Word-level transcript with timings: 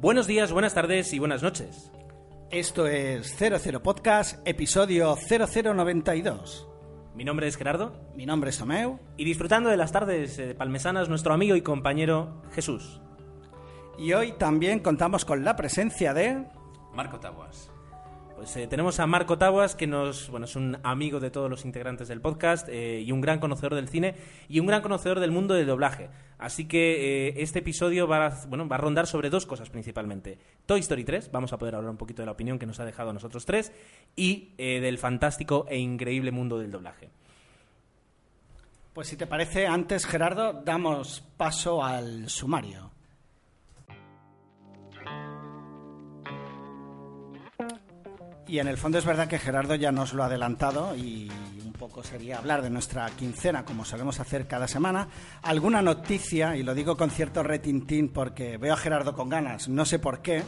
Buenos 0.00 0.26
días, 0.26 0.50
buenas 0.50 0.72
tardes 0.72 1.12
y 1.12 1.18
buenas 1.18 1.42
noches. 1.42 1.92
Esto 2.50 2.86
es 2.86 3.36
00 3.36 3.82
Podcast, 3.82 4.40
episodio 4.48 5.14
0092. 5.14 6.66
Mi 7.14 7.22
nombre 7.22 7.46
es 7.46 7.58
Gerardo 7.58 7.92
Mi 8.14 8.24
nombre 8.24 8.48
es 8.48 8.56
Tomeu 8.56 8.98
y 9.18 9.26
disfrutando 9.26 9.68
de 9.68 9.76
las 9.76 9.92
tardes 9.92 10.38
eh, 10.38 10.54
palmesanas, 10.54 11.10
nuestro 11.10 11.34
amigo 11.34 11.54
y 11.54 11.60
compañero 11.60 12.40
Jesús. 12.54 13.02
y 13.98 14.14
hoy 14.14 14.32
también 14.32 14.78
contamos 14.78 15.26
con 15.26 15.44
la 15.44 15.54
presencia 15.54 16.14
de... 16.14 16.46
Marco 16.94 17.20
Taguas. 17.20 17.70
Pues 18.40 18.56
eh, 18.56 18.66
tenemos 18.66 18.98
a 19.00 19.06
Marco 19.06 19.36
Taguas, 19.36 19.74
que 19.76 19.86
nos, 19.86 20.30
bueno, 20.30 20.46
es 20.46 20.56
un 20.56 20.78
amigo 20.82 21.20
de 21.20 21.30
todos 21.30 21.50
los 21.50 21.66
integrantes 21.66 22.08
del 22.08 22.22
podcast 22.22 22.66
eh, 22.70 23.02
y 23.02 23.12
un 23.12 23.20
gran 23.20 23.38
conocedor 23.38 23.74
del 23.74 23.90
cine 23.90 24.14
y 24.48 24.60
un 24.60 24.66
gran 24.66 24.80
conocedor 24.80 25.20
del 25.20 25.30
mundo 25.30 25.52
del 25.52 25.66
doblaje. 25.66 26.08
Así 26.38 26.66
que 26.66 27.28
eh, 27.28 27.34
este 27.36 27.58
episodio 27.58 28.08
va 28.08 28.28
a, 28.28 28.46
va 28.46 28.76
a 28.76 28.78
rondar 28.78 29.06
sobre 29.06 29.28
dos 29.28 29.44
cosas 29.44 29.68
principalmente. 29.68 30.38
Toy 30.64 30.80
Story 30.80 31.04
3, 31.04 31.30
vamos 31.30 31.52
a 31.52 31.58
poder 31.58 31.74
hablar 31.74 31.90
un 31.90 31.98
poquito 31.98 32.22
de 32.22 32.26
la 32.26 32.32
opinión 32.32 32.58
que 32.58 32.64
nos 32.64 32.80
ha 32.80 32.86
dejado 32.86 33.10
a 33.10 33.12
nosotros 33.12 33.44
tres, 33.44 33.72
y 34.16 34.54
del 34.56 34.96
fantástico 34.96 35.66
e 35.68 35.76
increíble 35.76 36.32
mundo 36.32 36.58
del 36.58 36.70
doblaje. 36.70 37.10
Pues 38.94 39.08
si 39.08 39.18
te 39.18 39.26
parece, 39.26 39.66
antes 39.66 40.06
Gerardo, 40.06 40.54
damos 40.64 41.20
paso 41.36 41.84
al 41.84 42.30
sumario. 42.30 42.89
Y 48.50 48.58
en 48.58 48.66
el 48.66 48.76
fondo 48.78 48.98
es 48.98 49.04
verdad 49.04 49.28
que 49.28 49.38
Gerardo 49.38 49.76
ya 49.76 49.92
nos 49.92 50.12
lo 50.12 50.24
ha 50.24 50.26
adelantado 50.26 50.96
y 50.96 51.30
un 51.64 51.72
poco 51.72 52.02
sería 52.02 52.38
hablar 52.38 52.62
de 52.62 52.70
nuestra 52.70 53.08
quincena, 53.10 53.64
como 53.64 53.84
solemos 53.84 54.18
hacer 54.18 54.48
cada 54.48 54.66
semana. 54.66 55.06
Alguna 55.42 55.82
noticia, 55.82 56.56
y 56.56 56.64
lo 56.64 56.74
digo 56.74 56.96
con 56.96 57.10
cierto 57.10 57.44
retintín 57.44 58.08
porque 58.08 58.56
veo 58.56 58.74
a 58.74 58.76
Gerardo 58.76 59.14
con 59.14 59.28
ganas, 59.28 59.68
no 59.68 59.84
sé 59.84 60.00
por 60.00 60.20
qué. 60.20 60.42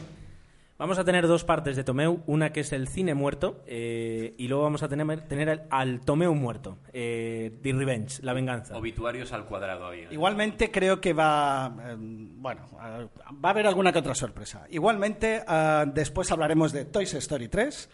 Vamos 0.77 0.97
a 0.97 1.05
tener 1.05 1.27
dos 1.27 1.45
partes 1.45 1.77
de 1.77 1.83
Tomeu, 1.85 2.23
una 2.25 2.51
que 2.51 2.61
es 2.61 2.73
el 2.73 2.89
cine 2.89 3.13
muerto 3.13 3.63
eh, 3.67 4.33
y 4.37 4.47
luego 4.49 4.63
vamos 4.63 4.83
a 4.83 4.89
tener, 4.89 5.21
tener 5.27 5.49
al, 5.49 5.67
al 5.69 6.01
Tomeu 6.01 6.33
muerto, 6.33 6.79
eh, 6.91 7.57
The 7.61 7.71
Revenge, 7.71 8.21
la 8.21 8.33
venganza. 8.33 8.75
Obituarios 8.75 9.31
al 9.31 9.45
cuadrado 9.45 9.87
ahí. 9.87 10.01
¿eh? 10.01 10.07
Igualmente 10.11 10.71
creo 10.71 10.99
que 10.99 11.13
va, 11.13 11.73
eh, 11.79 11.95
bueno, 11.97 12.65
eh, 12.83 13.07
va 13.33 13.49
a 13.49 13.51
haber 13.51 13.67
alguna 13.67 13.93
que 13.93 13.99
otra 13.99 14.15
sorpresa. 14.15 14.65
Igualmente 14.71 15.43
eh, 15.47 15.85
después 15.93 16.29
hablaremos 16.31 16.73
de 16.73 16.85
Toy 16.85 17.03
Story 17.05 17.47
3. 17.47 17.89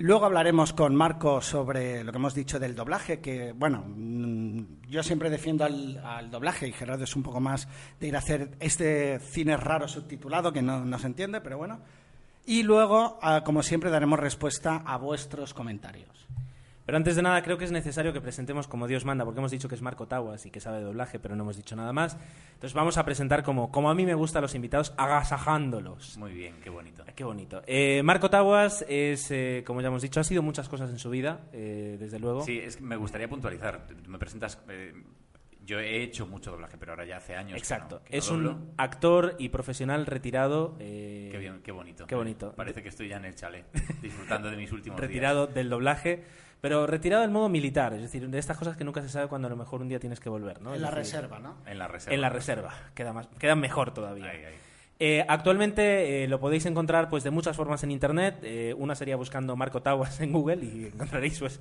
Luego 0.00 0.26
hablaremos 0.26 0.72
con 0.72 0.94
Marco 0.94 1.40
sobre 1.40 2.04
lo 2.04 2.12
que 2.12 2.18
hemos 2.18 2.32
dicho 2.32 2.60
del 2.60 2.76
doblaje, 2.76 3.18
que 3.18 3.50
bueno, 3.50 3.82
mm, 3.84 4.88
yo 4.88 5.02
siempre 5.02 5.28
defiendo 5.28 5.64
al, 5.64 5.98
al 5.98 6.30
doblaje 6.30 6.68
y 6.68 6.72
Gerardo 6.72 7.02
es 7.02 7.16
un 7.16 7.24
poco 7.24 7.40
más 7.40 7.66
de 7.98 8.06
ir 8.06 8.14
a 8.14 8.20
hacer 8.20 8.52
este 8.60 9.18
cine 9.18 9.56
raro 9.56 9.88
subtitulado 9.88 10.52
que 10.52 10.62
no, 10.62 10.84
no 10.84 10.98
se 11.00 11.08
entiende, 11.08 11.40
pero 11.40 11.58
bueno. 11.58 11.80
Y 12.46 12.62
luego, 12.62 13.18
ah, 13.22 13.42
como 13.44 13.64
siempre, 13.64 13.90
daremos 13.90 14.20
respuesta 14.20 14.84
a 14.86 14.98
vuestros 14.98 15.52
comentarios. 15.52 16.27
Pero 16.88 16.96
antes 16.96 17.16
de 17.16 17.20
nada 17.22 17.42
creo 17.42 17.58
que 17.58 17.66
es 17.66 17.70
necesario 17.70 18.14
que 18.14 18.20
presentemos 18.22 18.66
como 18.66 18.86
Dios 18.86 19.04
manda, 19.04 19.22
porque 19.26 19.40
hemos 19.40 19.50
dicho 19.50 19.68
que 19.68 19.74
es 19.74 19.82
Marco 19.82 20.08
Taguas 20.08 20.46
y 20.46 20.50
que 20.50 20.58
sabe 20.58 20.78
de 20.78 20.84
doblaje, 20.84 21.18
pero 21.18 21.36
no 21.36 21.42
hemos 21.42 21.58
dicho 21.58 21.76
nada 21.76 21.92
más. 21.92 22.16
Entonces 22.54 22.72
vamos 22.72 22.96
a 22.96 23.04
presentar 23.04 23.42
como, 23.42 23.70
como 23.70 23.90
a 23.90 23.94
mí 23.94 24.06
me 24.06 24.14
gusta 24.14 24.38
a 24.38 24.40
los 24.40 24.54
invitados, 24.54 24.94
agasajándolos. 24.96 26.16
Muy 26.16 26.32
bien, 26.32 26.54
qué 26.64 26.70
bonito. 26.70 27.04
Qué 27.14 27.24
bonito. 27.24 27.60
Eh, 27.66 28.02
Marco 28.02 28.30
Taguas 28.30 28.86
es, 28.88 29.30
eh, 29.30 29.64
como 29.66 29.82
ya 29.82 29.88
hemos 29.88 30.00
dicho, 30.00 30.18
ha 30.20 30.24
sido 30.24 30.42
muchas 30.42 30.66
cosas 30.70 30.88
en 30.88 30.98
su 30.98 31.10
vida, 31.10 31.40
eh, 31.52 31.98
desde 32.00 32.18
luego. 32.18 32.40
Sí, 32.42 32.58
es 32.58 32.76
que 32.78 32.82
me 32.84 32.96
gustaría 32.96 33.28
puntualizar. 33.28 33.86
Me 34.06 34.18
presentas. 34.18 34.58
eh, 34.70 34.94
yo 35.66 35.78
he 35.80 36.02
hecho 36.02 36.26
mucho 36.26 36.52
doblaje, 36.52 36.78
pero 36.78 36.92
ahora 36.92 37.04
ya 37.04 37.18
hace 37.18 37.36
años. 37.36 37.52
que 37.52 37.58
Exacto. 37.58 37.96
no, 37.96 38.04
que 38.06 38.12
no 38.12 38.18
es 38.18 38.26
doblo. 38.26 38.50
un 38.52 38.72
actor 38.78 39.36
y 39.38 39.50
profesional 39.50 40.06
retirado. 40.06 40.74
eh, 40.80 41.28
Qué 41.30 41.36
bien, 41.36 41.60
qué 41.62 41.72
bonito. 41.72 42.06
Qué 42.06 42.14
bonito. 42.14 42.54
Parece 42.56 42.82
que 42.82 42.88
estoy 42.88 43.08
ya 43.08 43.18
en 43.18 43.26
el 43.26 43.34
chalet, 43.34 43.66
disfrutando 44.00 44.50
de 44.50 44.56
mis 44.56 44.72
últimos 44.72 44.98
retirado 45.00 45.46
del 45.46 45.68
doblaje, 45.68 46.24
pero 46.60 46.86
retirado 46.86 47.22
del 47.22 47.30
modo 47.30 47.48
militar, 47.48 47.94
es 47.94 48.02
decir, 48.02 48.28
de 48.28 48.38
estas 48.38 48.56
cosas 48.56 48.76
que 48.76 48.84
nunca 48.84 49.00
se 49.02 49.08
sabe 49.08 49.28
cuando 49.28 49.46
a 49.46 49.50
lo 49.50 49.56
mejor 49.56 49.80
un 49.80 49.88
día 49.88 50.00
tienes 50.00 50.20
que 50.20 50.28
volver, 50.28 50.60
¿no? 50.60 50.70
en 50.70 50.76
Es 50.76 50.80
la 50.82 50.90
decir, 50.90 51.14
reserva, 51.14 51.38
¿no? 51.38 51.56
En 51.66 51.78
la 51.78 51.88
reserva. 51.88 52.14
En 52.14 52.20
la 52.20 52.28
reserva, 52.30 52.74
queda, 52.94 53.12
más, 53.12 53.28
queda 53.38 53.54
mejor 53.54 53.92
todavía. 53.94 54.30
Ahí, 54.30 54.44
ahí. 54.44 54.54
Eh, 55.00 55.24
actualmente 55.28 56.24
eh, 56.24 56.28
lo 56.28 56.40
podéis 56.40 56.66
encontrar 56.66 57.08
pues 57.08 57.22
de 57.22 57.30
muchas 57.30 57.56
formas 57.56 57.84
en 57.84 57.90
internet. 57.92 58.38
Eh, 58.42 58.74
una 58.76 58.94
sería 58.96 59.14
buscando 59.16 59.54
Marco 59.54 59.80
Taguas 59.80 60.20
en 60.20 60.32
Google 60.32 60.64
y 60.64 60.86
encontraréis 60.92 61.38
pues 61.38 61.60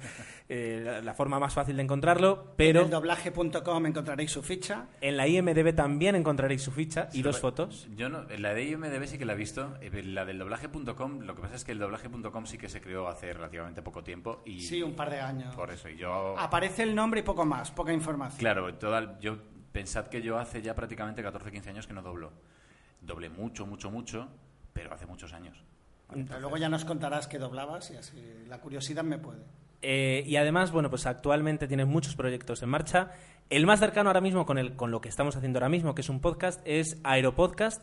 eh, 0.50 0.82
la, 0.84 1.02
la 1.02 1.14
forma 1.14 1.40
más 1.40 1.54
fácil 1.54 1.76
de 1.78 1.84
encontrarlo. 1.84 2.54
Pero 2.58 2.80
En 2.80 2.86
el 2.86 2.92
doblaje.com 2.92 3.86
encontraréis 3.86 4.32
su 4.32 4.42
ficha. 4.42 4.88
en 5.02 5.18
la 5.18 5.28
IMDB 5.28 5.76
también 5.76 6.16
encontraréis 6.16 6.64
su 6.64 6.72
ficha 6.72 7.10
y 7.12 7.18
Sí, 7.18 7.22
dos 7.22 7.40
fotos. 7.40 7.88
Yo 7.96 8.10
no, 8.10 8.24
la 8.24 8.54
de 8.56 8.64
IMDB 8.64 9.06
sí 9.06 9.18
que 9.20 9.26
la 9.26 9.34
he 9.34 9.38
visto. 9.38 9.78
La 10.06 10.26
del 10.26 10.40
doblaje.com, 10.40 11.20
lo 11.22 11.36
que 11.36 11.42
pasa 11.42 11.56
es 11.56 11.64
que 11.64 11.74
el 11.74 11.80
doblaje.com 11.80 12.46
sí 12.48 12.58
que 12.58 12.70
se 12.70 12.82
creó 12.82 13.08
hace 13.08 13.34
relativamente 13.34 13.82
poco 13.84 14.04
tiempo. 14.04 14.42
Y 14.46 14.62
Sí, 14.62 14.82
un 14.82 14.96
par 14.96 15.12
de 15.12 15.20
años. 15.22 15.54
Por 15.56 15.70
eso, 15.72 15.90
y 15.90 15.98
yo. 15.98 16.36
Aparece 16.40 16.82
el 16.84 16.96
nombre 16.96 17.20
y 17.20 17.24
poco 17.24 17.46
más, 17.46 17.70
poca 17.70 17.94
información. 17.94 18.40
Claro, 18.40 18.74
toda, 18.76 19.20
yo 19.20 19.38
pensad 19.72 20.08
que 20.08 20.24
yo 20.24 20.40
hace 20.40 20.64
ya 20.64 20.74
prácticamente 20.74 21.22
14 21.22 21.52
15 21.52 21.70
años 21.70 21.86
que 21.86 21.94
no 21.94 22.02
doblo. 22.02 22.32
Doblé 23.02 23.30
mucho, 23.30 23.66
mucho, 23.66 23.90
mucho, 23.92 24.28
pero 24.74 24.94
hace 24.94 25.06
muchos 25.06 25.34
años. 25.34 25.58
Pero 26.10 26.40
luego 26.40 26.58
ya 26.58 26.70
nos 26.70 26.86
contarás 26.86 27.28
que 27.28 27.38
doblabas 27.38 27.92
y 27.92 27.98
así 27.98 28.16
la 28.48 28.60
curiosidad 28.60 29.04
me 29.04 29.18
puede. 29.18 29.42
Eh, 29.82 30.24
y 30.26 30.38
además, 30.38 30.72
bueno, 30.72 30.90
pues 30.90 31.06
actualmente 31.06 31.68
tienes 31.68 31.86
muchos 31.88 32.16
proyectos 32.16 32.64
en 32.64 32.70
marcha. 32.70 33.12
El 33.50 33.66
más 33.66 33.80
cercano 33.80 34.10
ahora 34.10 34.22
mismo 34.22 34.46
con, 34.46 34.58
el, 34.58 34.76
con 34.76 34.90
lo 34.92 35.02
que 35.02 35.10
estamos 35.10 35.36
haciendo 35.36 35.60
ahora 35.60 35.70
mismo, 35.70 35.94
que 35.96 36.02
es 36.02 36.10
un 36.10 36.20
podcast, 36.20 36.62
es 36.66 36.98
Aeropodcast. 37.04 37.82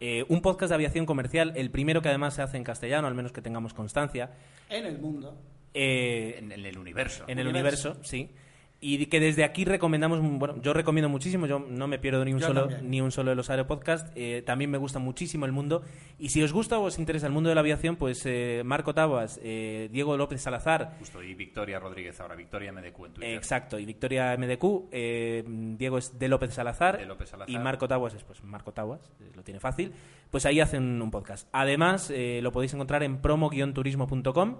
eh, 0.00 0.24
un 0.28 0.42
podcast 0.42 0.70
de 0.70 0.74
aviación 0.74 1.06
comercial, 1.06 1.52
el 1.56 1.70
primero 1.70 2.02
que 2.02 2.08
además 2.08 2.34
se 2.34 2.42
hace 2.42 2.56
en 2.56 2.64
castellano, 2.64 3.06
al 3.06 3.14
menos 3.14 3.32
que 3.32 3.40
tengamos 3.42 3.72
constancia. 3.74 4.30
En 4.68 4.84
el 4.86 4.98
mundo. 4.98 5.38
Eh, 5.72 6.36
En, 6.38 6.52
en 6.52 6.64
el 6.66 6.76
universo. 6.78 7.24
en 7.28 7.38
el 7.38 7.46
Universo. 7.46 7.90
universo, 7.90 8.08
sí. 8.08 8.30
Y 8.78 9.06
que 9.06 9.20
desde 9.20 9.42
aquí 9.42 9.64
recomendamos, 9.64 10.20
bueno, 10.20 10.60
yo 10.60 10.74
recomiendo 10.74 11.08
muchísimo, 11.08 11.46
yo 11.46 11.58
no 11.58 11.88
me 11.88 11.98
pierdo 11.98 12.22
ni 12.26 12.34
un 12.34 12.40
Yo 12.40 12.48
solo 12.48 12.60
también. 12.68 12.90
ni 12.90 13.00
un 13.00 13.10
solo 13.10 13.30
de 13.30 13.34
los 13.34 13.48
Aeropodcasts, 13.48 14.12
eh, 14.14 14.42
también 14.44 14.70
me 14.70 14.76
gusta 14.76 14.98
muchísimo 14.98 15.46
el 15.46 15.52
mundo 15.52 15.82
y 16.18 16.28
si 16.28 16.42
os 16.42 16.52
gusta 16.52 16.78
o 16.78 16.82
os 16.84 16.98
interesa 16.98 17.26
el 17.26 17.32
mundo 17.32 17.48
de 17.48 17.54
la 17.54 17.62
aviación, 17.62 17.96
pues 17.96 18.20
eh, 18.26 18.60
Marco 18.66 18.92
Tabas, 18.92 19.40
eh, 19.42 19.88
Diego 19.90 20.18
López 20.18 20.42
Salazar, 20.42 20.94
Justo, 20.98 21.22
y 21.22 21.34
Victoria 21.34 21.78
Rodríguez 21.80 22.20
ahora, 22.20 22.34
Victoria 22.34 22.70
MDQ 22.70 22.84
en 23.06 23.12
Twitter. 23.14 23.34
exacto, 23.34 23.78
y 23.78 23.86
Victoria 23.86 24.36
MDQ, 24.36 24.88
eh, 24.92 25.42
Diego 25.46 25.96
es 25.96 26.18
de 26.18 26.28
López 26.28 26.52
Salazar, 26.52 26.98
De 26.98 27.06
López 27.06 27.30
Salazar. 27.30 27.48
y 27.54 27.58
Marco 27.58 27.88
Taguas 27.88 28.12
es 28.12 28.24
pues 28.24 28.44
Marco 28.44 28.72
Taguas, 28.72 29.10
eh, 29.20 29.32
lo 29.34 29.42
tiene 29.42 29.58
fácil, 29.58 29.94
pues 30.30 30.44
ahí 30.44 30.60
hacen 30.60 31.00
un 31.00 31.10
podcast. 31.10 31.48
Además, 31.52 32.10
eh, 32.14 32.40
lo 32.42 32.52
podéis 32.52 32.74
encontrar 32.74 33.02
en 33.02 33.22
promo-turismo.com, 33.22 34.56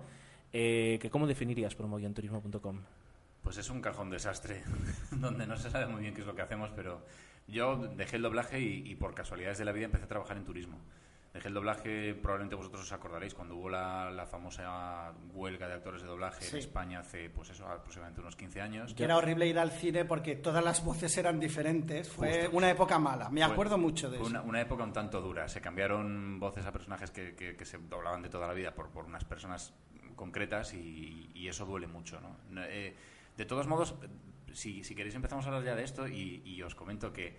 eh, 0.55 0.99
que 1.03 1.11
¿cómo 1.11 1.27
definirías 1.27 1.75
promo-turismo.com? 1.75 2.81
Pues 3.47 3.59
es 3.59 3.71
un 3.71 3.81
cajón 3.81 4.11
desastre, 4.11 4.65
donde 5.13 5.47
no 5.47 5.57
se 5.57 5.71
sabe 5.71 5.87
muy 5.87 6.01
bien 6.03 6.13
qué 6.15 6.23
es 6.23 6.27
lo 6.27 6.35
que 6.35 6.43
hacemos, 6.43 6.71
pero 6.75 7.07
yo 7.47 7.77
dejé 7.77 8.17
el 8.17 8.23
doblaje 8.23 8.59
y, 8.59 8.91
y 8.91 8.97
por 8.97 9.15
casualidades 9.15 9.59
de 9.59 9.65
la 9.65 9.71
vida 9.71 9.85
empecé 9.85 10.05
a 10.05 10.09
trabajar 10.09 10.37
en 10.37 10.45
turismo. 10.45 10.81
Dejé 11.33 11.47
el 11.47 11.55
doblaje, 11.55 12.15
probablemente 12.15 12.57
vosotros 12.57 12.83
os 12.83 12.93
acordaréis, 12.93 13.35
cuando 13.35 13.55
hubo 13.55 13.69
la, 13.71 14.11
la 14.11 14.27
famosa 14.27 15.13
huelga 15.33 15.69
de 15.69 15.75
actores 15.75 16.03
de 16.03 16.09
doblaje 16.09 16.43
Sí. 16.45 16.57
en 16.57 16.59
España 16.59 16.99
hace, 16.99 17.31
pues 17.31 17.51
eso, 17.51 17.69
aproximadamente 17.69 18.21
unos 18.21 18.35
15 18.35 18.61
años. 18.61 18.95
Que 18.95 19.05
era 19.05 19.17
horrible 19.17 19.47
ir 19.47 19.61
al 19.61 19.71
cine 19.71 20.05
porque 20.05 20.35
todas 20.35 20.65
las 20.65 20.83
voces 20.85 21.17
eran 21.17 21.39
diferentes. 21.39 22.09
Fue 22.09 22.41
Justo. 22.47 22.57
una 22.57 22.69
época 22.71 22.99
mala. 22.99 23.29
Me 23.29 23.45
Fue- 23.45 23.53
acuerdo 23.53 23.79
mucho 23.79 24.11
de 24.11 24.17
fue 24.19 24.27
eso. 24.27 24.31
una, 24.31 24.43
una 24.43 24.61
época 24.63 24.83
un 24.83 24.93
tanto 24.93 25.21
dura. 25.21 25.47
Se 25.49 25.61
cambiaron 25.61 26.41
voces 26.41 26.67
a 26.67 26.73
personajes 26.73 27.13
que, 27.13 27.37
que- 27.37 27.55
que 27.55 27.65
se 27.65 27.79
doblaban 27.79 28.23
de 28.23 28.29
toda 28.29 28.49
la 28.49 28.55
vida 28.55 28.75
por, 28.75 28.89
por 28.91 29.05
unas 29.05 29.25
personas 29.25 29.73
concretas 30.17 30.73
y, 30.75 31.31
y 31.35 31.47
eso 31.47 31.65
duele 31.67 31.87
mucho. 31.87 32.19
¿no? 32.21 32.39
No, 32.51 32.65
eh, 32.65 32.97
de 33.37 33.45
todos 33.45 33.67
modos, 33.67 33.95
si, 34.53 34.85
si 34.85 34.95
queréis 34.95 35.15
empezamos 35.15 35.45
a 35.45 35.49
hablar 35.49 35.65
ya 35.65 35.75
de 35.77 35.85
esto 35.85 36.09
y, 36.09 36.43
y 36.45 36.63
os 36.63 36.75
comento 36.75 37.13
que 37.13 37.39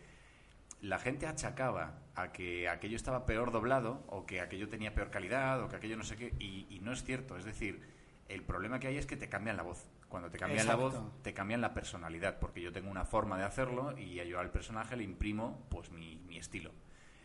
la 0.81 0.99
gente 0.99 1.25
achacaba 1.25 1.99
a 2.15 2.31
que 2.31 2.69
aquello 2.69 2.95
estaba 2.95 3.25
peor 3.25 3.51
doblado 3.51 4.03
o 4.07 4.25
que 4.25 4.41
aquello 4.41 4.69
tenía 4.69 4.93
peor 4.93 5.09
calidad 5.09 5.63
o 5.63 5.69
que 5.69 5.75
aquello 5.75 5.97
no 5.97 6.03
sé 6.03 6.15
qué 6.15 6.33
y, 6.39 6.67
y 6.69 6.79
no 6.81 6.91
es 6.91 7.03
cierto. 7.03 7.37
Es 7.37 7.45
decir, 7.45 7.81
el 8.27 8.43
problema 8.43 8.79
que 8.79 8.87
hay 8.87 8.97
es 8.97 9.05
que 9.05 9.17
te 9.17 9.29
cambian 9.29 9.57
la 9.57 9.63
voz. 9.63 9.89
Cuando 10.09 10.29
te 10.29 10.37
cambian 10.37 10.67
la 10.67 10.75
voz, 10.75 10.95
te 11.21 11.33
cambian 11.33 11.59
la 11.59 11.73
personalidad, 11.73 12.39
porque 12.39 12.61
yo 12.61 12.71
tengo 12.71 12.89
una 12.89 13.03
forma 13.03 13.37
de 13.37 13.43
hacerlo 13.43 13.97
y 13.97 14.15
yo 14.25 14.39
al 14.39 14.51
personaje 14.51 14.95
le 14.95 15.03
imprimo 15.03 15.67
pues 15.69 15.91
mi, 15.91 16.15
mi 16.27 16.37
estilo. 16.37 16.71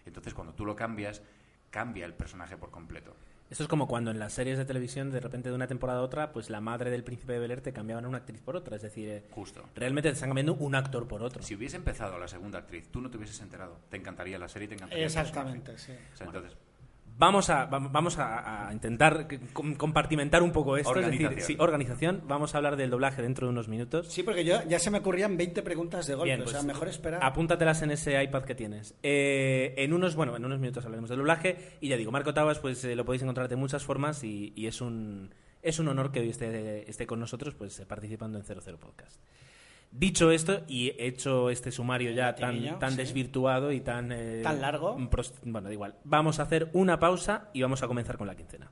Entonces, 0.04 0.34
cuando 0.34 0.54
tú 0.54 0.66
lo 0.66 0.74
cambias, 0.74 1.22
cambia 1.70 2.04
el 2.06 2.14
personaje 2.14 2.56
por 2.56 2.72
completo. 2.72 3.14
Esto 3.52 3.64
es 3.64 3.68
como 3.68 3.86
cuando 3.86 4.10
en 4.10 4.18
las 4.18 4.32
series 4.32 4.56
de 4.56 4.64
televisión, 4.64 5.10
de 5.10 5.20
repente 5.20 5.50
de 5.50 5.54
una 5.54 5.66
temporada 5.66 5.98
a 6.00 6.02
otra, 6.02 6.32
pues 6.32 6.48
la 6.48 6.62
madre 6.62 6.90
del 6.90 7.04
príncipe 7.04 7.34
de 7.34 7.38
Bel 7.38 7.50
Air 7.50 7.60
te 7.60 7.74
cambiaban 7.74 8.06
a 8.06 8.08
una 8.08 8.16
actriz 8.16 8.40
por 8.40 8.56
otra. 8.56 8.76
Es 8.76 8.80
decir, 8.80 9.10
eh, 9.10 9.24
Justo. 9.30 9.62
realmente 9.74 10.08
te 10.08 10.14
están 10.14 10.30
cambiando 10.30 10.54
un 10.54 10.74
actor 10.74 11.06
por 11.06 11.22
otro. 11.22 11.42
Si 11.42 11.54
hubiese 11.54 11.76
empezado 11.76 12.18
la 12.18 12.28
segunda 12.28 12.60
actriz, 12.60 12.88
tú 12.88 13.02
no 13.02 13.10
te 13.10 13.18
hubieses 13.18 13.38
enterado. 13.42 13.78
Te 13.90 13.98
encantaría 13.98 14.38
la 14.38 14.48
serie, 14.48 14.68
te 14.68 14.74
encantaría 14.76 15.04
el 15.04 15.06
Exactamente, 15.06 15.76
sí. 15.76 15.92
O 15.92 16.16
sea, 16.16 16.28
entonces, 16.28 16.56
Vamos 17.18 17.50
a, 17.50 17.66
va- 17.66 17.78
vamos 17.78 18.18
a, 18.18 18.68
a 18.68 18.72
intentar 18.72 19.28
com- 19.52 19.74
compartimentar 19.74 20.42
un 20.42 20.50
poco 20.50 20.76
esto. 20.76 20.90
Es 20.98 21.06
decir, 21.06 21.26
Organización. 21.26 21.46
sí, 21.46 21.56
organización. 21.60 22.22
Vamos 22.26 22.54
a 22.54 22.58
hablar 22.58 22.76
del 22.76 22.90
doblaje 22.90 23.22
dentro 23.22 23.46
de 23.46 23.52
unos 23.52 23.68
minutos. 23.68 24.08
Sí, 24.08 24.22
porque 24.22 24.44
yo 24.44 24.62
ya 24.68 24.78
se 24.78 24.90
me 24.90 24.98
ocurrían 24.98 25.36
20 25.36 25.62
preguntas 25.62 26.06
de 26.06 26.14
golpe, 26.14 26.30
Bien, 26.30 26.42
o 26.42 26.46
sea, 26.46 26.60
pues, 26.60 26.66
mejor 26.66 26.88
esperar. 26.88 27.20
Apúntatelas 27.22 27.80
en 27.82 27.92
ese 27.92 28.20
iPad 28.22 28.42
que 28.44 28.54
tienes. 28.54 28.94
Eh, 29.02 29.74
en 29.76 29.92
unos, 29.92 30.16
bueno, 30.16 30.36
en 30.36 30.44
unos 30.44 30.58
minutos 30.58 30.84
hablaremos 30.84 31.10
del 31.10 31.18
doblaje 31.18 31.76
y 31.80 31.88
ya 31.88 31.96
digo, 31.96 32.10
Marco 32.10 32.34
Tabas, 32.34 32.58
pues 32.58 32.82
eh, 32.84 32.96
lo 32.96 33.04
podéis 33.04 33.22
encontrar 33.22 33.48
de 33.48 33.56
muchas 33.56 33.84
formas 33.84 34.24
y, 34.24 34.52
y 34.56 34.66
es 34.66 34.80
un 34.80 35.32
es 35.62 35.78
un 35.78 35.86
honor 35.86 36.10
que 36.10 36.18
hoy 36.18 36.28
esté, 36.30 36.90
esté 36.90 37.06
con 37.06 37.20
nosotros, 37.20 37.54
pues 37.54 37.78
eh, 37.78 37.86
participando 37.86 38.36
en 38.36 38.44
00 38.44 38.78
Podcast. 38.80 39.20
Dicho 39.92 40.30
esto 40.30 40.62
y 40.68 40.94
hecho 40.98 41.50
este 41.50 41.70
sumario 41.70 42.12
ya 42.12 42.34
tan, 42.34 42.78
tan 42.78 42.92
sí. 42.92 42.96
desvirtuado 42.96 43.72
y 43.72 43.80
tan 43.80 44.10
eh, 44.10 44.40
Tan 44.42 44.60
largo. 44.62 44.96
bueno, 45.44 45.68
da 45.68 45.72
igual. 45.72 45.94
Vamos 46.04 46.40
a 46.40 46.44
hacer 46.44 46.70
una 46.72 46.98
pausa 46.98 47.50
y 47.52 47.60
vamos 47.60 47.82
a 47.82 47.88
comenzar 47.88 48.16
con 48.16 48.26
la 48.26 48.34
quincena. 48.34 48.70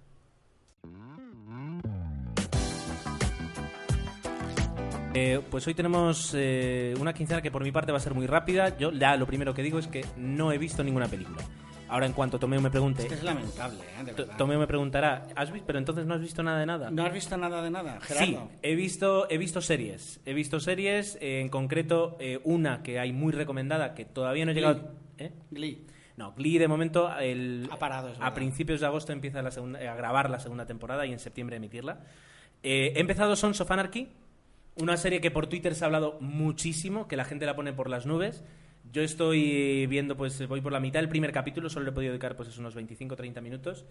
Eh, 5.13 5.41
pues 5.51 5.67
hoy 5.67 5.75
tenemos 5.75 6.33
eh, 6.37 6.95
una 7.01 7.13
quincena 7.13 7.43
que 7.43 7.51
por 7.51 7.65
mi 7.65 7.73
parte 7.73 7.91
va 7.93 7.99
a 7.99 8.01
ser 8.01 8.15
muy 8.15 8.27
rápida. 8.27 8.79
Yo 8.79 8.93
ya 8.93 9.17
lo 9.17 9.27
primero 9.27 9.53
que 9.53 9.63
digo 9.63 9.79
es 9.79 9.89
que 9.89 10.05
no 10.17 10.53
he 10.53 10.59
visto 10.59 10.83
ninguna 10.85 11.09
película. 11.09 11.43
Ahora 11.91 12.07
en 12.07 12.13
cuanto 12.13 12.39
Tomeo 12.39 12.61
me 12.61 12.71
pregunte, 12.71 13.03
Es 13.03 13.09
que 13.09 13.15
es 13.15 13.23
lamentable, 13.23 13.81
¿eh? 14.01 14.05
De 14.05 14.13
To- 14.13 14.23
verdad. 14.23 14.37
Tomeo 14.39 14.59
me 14.59 14.67
preguntará, 14.67 15.27
¿has 15.37 15.51
visto? 15.53 15.67
Pero 15.67 15.79
entonces 15.81 16.07
no 16.07 16.15
has 16.15 16.21
visto 16.21 16.43
nada 16.43 16.61
de 16.61 16.67
nada. 16.67 16.91
¿No 16.91 17.05
has 17.05 17.13
visto 17.13 17.37
nada 17.37 17.61
de 17.63 17.71
nada, 17.71 17.99
Sí, 18.03 18.15
Gerardo? 18.15 18.51
he 18.63 18.75
visto, 18.75 19.29
he 19.29 19.39
visto 19.39 19.61
series. 19.61 20.21
He 20.25 20.33
visto 20.33 20.61
series, 20.61 21.17
eh, 21.21 21.41
en 21.41 21.49
concreto 21.49 22.17
eh, 22.21 22.41
una 22.45 22.83
que 22.83 22.99
hay 23.01 23.13
muy 23.13 23.33
recomendada 23.33 23.95
que 23.95 24.05
todavía 24.05 24.45
no 24.45 24.53
he 24.53 24.55
llegado. 24.55 24.93
¿Eh? 25.19 25.33
Glee. 25.51 25.85
No, 26.17 26.33
Glee 26.35 26.59
de 26.59 26.69
momento 26.69 27.11
el, 27.19 27.69
Ha 27.73 27.79
parado, 27.79 28.13
a 28.21 28.35
principios 28.35 28.81
de 28.81 28.87
agosto 28.87 29.13
empieza 29.13 29.43
la 29.43 29.51
segunda- 29.51 29.79
a 29.81 29.95
grabar 29.97 30.31
la 30.31 30.39
segunda 30.39 30.67
temporada 30.67 31.07
y 31.07 31.13
en 31.13 31.19
septiembre 31.19 31.57
emitirla. 31.57 32.01
Eh, 32.63 32.93
he 32.95 33.01
empezado 33.01 33.35
Sons 33.37 33.61
of 33.61 33.71
Anarchy, 33.71 34.09
una 34.77 34.97
serie 34.97 35.21
que 35.21 35.31
por 35.31 35.47
Twitter 35.47 35.75
se 35.75 35.85
ha 35.85 35.87
hablado 35.87 36.19
muchísimo, 36.21 37.09
que 37.09 37.17
la 37.17 37.25
gente 37.25 37.47
la 37.47 37.57
pone 37.57 37.73
por 37.73 37.89
las 37.91 38.07
nubes. 38.07 38.45
Yo 38.93 39.03
estoy 39.03 39.87
viendo, 39.87 40.17
pues 40.17 40.49
voy 40.49 40.61
por 40.61 40.73
la 40.73 40.81
mitad 40.81 40.99
del 40.99 41.09
primer 41.09 41.31
capítulo, 41.31 41.69
solo 41.69 41.85
le 41.85 41.91
he 41.91 41.95
podido 41.95 42.13
dedicar 42.13 42.35
pues 42.37 42.59
unos 42.59 42.75
25-30 42.75 43.41
minutos. 43.41 43.85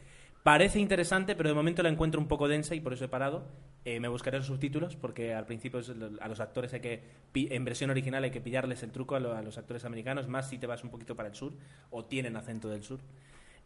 Parece 0.43 0.79
interesante, 0.79 1.35
pero 1.37 1.47
de 1.47 1.55
momento 1.55 1.81
la 1.83 1.89
encuentro 1.89 2.19
un 2.19 2.27
poco 2.27 2.49
densa 2.49 2.75
y 2.75 2.81
por 2.81 2.91
eso 2.91 3.05
he 3.05 3.07
parado. 3.07 3.47
Eh, 3.85 4.01
me 4.01 4.09
buscaré 4.09 4.37
los 4.39 4.47
subtítulos, 4.47 4.97
porque 4.97 5.33
al 5.33 5.45
principio 5.45 5.79
a 6.19 6.27
los 6.27 6.39
actores 6.41 6.73
hay 6.73 6.81
que, 6.81 7.03
en 7.33 7.63
versión 7.63 7.89
original 7.91 8.25
hay 8.25 8.31
que 8.31 8.41
pillarles 8.41 8.83
el 8.83 8.91
truco 8.91 9.15
a, 9.15 9.21
lo- 9.21 9.33
a 9.35 9.41
los 9.41 9.57
actores 9.57 9.85
americanos, 9.85 10.27
más 10.27 10.49
si 10.49 10.57
te 10.57 10.67
vas 10.67 10.83
un 10.83 10.89
poquito 10.89 11.15
para 11.15 11.29
el 11.29 11.35
sur 11.35 11.53
o 11.91 12.03
tienen 12.03 12.35
acento 12.35 12.67
del 12.67 12.83
sur. 12.83 12.99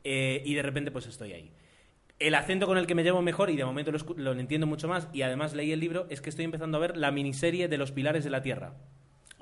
Eh, 0.03 0.43
y 0.45 0.53
de 0.53 0.61
repente 0.61 0.91
pues 0.91 1.07
estoy 1.07 1.33
ahí. 1.33 1.51
El 2.19 2.35
acento 2.35 2.67
con 2.67 2.77
el 2.77 2.85
que 2.85 2.95
me 2.95 3.03
llevo 3.03 3.23
mejor, 3.23 3.49
y 3.49 3.55
de 3.57 3.65
momento 3.65 3.91
lo 4.17 4.31
entiendo 4.33 4.67
mucho 4.67 4.87
más, 4.87 5.07
y 5.13 5.23
además 5.23 5.55
leí 5.55 5.71
el 5.71 5.79
libro, 5.79 6.05
es 6.11 6.21
que 6.21 6.29
estoy 6.29 6.45
empezando 6.45 6.77
a 6.77 6.81
ver 6.81 6.95
la 6.95 7.11
miniserie 7.11 7.67
de 7.67 7.77
los 7.79 7.91
pilares 7.91 8.23
de 8.23 8.29
la 8.29 8.43
Tierra. 8.43 8.75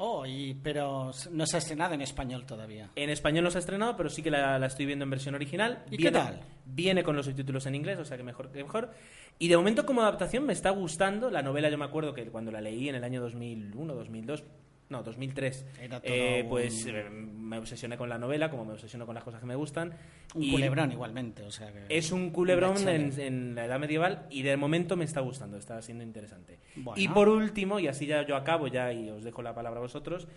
Oh, 0.03 0.25
y, 0.25 0.55
pero 0.55 1.11
no 1.29 1.45
se 1.45 1.57
ha 1.57 1.59
estrenado 1.59 1.93
en 1.93 2.01
español 2.01 2.43
todavía. 2.47 2.89
En 2.95 3.11
español 3.11 3.43
no 3.43 3.51
se 3.51 3.59
ha 3.59 3.59
estrenado, 3.59 3.95
pero 3.95 4.09
sí 4.09 4.23
que 4.23 4.31
la, 4.31 4.57
la 4.57 4.65
estoy 4.65 4.87
viendo 4.87 5.03
en 5.03 5.11
versión 5.11 5.35
original. 5.35 5.83
¿Y 5.91 5.97
viene, 5.97 6.17
qué 6.17 6.25
tal? 6.25 6.41
Viene 6.65 7.03
con 7.03 7.15
los 7.15 7.27
subtítulos 7.27 7.67
en 7.67 7.75
inglés, 7.75 7.99
o 7.99 8.05
sea 8.05 8.17
que 8.17 8.23
mejor 8.23 8.51
que 8.51 8.63
mejor. 8.63 8.89
Y 9.37 9.47
de 9.47 9.57
momento 9.57 9.85
como 9.85 10.01
adaptación 10.01 10.43
me 10.43 10.53
está 10.53 10.71
gustando. 10.71 11.29
La 11.29 11.43
novela 11.43 11.69
yo 11.69 11.77
me 11.77 11.85
acuerdo 11.85 12.15
que 12.15 12.25
cuando 12.31 12.49
la 12.49 12.61
leí 12.61 12.89
en 12.89 12.95
el 12.95 13.03
año 13.03 13.21
2001, 13.21 13.93
2002, 13.93 14.43
no, 14.91 15.01
2003, 15.03 15.65
Era 15.81 15.99
todo 15.99 16.13
eh, 16.13 16.41
un- 16.43 16.49
pues 16.49 16.85
eh, 16.85 17.09
me 17.09 17.57
obsesioné 17.57 17.97
con 17.97 18.09
la 18.09 18.17
novela, 18.19 18.49
como 18.51 18.65
me 18.65 18.73
obsesiono 18.73 19.05
con 19.07 19.15
las 19.15 19.23
cosas 19.23 19.39
que 19.39 19.45
me 19.47 19.55
gustan. 19.55 19.93
Un 20.35 20.43
Y 20.43 20.51
culebrón 20.51 20.91
igualmente, 20.91 21.41
o 21.43 21.51
sea 21.51 21.71
que... 21.73 21.85
Es 21.89 22.11
un 22.11 22.29
culebrón 22.29 22.77
Un 22.77 22.87
en, 22.87 23.19
en 23.19 23.55
la 23.55 23.65
edad 23.65 23.79
medieval 23.79 24.27
y 24.29 24.43
de 24.43 24.55
momento 24.57 24.95
me 24.95 25.05
está 25.05 25.21
gustando, 25.21 25.57
está 25.57 25.81
siendo 25.81 26.03
interesante. 26.03 26.59
Bueno. 26.75 27.01
Y 27.01 27.07
por 27.07 27.27
último, 27.29 27.79
y 27.79 27.87
así 27.87 28.05
ya 28.05 28.25
yo 28.25 28.35
acabo 28.35 28.67
ya 28.67 28.93
y 28.93 29.09
os 29.09 29.23
dejo 29.23 29.41
la 29.41 29.55
palabra 29.55 29.79
a 29.79 29.81
vosotros, 29.83 30.27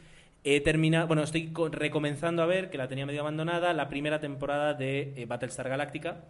he 0.44 0.60
terminado, 0.60 1.06
bueno, 1.06 1.22
estoy 1.22 1.48
co- 1.52 1.68
recomenzando 1.68 2.42
a 2.42 2.46
ver, 2.46 2.70
que 2.70 2.78
la 2.78 2.86
tenía 2.88 3.06
medio 3.06 3.20
abandonada, 3.20 3.72
la 3.72 3.88
primera 3.88 4.20
temporada 4.20 4.74
de 4.74 5.12
eh, 5.16 5.26
Battlestar 5.26 5.68
Galactica, 5.68 6.24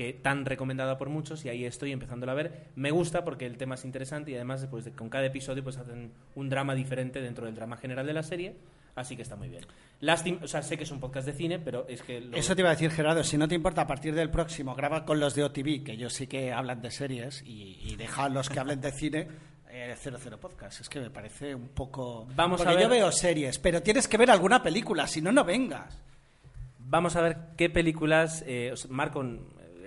que 0.00 0.14
tan 0.14 0.46
recomendada 0.46 0.96
por 0.96 1.10
muchos 1.10 1.44
y 1.44 1.50
ahí 1.50 1.64
estoy 1.66 1.92
empezando 1.92 2.30
a 2.30 2.34
ver. 2.34 2.68
Me 2.74 2.90
gusta 2.90 3.22
porque 3.22 3.44
el 3.44 3.58
tema 3.58 3.74
es 3.74 3.84
interesante 3.84 4.30
y 4.30 4.34
además 4.34 4.66
pues, 4.70 4.86
de- 4.86 4.92
con 4.92 5.10
cada 5.10 5.26
episodio 5.26 5.62
pues 5.62 5.76
hacen 5.76 6.12
un 6.34 6.48
drama 6.48 6.74
diferente 6.74 7.20
dentro 7.20 7.44
del 7.44 7.54
drama 7.54 7.76
general 7.76 8.06
de 8.06 8.14
la 8.14 8.22
serie, 8.22 8.56
así 8.94 9.14
que 9.14 9.20
está 9.22 9.36
muy 9.36 9.48
bien. 9.50 9.64
Lástima, 10.00 10.40
o 10.42 10.48
sea, 10.48 10.62
sé 10.62 10.78
que 10.78 10.84
es 10.84 10.90
un 10.90 11.00
podcast 11.00 11.26
de 11.26 11.34
cine, 11.34 11.58
pero 11.58 11.86
es 11.86 12.00
que... 12.02 12.18
lo- 12.22 12.34
Eso 12.36 12.54
te 12.54 12.62
iba 12.62 12.70
a 12.70 12.72
decir, 12.72 12.90
Gerardo, 12.90 13.22
si 13.22 13.36
no 13.36 13.46
te 13.46 13.54
importa, 13.54 13.82
a 13.82 13.86
partir 13.86 14.14
del 14.14 14.30
próximo, 14.30 14.74
graba 14.74 15.04
con 15.04 15.20
los 15.20 15.34
de 15.34 15.44
OTV, 15.44 15.84
que 15.84 15.92
ellos 15.92 16.14
sí 16.14 16.26
que 16.26 16.50
hablan 16.52 16.80
de 16.80 16.90
series, 16.90 17.42
y, 17.44 17.78
y 17.82 17.96
deja 17.96 18.24
a 18.24 18.28
los 18.30 18.48
que 18.48 18.58
hablen 18.58 18.80
de 18.80 18.92
cine, 18.92 19.28
eh, 19.70 19.94
00 19.96 20.40
Podcast. 20.40 20.80
Es 20.80 20.88
que 20.88 21.00
me 21.00 21.10
parece 21.10 21.54
un 21.54 21.68
poco... 21.68 22.26
Vamos 22.34 22.62
a 22.62 22.64
Porque 22.64 22.76
ver- 22.76 22.84
yo 22.84 22.88
veo 22.90 23.12
series, 23.12 23.58
pero 23.58 23.82
tienes 23.82 24.08
que 24.08 24.16
ver 24.16 24.30
alguna 24.30 24.62
película, 24.62 25.06
si 25.06 25.20
no, 25.20 25.30
no 25.30 25.44
vengas. 25.44 26.00
Vamos 26.78 27.14
a 27.16 27.20
ver 27.20 27.36
qué 27.56 27.70
películas. 27.70 28.42
eh, 28.46 28.70
os- 28.72 28.88
Marco 28.90 29.22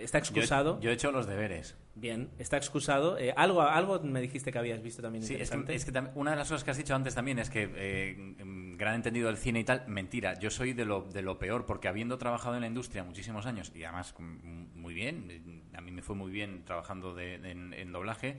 está 0.04 0.18
excusado. 0.18 0.80
yo 0.82 0.90
he 0.90 0.94
hecho 0.94 1.12
los 1.12 1.26
deberes. 1.28 1.76
Bien, 1.96 2.30
está 2.40 2.58
excusado. 2.58 3.18
Eh, 3.18 3.34
algo, 3.38 3.62
algo 3.62 4.00
me 4.02 4.20
dijiste 4.22 4.52
que 4.52 4.58
habías 4.60 4.82
visto 4.82 5.02
también 5.02 5.24
Sí, 5.24 5.36
es 5.36 5.52
que, 5.52 5.76
es 5.76 5.86
que 5.86 5.94
tam- 5.94 6.12
una 6.16 6.32
de 6.32 6.38
las 6.38 6.48
cosas 6.50 6.64
que 6.64 6.72
has 6.72 6.78
dicho 6.78 6.96
antes 6.96 7.14
también 7.16 7.40
es 7.40 7.50
que, 7.50 7.70
eh, 7.76 8.36
gran 8.78 8.96
entendido 8.96 9.28
del 9.28 9.38
cine 9.38 9.60
y 9.60 9.64
tal, 9.64 9.84
mentira. 9.88 10.38
Yo 10.40 10.50
soy 10.50 10.74
de 10.74 10.86
lo, 10.86 11.02
de 11.04 11.22
lo 11.22 11.38
peor, 11.38 11.66
porque 11.66 11.88
habiendo 11.88 12.18
trabajado 12.18 12.56
en 12.56 12.62
la 12.62 12.68
industria 12.68 13.04
muchísimos 13.04 13.46
años, 13.46 13.72
y 13.76 13.84
además 13.84 14.16
mm, 14.18 14.80
muy 14.80 14.94
bien, 14.94 15.64
a 15.76 15.82
mí 15.82 15.92
me 15.92 16.02
fue 16.02 16.16
muy 16.16 16.32
bien 16.32 16.64
trabajando 16.66 17.14
de- 17.14 17.38
de- 17.38 17.52
en, 17.52 17.74
en 17.74 17.92
doblaje, 17.92 18.38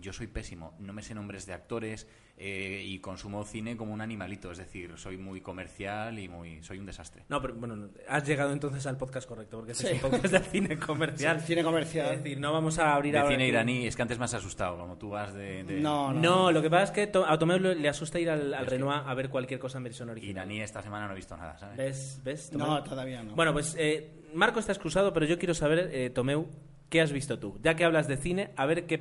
yo 0.00 0.12
soy 0.12 0.26
pésimo. 0.26 0.74
No 0.78 0.92
me 0.92 1.02
sé 1.02 1.14
nombres 1.14 1.46
de 1.46 1.52
actores 1.54 2.06
eh, 2.38 2.82
y 2.84 2.98
consumo 2.98 3.44
cine 3.44 3.76
como 3.76 3.92
un 3.94 4.00
animalito. 4.00 4.50
Es 4.52 4.58
decir, 4.58 4.92
soy 4.96 5.16
muy 5.16 5.40
comercial 5.40 6.18
y 6.18 6.28
muy 6.28 6.62
soy 6.62 6.78
un 6.78 6.86
desastre. 6.86 7.24
No, 7.28 7.40
pero 7.40 7.54
bueno, 7.54 7.76
no, 7.76 7.88
has 8.08 8.26
llegado 8.26 8.52
entonces 8.52 8.86
al 8.86 8.96
podcast 8.98 9.26
correcto, 9.28 9.56
porque 9.58 9.72
este 9.72 9.88
Sí. 9.88 9.96
es 9.96 10.04
un 10.04 10.10
podcast 10.10 10.32
de 10.34 10.40
cine 10.40 10.78
comercial. 10.78 11.40
Sí, 11.40 11.46
cine 11.48 11.62
comercial. 11.64 12.12
Es 12.14 12.22
decir, 12.22 12.38
no 12.38 12.52
vamos 12.52 12.78
a 12.78 12.94
abrir 12.94 13.12
De 13.12 13.18
ahora 13.20 13.30
cine 13.30 13.48
iraní, 13.48 13.86
es 13.86 13.96
que 13.96 14.02
antes 14.02 14.18
me 14.18 14.24
has 14.26 14.34
asustado, 14.34 14.76
como 14.78 14.96
tú 14.98 15.10
vas 15.10 15.32
de... 15.34 15.64
de- 15.64 15.80
No, 15.80 16.12
no. 16.12 16.20
No, 16.20 16.52
lo 16.52 16.60
que 16.62 16.68
pasa 16.70 16.84
es 16.84 16.90
que 16.90 17.06
to- 17.06 17.26
a 17.26 17.38
Tomeu 17.38 17.58
le 17.58 17.88
asusta 17.88 18.18
ir 18.20 18.28
al, 18.30 18.52
al 18.52 18.64
que- 18.64 18.70
Renoir 18.70 19.02
a 19.06 19.14
ver 19.14 19.30
cualquier 19.30 19.58
cosa 19.60 19.78
en 19.78 19.84
versión 19.84 20.10
original. 20.10 20.46
Iraní 20.46 20.60
esta 20.62 20.82
semana 20.82 21.06
no 21.06 21.12
he 21.12 21.16
visto 21.16 21.36
nada, 21.36 21.56
¿sabes? 21.58 21.76
¿Ves? 21.78 22.20
¿Ves? 22.22 22.52
No, 22.52 22.82
todavía 22.84 23.22
no. 23.22 23.34
Bueno, 23.34 23.52
pues 23.52 23.74
eh, 23.78 24.10
Marco 24.34 24.60
está 24.60 24.72
excusado, 24.72 25.12
pero 25.14 25.24
yo 25.24 25.38
quiero 25.38 25.54
saber, 25.54 25.88
eh, 25.92 26.10
Tomeu, 26.10 26.48
¿qué 26.90 27.00
has 27.00 27.12
visto 27.12 27.38
tú? 27.38 27.58
Ya 27.62 27.74
que 27.76 27.84
hablas 27.84 28.06
de 28.08 28.16
cine, 28.18 28.50
a 28.56 28.66
ver 28.66 28.86
qué 28.86 28.98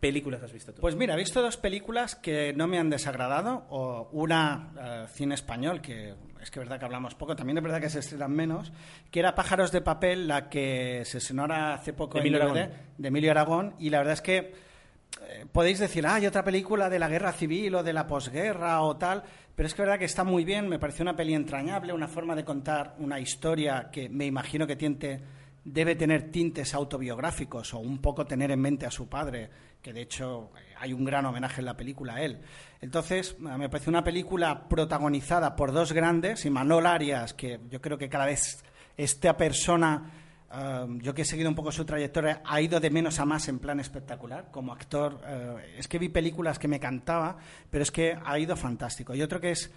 películas 0.00 0.42
has 0.42 0.52
visto 0.52 0.72
tú. 0.72 0.80
Pues 0.80 0.96
mira, 0.96 1.14
he 1.14 1.18
visto 1.18 1.42
dos 1.42 1.56
películas 1.56 2.16
que 2.16 2.52
no 2.54 2.66
me 2.66 2.78
han 2.78 2.90
desagradado. 2.90 3.66
O 3.68 4.08
una, 4.12 4.72
eh, 4.80 5.06
cine 5.12 5.34
español, 5.34 5.80
que 5.80 6.14
es 6.40 6.50
que 6.50 6.58
es 6.58 6.64
verdad 6.64 6.78
que 6.78 6.86
hablamos 6.86 7.14
poco, 7.14 7.36
también 7.36 7.58
es 7.58 7.62
verdad 7.62 7.80
que 7.80 7.90
se 7.90 7.98
estrenan 7.98 8.32
menos, 8.32 8.72
que 9.10 9.20
era 9.20 9.34
Pájaros 9.34 9.72
de 9.72 9.82
Papel, 9.82 10.26
la 10.26 10.48
que 10.48 11.02
se 11.04 11.18
estrenó 11.18 11.42
ahora 11.42 11.74
hace 11.74 11.92
poco 11.92 12.14
De 12.14 12.20
en 12.20 12.26
Emilio 12.26 12.46
DVD, 12.46 12.58
Aragón. 12.58 12.78
de 12.96 13.08
Emilio 13.08 13.30
Aragón, 13.30 13.74
y 13.78 13.90
la 13.90 13.98
verdad 13.98 14.14
es 14.14 14.22
que 14.22 14.36
eh, 14.38 15.46
podéis 15.52 15.78
decir, 15.78 16.06
ah, 16.06 16.14
hay 16.14 16.26
otra 16.26 16.42
película 16.42 16.88
de 16.88 16.98
la 16.98 17.08
guerra 17.08 17.32
civil 17.32 17.74
o 17.74 17.82
de 17.82 17.92
la 17.92 18.06
posguerra 18.06 18.80
o 18.82 18.96
tal, 18.96 19.22
pero 19.54 19.66
es 19.66 19.74
que 19.74 19.82
verdad 19.82 19.98
que 19.98 20.06
está 20.06 20.24
muy 20.24 20.44
bien, 20.44 20.68
me 20.68 20.78
pareció 20.78 21.02
una 21.02 21.16
peli 21.16 21.34
entrañable, 21.34 21.92
una 21.92 22.08
forma 22.08 22.34
de 22.34 22.44
contar 22.44 22.94
una 22.98 23.20
historia 23.20 23.90
que 23.92 24.08
me 24.08 24.24
imagino 24.24 24.66
que 24.66 24.76
tiente, 24.76 25.20
debe 25.64 25.94
tener 25.94 26.30
tintes 26.30 26.72
autobiográficos 26.74 27.74
o 27.74 27.80
un 27.80 27.98
poco 27.98 28.24
tener 28.24 28.50
en 28.50 28.60
mente 28.60 28.86
a 28.86 28.90
su 28.90 29.08
padre, 29.08 29.50
que 29.82 29.92
de 29.92 30.02
hecho 30.02 30.50
eh, 30.56 30.74
hay 30.78 30.92
un 30.92 31.04
gran 31.04 31.26
homenaje 31.26 31.60
en 31.60 31.66
la 31.66 31.76
película 31.76 32.14
a 32.14 32.22
él. 32.22 32.40
Entonces, 32.80 33.38
me 33.38 33.68
parece 33.68 33.90
una 33.90 34.04
película 34.04 34.68
protagonizada 34.68 35.54
por 35.56 35.72
dos 35.72 35.92
grandes, 35.92 36.44
Imanol 36.46 36.86
Arias, 36.86 37.34
que 37.34 37.60
yo 37.68 37.80
creo 37.80 37.98
que 37.98 38.08
cada 38.08 38.26
vez 38.26 38.64
esta 38.96 39.36
persona 39.36 40.10
Um, 40.52 40.98
yo 41.00 41.14
que 41.14 41.22
he 41.22 41.24
seguido 41.24 41.48
un 41.48 41.54
poco 41.54 41.70
su 41.70 41.84
trayectoria, 41.84 42.42
ha 42.44 42.60
ido 42.60 42.80
de 42.80 42.90
menos 42.90 43.20
a 43.20 43.24
más 43.24 43.46
en 43.48 43.60
plan 43.60 43.78
espectacular. 43.78 44.50
Como 44.50 44.72
actor, 44.72 45.20
eh, 45.24 45.76
es 45.78 45.86
que 45.86 45.98
vi 45.98 46.08
películas 46.08 46.58
que 46.58 46.66
me 46.66 46.80
cantaba, 46.80 47.36
pero 47.70 47.84
es 47.84 47.92
que 47.92 48.18
ha 48.24 48.38
ido 48.38 48.56
fantástico. 48.56 49.14
Y 49.14 49.22
otro 49.22 49.40
que 49.40 49.52
es 49.52 49.70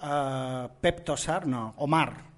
uh, 0.00 0.68
Pep 0.80 1.06
no, 1.44 1.74
Omar. 1.76 2.33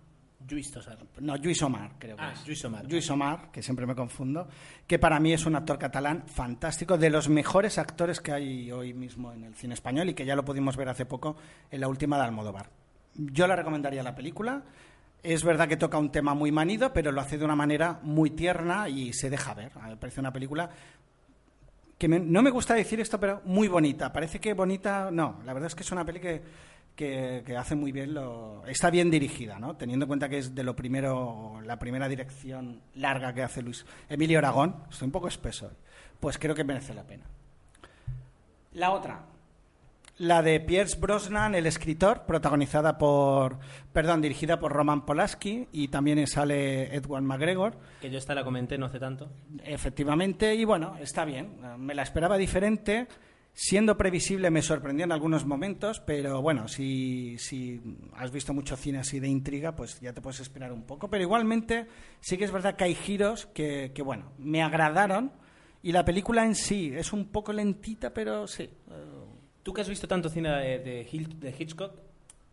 Luis 0.48 0.70
Tosar. 0.70 0.98
No, 1.20 1.36
Lluís 1.36 1.60
Omar, 1.62 1.92
creo 1.98 2.16
que 2.16 2.22
Ah, 2.22 2.32
es. 2.32 2.44
Lluís 2.44 2.64
Omar. 2.64 2.86
Lluís 2.86 3.10
Omar, 3.10 3.50
que 3.50 3.62
siempre 3.62 3.86
me 3.86 3.94
confundo, 3.94 4.46
que 4.86 4.98
para 4.98 5.18
mí 5.18 5.32
es 5.32 5.44
un 5.46 5.56
actor 5.56 5.78
catalán 5.78 6.24
fantástico, 6.26 6.96
de 6.98 7.10
los 7.10 7.28
mejores 7.28 7.78
actores 7.78 8.20
que 8.20 8.32
hay 8.32 8.70
hoy 8.70 8.94
mismo 8.94 9.32
en 9.32 9.44
el 9.44 9.54
cine 9.54 9.74
español 9.74 10.08
y 10.08 10.14
que 10.14 10.24
ya 10.24 10.36
lo 10.36 10.44
pudimos 10.44 10.76
ver 10.76 10.88
hace 10.88 11.06
poco 11.06 11.36
en 11.70 11.80
la 11.80 11.88
última 11.88 12.16
de 12.18 12.24
Almodóvar. 12.24 12.70
Yo 13.14 13.46
le 13.46 13.56
recomendaría 13.56 14.02
la 14.02 14.14
película. 14.14 14.62
Es 15.22 15.42
verdad 15.42 15.66
que 15.66 15.76
toca 15.76 15.98
un 15.98 16.12
tema 16.12 16.34
muy 16.34 16.52
manido, 16.52 16.92
pero 16.92 17.10
lo 17.10 17.20
hace 17.20 17.38
de 17.38 17.44
una 17.44 17.56
manera 17.56 17.98
muy 18.02 18.30
tierna 18.30 18.88
y 18.88 19.12
se 19.12 19.28
deja 19.30 19.54
ver. 19.54 19.72
A 19.76 19.84
mí 19.84 19.90
Me 19.90 19.96
parece 19.96 20.20
una 20.20 20.32
película 20.32 20.70
que 21.98 22.08
me- 22.08 22.20
no 22.20 22.42
me 22.42 22.50
gusta 22.50 22.74
decir 22.74 23.00
esto, 23.00 23.18
pero 23.18 23.40
muy 23.46 23.68
bonita. 23.68 24.12
Parece 24.12 24.38
que 24.38 24.52
bonita, 24.52 25.10
no. 25.10 25.40
La 25.44 25.54
verdad 25.54 25.68
es 25.68 25.74
que 25.74 25.82
es 25.82 25.90
una 25.90 26.04
peli 26.04 26.20
que, 26.20 26.42
que, 26.96 27.42
que 27.46 27.56
hace 27.56 27.76
muy 27.76 27.92
bien 27.92 28.14
lo... 28.14 28.66
Está 28.66 28.90
bien 28.90 29.10
dirigida, 29.10 29.58
¿no? 29.58 29.76
Teniendo 29.76 30.04
en 30.04 30.08
cuenta 30.08 30.28
que 30.28 30.38
es 30.38 30.54
de 30.54 30.64
lo 30.64 30.74
primero, 30.74 31.60
la 31.64 31.78
primera 31.78 32.08
dirección 32.08 32.80
larga 32.96 33.32
que 33.32 33.42
hace 33.42 33.62
Luis 33.62 33.86
Emilio 34.08 34.38
Aragón. 34.38 34.74
Estoy 34.90 35.06
un 35.06 35.12
poco 35.12 35.28
espeso. 35.28 35.66
hoy. 35.66 35.76
Pues 36.18 36.38
creo 36.38 36.54
que 36.54 36.64
merece 36.64 36.94
la 36.94 37.04
pena. 37.04 37.24
La 38.72 38.90
otra, 38.90 39.24
la 40.18 40.40
de 40.40 40.60
Pierce 40.60 40.98
Brosnan, 40.98 41.54
el 41.54 41.66
escritor, 41.66 42.22
protagonizada 42.22 42.96
por, 42.96 43.58
perdón, 43.92 44.22
dirigida 44.22 44.58
por 44.58 44.72
Roman 44.72 45.04
Polanski 45.04 45.68
y 45.72 45.88
también 45.88 46.26
sale 46.26 46.94
Edward 46.94 47.22
McGregor. 47.22 47.76
Que 48.00 48.10
yo 48.10 48.16
esta 48.16 48.34
la 48.34 48.42
comenté 48.42 48.78
no 48.78 48.86
hace 48.86 48.98
tanto. 48.98 49.28
Efectivamente, 49.62 50.54
y 50.54 50.64
bueno, 50.64 50.96
está 50.98 51.26
bien. 51.26 51.58
Me 51.76 51.94
la 51.94 52.02
esperaba 52.02 52.38
diferente. 52.38 53.08
Siendo 53.58 53.96
previsible 53.96 54.50
me 54.50 54.60
sorprendió 54.60 55.04
en 55.04 55.12
algunos 55.12 55.46
momentos, 55.46 56.00
pero 56.00 56.42
bueno, 56.42 56.68
si, 56.68 57.38
si 57.38 57.80
has 58.14 58.30
visto 58.30 58.52
mucho 58.52 58.76
cine 58.76 58.98
así 58.98 59.18
de 59.18 59.28
intriga, 59.28 59.74
pues 59.74 59.98
ya 59.98 60.12
te 60.12 60.20
puedes 60.20 60.40
esperar 60.40 60.74
un 60.74 60.82
poco. 60.82 61.08
Pero 61.08 61.22
igualmente 61.22 61.86
sí 62.20 62.36
que 62.36 62.44
es 62.44 62.52
verdad 62.52 62.76
que 62.76 62.84
hay 62.84 62.94
giros 62.94 63.46
que, 63.46 63.92
que 63.94 64.02
bueno, 64.02 64.32
me 64.36 64.62
agradaron. 64.62 65.32
Y 65.82 65.92
la 65.92 66.04
película 66.04 66.44
en 66.44 66.54
sí 66.54 66.92
es 66.94 67.14
un 67.14 67.28
poco 67.28 67.50
lentita, 67.54 68.12
pero 68.12 68.46
sí. 68.46 68.68
Tú 69.62 69.72
que 69.72 69.80
has 69.80 69.88
visto 69.88 70.06
tanto 70.06 70.28
cine 70.28 70.50
de, 70.50 71.06
de 71.08 71.54
Hitchcock, 71.58 71.94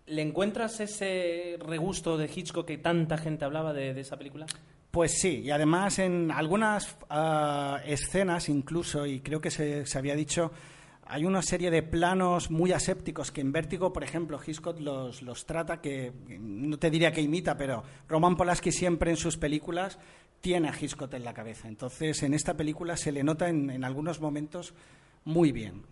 ¿le 0.05 0.21
encuentras 0.21 0.79
ese 0.79 1.57
regusto 1.59 2.17
de 2.17 2.31
Hitchcock 2.33 2.65
que 2.65 2.77
tanta 2.77 3.17
gente 3.17 3.43
hablaba 3.43 3.73
de, 3.73 3.93
de 3.93 3.99
esa 3.99 4.15
película? 4.15 4.45
Pues 4.93 5.19
sí, 5.19 5.41
y 5.43 5.49
además 5.49 5.97
en 5.97 6.29
algunas 6.29 6.95
ah, 7.09 7.81
escenas 7.83 8.47
incluso, 8.47 9.07
y 9.07 9.21
creo 9.21 9.41
que 9.41 9.49
se, 9.49 9.87
se 9.87 9.97
había 9.97 10.15
dicho, 10.15 10.51
hay 11.05 11.25
una 11.25 11.41
serie 11.41 11.69
de 11.69 11.83
planos 11.83 12.49
muy 12.49 12.71
asépticos 12.71 13.31
que 13.31 13.41
en 13.41 13.51
Vértigo, 13.51 13.91
por 13.93 14.03
ejemplo, 14.03 14.39
Hitchcock 14.45 14.79
los, 14.79 15.21
los 15.21 15.45
trata, 15.45 15.81
que 15.81 16.11
no 16.39 16.77
te 16.77 16.89
diría 16.89 17.11
que 17.11 17.21
imita, 17.21 17.57
pero 17.57 17.83
Roman 18.07 18.35
Polanski 18.35 18.71
siempre 18.71 19.11
en 19.11 19.17
sus 19.17 19.37
películas 19.37 19.99
tiene 20.41 20.69
a 20.69 20.73
Hitchcock 20.79 21.13
en 21.13 21.23
la 21.23 21.33
cabeza. 21.33 21.67
Entonces, 21.67 22.23
en 22.23 22.33
esta 22.33 22.55
película 22.55 22.97
se 22.97 23.11
le 23.11 23.23
nota 23.23 23.49
en, 23.49 23.69
en 23.69 23.83
algunos 23.83 24.19
momentos 24.19 24.73
muy 25.25 25.51
bien. 25.51 25.83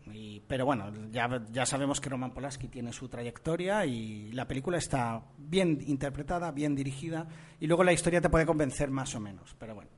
Pero 0.48 0.66
bueno, 0.66 0.92
ya, 1.12 1.42
ya 1.52 1.66
sabemos 1.66 2.02
que 2.02 2.10
Roman 2.10 2.32
Polanski 2.32 2.68
tiene 2.68 2.92
su 2.92 3.08
trayectoria 3.08 3.86
y 3.86 4.32
la 4.32 4.48
película 4.48 4.78
está 4.78 5.24
bien 5.38 5.80
interpretada, 5.88 6.52
bien 6.52 6.76
dirigida 6.76 7.28
y 7.60 7.68
luego 7.68 7.84
la 7.84 7.94
historia 7.94 8.22
te 8.22 8.30
puede 8.30 8.46
convencer 8.46 8.90
más 8.92 9.16
o 9.16 9.20
menos. 9.20 9.56
Pero 9.58 9.76
bueno, 9.76 9.92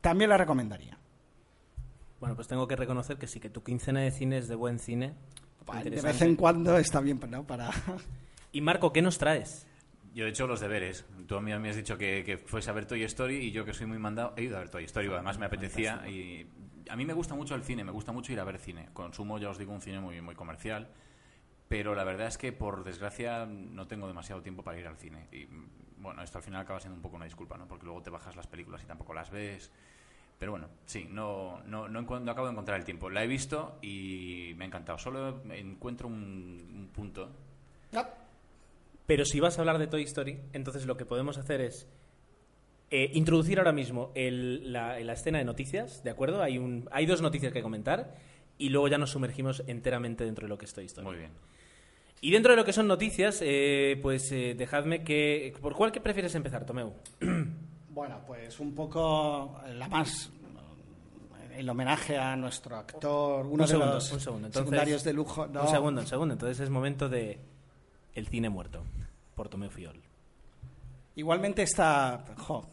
también 0.00 0.30
la 0.30 0.38
recomendaría. 0.38 0.98
Bueno, 2.20 2.34
pues 2.36 2.48
tengo 2.48 2.66
que 2.66 2.76
reconocer 2.76 3.18
que 3.18 3.26
sí, 3.26 3.40
que 3.40 3.50
tu 3.50 3.62
quincena 3.62 4.00
de 4.00 4.10
cine 4.10 4.38
es 4.38 4.48
de 4.48 4.54
buen 4.54 4.78
cine. 4.78 5.14
De 5.82 6.00
vez 6.02 6.22
en 6.22 6.36
cuando 6.36 6.76
está 6.78 7.00
bien, 7.00 7.20
¿no? 7.28 7.46
Para... 7.46 7.70
Y 8.52 8.60
Marco, 8.60 8.92
¿qué 8.92 9.02
nos 9.02 9.18
traes? 9.18 9.66
Yo 10.14 10.26
he 10.26 10.28
hecho 10.28 10.46
los 10.46 10.60
deberes. 10.60 11.04
Tú 11.26 11.36
a 11.36 11.40
mí 11.40 11.52
me 11.58 11.70
has 11.70 11.76
dicho 11.76 11.98
que, 11.98 12.22
que 12.22 12.38
fuese 12.38 12.70
a 12.70 12.72
ver 12.72 12.86
Toy 12.86 13.02
Story 13.02 13.36
y 13.36 13.50
yo 13.50 13.64
que 13.64 13.74
soy 13.74 13.86
muy 13.86 13.98
mandado 13.98 14.32
he 14.36 14.44
ido 14.44 14.56
a 14.56 14.60
ver 14.60 14.68
Toy 14.68 14.84
Story. 14.84 15.08
Además 15.08 15.38
me 15.38 15.46
apetecía 15.46 16.08
y 16.08 16.46
a 16.88 16.94
mí 16.94 17.04
me 17.04 17.14
gusta 17.14 17.34
mucho 17.34 17.56
el 17.56 17.64
cine, 17.64 17.82
me 17.82 17.90
gusta 17.90 18.12
mucho 18.12 18.32
ir 18.32 18.38
a 18.38 18.44
ver 18.44 18.58
cine. 18.58 18.90
Consumo, 18.92 19.38
ya 19.38 19.50
os 19.50 19.58
digo, 19.58 19.72
un 19.72 19.80
cine 19.80 19.98
muy, 19.98 20.20
muy 20.20 20.36
comercial. 20.36 20.88
Pero 21.66 21.94
la 21.94 22.04
verdad 22.04 22.28
es 22.28 22.38
que 22.38 22.52
por 22.52 22.84
desgracia 22.84 23.46
no 23.46 23.88
tengo 23.88 24.06
demasiado 24.06 24.42
tiempo 24.42 24.62
para 24.62 24.78
ir 24.78 24.86
al 24.86 24.96
cine. 24.96 25.26
Y 25.32 25.48
bueno, 25.98 26.22
esto 26.22 26.38
al 26.38 26.44
final 26.44 26.60
acaba 26.60 26.78
siendo 26.78 26.96
un 26.96 27.02
poco 27.02 27.16
una 27.16 27.24
disculpa, 27.24 27.56
¿no? 27.56 27.66
Porque 27.66 27.86
luego 27.86 28.02
te 28.02 28.10
bajas 28.10 28.36
las 28.36 28.46
películas 28.46 28.82
y 28.84 28.86
tampoco 28.86 29.14
las 29.14 29.30
ves. 29.30 29.72
Pero 30.38 30.52
bueno, 30.52 30.68
sí, 30.84 31.06
no, 31.10 31.62
no, 31.66 31.88
no, 31.88 32.02
no 32.02 32.30
acabo 32.30 32.46
de 32.46 32.52
encontrar 32.52 32.78
el 32.78 32.84
tiempo. 32.84 33.08
La 33.08 33.24
he 33.24 33.26
visto 33.26 33.78
y 33.82 34.52
me 34.56 34.64
ha 34.64 34.66
encantado. 34.66 34.98
Solo 34.98 35.42
encuentro 35.52 36.08
un, 36.08 36.14
un 36.74 36.88
punto 36.92 37.30
Pero 39.06 39.24
si 39.24 39.40
vas 39.40 39.56
a 39.58 39.62
hablar 39.62 39.78
de 39.78 39.86
Toy 39.86 40.02
Story, 40.02 40.40
entonces 40.52 40.86
lo 40.86 40.96
que 40.96 41.04
podemos 41.06 41.38
hacer 41.38 41.60
es 41.60 41.86
eh, 42.90 43.10
introducir 43.14 43.58
ahora 43.58 43.72
mismo 43.72 44.10
el- 44.14 44.72
la, 44.72 44.98
la 45.00 45.12
escena 45.14 45.38
de 45.38 45.44
noticias, 45.44 46.02
¿de 46.04 46.10
acuerdo? 46.10 46.42
Hay, 46.42 46.58
un, 46.58 46.88
hay 46.92 47.06
dos 47.06 47.22
noticias 47.22 47.52
que 47.52 47.62
comentar 47.62 48.14
y 48.58 48.68
luego 48.70 48.88
ya 48.88 48.98
nos 48.98 49.10
sumergimos 49.10 49.62
enteramente 49.66 50.24
dentro 50.24 50.44
de 50.46 50.48
lo 50.48 50.58
que 50.58 50.64
es 50.66 50.74
Toy 50.74 50.84
Story. 50.86 51.06
muy 51.06 51.16
bien. 51.16 51.30
Y 52.20 52.30
dentro 52.30 52.52
de 52.52 52.56
lo 52.56 52.64
que 52.64 52.72
son 52.72 52.86
noticias, 52.88 53.40
eh, 53.44 53.98
pues 54.00 54.32
eh, 54.32 54.54
dejadme 54.56 55.04
que... 55.04 55.52
¿Por 55.60 55.74
cuál 55.74 55.92
que 55.92 56.00
prefieres 56.00 56.34
empezar, 56.34 56.64
Tomeu? 56.64 56.94
Bueno, 57.94 58.20
pues 58.26 58.58
un 58.58 58.74
poco 58.74 59.60
la 59.72 59.88
más 59.88 60.30
el 61.56 61.68
homenaje 61.68 62.18
a 62.18 62.34
nuestro 62.34 62.76
actor, 62.76 63.46
uno 63.46 63.52
un 63.52 63.60
de 63.60 63.66
segundo, 63.68 63.94
los 63.94 64.12
un 64.12 64.20
segundo. 64.20 64.46
Entonces, 64.48 64.66
secundarios 64.66 65.04
de 65.04 65.12
lujo. 65.12 65.46
No. 65.46 65.62
Un 65.62 65.68
segundo, 65.68 66.00
un 66.00 66.06
segundo. 66.06 66.34
Entonces 66.34 66.60
es 66.60 66.70
momento 66.70 67.08
de 67.08 67.38
El 68.14 68.26
cine 68.26 68.48
muerto, 68.48 68.82
por 69.36 69.48
Tomeu 69.48 69.70
Fiol. 69.70 70.03
Igualmente 71.16 71.62
esta, 71.62 72.24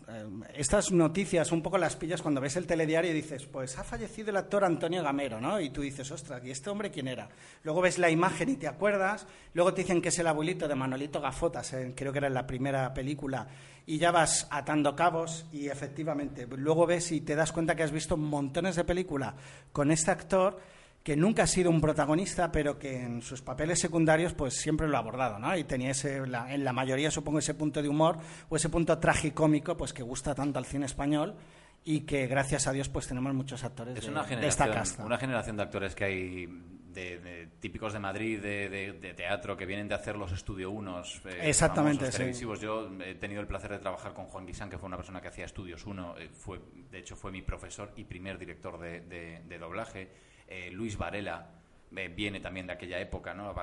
eh, 0.07 0.25
estas 0.55 0.91
noticias 0.91 1.51
un 1.51 1.61
poco 1.61 1.77
las 1.77 1.95
pillas 1.95 2.23
cuando 2.23 2.41
ves 2.41 2.55
el 2.55 2.65
telediario 2.65 3.11
y 3.11 3.13
dices, 3.13 3.45
pues 3.45 3.77
ha 3.77 3.83
fallecido 3.83 4.31
el 4.31 4.37
actor 4.37 4.63
Antonio 4.63 5.03
Gamero, 5.03 5.39
¿no? 5.39 5.61
Y 5.61 5.69
tú 5.69 5.81
dices, 5.81 6.09
ostras, 6.09 6.43
¿y 6.43 6.49
este 6.49 6.71
hombre 6.71 6.89
quién 6.89 7.07
era? 7.07 7.29
Luego 7.61 7.81
ves 7.81 7.99
la 7.99 8.09
imagen 8.09 8.49
y 8.49 8.55
te 8.55 8.67
acuerdas, 8.67 9.27
luego 9.53 9.75
te 9.75 9.83
dicen 9.83 10.01
que 10.01 10.09
es 10.09 10.17
el 10.17 10.25
abuelito 10.25 10.67
de 10.67 10.73
Manolito 10.73 11.21
Gafotas, 11.21 11.75
creo 11.95 12.11
que 12.11 12.17
era 12.17 12.27
en 12.29 12.33
la 12.33 12.47
primera 12.47 12.91
película, 12.95 13.47
y 13.85 13.99
ya 13.99 14.09
vas 14.09 14.47
atando 14.49 14.95
cabos 14.95 15.45
y 15.51 15.67
efectivamente, 15.67 16.47
luego 16.47 16.87
ves 16.87 17.11
y 17.11 17.21
te 17.21 17.35
das 17.35 17.51
cuenta 17.51 17.75
que 17.75 17.83
has 17.83 17.91
visto 17.91 18.17
montones 18.17 18.75
de 18.75 18.83
películas 18.83 19.35
con 19.71 19.91
este 19.91 20.09
actor 20.09 20.59
que 21.03 21.15
nunca 21.15 21.43
ha 21.43 21.47
sido 21.47 21.69
un 21.71 21.81
protagonista, 21.81 22.51
pero 22.51 22.77
que 22.77 23.01
en 23.01 23.21
sus 23.23 23.41
papeles 23.41 23.79
secundarios 23.79 24.33
pues 24.33 24.53
siempre 24.55 24.87
lo 24.87 24.97
ha 24.97 24.99
abordado, 24.99 25.39
¿no? 25.39 25.55
Y 25.57 25.63
tenía 25.63 25.91
ese, 25.91 26.25
la- 26.27 26.53
en 26.53 26.63
la 26.63 26.73
mayoría 26.73 27.09
supongo 27.09 27.39
ese 27.39 27.55
punto 27.55 27.81
de 27.81 27.89
humor 27.89 28.17
o 28.49 28.55
ese 28.55 28.69
punto 28.69 28.97
tragicómico 28.99 29.75
pues 29.75 29.93
que 29.93 30.03
gusta 30.03 30.35
tanto 30.35 30.59
al 30.59 30.65
cine 30.65 30.85
español 30.85 31.35
y 31.83 32.01
que 32.01 32.27
gracias 32.27 32.67
a 32.67 32.71
Dios 32.71 32.87
pues 32.89 33.07
tenemos 33.07 33.33
muchos 33.33 33.63
actores 33.63 33.97
Es 33.97 34.05
de, 34.05 34.11
una 34.11 34.23
de 34.23 34.47
esta 34.47 34.69
casta. 34.71 35.03
una 35.03 35.17
generación 35.17 35.57
de 35.57 35.63
actores 35.63 35.95
que 35.95 36.03
hay 36.05 36.45
de, 36.91 37.19
de 37.19 37.47
típicos 37.59 37.93
de 37.93 37.99
Madrid, 37.99 38.39
de, 38.39 39.13
teatro, 39.17 39.55
que 39.57 39.65
vienen 39.65 39.87
de 39.87 39.95
hacer 39.95 40.15
los 40.17 40.31
Estudio 40.33 40.69
Unos. 40.69 41.21
eh, 41.25 41.39
Exactamente, 41.49 42.11
sí. 42.11 42.17
televisivos. 42.17 42.59
Yo 42.59 42.91
he 43.03 43.15
tenido 43.15 43.39
el 43.41 43.47
placer 43.47 43.71
de 43.71 43.79
trabajar 43.79 44.13
con 44.13 44.25
Juan 44.25 44.45
Guisán, 44.45 44.69
que 44.69 44.77
fue 44.77 44.87
una 44.87 44.97
persona 44.97 45.21
que 45.21 45.29
hacía 45.29 45.45
Estudios 45.45 45.85
Uno. 45.85 46.15
eh, 46.19 46.29
fue, 46.33 46.59
de 46.91 46.99
hecho, 46.99 47.15
fue 47.15 47.31
mi 47.31 47.41
profesor 47.41 47.93
y 47.95 48.03
primer 48.03 48.37
director 48.37 48.77
de 48.77 49.57
doblaje. 49.57 50.09
Eh, 50.53 50.69
Luis 50.71 50.97
Varela 50.97 51.47
eh, 51.95 52.07
viene 52.13 52.41
también 52.41 52.67
de 52.67 52.73
aquella 52.73 52.99
época, 52.99 53.33
¿no? 53.33 53.53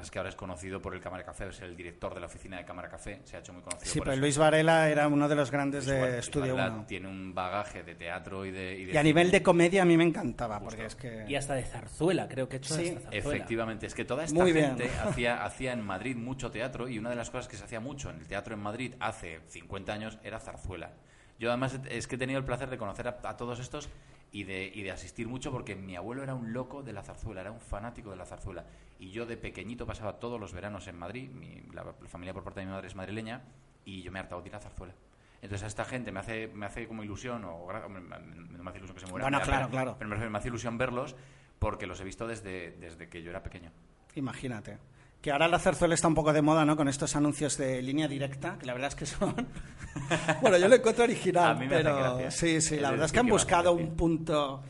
Es 0.00 0.10
que 0.10 0.18
ahora 0.18 0.28
es 0.28 0.36
conocido 0.36 0.80
por 0.82 0.94
el 0.94 1.00
Cámara 1.00 1.22
Café, 1.24 1.48
es 1.48 1.60
el 1.62 1.74
director 1.74 2.12
de 2.12 2.20
la 2.20 2.26
oficina 2.26 2.58
de 2.58 2.64
Cámara 2.66 2.88
Café. 2.88 3.20
Se 3.24 3.36
ha 3.36 3.40
hecho 3.40 3.54
muy 3.54 3.62
conocido 3.62 3.90
Sí, 3.90 3.98
por 3.98 4.04
pero 4.06 4.12
eso. 4.14 4.20
Luis 4.20 4.36
Varela 4.38 4.88
era 4.90 5.08
uno 5.08 5.26
de 5.26 5.34
los 5.36 5.50
grandes 5.50 5.86
Luis 5.86 5.98
de 6.00 6.18
Estudio 6.18 6.54
Varela 6.54 6.74
1. 6.76 6.86
tiene 6.86 7.08
un 7.08 7.34
bagaje 7.34 7.82
de 7.82 7.94
teatro 7.94 8.44
y 8.44 8.50
de... 8.50 8.74
y 8.74 8.84
de 8.84 8.92
Y 8.92 8.96
a 8.96 9.00
cine. 9.00 9.04
nivel 9.04 9.30
de 9.30 9.42
comedia 9.42 9.82
a 9.82 9.84
mí 9.86 9.96
me 9.96 10.04
encantaba, 10.04 10.60
porque 10.60 10.84
es 10.84 10.94
que... 10.96 11.24
Y 11.26 11.34
hasta 11.34 11.54
de 11.54 11.62
zarzuela, 11.62 12.28
creo 12.28 12.46
que 12.48 12.56
he 12.56 12.58
hecho 12.58 12.74
Sí, 12.74 12.88
hasta 12.88 13.00
zarzuela. 13.00 13.36
Efectivamente, 13.36 13.86
es 13.86 13.94
que 13.94 14.04
toda 14.04 14.24
esta 14.24 14.38
Muy 14.38 14.52
gente 14.52 14.90
hacía, 15.02 15.44
hacía 15.44 15.72
en 15.72 15.80
Madrid 15.82 16.16
mucho 16.16 16.50
teatro 16.50 16.88
y 16.88 16.98
una 16.98 17.08
de 17.10 17.16
las 17.16 17.30
cosas 17.30 17.48
que 17.48 17.56
se 17.56 17.64
hacía 17.64 17.80
mucho 17.80 18.10
en 18.10 18.16
el 18.16 18.26
teatro 18.26 18.54
en 18.54 18.60
Madrid 18.60 18.94
hace 19.00 19.40
50 19.48 19.92
años 19.94 20.18
era 20.22 20.40
zarzuela. 20.40 20.90
Yo 21.38 21.48
además 21.50 21.78
es 21.90 22.06
que 22.06 22.14
he 22.14 22.18
tenido 22.18 22.38
el 22.38 22.44
placer 22.44 22.70
de 22.70 22.78
conocer 22.78 23.08
a, 23.08 23.18
a 23.24 23.36
todos 23.36 23.58
estos 23.60 23.88
y 24.34 24.42
de, 24.42 24.66
y 24.74 24.82
de 24.82 24.90
asistir 24.90 25.28
mucho 25.28 25.52
porque 25.52 25.76
mi 25.76 25.94
abuelo 25.94 26.24
era 26.24 26.34
un 26.34 26.52
loco 26.52 26.82
de 26.82 26.92
la 26.92 27.04
zarzuela, 27.04 27.40
era 27.40 27.52
un 27.52 27.60
fanático 27.60 28.10
de 28.10 28.16
la 28.16 28.26
zarzuela. 28.26 28.66
Y 28.98 29.10
yo 29.12 29.26
de 29.26 29.36
pequeñito 29.36 29.86
pasaba 29.86 30.18
todos 30.18 30.40
los 30.40 30.52
veranos 30.52 30.88
en 30.88 30.98
Madrid, 30.98 31.30
mi- 31.30 31.62
la, 31.72 31.84
la 31.84 32.08
familia 32.08 32.34
por 32.34 32.42
parte 32.42 32.58
de 32.58 32.66
mi 32.66 32.72
madre 32.72 32.88
es 32.88 32.96
madrileña, 32.96 33.42
y 33.84 34.02
yo 34.02 34.10
me 34.10 34.18
he 34.18 34.22
hartado 34.22 34.42
de 34.42 34.48
ir 34.48 34.56
a 34.56 34.58
zarzuela. 34.60 34.92
Entonces 35.40 35.62
a 35.62 35.66
esta 35.68 35.84
gente 35.84 36.10
me 36.10 36.18
hace, 36.18 36.48
me 36.48 36.66
hace 36.66 36.88
como 36.88 37.04
ilusión, 37.04 37.44
o 37.44 37.54
hombre, 37.58 38.00
me- 38.00 38.18
no 38.18 38.64
me 38.64 38.70
hace 38.70 38.78
ilusión 38.78 38.94
que 38.96 39.04
se 39.04 39.10
mueran, 39.10 39.30
Bueno, 39.30 39.44
claro, 39.44 39.68
claro. 39.70 39.96
pero 40.00 40.30
me 40.30 40.38
hace 40.38 40.48
ilusión 40.48 40.78
verlos 40.78 41.14
porque 41.60 41.86
los 41.86 42.00
he 42.00 42.04
visto 42.04 42.26
desde, 42.26 42.72
desde 42.72 43.08
que 43.08 43.22
yo 43.22 43.30
era 43.30 43.44
pequeño. 43.44 43.70
Imagínate. 44.16 44.78
Que 45.24 45.32
ahora 45.32 45.48
la 45.48 45.58
zarzuela 45.58 45.94
está 45.94 46.06
un 46.06 46.14
poco 46.14 46.34
de 46.34 46.42
moda, 46.42 46.66
¿no? 46.66 46.76
Con 46.76 46.86
estos 46.86 47.16
anuncios 47.16 47.56
de 47.56 47.80
línea 47.80 48.06
directa, 48.06 48.58
que 48.60 48.66
la 48.66 48.74
verdad 48.74 48.88
es 48.88 48.94
que 48.94 49.06
son... 49.06 49.34
bueno, 50.42 50.58
yo 50.58 50.68
lo 50.68 50.74
encuentro 50.74 51.04
original, 51.04 51.52
A 51.52 51.54
mí 51.54 51.66
me 51.66 51.76
hace 51.76 51.84
pero 51.84 51.96
gracia. 51.96 52.30
sí, 52.30 52.60
sí, 52.60 52.76
la 52.78 52.90
verdad 52.90 53.06
es 53.06 53.12
que 53.12 53.20
han 53.20 53.24
hace 53.26 53.32
buscado 53.32 53.72
un 53.72 53.96
punto... 53.96 54.62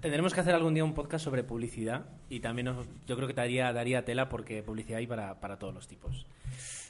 Tendremos 0.00 0.32
que 0.32 0.40
hacer 0.40 0.54
algún 0.54 0.72
día 0.72 0.84
un 0.84 0.94
podcast 0.94 1.22
sobre 1.22 1.44
publicidad 1.44 2.06
y 2.30 2.40
también 2.40 2.68
os- 2.68 2.86
yo 3.06 3.14
creo 3.16 3.28
que 3.28 3.34
daría, 3.34 3.70
daría 3.74 4.02
tela 4.06 4.30
porque 4.30 4.62
publicidad 4.62 5.00
hay 5.00 5.06
para, 5.06 5.38
para 5.38 5.58
todos 5.58 5.74
los 5.74 5.86
tipos. 5.86 6.24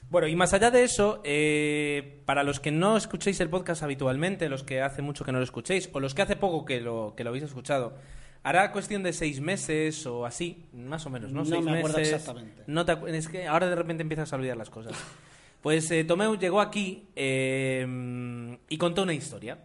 Bueno, 0.09 0.29
y 0.29 0.37
más 0.37 0.55
allá 0.55 0.71
de 0.71 0.85
eso, 0.85 1.21
eh, 1.25 2.23
para 2.27 2.45
los 2.45 2.61
que 2.61 2.71
no 2.71 2.97
escuchéis 2.97 3.41
el 3.41 3.51
podcast 3.51 3.83
habitualmente, 3.83 4.49
los 4.49 4.63
que 4.63 4.83
hace 4.83 5.03
mucho 5.03 5.25
que 5.25 5.33
no 5.33 5.39
lo 5.39 5.45
escuchéis, 5.45 5.91
o 5.93 5.99
los 5.99 6.15
que 6.15 6.23
hace 6.23 6.37
poco 6.37 6.65
que 6.65 6.81
lo, 6.81 7.15
que 7.17 7.25
lo 7.25 7.31
habéis 7.31 7.43
escuchado, 7.43 7.95
hará 8.43 8.73
cuestión 8.73 9.03
de 9.03 9.13
seis 9.13 9.41
meses 9.41 10.07
o 10.07 10.25
así, 10.27 10.67
más 10.73 11.05
o 11.07 11.11
menos, 11.11 11.33
¿no? 11.33 11.41
No 11.41 11.45
seis 11.47 11.65
me 11.65 11.79
acuerdo 11.79 11.99
meses. 11.99 12.15
exactamente. 12.15 12.63
No 12.67 12.85
te 12.85 12.93
acu- 12.93 13.09
es 13.09 13.29
que 13.29 13.47
ahora 13.47 13.69
de 13.69 13.75
repente 13.77 14.03
empiezas 14.03 14.33
a 14.33 14.37
olvidar 14.37 14.57
las 14.57 14.71
cosas. 14.71 14.93
Pues 15.61 15.91
eh, 15.91 16.05
Tomeu 16.05 16.37
llegó 16.39 16.59
aquí 16.63 17.07
eh, 17.17 18.57
y 18.69 18.79
contó 18.79 19.03
una 19.03 19.13
historia. 19.13 19.59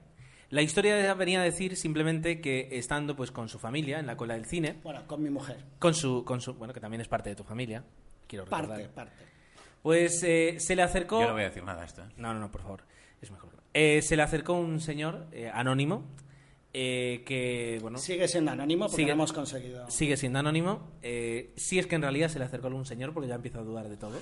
La 0.49 0.61
historia 0.61 1.13
venía 1.13 1.39
a 1.39 1.43
decir 1.43 1.77
simplemente 1.77 2.41
que 2.41 2.67
estando 2.73 3.15
pues 3.15 3.31
con 3.31 3.47
su 3.47 3.59
familia 3.59 3.99
en 3.99 4.05
la 4.05 4.17
cola 4.17 4.33
del 4.33 4.45
cine, 4.45 4.75
Bueno, 4.83 5.03
con 5.07 5.23
mi 5.23 5.29
mujer. 5.29 5.57
con 5.79 5.93
su, 5.93 6.25
con 6.25 6.41
su 6.41 6.53
bueno, 6.55 6.73
que 6.73 6.81
también 6.81 6.99
es 6.99 7.07
parte 7.07 7.29
de 7.29 7.35
tu 7.37 7.45
familia, 7.45 7.81
quiero 8.27 8.43
recordar. 8.43 8.67
Parte, 8.67 8.89
parte. 8.89 9.23
Pues 9.81 10.21
eh, 10.23 10.57
se 10.59 10.75
le 10.75 10.81
acercó... 10.81 11.21
Yo 11.21 11.27
no 11.27 11.33
voy 11.33 11.43
a 11.43 11.45
decir 11.45 11.63
nada 11.63 11.79
de 11.79 11.85
esto. 11.85 12.01
¿eh? 12.03 12.07
No, 12.17 12.33
no, 12.33 12.41
no, 12.41 12.51
por 12.51 12.61
favor. 12.61 12.81
Es 13.21 13.31
mejor. 13.31 13.51
Eh, 13.73 14.01
se 14.01 14.17
le 14.17 14.21
acercó 14.23 14.51
un 14.53 14.81
señor 14.81 15.27
eh, 15.31 15.49
anónimo 15.53 16.03
eh, 16.77 17.23
que, 17.25 17.79
bueno, 17.81 17.97
Sigue 17.97 18.27
siendo 18.27 18.51
anónimo 18.51 18.85
porque 18.87 18.97
Sigue- 18.97 19.07
lo 19.07 19.13
hemos 19.13 19.31
conseguido. 19.31 19.89
sigue 19.89 20.17
siendo 20.17 20.39
anónimo. 20.39 20.91
Eh, 21.01 21.53
sí 21.55 21.79
es 21.79 21.87
que 21.87 21.95
en 21.95 22.01
realidad 22.01 22.27
se 22.27 22.37
le 22.37 22.43
acercó 22.45 22.67
algún 22.67 22.85
señor 22.85 23.13
porque 23.13 23.29
ya 23.29 23.35
empiezo 23.35 23.59
a 23.59 23.63
dudar 23.63 23.87
de 23.87 23.95
todo. 23.95 24.19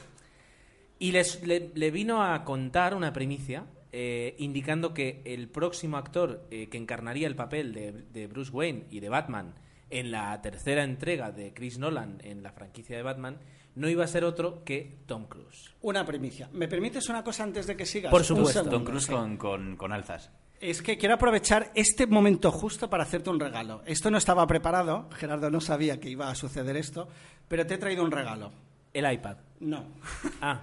Y 1.00 1.12
les- 1.12 1.42
le, 1.48 1.72
le 1.74 1.90
vino 1.90 2.24
a 2.24 2.44
contar 2.46 2.94
una 2.94 3.12
primicia 3.12 3.66
eh, 3.92 4.36
indicando 4.38 4.94
que 4.94 5.22
el 5.26 5.48
próximo 5.50 5.98
actor 5.98 6.46
eh, 6.52 6.68
que 6.70 6.78
encarnaría 6.78 7.28
el 7.28 7.36
papel 7.36 7.74
de, 7.74 7.92
de 7.92 8.28
Bruce 8.28 8.52
Wayne 8.52 8.86
y 8.92 9.00
de 9.00 9.10
Batman 9.10 9.56
en 9.90 10.12
la 10.12 10.40
tercera 10.42 10.84
entrega 10.84 11.32
de 11.32 11.54
Chris 11.54 11.78
Nolan 11.80 12.20
en 12.24 12.42
la 12.44 12.52
franquicia 12.52 12.96
de 12.98 13.04
Batman 13.04 13.38
no 13.76 13.90
iba 13.90 14.04
a 14.04 14.08
ser 14.08 14.24
otro 14.24 14.64
que 14.64 14.98
Tom 15.08 15.26
Cruise. 15.26 15.74
Una 15.82 16.06
primicia. 16.06 16.48
¿Me 16.54 16.68
permites 16.68 17.10
una 17.10 17.24
cosa 17.24 17.44
antes 17.44 17.66
de 17.66 17.76
que 17.76 17.86
sigas? 17.88 18.12
Por 18.12 18.24
supuesto. 18.24 18.64
Tom 18.70 18.84
Cruise 18.84 19.08
con, 19.38 19.76
con 19.76 19.92
alzas. 19.92 20.32
Es 20.64 20.82
que 20.82 20.98
quiero 20.98 21.16
aprovechar 21.16 21.72
este 21.76 22.08
momento 22.08 22.50
justo 22.50 22.90
para 22.90 23.04
hacerte 23.04 23.30
un 23.30 23.38
regalo. 23.38 23.82
Esto 23.86 24.10
no 24.10 24.18
estaba 24.18 24.48
preparado, 24.48 25.10
Gerardo 25.12 25.52
no 25.52 25.60
sabía 25.60 26.00
que 26.00 26.10
iba 26.10 26.30
a 26.30 26.36
suceder 26.36 26.78
esto, 26.78 27.10
pero 27.50 27.68
te 27.68 27.74
he 27.74 27.78
traído 27.78 28.02
un 28.02 28.12
regalo. 28.12 28.50
El 28.94 29.12
iPad. 29.12 29.36
No. 29.60 29.84
Ah, 30.42 30.62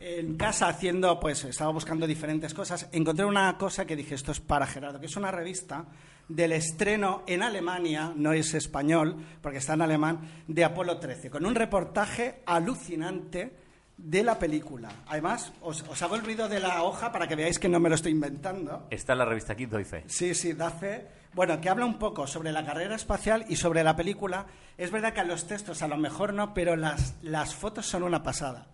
En 0.00 0.36
casa 0.36 0.66
haciendo, 0.66 1.20
pues 1.20 1.44
estaba 1.44 1.70
buscando 1.70 2.08
diferentes 2.08 2.54
cosas, 2.54 2.88
encontré 2.90 3.24
una 3.24 3.56
cosa 3.56 3.84
que 3.84 3.94
dije, 3.94 4.16
esto 4.16 4.32
es 4.32 4.40
para 4.40 4.66
Gerardo, 4.66 4.98
que 4.98 5.06
es 5.06 5.16
una 5.16 5.30
revista 5.30 5.84
del 6.28 6.50
estreno 6.50 7.22
en 7.28 7.44
Alemania, 7.44 8.12
no 8.16 8.32
es 8.32 8.52
español, 8.52 9.14
porque 9.40 9.58
está 9.58 9.74
en 9.74 9.82
alemán, 9.82 10.28
de 10.48 10.64
Apolo 10.64 10.98
13, 10.98 11.30
con 11.30 11.46
un 11.46 11.54
reportaje 11.54 12.42
alucinante 12.46 13.52
de 13.96 14.22
la 14.22 14.38
película. 14.38 14.88
Además, 15.06 15.52
os, 15.62 15.82
os 15.88 16.02
hago 16.02 16.16
el 16.16 16.24
ruido 16.24 16.48
de 16.48 16.60
la 16.60 16.82
hoja 16.82 17.12
para 17.12 17.26
que 17.26 17.36
veáis 17.36 17.58
que 17.58 17.68
no 17.68 17.80
me 17.80 17.88
lo 17.88 17.94
estoy 17.94 18.12
inventando. 18.12 18.86
Está 18.90 19.14
la 19.14 19.24
revista 19.24 19.54
aquí, 19.54 19.66
doy 19.66 19.84
fe. 19.84 20.04
Sí, 20.06 20.34
sí, 20.34 20.52
da 20.52 20.70
fe. 20.70 21.06
Bueno, 21.34 21.60
que 21.60 21.68
habla 21.68 21.84
un 21.84 21.98
poco 21.98 22.26
sobre 22.26 22.52
la 22.52 22.64
carrera 22.64 22.94
espacial 22.96 23.44
y 23.48 23.56
sobre 23.56 23.82
la 23.84 23.96
película. 23.96 24.46
Es 24.78 24.90
verdad 24.90 25.12
que 25.12 25.24
los 25.24 25.46
textos 25.46 25.82
a 25.82 25.88
lo 25.88 25.96
mejor 25.96 26.32
no, 26.34 26.54
pero 26.54 26.76
las, 26.76 27.14
las 27.22 27.54
fotos 27.54 27.86
son 27.86 28.02
una 28.02 28.22
pasada. 28.22 28.66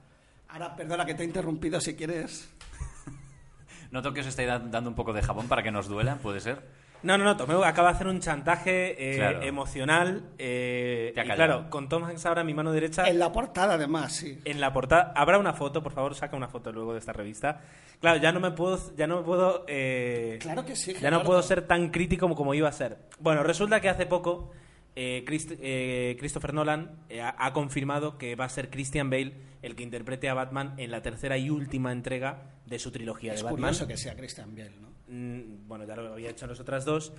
Ahora, 0.48 0.76
perdona 0.76 1.04
que 1.06 1.14
te 1.14 1.22
he 1.22 1.26
interrumpido 1.26 1.80
si 1.80 1.94
quieres. 1.94 2.48
Noto 3.90 4.12
que 4.12 4.20
os 4.20 4.26
estáis 4.26 4.48
da- 4.48 4.58
dando 4.58 4.90
un 4.90 4.96
poco 4.96 5.12
de 5.12 5.22
jabón 5.22 5.48
para 5.48 5.62
que 5.62 5.70
nos 5.70 5.88
duela, 5.88 6.16
¿puede 6.16 6.40
ser? 6.40 6.62
No, 7.02 7.18
no, 7.18 7.24
no, 7.24 7.36
Tomeu 7.36 7.64
acaba 7.64 7.88
de 7.90 7.94
hacer 7.96 8.06
un 8.06 8.20
chantaje 8.20 9.12
eh, 9.12 9.16
Claro. 9.16 9.42
emocional. 9.42 10.22
eh, 10.38 11.12
y 11.16 11.20
claro, 11.30 11.68
con 11.70 11.88
Tom 11.88 12.04
Hanks 12.04 12.24
ahora 12.26 12.42
a 12.42 12.44
mi 12.44 12.54
mano 12.54 12.72
derecha, 12.72 13.08
En 13.08 13.18
la 13.18 13.32
portada, 13.32 13.74
además, 13.74 14.12
sí. 14.12 14.38
en 14.44 14.60
la 14.60 14.72
portada, 14.72 15.12
habrá 15.16 15.38
una 15.38 15.52
foto, 15.52 15.82
por 15.82 15.92
favor, 15.92 16.14
saca 16.14 16.36
una 16.36 16.48
foto 16.48 16.70
luego 16.72 16.92
de 16.92 17.00
esta 17.00 17.12
revista. 17.12 17.60
Claro, 18.00 18.20
ya 18.20 18.32
no 18.32 18.40
me 18.40 18.50
puedo, 18.52 18.78
ya 18.96 19.06
no 19.06 19.18
me 19.18 19.22
puedo, 19.22 19.64
eh, 19.68 20.38
Claro 20.40 20.64
que 20.64 20.76
sí, 20.76 20.92
ya 20.92 21.00
Gerardo. 21.00 21.18
no 21.18 21.24
puedo 21.24 21.42
ser 21.42 21.66
tan 21.66 21.90
crítico 21.90 22.22
como, 22.24 22.34
como 22.36 22.54
iba 22.54 22.68
a 22.68 22.72
ser. 22.72 22.98
Bueno, 23.18 23.42
resulta 23.42 23.80
que 23.80 23.88
hace 23.88 24.06
poco 24.06 24.50
eh, 24.96 25.24
Christ- 25.26 25.56
eh, 25.60 26.16
Christopher 26.18 26.52
Nolan 26.54 26.90
eh, 27.08 27.22
ha, 27.22 27.52
confirmado 27.52 28.18
que 28.18 28.36
va 28.36 28.44
a 28.44 28.48
ser 28.48 28.70
Christian 28.70 29.10
Bale 29.10 29.32
el 29.62 29.74
que 29.76 29.82
interprete 29.82 30.28
a 30.28 30.34
Batman 30.34 30.74
en 30.76 30.90
la 30.90 31.02
tercera 31.02 31.38
y 31.38 31.48
última 31.50 31.92
entrega 31.92 32.50
de 32.66 32.78
su 32.78 32.90
trilogía 32.90 33.32
Es 33.32 33.40
de 33.40 33.44
Batman. 33.44 33.60
curioso 33.60 33.86
que 33.86 33.96
sea 33.96 34.14
Christian 34.16 34.54
Bale, 34.54 34.76
¿no? 34.80 34.88
Mm, 35.08 35.68
bueno, 35.68 35.84
ya 35.84 35.96
lo 35.96 36.12
había 36.12 36.30
hecho 36.30 36.44
en 36.46 36.50
las 36.50 36.60
otras 36.60 36.84
dos. 36.84 37.12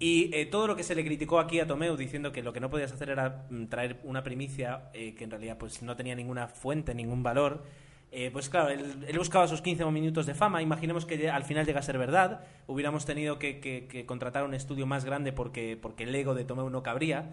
Y 0.00 0.30
eh, 0.32 0.46
todo 0.46 0.68
lo 0.68 0.76
que 0.76 0.84
se 0.84 0.94
le 0.94 1.04
criticó 1.04 1.40
aquí 1.40 1.58
a 1.58 1.66
Tomeu 1.66 1.96
diciendo 1.96 2.30
que 2.30 2.42
lo 2.42 2.52
que 2.52 2.60
no 2.60 2.70
podías 2.70 2.92
hacer 2.92 3.10
era 3.10 3.46
mm, 3.50 3.66
traer 3.66 3.98
una 4.04 4.22
primicia 4.22 4.90
eh, 4.94 5.14
que 5.14 5.24
en 5.24 5.30
realidad 5.30 5.58
pues 5.58 5.82
no 5.82 5.96
tenía 5.96 6.14
ninguna 6.14 6.46
fuente, 6.46 6.94
ningún 6.94 7.22
valor. 7.24 7.64
Eh, 8.10 8.30
pues 8.32 8.48
claro, 8.48 8.70
él, 8.70 9.04
él 9.06 9.18
buscaba 9.18 9.46
sus 9.48 9.60
15 9.60 9.84
minutos 9.86 10.26
de 10.26 10.34
fama. 10.34 10.62
Imaginemos 10.62 11.04
que 11.04 11.28
al 11.30 11.44
final 11.44 11.66
llega 11.66 11.80
a 11.80 11.82
ser 11.82 11.98
verdad. 11.98 12.40
Hubiéramos 12.66 13.04
tenido 13.04 13.38
que, 13.38 13.60
que- 13.60 13.86
que 13.86 14.06
contratar 14.06 14.44
un 14.44 14.54
estudio 14.54 14.86
más 14.86 15.04
grande 15.04 15.32
porque, 15.32 15.76
porque 15.80 16.04
el 16.04 16.14
ego 16.14 16.34
de 16.34 16.44
Tomeu 16.44 16.70
no 16.70 16.82
cabría. 16.82 17.30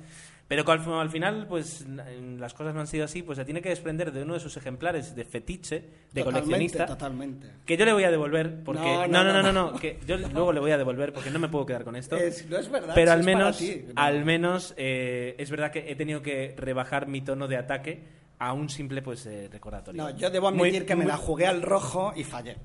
Pero 0.47 0.63
al, 0.71 0.79
fin- 0.79 0.93
al 0.93 1.09
final, 1.09 1.47
pues 1.47 1.85
las 1.87 2.53
cosas 2.53 2.75
no 2.75 2.81
han 2.81 2.85
sido 2.87 3.05
así. 3.05 3.23
Pues 3.23 3.37
se 3.37 3.45
tiene 3.45 3.61
que 3.63 3.69
desprender 3.69 4.11
de 4.11 4.21
uno 4.21 4.35
de 4.35 4.39
sus 4.39 4.55
ejemplares 4.57 5.15
de 5.15 5.25
fetiche, 5.25 5.75
de 5.79 5.87
totalmente, 6.21 6.23
coleccionista. 6.43 6.85
totalmente. 6.85 7.47
Que 7.65 7.77
yo 7.77 7.85
le 7.85 7.93
voy 7.93 8.03
a 8.03 8.11
devolver 8.11 8.61
porque 8.63 8.81
No, 8.81 9.07
no 9.07 9.23
no, 9.23 9.23
no 9.23 9.33
no 9.33 9.41
no, 9.41 9.53
no, 9.53 9.71
no, 9.71 9.79
que 9.79 9.97
yo 10.05 10.17
luego 10.33 10.53
le 10.53 10.59
voy 10.59 10.69
a 10.71 10.77
devolver 10.77 11.13
porque 11.13 11.31
no 11.31 11.39
me 11.39 11.47
puedo 11.47 11.65
quedar 11.65 11.83
con 11.83 11.95
esto. 11.95 12.15
Es- 12.15 12.47
no 12.47 12.57
es 12.57 12.69
verdad. 12.69 12.91
pero 12.93 13.11
al 13.13 13.23
menos 13.23 13.57
ti. 13.57 13.85
Al 13.95 14.23
menos 14.23 14.73
eh, 14.77 15.33
es 15.39 15.49
verdad 15.49 15.71
que 15.71 15.89
he 15.91 15.95
tenido 15.95 16.21
que 16.21 16.53
rebajar 16.57 17.07
mi 17.07 17.21
tono 17.21 17.47
de 17.47 17.57
ataque 17.57 18.03
a 18.39 18.53
un 18.53 18.69
simple 18.69 19.01
pues 19.01 19.25
eh, 19.25 19.49
recordatorio. 19.51 20.03
No, 20.03 20.09
yo 20.11 20.29
debo 20.29 20.51
Muy- 20.51 20.69
admitir 20.69 20.85
que 20.85 20.95
me 20.95 21.03
muy- 21.03 21.11
la 21.11 21.17
jugué 21.17 21.47
al 21.47 21.61
rojo 21.61 22.13
y 22.15 22.23
fallé. 22.23 22.57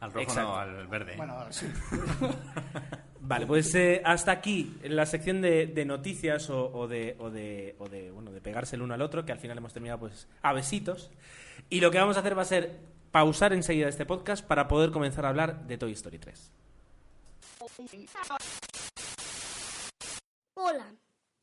Al 0.00 0.10
rojo 0.12 0.22
Exacto. 0.22 0.50
no, 0.50 0.56
al 0.58 0.86
verde. 0.88 1.16
Bueno, 1.16 1.46
sí. 1.50 1.66
Vale, 3.20 3.46
pues 3.46 3.74
eh, 3.74 4.02
hasta 4.04 4.32
aquí 4.32 4.76
en 4.82 4.96
la 4.96 5.06
sección 5.06 5.40
de, 5.40 5.66
de 5.66 5.84
noticias 5.86 6.50
o, 6.50 6.70
o 6.74 6.86
de, 6.86 7.16
o, 7.18 7.30
de, 7.30 7.74
o 7.78 7.88
de, 7.88 8.10
bueno, 8.10 8.30
de 8.32 8.42
pegarse 8.42 8.76
el 8.76 8.82
uno 8.82 8.92
al 8.92 9.00
otro, 9.00 9.24
que 9.24 9.32
al 9.32 9.38
final 9.38 9.56
hemos 9.56 9.72
terminado 9.72 10.00
pues 10.00 10.28
a 10.42 10.52
besitos. 10.52 11.10
Y 11.70 11.80
lo 11.80 11.90
que 11.90 11.98
vamos 11.98 12.16
a 12.18 12.20
hacer 12.20 12.36
va 12.36 12.42
a 12.42 12.46
ser 12.46 12.80
pausar 13.10 13.54
enseguida 13.54 13.88
este 13.88 14.04
podcast 14.04 14.44
para 14.46 14.68
poder 14.68 14.90
comenzar 14.90 15.24
a 15.24 15.30
hablar 15.30 15.66
de 15.66 15.78
Toy 15.78 15.92
Story 15.92 16.18
3. 16.18 16.52
Hola, 20.56 20.86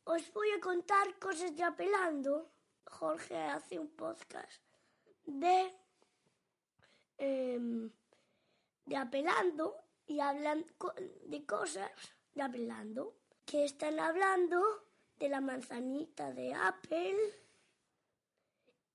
os 0.05 0.33
voy 0.33 0.47
a 0.55 0.59
contar 0.61 1.17
cosas 1.19 1.55
de 1.55 1.63
Apelando. 1.63 2.49
Jorge 2.91 3.37
hace 3.37 3.79
un 3.79 3.89
podcast 3.95 4.61
de, 5.25 5.73
em, 7.17 7.89
de 8.85 8.95
Apelando 8.95 9.75
y 10.05 10.19
hablan 10.19 10.65
de 11.25 11.45
cosas 11.45 11.91
de 12.33 12.41
Apelando. 12.41 13.17
Que 13.45 13.65
están 13.65 13.99
hablando 13.99 14.61
de 15.17 15.29
la 15.29 15.41
manzanita 15.41 16.31
de 16.31 16.53
Apple 16.53 17.17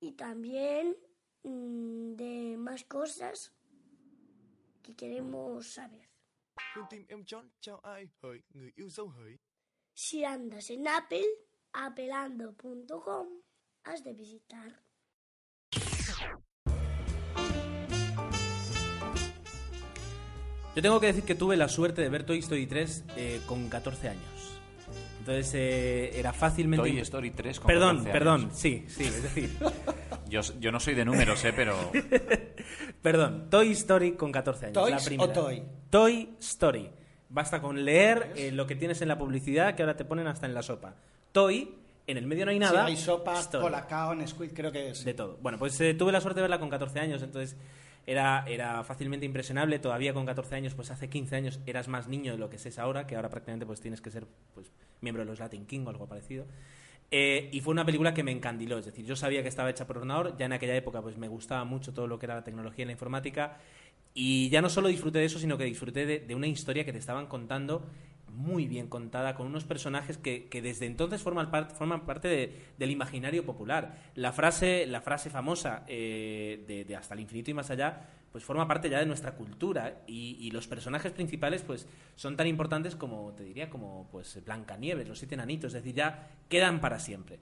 y 0.00 0.12
también 0.12 0.96
mm, 1.42 2.14
de 2.14 2.56
más 2.56 2.84
cosas 2.84 3.52
que 4.82 4.94
queremos 4.94 5.66
saber. 5.66 6.08
Em 7.08 7.24
Si 9.94 10.24
andas 10.24 10.70
en 10.70 10.86
Apple, 10.86 11.26
apelando.com, 11.72 13.42
has 13.86 14.02
de 14.04 14.12
visitar. 14.12 14.72
Yo 20.74 20.82
tengo 20.82 21.00
que 21.00 21.06
decir 21.06 21.24
que 21.24 21.34
tuve 21.34 21.56
la 21.56 21.68
suerte 21.68 22.02
de 22.02 22.08
ver 22.10 22.24
Toy 22.24 22.38
Story 22.38 22.66
3 22.66 23.04
eh, 23.16 23.40
con 23.46 23.68
14 23.68 24.10
años. 24.10 24.60
Entonces 25.20 25.54
eh, 25.54 26.18
era 26.18 26.32
fácilmente... 26.32 26.88
Toy 26.88 26.98
Story 27.00 27.30
3 27.30 27.60
con 27.60 27.66
Perdón, 27.66 27.96
14 28.04 28.12
perdón, 28.12 28.40
años. 28.42 28.58
sí, 28.58 28.84
sí, 28.88 29.04
es 29.04 29.22
decir, 29.22 29.50
Yo, 30.28 30.40
yo 30.60 30.72
no 30.72 30.80
soy 30.80 30.94
de 30.94 31.04
números, 31.04 31.42
¿eh? 31.44 31.52
Pero 31.54 31.74
perdón, 33.02 33.48
Toy 33.48 33.70
Story 33.72 34.12
con 34.12 34.30
14 34.32 34.66
años. 34.66 34.74
¿Toys 34.74 34.90
la 34.94 35.00
primera. 35.04 35.30
o 35.30 35.32
Toy? 35.32 35.62
Toy 35.88 36.36
Story. 36.40 36.90
Basta 37.28 37.60
con 37.60 37.84
leer 37.84 38.32
eh, 38.36 38.52
lo 38.52 38.66
que 38.66 38.76
tienes 38.76 39.00
en 39.02 39.08
la 39.08 39.18
publicidad 39.18 39.74
que 39.74 39.82
ahora 39.82 39.96
te 39.96 40.04
ponen 40.04 40.26
hasta 40.26 40.46
en 40.46 40.54
la 40.54 40.62
sopa. 40.62 40.96
Toy, 41.32 41.74
en 42.06 42.16
el 42.16 42.26
medio 42.26 42.44
no 42.44 42.50
hay 42.52 42.58
nada. 42.58 42.84
Sí, 42.86 42.92
hay 42.92 42.96
sopa, 42.96 43.40
Story. 43.40 43.64
colacao, 43.64 44.14
Nesquik, 44.14 44.54
creo 44.54 44.70
que 44.70 44.90
es. 44.90 45.04
De 45.04 45.14
todo. 45.14 45.38
Bueno, 45.42 45.58
pues 45.58 45.80
eh, 45.80 45.94
tuve 45.94 46.12
la 46.12 46.20
suerte 46.20 46.38
de 46.38 46.42
verla 46.42 46.58
con 46.58 46.70
14 46.70 47.00
años, 47.00 47.22
entonces 47.22 47.56
era, 48.06 48.44
era 48.46 48.84
fácilmente 48.84 49.26
impresionable. 49.26 49.78
Todavía 49.78 50.14
con 50.14 50.24
14 50.24 50.54
años, 50.54 50.74
pues 50.74 50.90
hace 50.90 51.08
15 51.08 51.36
años 51.36 51.60
eras 51.66 51.88
más 51.88 52.08
niño 52.08 52.32
de 52.32 52.38
lo 52.38 52.48
que 52.48 52.56
es 52.56 52.78
ahora, 52.78 53.06
que 53.06 53.16
ahora 53.16 53.28
prácticamente 53.28 53.66
pues 53.66 53.80
tienes 53.80 54.00
que 54.00 54.10
ser 54.10 54.26
pues, 54.54 54.70
miembro 55.00 55.24
de 55.24 55.30
los 55.30 55.40
Latin 55.40 55.66
King 55.66 55.84
o 55.86 55.90
algo 55.90 56.06
parecido. 56.06 56.46
Eh, 57.10 57.50
y 57.52 57.60
fue 57.60 57.72
una 57.72 57.84
película 57.84 58.12
que 58.12 58.24
me 58.24 58.32
encandiló, 58.32 58.78
es 58.78 58.86
decir, 58.86 59.04
yo 59.04 59.14
sabía 59.14 59.42
que 59.42 59.48
estaba 59.48 59.70
hecha 59.70 59.86
por 59.86 59.98
ordenador, 59.98 60.36
ya 60.36 60.46
en 60.46 60.52
aquella 60.52 60.74
época 60.74 61.00
pues 61.02 61.16
me 61.16 61.28
gustaba 61.28 61.64
mucho 61.64 61.94
todo 61.94 62.08
lo 62.08 62.18
que 62.18 62.26
era 62.26 62.34
la 62.34 62.42
tecnología 62.42 62.82
y 62.82 62.86
la 62.86 62.92
informática, 62.92 63.58
y 64.12 64.48
ya 64.48 64.60
no 64.60 64.68
solo 64.68 64.88
disfruté 64.88 65.20
de 65.20 65.26
eso, 65.26 65.38
sino 65.38 65.56
que 65.56 65.64
disfruté 65.64 66.04
de, 66.04 66.18
de 66.18 66.34
una 66.34 66.48
historia 66.48 66.84
que 66.84 66.92
te 66.92 66.98
estaban 66.98 67.26
contando 67.26 67.86
muy 68.36 68.66
bien 68.66 68.86
contada, 68.88 69.34
con 69.34 69.46
unos 69.46 69.64
personajes 69.64 70.18
que, 70.18 70.44
que 70.48 70.62
desde 70.62 70.86
entonces 70.86 71.22
forman, 71.22 71.50
forman 71.76 72.06
parte 72.06 72.28
de- 72.28 72.52
del 72.78 72.90
imaginario 72.90 73.44
popular. 73.44 73.96
La 74.14 74.32
frase, 74.32 74.86
la 74.86 75.00
frase 75.00 75.30
famosa 75.30 75.84
eh, 75.88 76.84
de, 76.86 76.94
hasta 76.96 77.14
el 77.14 77.20
infinito 77.20 77.50
y 77.50 77.54
más 77.54 77.70
allá, 77.70 78.08
pues 78.30 78.44
forma 78.44 78.68
parte 78.68 78.90
ya 78.90 78.98
de 79.00 79.06
nuestra 79.06 79.32
cultura 79.32 80.02
y, 80.06 80.36
y 80.40 80.50
los 80.50 80.68
personajes 80.68 81.12
principales 81.12 81.62
pues 81.62 81.86
son 82.16 82.36
tan 82.36 82.46
importantes 82.46 82.94
como, 82.94 83.32
te 83.32 83.44
diría, 83.44 83.70
como 83.70 84.06
pues 84.12 84.44
Blancanieves, 84.44 85.08
los 85.08 85.18
siete 85.18 85.34
enanitos, 85.34 85.68
es 85.74 85.82
decir, 85.82 85.94
ya 85.94 86.28
quedan 86.48 86.80
para 86.80 86.98
siempre. 86.98 87.38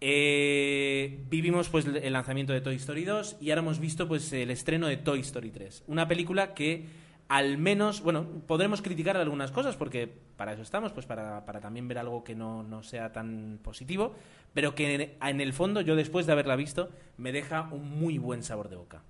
Eh, 0.00 1.18
vivimos 1.28 1.68
pues 1.68 1.84
el 1.84 2.12
lanzamiento 2.12 2.52
de 2.52 2.60
Toy 2.60 2.76
Story 2.76 3.04
2 3.04 3.36
y 3.40 3.50
ahora 3.50 3.62
hemos 3.62 3.80
visto 3.80 4.06
pues 4.06 4.32
el 4.32 4.50
estreno 4.50 4.86
de 4.86 4.96
Toy 4.96 5.20
Story 5.20 5.50
3, 5.50 5.84
una 5.88 6.06
película 6.06 6.54
que 6.54 6.86
al 7.28 7.58
menos, 7.58 8.00
bueno, 8.00 8.26
podremos 8.46 8.80
criticar 8.80 9.16
algunas 9.18 9.52
cosas 9.52 9.76
porque 9.76 10.10
para 10.36 10.54
eso 10.54 10.62
estamos, 10.62 10.92
pues 10.92 11.04
para, 11.04 11.44
para 11.44 11.60
también 11.60 11.86
ver 11.86 11.98
algo 11.98 12.24
que 12.24 12.34
no, 12.34 12.62
no 12.62 12.82
sea 12.82 13.12
tan 13.12 13.60
positivo, 13.62 14.14
pero 14.54 14.74
que 14.74 15.16
en, 15.20 15.40
el 15.40 15.52
fondo 15.52 15.82
yo 15.82 15.94
después 15.94 16.24
de 16.24 16.32
haberla 16.32 16.56
visto 16.56 16.90
me 17.18 17.32
deja 17.32 17.68
un 17.70 17.98
muy 17.98 18.16
buen 18.16 18.42
sabor 18.42 18.70
de 18.70 18.76
boca. 18.76 19.02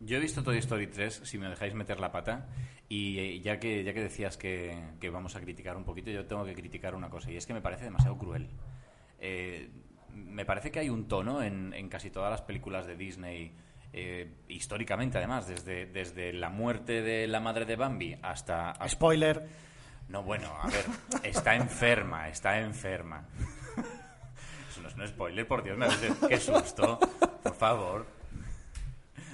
Yo 0.00 0.16
he 0.16 0.20
visto 0.20 0.42
Toy 0.42 0.58
Story 0.58 0.88
3, 0.88 1.20
si 1.24 1.38
me 1.38 1.48
dejáis 1.48 1.74
meter 1.74 2.00
la 2.00 2.10
pata, 2.10 2.48
y 2.88 3.18
eh, 3.18 3.40
ya 3.40 3.60
que, 3.60 3.84
ya 3.84 3.92
que 3.92 4.00
decías 4.00 4.36
que, 4.36 4.82
que 4.98 5.10
vamos 5.10 5.36
a 5.36 5.40
criticar 5.40 5.76
un 5.76 5.84
poquito, 5.84 6.10
yo 6.10 6.24
tengo 6.24 6.44
que 6.44 6.54
criticar 6.54 6.94
una 6.96 7.10
cosa, 7.10 7.30
y 7.30 7.36
es 7.36 7.46
que 7.46 7.54
me 7.54 7.60
parece 7.60 7.84
demasiado 7.84 8.18
cruel. 8.18 8.48
Eh, 9.20 9.68
me 10.14 10.44
parece 10.44 10.72
que 10.72 10.80
hay 10.80 10.88
un 10.88 11.06
tono 11.06 11.42
en, 11.42 11.72
en 11.74 11.88
casi 11.88 12.10
todas 12.10 12.30
las 12.30 12.42
películas 12.42 12.86
de 12.86 12.96
Disney, 12.96 13.52
eh, 13.92 14.30
históricamente 14.48 15.18
además, 15.18 15.46
desde, 15.46 15.86
desde 15.86 16.32
la 16.32 16.48
muerte 16.50 17.02
de 17.02 17.26
la 17.26 17.40
madre 17.40 17.64
de 17.64 17.76
Bambi 17.76 18.16
hasta... 18.22 18.70
hasta- 18.70 18.88
Spoiler. 18.88 19.48
No, 20.08 20.22
bueno, 20.24 20.52
a 20.60 20.66
ver, 20.68 20.84
está 21.22 21.54
enferma, 21.54 22.28
está 22.28 22.58
enferma. 22.60 23.28
Eso 24.68 24.80
no 24.82 24.88
es 24.88 24.94
un 24.96 25.06
spoiler, 25.06 25.46
por 25.46 25.62
Dios, 25.62 25.78
me 25.78 25.86
qué 26.28 26.38
susto, 26.38 26.98
por 27.42 27.54
favor. 27.54 28.06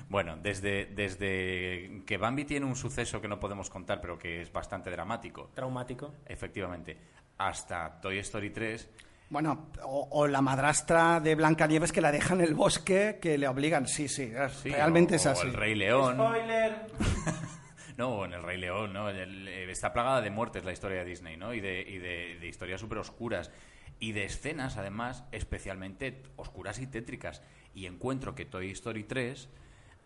Bueno, 0.08 0.36
desde, 0.36 0.86
desde 0.86 2.02
que 2.06 2.16
Bambi 2.16 2.44
tiene 2.44 2.64
un 2.66 2.76
suceso 2.76 3.20
que 3.20 3.26
no 3.28 3.40
podemos 3.40 3.70
contar, 3.70 4.00
pero 4.00 4.18
que 4.18 4.42
es 4.42 4.52
bastante 4.52 4.90
dramático, 4.90 5.50
Traumático. 5.54 6.14
efectivamente, 6.26 6.96
hasta 7.38 8.00
Toy 8.00 8.18
Story 8.18 8.50
3, 8.50 8.88
Bueno, 9.28 9.70
o, 9.82 10.08
o 10.12 10.26
la 10.28 10.40
madrastra 10.40 11.18
de 11.20 11.34
Blancanieves 11.34 11.90
que 11.92 12.00
la 12.00 12.12
deja 12.12 12.34
en 12.34 12.40
el 12.42 12.54
bosque, 12.54 13.18
que 13.20 13.36
le 13.38 13.48
obligan. 13.48 13.88
Sí, 13.88 14.06
sí, 14.08 14.32
es- 14.34 14.52
sí, 14.52 14.70
realmente 14.70 15.14
o- 15.14 15.16
es 15.16 15.26
o 15.26 15.30
así. 15.30 15.46
El 15.48 15.54
Rey 15.54 15.74
León. 15.74 16.14
Spoiler. 16.14 16.86
No, 17.96 18.26
en 18.26 18.34
el 18.34 18.42
Rey 18.42 18.58
León, 18.58 18.92
¿no? 18.92 19.08
Está 19.08 19.94
plagada 19.94 20.20
de 20.20 20.28
muertes 20.28 20.66
la 20.66 20.72
historia 20.72 20.98
de 20.98 21.06
Disney, 21.06 21.38
¿no? 21.38 21.54
Y 21.54 21.60
de, 21.62 21.80
y 21.80 21.96
de, 21.96 22.36
de 22.38 22.46
historias 22.46 22.78
súper 22.78 22.98
oscuras. 22.98 23.50
Y 23.98 24.12
de 24.12 24.24
escenas, 24.26 24.76
además, 24.76 25.24
especialmente 25.32 26.22
oscuras 26.36 26.78
y 26.78 26.86
tétricas. 26.86 27.40
Y 27.74 27.86
encuentro 27.86 28.34
que 28.34 28.44
Toy 28.44 28.70
Story 28.72 29.04
3 29.04 29.48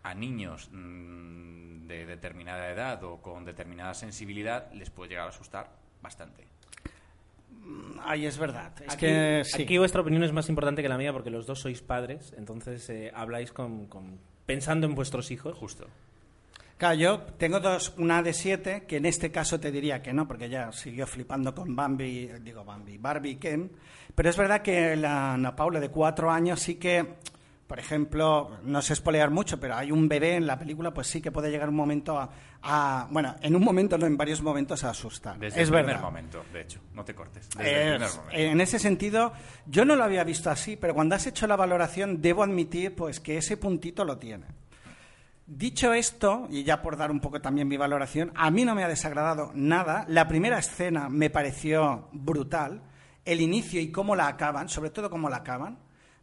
a 0.03 0.13
niños 0.13 0.69
mm, 0.71 1.85
de 1.87 2.05
determinada 2.05 2.69
edad 2.69 3.03
o 3.03 3.21
con 3.21 3.43
determinada 3.43 3.93
sensibilidad 3.93 4.71
les 4.71 4.89
puede 4.89 5.09
llegar 5.09 5.25
a 5.25 5.29
asustar 5.31 5.71
bastante. 6.01 6.47
Ay, 8.03 8.25
es 8.25 8.37
verdad. 8.37 8.73
Es 8.81 8.93
aquí, 8.93 9.05
que 9.05 9.41
sí. 9.45 9.63
aquí 9.63 9.77
vuestra 9.77 10.01
opinión 10.01 10.23
es 10.23 10.31
más 10.33 10.49
importante 10.49 10.81
que 10.81 10.89
la 10.89 10.97
mía 10.97 11.13
porque 11.13 11.29
los 11.29 11.45
dos 11.45 11.59
sois 11.59 11.81
padres, 11.81 12.33
entonces 12.37 12.89
eh, 12.89 13.11
habláis 13.13 13.51
con, 13.51 13.85
con- 13.87 14.17
pensando 14.45 14.87
en 14.87 14.95
vuestros 14.95 15.29
hijos. 15.31 15.57
Justo. 15.57 15.85
Claro, 16.77 16.95
yo 16.95 17.21
tengo 17.37 17.59
dos, 17.59 17.93
una 17.97 18.23
de 18.23 18.33
siete, 18.33 18.85
que 18.87 18.97
en 18.97 19.05
este 19.05 19.31
caso 19.31 19.59
te 19.59 19.71
diría 19.71 20.01
que 20.01 20.13
no, 20.13 20.27
porque 20.27 20.49
ya 20.49 20.71
siguió 20.71 21.05
flipando 21.05 21.53
con 21.53 21.75
Bambi, 21.75 22.27
digo 22.41 22.65
Bambi, 22.65 22.97
Barbie 22.97 23.31
y 23.31 23.35
Ken. 23.35 23.71
Pero 24.15 24.29
es 24.29 24.35
verdad 24.35 24.63
que 24.63 24.95
la 24.95 25.33
Ana 25.35 25.55
Paula 25.55 25.79
de 25.79 25.89
cuatro 25.89 26.31
años 26.31 26.59
sí 26.59 26.75
que, 26.75 27.05
por 27.71 27.79
ejemplo, 27.79 28.57
no 28.63 28.81
sé 28.81 28.91
espolear 28.91 29.29
mucho, 29.31 29.57
pero 29.57 29.77
hay 29.77 29.93
un 29.93 30.09
bebé 30.09 30.35
en 30.35 30.45
la 30.45 30.59
película, 30.59 30.93
pues 30.93 31.07
sí 31.07 31.21
que 31.21 31.31
puede 31.31 31.49
llegar 31.49 31.69
un 31.69 31.75
momento 31.75 32.19
a, 32.19 32.29
a- 32.61 33.07
bueno, 33.09 33.33
en 33.41 33.55
un 33.55 33.63
momento, 33.63 33.97
no, 33.97 34.05
en 34.07 34.17
varios 34.17 34.41
momentos 34.41 34.83
a 34.83 34.89
asustar. 34.89 35.39
Desde 35.39 35.61
es 35.61 35.69
el 35.69 35.73
primer 35.73 35.85
verdad. 35.85 36.01
momento, 36.01 36.43
de 36.51 36.59
hecho. 36.63 36.81
No 36.93 37.05
te 37.05 37.15
cortes. 37.15 37.47
Desde 37.51 37.71
el 37.71 37.89
primer 37.93 38.01
Es- 38.09 38.17
momento. 38.17 38.37
en 38.37 38.59
ese 38.59 38.77
sentido, 38.77 39.31
yo 39.67 39.85
no 39.85 39.95
lo 39.95 40.03
había 40.03 40.25
visto 40.25 40.49
así, 40.49 40.75
pero 40.75 40.93
cuando 40.93 41.15
has 41.15 41.25
hecho 41.27 41.47
la 41.47 41.55
valoración, 41.55 42.21
debo 42.21 42.43
admitir 42.43 42.93
pues 42.93 43.21
que 43.21 43.37
ese 43.37 43.55
puntito 43.55 44.03
lo 44.03 44.17
tiene. 44.17 44.47
Dicho 45.45 45.93
esto, 45.93 46.47
y 46.49 46.63
ya 46.65 46.81
por 46.81 46.97
dar 46.97 47.09
un 47.09 47.21
poco 47.21 47.39
también 47.39 47.69
mi 47.69 47.77
valoración, 47.77 48.33
a 48.35 48.51
mí 48.51 48.65
no 48.65 48.75
me 48.75 48.83
ha 48.83 48.89
desagradado 48.89 49.51
nada. 49.53 50.03
La 50.09 50.27
primera 50.27 50.59
escena 50.59 51.07
me 51.07 51.29
pareció 51.29 52.09
brutal. 52.11 52.81
El 53.23 53.39
inicio 53.39 53.79
y 53.79 53.93
cómo 53.93 54.13
la 54.17 54.27
acaban, 54.27 54.67
sobre 54.67 54.89
todo 54.89 55.09
cómo 55.09 55.29
la 55.29 55.37
acaban, 55.37 55.79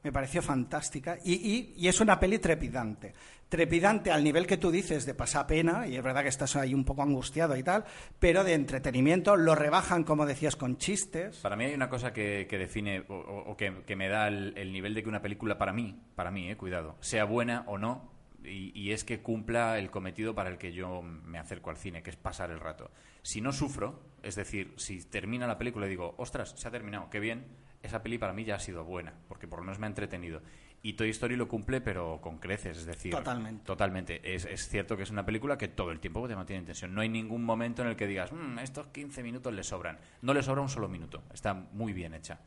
me 0.09 0.13
pareció 0.13 0.41
fantástica. 0.41 1.19
Y, 1.25 1.75
y- 1.77 1.87
es 1.89 2.01
una 2.01 2.19
peli 2.19 2.39
trepidante. 2.39 3.13
Trepidante 3.49 4.11
al 4.11 4.25
nivel 4.25 4.47
que 4.47 4.57
tú 4.57 4.71
dices 4.71 5.05
de 5.07 5.15
pasar 5.15 5.47
pena, 5.47 5.87
y 5.87 5.97
es 5.97 6.03
verdad 6.03 6.23
que 6.23 6.29
estás 6.29 6.57
ahí 6.57 6.75
un 6.75 6.85
poco 6.85 7.03
angustiado 7.03 7.57
y 7.57 7.63
tal, 7.63 7.85
pero 8.19 8.43
de 8.45 8.55
entretenimiento. 8.55 9.37
Lo 9.37 9.55
rebajan, 9.55 10.05
como 10.05 10.25
decías, 10.27 10.57
con 10.57 10.77
chistes. 10.79 11.37
Para 11.39 11.57
mí 11.57 11.65
hay 11.65 11.75
una 11.75 11.89
cosa 11.91 12.13
que, 12.13 12.47
que 12.49 12.59
define 12.59 13.05
o, 13.09 13.55
que, 13.57 13.83
que 13.87 13.97
me 13.97 14.09
da 14.09 14.29
el, 14.29 14.53
el 14.57 14.73
nivel 14.73 14.95
de 14.95 15.03
que 15.03 15.09
una 15.09 15.21
película 15.23 15.57
para 15.59 15.73
mí, 15.73 15.99
para 16.15 16.31
mí, 16.31 16.51
eh, 16.51 16.57
cuidado, 16.57 16.97
sea 17.01 17.25
buena 17.25 17.65
o 17.67 17.77
no, 17.79 18.11
y, 18.45 18.73
y 18.79 18.93
es 18.93 19.05
que 19.05 19.21
cumpla 19.21 19.79
el 19.79 19.91
cometido 19.91 20.35
para 20.35 20.49
el 20.51 20.57
que 20.59 20.73
yo 20.73 21.03
me 21.03 21.39
acerco 21.39 21.71
al 21.71 21.77
cine, 21.77 22.03
que 22.03 22.11
es 22.11 22.17
pasar 22.17 22.51
el 22.51 22.61
rato. 22.61 22.91
Si 23.23 23.41
no 23.41 23.53
sufro, 23.53 24.01
es 24.23 24.37
decir, 24.37 24.73
si 24.77 25.03
termina 25.05 25.47
la 25.47 25.59
película 25.59 25.87
y 25.87 25.91
digo, 25.91 26.15
ostras, 26.19 26.55
se 26.57 26.69
ha 26.69 26.71
terminado, 26.71 27.09
qué 27.11 27.19
bien, 27.21 27.47
esa 27.83 28.03
peli 28.03 28.19
para 28.19 28.33
mí 28.33 28.45
ya 28.45 28.57
ha 28.57 28.61
sido 28.61 28.85
buena, 28.85 29.15
porque 29.29 29.47
por 29.47 29.59
lo 29.61 29.65
menos 29.65 29.79
me 29.79 29.87
ha 29.87 29.89
entretenido. 29.89 30.43
Y 30.83 30.93
Toy 30.93 31.11
Story 31.11 31.35
lo 31.37 31.49
cumple, 31.49 31.81
pero 31.81 32.21
con 32.21 32.39
creces, 32.39 32.79
es 32.79 32.87
decir, 32.87 33.13
Totalmente. 33.13 33.65
Totalmente. 33.65 34.35
Es, 34.35 34.45
es 34.45 34.69
cierto 34.69 34.97
que 34.97 35.03
es 35.03 35.11
una 35.11 35.27
película 35.27 35.59
que 35.59 35.67
todo 35.67 35.91
el 35.91 35.99
tiempo 35.99 36.27
te 36.29 36.37
mantiene 36.37 36.61
en 36.61 36.67
tensión. 36.67 36.95
No 36.95 37.01
hay 37.01 37.09
ningún 37.09 37.43
momento 37.45 37.83
en 37.83 37.89
el 37.89 37.97
que 37.97 38.07
digas, 38.07 38.33
"Mm, 38.33 38.61
estos 38.61 38.87
15 38.89 39.23
minutos 39.25 39.53
le 39.53 39.65
sobran. 39.65 39.99
No 40.23 40.35
le 40.35 40.43
sobra 40.43 40.63
un 40.63 40.69
solo 40.69 40.89
minuto. 40.89 41.25
Está 41.35 41.55
muy 41.55 41.93
bien 41.93 42.15
hecha. 42.15 42.39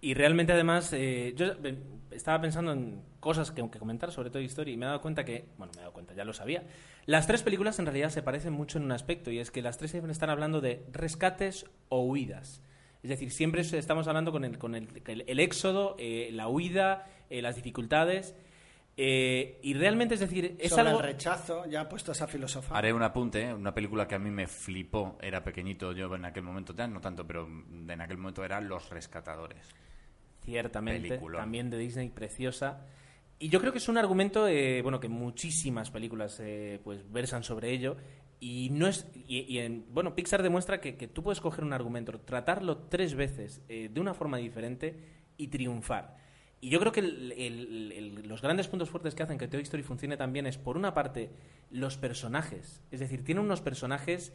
Y 0.00 0.14
realmente, 0.14 0.52
además, 0.52 0.92
eh, 0.92 1.32
yo 1.36 1.46
eh, 1.64 1.76
estaba 2.12 2.40
pensando 2.40 2.70
en 2.70 3.02
cosas 3.18 3.50
que, 3.50 3.68
que 3.68 3.78
comentar 3.78 4.12
sobre 4.12 4.30
Toy 4.30 4.44
Story 4.44 4.72
y 4.74 4.76
me 4.76 4.84
he 4.84 4.88
dado 4.88 5.00
cuenta 5.00 5.24
que, 5.24 5.46
bueno, 5.58 5.72
me 5.74 5.78
he 5.78 5.82
dado 5.82 5.92
cuenta, 5.92 6.14
ya 6.14 6.24
lo 6.24 6.34
sabía. 6.34 6.64
Las 7.06 7.26
tres 7.26 7.42
películas 7.42 7.78
en 7.80 7.86
realidad 7.86 8.10
se 8.10 8.22
parecen 8.22 8.52
mucho 8.52 8.78
en 8.78 8.84
un 8.84 8.92
aspecto 8.92 9.30
y 9.32 9.38
es 9.40 9.50
que 9.50 9.62
las 9.62 9.78
tres 9.78 9.90
siempre 9.90 10.12
están 10.12 10.30
hablando 10.30 10.60
de 10.60 10.84
rescates 10.92 11.64
o 11.88 12.02
huidas. 12.04 12.62
Es 13.06 13.10
decir, 13.10 13.30
siempre 13.30 13.60
estamos 13.62 14.08
hablando 14.08 14.32
con 14.32 14.44
el, 14.44 14.58
con 14.58 14.74
el, 14.74 14.88
el- 15.06 15.24
el 15.28 15.38
éxodo, 15.40 15.94
eh, 15.98 16.30
la 16.32 16.48
huida, 16.48 17.06
eh, 17.30 17.40
las 17.40 17.54
dificultades. 17.54 18.34
eh, 18.96 19.60
y 19.62 19.74
realmente, 19.74 20.14
es 20.14 20.20
decir, 20.20 20.56
es 20.58 20.70
Sobre 20.70 20.88
algo. 20.88 21.00
el 21.00 21.06
rechazo, 21.06 21.66
ya 21.66 21.88
puestos 21.88 22.20
a 22.22 22.26
filosofar. 22.26 22.76
Haré 22.78 22.92
un 22.92 23.02
apunte, 23.02 23.42
¿eh? 23.42 23.54
una 23.54 23.72
película 23.74 24.08
que 24.08 24.14
a 24.14 24.18
mí 24.18 24.30
me 24.30 24.46
flipó, 24.46 25.18
era 25.20 25.44
pequeñito 25.44 25.92
yo 25.92 26.12
en 26.14 26.24
aquel 26.24 26.42
momento, 26.42 26.74
ya 26.74 26.88
no 26.88 27.00
tanto, 27.00 27.26
pero 27.26 27.46
en 27.46 28.00
aquel 28.00 28.16
momento 28.16 28.42
era 28.44 28.60
Los 28.60 28.88
Rescatadores. 28.90 29.68
Ciertamente, 30.44 31.08
Peliculón. 31.08 31.40
también 31.42 31.70
de 31.70 31.78
Disney, 31.78 32.08
preciosa. 32.08 32.86
Y 33.38 33.48
yo 33.50 33.60
creo 33.60 33.70
que 33.72 33.78
es 33.78 33.88
un 33.88 33.98
argumento, 33.98 34.48
eh, 34.48 34.80
bueno, 34.82 34.98
que 34.98 35.08
muchísimas 35.08 35.90
películas 35.90 36.40
eh, 36.40 36.80
pues 36.82 37.10
versan 37.12 37.42
sobre 37.42 37.70
ello. 37.72 37.96
Y 38.38 38.68
no 38.70 38.86
es 38.86 39.06
y, 39.26 39.40
y 39.52 39.58
en- 39.60 39.86
bueno, 39.92 40.14
Pixar 40.14 40.42
demuestra 40.42 40.80
que, 40.80 40.96
que 40.96 41.08
tú 41.08 41.22
puedes 41.22 41.40
coger 41.40 41.64
un 41.64 41.72
argumento, 41.72 42.18
tratarlo 42.20 42.76
tres 42.78 43.14
veces 43.14 43.62
eh, 43.68 43.88
de 43.92 44.00
una 44.00 44.12
forma 44.14 44.36
diferente 44.38 44.94
y 45.38 45.48
triunfar. 45.48 46.16
Y 46.60 46.70
yo 46.70 46.78
creo 46.80 46.92
que 46.92 47.00
el- 47.00 47.32
el- 47.32 47.92
el- 47.92 48.28
los 48.28 48.42
grandes 48.42 48.68
puntos 48.68 48.90
fuertes 48.90 49.14
que 49.14 49.22
hacen 49.22 49.38
que 49.38 49.48
Toy 49.48 49.62
Story 49.62 49.82
funcione 49.82 50.16
también 50.16 50.46
es, 50.46 50.58
por 50.58 50.76
una 50.76 50.92
parte, 50.94 51.30
los 51.70 51.96
personajes. 51.96 52.82
Es 52.90 53.00
decir, 53.00 53.24
tiene 53.24 53.40
unos 53.40 53.60
personajes 53.60 54.32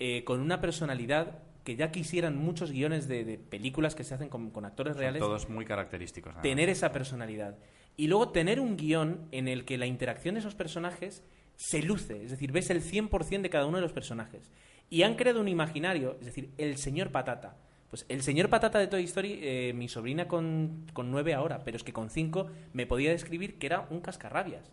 eh, 0.00 0.24
con 0.24 0.40
una 0.40 0.60
personalidad 0.60 1.38
que 1.62 1.76
ya 1.76 1.92
quisieran 1.92 2.36
muchos 2.36 2.72
guiones 2.72 3.06
de, 3.08 3.24
de 3.24 3.38
películas 3.38 3.94
que 3.94 4.02
se 4.04 4.14
hacen 4.14 4.28
con, 4.28 4.50
con 4.50 4.64
actores 4.64 4.94
Son 4.94 5.00
reales 5.00 5.20
todos 5.20 5.48
muy 5.48 5.64
característicos. 5.64 6.34
tener 6.42 6.68
esa 6.68 6.90
personalidad. 6.92 7.56
Y 7.96 8.08
luego 8.08 8.30
tener 8.30 8.58
un 8.60 8.76
guion 8.76 9.28
en 9.30 9.46
el 9.48 9.64
que 9.64 9.78
la 9.78 9.86
interacción 9.86 10.34
de 10.34 10.40
esos 10.40 10.54
personajes 10.56 11.22
se 11.56 11.82
luce, 11.82 12.24
es 12.24 12.30
decir, 12.30 12.52
ves 12.52 12.70
el 12.70 12.82
100% 12.82 13.42
de 13.42 13.50
cada 13.50 13.66
uno 13.66 13.78
de 13.78 13.82
los 13.82 13.92
personajes. 13.92 14.50
Y 14.90 15.02
han 15.02 15.14
creado 15.14 15.40
un 15.40 15.48
imaginario, 15.48 16.16
es 16.20 16.26
decir, 16.26 16.50
el 16.58 16.76
señor 16.76 17.10
patata. 17.10 17.56
Pues 17.90 18.06
el 18.08 18.22
señor 18.22 18.48
patata 18.48 18.78
de 18.78 18.88
Toy 18.88 19.04
Story, 19.04 19.38
eh, 19.40 19.72
mi 19.74 19.88
sobrina 19.88 20.26
con, 20.26 20.86
con 20.92 21.10
nueve 21.10 21.32
ahora, 21.32 21.62
pero 21.64 21.76
es 21.76 21.84
que 21.84 21.92
con 21.92 22.10
cinco 22.10 22.50
me 22.72 22.86
podía 22.86 23.10
describir 23.10 23.58
que 23.58 23.66
era 23.66 23.86
un 23.90 24.00
cascarrabias. 24.00 24.72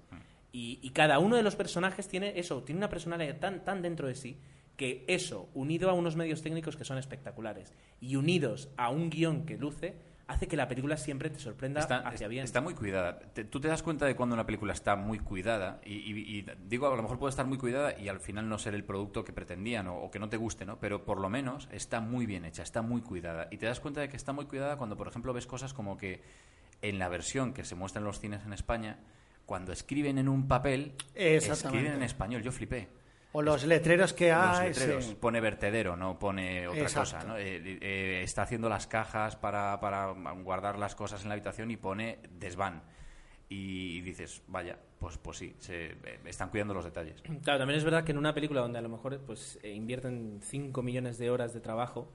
Y, 0.54 0.90
cada 0.90 1.20
uno 1.20 1.38
de 1.38 1.44
los 1.44 1.56
personajes 1.56 2.10
tiene 2.10 2.38
eso, 2.38 2.64
tiene 2.64 2.80
una 2.80 2.90
personalidad 2.90 3.40
tan, 3.40 3.64
tan 3.64 3.82
dentro 3.82 4.08
de 4.08 4.16
sí 4.16 4.38
que 4.76 5.06
eso, 5.08 5.48
unido 5.54 5.90
a 5.90 5.94
unos 5.94 6.16
medios 6.16 6.42
técnicos 6.42 6.76
que 6.76 6.86
son 6.86 6.98
espectaculares 6.98 7.72
y 8.00 8.16
unidos 8.16 8.70
a 8.78 8.90
un 8.90 9.12
guion 9.12 9.46
que 9.46 9.58
luce, 9.58 9.96
hace 10.32 10.48
que 10.48 10.56
la 10.58 10.68
película 10.68 10.98
siempre 10.98 11.30
te 11.30 11.40
sorprenda 11.40 11.80
Está, 11.82 11.98
hacia 12.00 12.28
bien. 12.28 12.44
está 12.44 12.62
muy 12.62 12.74
cuidada. 12.74 13.20
Te- 13.20 13.44
tú 13.46 13.60
te 13.60 13.68
das 13.68 13.84
cuenta 13.84 14.06
de 14.06 14.16
cuando 14.16 14.34
una 14.34 14.46
película 14.46 14.74
está 14.74 14.96
muy 14.96 15.20
cuidada 15.20 15.80
y, 15.86 15.94
y- 15.96 16.40
y 16.40 16.46
digo, 16.68 16.88
a 16.92 16.96
lo 16.96 17.02
mejor 17.02 17.20
puede 17.20 17.30
estar 17.32 17.46
muy 17.46 17.58
cuidada 17.58 17.98
y 18.00 18.08
al 18.10 18.20
final 18.20 18.50
no 18.50 18.58
ser 18.58 18.74
el 18.74 18.84
producto 18.84 19.24
que 19.24 19.34
pretendían 19.34 19.88
o, 19.88 19.98
o 19.98 20.10
que 20.12 20.20
no 20.20 20.30
te 20.30 20.38
guste, 20.38 20.66
¿no? 20.66 20.80
Pero 20.80 21.06
por 21.06 21.20
lo 21.20 21.30
menos 21.30 21.68
está 21.72 22.00
muy 22.02 22.26
bien 22.26 22.46
hecha, 22.46 22.64
está 22.64 22.82
muy 22.82 23.02
cuidada. 23.02 23.48
Y 23.52 23.58
te 23.58 23.66
das 23.66 23.80
cuenta 23.80 24.02
de 24.02 24.10
que 24.10 24.18
está 24.18 24.34
muy 24.34 24.46
cuidada 24.46 24.78
cuando, 24.78 24.98
por 24.98 25.08
ejemplo, 25.08 25.34
ves 25.34 25.46
cosas 25.48 25.74
como 25.74 25.98
que 25.98 26.22
en 26.82 26.98
la 27.00 27.10
versión 27.10 27.54
que 27.54 27.64
se 27.64 27.76
muestra 27.76 28.00
en 28.00 28.06
los 28.06 28.20
cines 28.20 28.44
en 28.46 28.54
España, 28.54 28.98
cuando 29.46 29.72
escriben 29.74 30.18
en 30.18 30.30
un 30.30 30.48
papel, 30.48 30.94
escriben 31.14 31.94
en 31.94 32.04
español. 32.04 32.42
Yo 32.42 32.52
flipé. 32.52 32.88
O 33.34 33.42
los 33.42 33.64
letreros 33.64 34.14
que 34.14 34.30
Los 34.32 34.60
hay. 34.60 34.70
letreros. 34.70 35.06
sí. 35.06 35.16
Pone 35.20 35.40
vertedero, 35.40 35.96
no 35.96 36.20
pone 36.20 36.68
otra 36.68 36.82
Exacto. 36.82 37.00
cosa. 37.18 37.24
¿no? 37.24 37.38
Eh, 37.38 37.78
eh, 37.82 38.22
está 38.24 38.42
haciendo 38.44 38.68
las 38.70 38.88
cajas 38.88 39.36
para, 39.38 39.80
para 39.80 40.08
guardar 40.44 40.78
las 40.78 40.96
cosas 40.96 41.22
en 41.24 41.30
la 41.30 41.34
habitación 41.36 41.72
y 41.72 41.78
pone 41.78 42.20
desván. 42.40 42.84
y 43.54 44.00
dices, 44.02 44.42
vaya, 44.48 44.78
pues, 44.98 45.18
pues 45.18 45.38
sí, 45.38 45.54
se, 45.60 45.88
eh, 45.88 46.20
están 46.26 46.50
cuidando 46.50 46.74
los 46.74 46.86
detalles. 46.86 47.22
Claro, 47.44 47.60
también 47.60 47.78
es 47.78 47.84
verdad 47.84 48.06
que 48.06 48.14
en 48.14 48.18
una 48.18 48.34
película 48.34 48.62
donde 48.62 48.80
a 48.80 48.82
lo 48.82 48.88
mejor 48.88 49.20
pues 49.26 49.60
eh, 49.62 49.72
invierten 49.74 50.40
5 50.42 50.82
millones 50.82 51.18
de 51.18 51.30
horas 51.30 51.54
de 51.54 51.60
trabajo, 51.60 52.10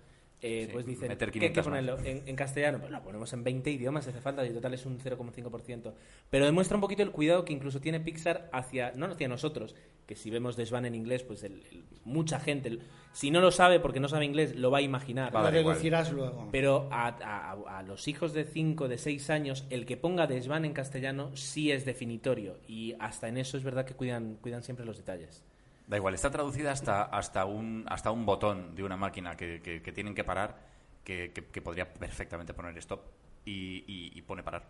eh, 0.46 0.66
Sí, 0.66 0.72
pues 0.72 0.86
dicen, 0.86 1.08
meter 1.08 1.30
¿qué 1.30 1.38
hay 1.38 1.52
que 1.52 1.60
500 1.62 1.66
más. 1.66 1.80
ponerlo 1.80 1.98
en, 2.08 2.22
en 2.28 2.36
castellano? 2.36 2.78
Pues 2.78 2.90
lo 2.92 3.02
ponemos 3.02 3.32
en 3.32 3.44
20 3.44 3.70
idiomas, 3.70 4.04
si 4.04 4.10
hace 4.10 4.20
falta, 4.20 4.46
y 4.46 4.50
total 4.50 4.74
es 4.74 4.86
un 4.86 4.98
0,5%. 4.98 5.92
Pero 6.30 6.44
demuestra 6.44 6.76
un 6.76 6.80
poquito 6.80 7.02
el 7.02 7.10
cuidado 7.10 7.44
que 7.44 7.52
incluso 7.52 7.80
tiene 7.80 8.00
Pixar 8.00 8.48
hacia, 8.52 8.92
no 8.92 9.06
hacia 9.06 9.28
nosotros, 9.28 9.74
que 10.06 10.14
si 10.14 10.30
vemos 10.30 10.56
Desvan 10.56 10.86
en 10.86 10.94
inglés, 10.94 11.22
pues 11.24 11.42
el- 11.42 11.64
el- 11.72 11.84
mucha 12.04 12.38
gente, 12.38 12.68
el- 12.68 12.80
si 13.12 13.30
no 13.30 13.40
lo 13.40 13.50
sabe 13.50 13.80
porque 13.80 13.98
no 13.98 14.08
sabe 14.08 14.24
inglés, 14.24 14.54
lo 14.54 14.70
va 14.70 14.78
a 14.78 14.82
imaginar. 14.82 15.34
Va 15.34 15.40
a 15.40 15.50
Lo 15.50 15.50
deducirás 15.50 16.12
luego. 16.12 16.48
Pero 16.52 16.88
a, 16.92 17.08
a- 17.08 17.78
a 17.78 17.82
los 17.82 18.06
hijos 18.06 18.32
de 18.32 18.44
5, 18.44 18.88
de 18.88 18.98
6 18.98 19.30
años, 19.30 19.64
el 19.70 19.84
que 19.86 19.96
ponga 19.96 20.26
Desvan 20.26 20.64
en 20.64 20.72
castellano 20.74 21.30
sí 21.34 21.72
es 21.72 21.84
definitorio. 21.84 22.58
Y 22.68 22.94
hasta 23.00 23.26
en 23.28 23.38
eso 23.38 23.56
es 23.56 23.64
verdad 23.64 23.84
que 23.84 23.94
cuidan, 23.94 24.36
cuidan 24.40 24.62
siempre 24.62 24.84
los 24.86 24.96
detalles. 24.98 25.42
Da 25.86 25.96
igual, 25.96 26.14
está 26.14 26.30
traducida 26.30 26.72
hasta, 26.72 27.02
hasta, 27.04 27.44
un, 27.44 27.84
hasta 27.88 28.10
un 28.10 28.26
botón 28.26 28.74
de 28.74 28.82
una 28.82 28.96
máquina 28.96 29.36
que, 29.36 29.60
que- 29.62 29.80
que 29.82 29.92
tienen 29.92 30.14
que 30.14 30.24
parar, 30.24 30.56
que, 31.04 31.30
que- 31.32 31.62
podría 31.62 31.92
perfectamente 31.92 32.52
poner 32.54 32.76
stop 32.78 33.00
y, 33.44 33.84
y- 33.86 34.12
y 34.18 34.22
pone 34.22 34.42
parar. 34.42 34.64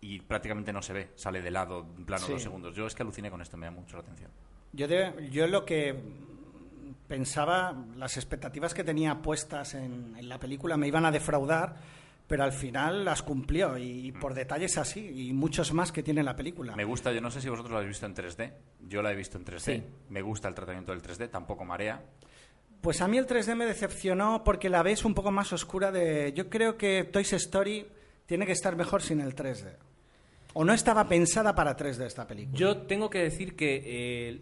Y 0.00 0.20
prácticamente 0.20 0.72
no 0.72 0.80
se 0.80 0.92
ve, 0.94 1.10
sale 1.16 1.42
de 1.42 1.50
lado, 1.50 1.86
en 1.98 2.04
plano 2.06 2.24
Sí. 2.26 2.32
dos 2.32 2.42
segundos. 2.42 2.74
Yo 2.74 2.86
es 2.86 2.94
que 2.94 3.02
aluciné 3.02 3.30
con 3.30 3.42
esto, 3.42 3.56
me 3.58 3.66
da 3.66 3.72
mucho 3.72 3.96
la 3.96 4.02
atención. 4.02 4.30
Yo, 4.72 4.88
de- 4.88 5.28
yo 5.30 5.46
lo 5.46 5.64
que 5.66 5.94
pensaba, 7.08 7.74
las 7.96 8.16
expectativas 8.16 8.74
que 8.74 8.84
tenía 8.84 9.20
puestas 9.20 9.74
en, 9.74 10.14
en 10.16 10.28
la 10.28 10.38
película 10.38 10.76
me 10.76 10.88
iban 10.88 11.04
a 11.04 11.10
defraudar, 11.10 11.76
pero 12.26 12.44
al 12.44 12.52
final 12.52 13.04
las 13.04 13.22
cumplió 13.22 13.76
y, 13.76 14.12
por 14.12 14.34
detalles 14.34 14.78
así 14.78 15.28
y 15.28 15.32
muchos 15.32 15.72
más 15.72 15.92
que 15.92 16.02
tiene 16.02 16.22
la 16.22 16.34
película. 16.34 16.74
Me 16.74 16.84
gusta, 16.84 17.12
yo 17.12 17.20
no 17.20 17.30
sé 17.30 17.40
si 17.40 17.48
vosotros 17.48 17.72
lo 17.72 17.78
habéis 17.78 17.90
visto 17.90 18.06
en 18.06 18.14
3D, 18.14 18.52
yo 18.88 19.02
la 19.02 19.12
he 19.12 19.14
visto 19.14 19.36
en 19.36 19.44
3D. 19.44 19.58
Sí. 19.58 19.82
Me 20.08 20.22
gusta 20.22 20.48
el 20.48 20.54
tratamiento 20.54 20.92
del 20.92 21.02
3D, 21.02 21.30
tampoco 21.30 21.64
marea. 21.64 22.02
Pues 22.80 23.00
a 23.00 23.08
mí 23.08 23.16
el 23.18 23.26
3D 23.26 23.54
me 23.54 23.66
decepcionó 23.66 24.44
porque 24.44 24.68
la 24.68 24.82
ves 24.82 25.04
un 25.04 25.14
poco 25.14 25.30
más 25.30 25.52
oscura 25.52 25.90
de... 25.90 26.32
Yo 26.34 26.50
creo 26.50 26.76
que 26.76 27.04
Toy 27.04 27.22
Story 27.22 27.86
tiene 28.26 28.46
que 28.46 28.52
estar 28.52 28.76
mejor 28.76 29.02
sin 29.02 29.20
el 29.20 29.34
3D. 29.34 29.76
O 30.54 30.64
no 30.64 30.72
estaba 30.72 31.08
pensada 31.08 31.54
para 31.54 31.76
3D 31.76 32.04
esta 32.04 32.26
película. 32.26 32.56
Yo 32.56 32.82
tengo 32.82 33.10
que 33.10 33.20
decir 33.20 33.56
que 33.56 33.82
eh, 33.84 34.40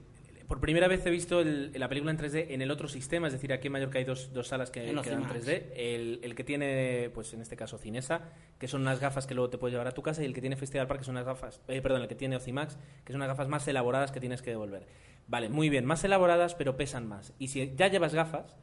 por 0.53 0.61
primera 0.61 0.87
vez 0.87 1.07
he 1.07 1.11
visto 1.11 1.41
el- 1.41 1.73
la 1.75 1.89
película 1.89 2.11
en 2.11 2.19
3D 2.19 2.49
en 2.53 2.61
el 2.61 2.71
otro 2.71 2.87
sistema, 2.87 3.27
es 3.27 3.33
decir, 3.33 3.55
aquí 3.55 3.69
en 3.69 3.73
Mallorca 3.73 3.99
hay 3.99 4.05
dos, 4.05 4.35
dos 4.35 4.49
salas 4.49 4.71
que, 4.71 4.81
En 4.91 5.01
que 5.01 5.09
dan 5.09 5.21
en 5.21 5.25
Ocimax. 5.31 5.47
3D. 5.47 5.73
El, 5.75 6.21
el 6.23 6.35
que 6.35 6.45
tiene, 6.45 7.11
pues 7.15 7.33
en 7.33 7.41
este 7.41 7.57
caso, 7.57 7.79
Cinesa, 7.79 8.21
que 8.59 8.69
son 8.69 8.83
unas 8.83 9.01
gafas 9.01 9.27
que 9.27 9.33
luego 9.35 9.49
te 9.49 9.57
puedes 9.57 9.73
llevar 9.73 9.89
a 9.89 9.93
tu 9.93 10.03
casa, 10.03 10.21
y 10.21 10.27
el 10.27 10.35
que 10.35 10.43
tiene 10.43 10.57
Festival 10.57 10.87
Park, 10.87 11.01
que 11.01 11.05
son 11.07 11.15
unas 11.15 11.25
gafas, 11.25 11.63
eh, 11.69 11.81
perdón, 11.81 12.03
el 12.03 12.09
que 12.09 12.17
tiene 12.17 12.37
Ocimax, 12.37 12.77
que 13.03 13.13
son 13.15 13.21
unas 13.23 13.29
gafas 13.29 13.49
más 13.49 13.67
elaboradas 13.67 14.13
que 14.13 14.21
tienes 14.21 14.43
que 14.43 14.51
devolver. 14.51 14.87
Vale, 15.27 15.49
muy 15.49 15.71
bien, 15.71 15.87
más 15.87 16.05
elaboradas, 16.05 16.55
pero 16.55 16.77
pesan 16.77 17.09
más. 17.09 17.33
Y 17.39 17.49
si 17.49 17.73
ya 17.75 17.89
llevas 17.89 18.13
gafas, 18.15 18.55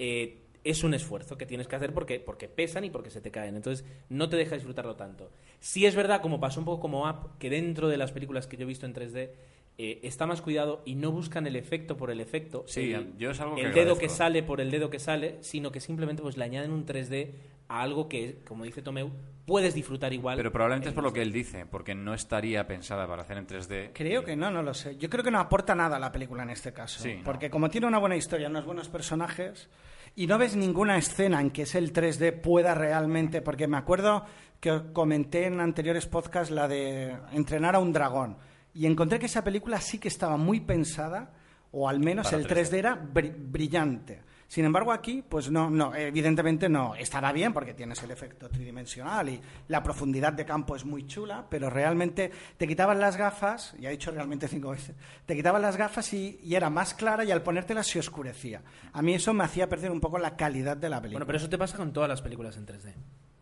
eh, 0.00 0.42
es 0.64 0.82
un 0.82 0.94
esfuerzo 0.94 1.38
que 1.38 1.46
tienes 1.46 1.68
que 1.68 1.76
hacer 1.76 1.92
porque, 1.94 2.18
porque 2.18 2.48
pesan 2.48 2.82
y 2.82 2.90
porque 2.90 3.10
se 3.10 3.20
te 3.20 3.30
caen. 3.30 3.54
Entonces, 3.54 3.86
no 4.08 4.28
te 4.28 4.36
deja 4.36 4.56
disfrutarlo 4.56 4.96
tanto. 4.96 5.30
Sí 5.60 5.86
es 5.86 5.94
verdad, 5.94 6.20
como 6.20 6.40
pasó 6.40 6.58
un 6.58 6.66
poco 6.66 6.80
como 6.80 7.08
Up, 7.08 7.38
que 7.38 7.50
dentro 7.50 7.86
de 7.88 7.98
las 7.98 8.10
películas 8.10 8.48
que 8.48 8.56
yo 8.56 8.64
he 8.64 8.66
visto 8.66 8.84
en 8.84 8.92
3D, 8.92 9.30
eh, 9.78 10.00
está 10.02 10.26
más 10.26 10.40
cuidado 10.40 10.82
y 10.86 10.94
no 10.94 11.10
buscan 11.12 11.46
el 11.46 11.56
efecto 11.56 11.96
por 11.96 12.10
el 12.10 12.20
efecto. 12.20 12.64
Sí, 12.66 12.92
el, 12.92 13.16
yo 13.18 13.30
es 13.30 13.40
algo 13.40 13.56
que 13.56 13.62
el 13.62 13.74
dedo 13.74 13.98
que 13.98 14.08
sale 14.08 14.42
por 14.42 14.60
el 14.60 14.70
dedo 14.70 14.88
que 14.88 14.98
sale, 14.98 15.38
sino 15.42 15.70
que 15.70 15.80
simplemente 15.80 16.22
pues 16.22 16.36
le 16.36 16.44
añaden 16.44 16.70
un 16.70 16.86
3D 16.86 17.32
a 17.68 17.82
algo 17.82 18.08
que, 18.08 18.38
como 18.46 18.64
dice 18.64 18.80
Tomeu, 18.80 19.10
puedes 19.44 19.74
disfrutar 19.74 20.12
igual. 20.12 20.36
Pero 20.36 20.50
probablemente 20.50 20.88
en 20.88 20.92
es 20.92 20.94
por 20.94 21.04
lo 21.04 21.10
3D. 21.10 21.14
que 21.14 21.22
él 21.22 21.32
dice, 21.32 21.66
porque 21.66 21.94
no 21.94 22.14
estaría 22.14 22.66
pensada 22.66 23.06
para 23.06 23.22
hacer 23.22 23.36
en 23.36 23.46
3D. 23.46 23.90
Creo 23.92 24.24
que 24.24 24.34
no, 24.34 24.50
no 24.50 24.62
lo 24.62 24.72
sé. 24.72 24.96
Yo 24.96 25.10
creo 25.10 25.22
que 25.22 25.30
no 25.30 25.40
aporta 25.40 25.74
nada 25.74 25.96
a 25.96 26.00
la 26.00 26.10
película 26.10 26.42
en 26.42 26.50
este 26.50 26.72
caso. 26.72 27.02
Sí, 27.02 27.16
no. 27.16 27.24
porque 27.24 27.50
como 27.50 27.68
tiene 27.68 27.86
una 27.86 27.98
buena 27.98 28.16
historia, 28.16 28.48
unos 28.48 28.64
buenos 28.64 28.88
personajes, 28.88 29.68
y 30.14 30.26
no 30.26 30.38
ves 30.38 30.56
ninguna 30.56 30.96
escena 30.96 31.40
en 31.42 31.50
que 31.50 31.62
es 31.62 31.74
el 31.74 31.92
3D 31.92 32.40
pueda 32.40 32.74
realmente... 32.74 33.42
Porque 33.42 33.68
me 33.68 33.76
acuerdo 33.76 34.24
que 34.60 34.84
comenté 34.94 35.44
en 35.44 35.60
anteriores 35.60 36.06
podcasts 36.06 36.50
la 36.50 36.66
de 36.66 37.14
entrenar 37.32 37.74
a 37.74 37.78
un 37.78 37.92
dragón. 37.92 38.38
Y 38.76 38.86
encontré 38.86 39.18
que 39.18 39.26
esa 39.26 39.42
película 39.42 39.80
sí 39.80 39.98
que 39.98 40.08
estaba 40.08 40.36
muy 40.36 40.60
pensada, 40.60 41.32
o 41.72 41.88
al 41.88 41.98
menos 42.00 42.26
Para 42.26 42.38
el 42.38 42.46
3D. 42.46 42.68
3D 42.70 42.74
era 42.74 43.02
bri- 43.02 43.34
brillante. 43.36 44.22
Sin 44.48 44.64
embargo, 44.64 44.92
aquí, 44.92 45.24
pues 45.28 45.50
no, 45.50 45.68
no, 45.70 45.92
evidentemente 45.92 46.68
no. 46.68 46.94
Estará 46.94 47.32
bien 47.32 47.52
porque 47.52 47.74
tienes 47.74 48.00
el 48.04 48.12
efecto 48.12 48.48
tridimensional 48.48 49.28
y 49.28 49.40
la 49.66 49.82
profundidad 49.82 50.32
de 50.34 50.44
campo 50.44 50.76
es 50.76 50.84
muy 50.84 51.04
chula, 51.04 51.44
pero 51.50 51.68
realmente 51.68 52.30
te 52.56 52.68
quitaban 52.68 53.00
las 53.00 53.16
gafas, 53.16 53.74
ya 53.80 53.88
he 53.88 53.92
dicho 53.92 54.12
realmente 54.12 54.46
cinco 54.46 54.70
veces, 54.70 54.94
te 55.26 55.34
quitaban 55.34 55.62
las 55.62 55.76
gafas 55.76 56.12
y, 56.12 56.38
y 56.44 56.54
era 56.54 56.70
más 56.70 56.94
clara 56.94 57.24
y 57.24 57.32
al 57.32 57.42
ponértelas 57.42 57.88
se 57.88 57.98
oscurecía. 57.98 58.62
A 58.92 59.02
mí 59.02 59.14
eso 59.14 59.32
me 59.34 59.42
hacía 59.42 59.68
perder 59.68 59.90
un 59.90 60.00
poco 60.00 60.16
la 60.18 60.36
calidad 60.36 60.76
de 60.76 60.90
la 60.90 61.00
película. 61.00 61.18
Bueno, 61.18 61.26
pero 61.26 61.38
eso 61.38 61.48
te 61.50 61.58
pasa 61.58 61.76
con 61.76 61.92
todas 61.92 62.08
las 62.08 62.22
películas 62.22 62.56
en 62.56 62.66
3D. 62.66 62.92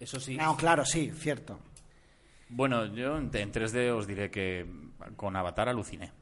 Eso 0.01 0.19
sí. 0.19 0.37
No, 0.39 0.57
claro, 0.57 0.87
sí, 0.87 1.13
cierto. 1.15 1.59
Bueno, 2.57 2.87
yo 2.87 3.17
en 3.19 3.31
en 3.35 3.53
3D 3.53 3.91
os 3.91 4.07
diré 4.07 4.31
que 4.31 4.65
con 5.17 5.35
Avatar 5.35 5.69
aluciné. 5.69 6.13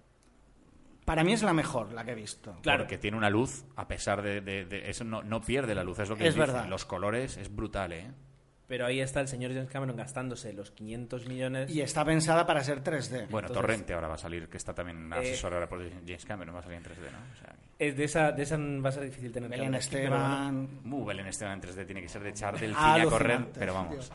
Para 1.04 1.24
mí 1.24 1.32
es 1.34 1.42
la 1.42 1.52
mejor, 1.52 1.92
la 1.92 2.04
que 2.04 2.12
he 2.12 2.14
visto. 2.14 2.56
Claro. 2.62 2.84
Porque 2.84 2.96
tiene 2.96 3.16
una 3.18 3.28
luz, 3.28 3.64
a 3.76 3.86
pesar 3.86 4.22
de, 4.22 4.40
de- 4.40 4.64
de- 4.64 4.88
eso, 4.88 5.04
no, 5.04 5.22
no 5.22 5.40
pierde 5.42 5.74
la 5.74 5.84
luz, 5.84 5.98
es 5.98 6.08
lo 6.08 6.16
que 6.16 6.26
Es 6.26 6.36
verdad. 6.36 6.66
Los 6.68 6.84
colores 6.86 7.36
es 7.36 7.54
brutal, 7.54 7.92
¿eh? 7.92 8.10
Pero 8.68 8.86
ahí 8.86 9.00
está 9.00 9.20
el 9.20 9.28
señor 9.28 9.52
James 9.52 9.68
Cameron 9.68 9.94
gastándose 9.96 10.54
los 10.54 10.70
500 10.70 11.26
millones. 11.28 11.70
Y 11.70 11.82
está 11.82 12.02
pensada 12.04 12.46
para 12.46 12.64
ser 12.64 12.82
3D. 12.82 13.26
Bueno, 13.28 13.48
Entonces- 13.48 13.52
Torrente 13.52 13.92
ahora 13.92 14.08
va 14.08 14.14
a 14.14 14.18
salir, 14.18 14.48
que 14.48 14.56
está 14.56 14.72
también 14.72 15.12
Eh, 15.12 15.16
asesorada 15.18 15.68
por 15.68 15.80
James 16.06 16.24
Cameron, 16.24 16.54
va 16.54 16.60
a 16.60 16.62
salir 16.62 16.78
en 16.78 16.84
3D, 16.84 17.10
¿no? 17.12 17.18
O 17.18 17.36
sea, 17.36 17.48
que- 17.76 17.88
Es 17.88 17.96
de, 17.96 18.04
esa, 18.04 18.32
de 18.32 18.42
esa 18.44 18.56
va 18.56 18.88
a 18.88 18.92
ser 18.92 19.02
difícil 19.04 19.30
tener 19.32 19.50
que 19.50 19.56
Belén 19.56 19.66
hablar 19.74 19.80
aquí, 19.82 19.90
pero 19.92 20.08
bueno. 20.10 20.24
Esteban... 20.24 20.80
Muy 20.84 21.04
Belén 21.06 21.26
Esteban 21.26 21.54
en 21.54 21.60
3D 21.60 21.84
tiene 21.84 22.00
que 22.00 22.08
ser 22.08 22.22
de 22.22 22.30
echar 22.30 22.58
del 22.58 22.74
cine 22.74 22.80
a 23.02 23.04
correr, 23.04 23.32
alucinante, 23.32 23.60
pero 23.60 23.74
vamos. 23.74 24.10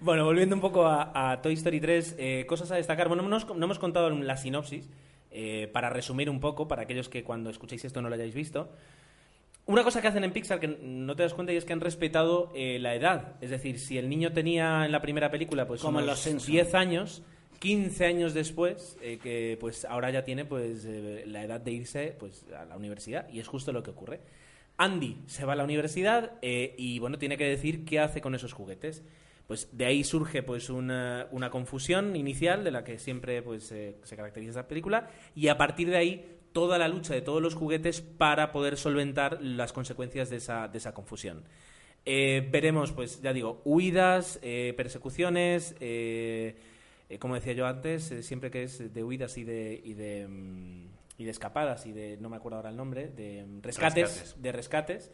Bueno, 0.00 0.24
volviendo 0.24 0.54
un 0.54 0.60
poco 0.60 0.86
a, 0.86 1.32
a 1.32 1.42
Toy 1.42 1.54
Story 1.54 1.80
3, 1.80 2.16
eh, 2.18 2.44
cosas 2.46 2.70
a 2.70 2.76
destacar. 2.76 3.08
Bueno, 3.08 3.22
no, 3.22 3.38
no 3.38 3.64
hemos 3.64 3.78
contado 3.78 4.10
la 4.10 4.36
sinopsis, 4.36 4.88
eh, 5.30 5.68
para 5.72 5.90
resumir 5.90 6.30
un 6.30 6.40
poco, 6.40 6.68
para 6.68 6.82
aquellos 6.82 7.08
que 7.08 7.22
cuando 7.22 7.50
escuchéis 7.50 7.84
esto 7.84 8.02
no 8.02 8.08
lo 8.08 8.14
hayáis 8.14 8.34
visto. 8.34 8.70
Una 9.66 9.82
cosa 9.82 10.00
que 10.00 10.06
hacen 10.06 10.22
en 10.22 10.32
Pixar 10.32 10.60
que 10.60 10.68
no 10.68 11.16
te 11.16 11.24
das 11.24 11.34
cuenta 11.34 11.52
y 11.52 11.56
es 11.56 11.64
que 11.64 11.72
han 11.72 11.80
respetado 11.80 12.52
eh, 12.54 12.78
la 12.78 12.94
edad. 12.94 13.34
Es 13.40 13.50
decir, 13.50 13.80
si 13.80 13.98
el 13.98 14.08
niño 14.08 14.32
tenía 14.32 14.86
en 14.86 14.92
la 14.92 15.02
primera 15.02 15.30
película 15.30 15.66
pues 15.66 15.80
Como 15.82 15.98
unos 15.98 16.10
Los 16.10 16.18
Simpson. 16.20 16.52
10 16.52 16.74
años, 16.74 17.22
15 17.58 18.06
años 18.06 18.32
después, 18.32 18.96
eh, 19.02 19.18
que 19.20 19.56
pues 19.60 19.84
ahora 19.84 20.10
ya 20.10 20.22
tiene 20.22 20.44
pues 20.44 20.84
eh, 20.84 21.24
la 21.26 21.42
edad 21.42 21.60
de 21.60 21.72
irse 21.72 22.14
pues 22.16 22.44
a 22.56 22.64
la 22.64 22.76
universidad 22.76 23.28
y 23.28 23.40
es 23.40 23.48
justo 23.48 23.72
lo 23.72 23.82
que 23.82 23.90
ocurre. 23.90 24.20
Andy 24.76 25.16
se 25.26 25.44
va 25.44 25.54
a 25.54 25.56
la 25.56 25.64
universidad 25.64 26.34
eh, 26.42 26.74
y 26.78 27.00
bueno, 27.00 27.18
tiene 27.18 27.36
que 27.36 27.48
decir 27.48 27.84
qué 27.84 27.98
hace 27.98 28.20
con 28.20 28.36
esos 28.36 28.52
juguetes. 28.52 29.02
Pues 29.46 29.68
de 29.72 29.84
ahí 29.84 30.02
surge 30.02 30.42
pues 30.42 30.70
una, 30.70 31.28
una 31.30 31.50
confusión 31.50 32.16
inicial 32.16 32.64
de 32.64 32.70
la 32.72 32.82
que 32.82 32.98
siempre 32.98 33.42
pues 33.42 33.70
eh, 33.70 33.96
se 34.02 34.16
caracteriza 34.16 34.50
esta 34.50 34.68
película 34.68 35.08
y 35.36 35.48
a 35.48 35.56
partir 35.56 35.88
de 35.88 35.96
ahí 35.96 36.36
toda 36.52 36.78
la 36.78 36.88
lucha 36.88 37.12
de 37.12 37.20
todos 37.20 37.42
los 37.42 37.54
juguetes 37.54 38.00
para 38.00 38.50
poder 38.50 38.78
solventar 38.78 39.42
las 39.42 39.72
consecuencias 39.72 40.30
de 40.30 40.36
esa, 40.36 40.68
de 40.68 40.78
esa 40.78 40.94
confusión. 40.94 41.44
Eh, 42.08 42.48
veremos, 42.50 42.92
pues 42.92 43.20
ya 43.20 43.32
digo, 43.32 43.60
huidas, 43.64 44.38
eh, 44.40 44.72
persecuciones, 44.76 45.74
eh, 45.80 46.56
como 47.18 47.34
decía 47.34 47.52
yo 47.52 47.66
antes, 47.66 48.14
siempre 48.22 48.50
que 48.50 48.62
es 48.62 48.94
de 48.94 49.04
huidas 49.04 49.36
y 49.36 49.44
de, 49.44 49.80
y 49.84 49.94
de, 49.94 50.26
mm, 50.28 50.86
y 51.18 51.24
de 51.24 51.30
escapadas 51.30 51.84
y 51.84 51.92
de, 51.92 52.16
no 52.20 52.30
me 52.30 52.36
acuerdo 52.36 52.56
ahora 52.56 52.70
el 52.70 52.76
nombre, 52.76 53.08
de 53.08 53.44
mm, 53.44 53.62
rescates, 53.62 54.08
Rescates. 54.08 54.42
de 54.42 54.52
rescates. 54.52 55.10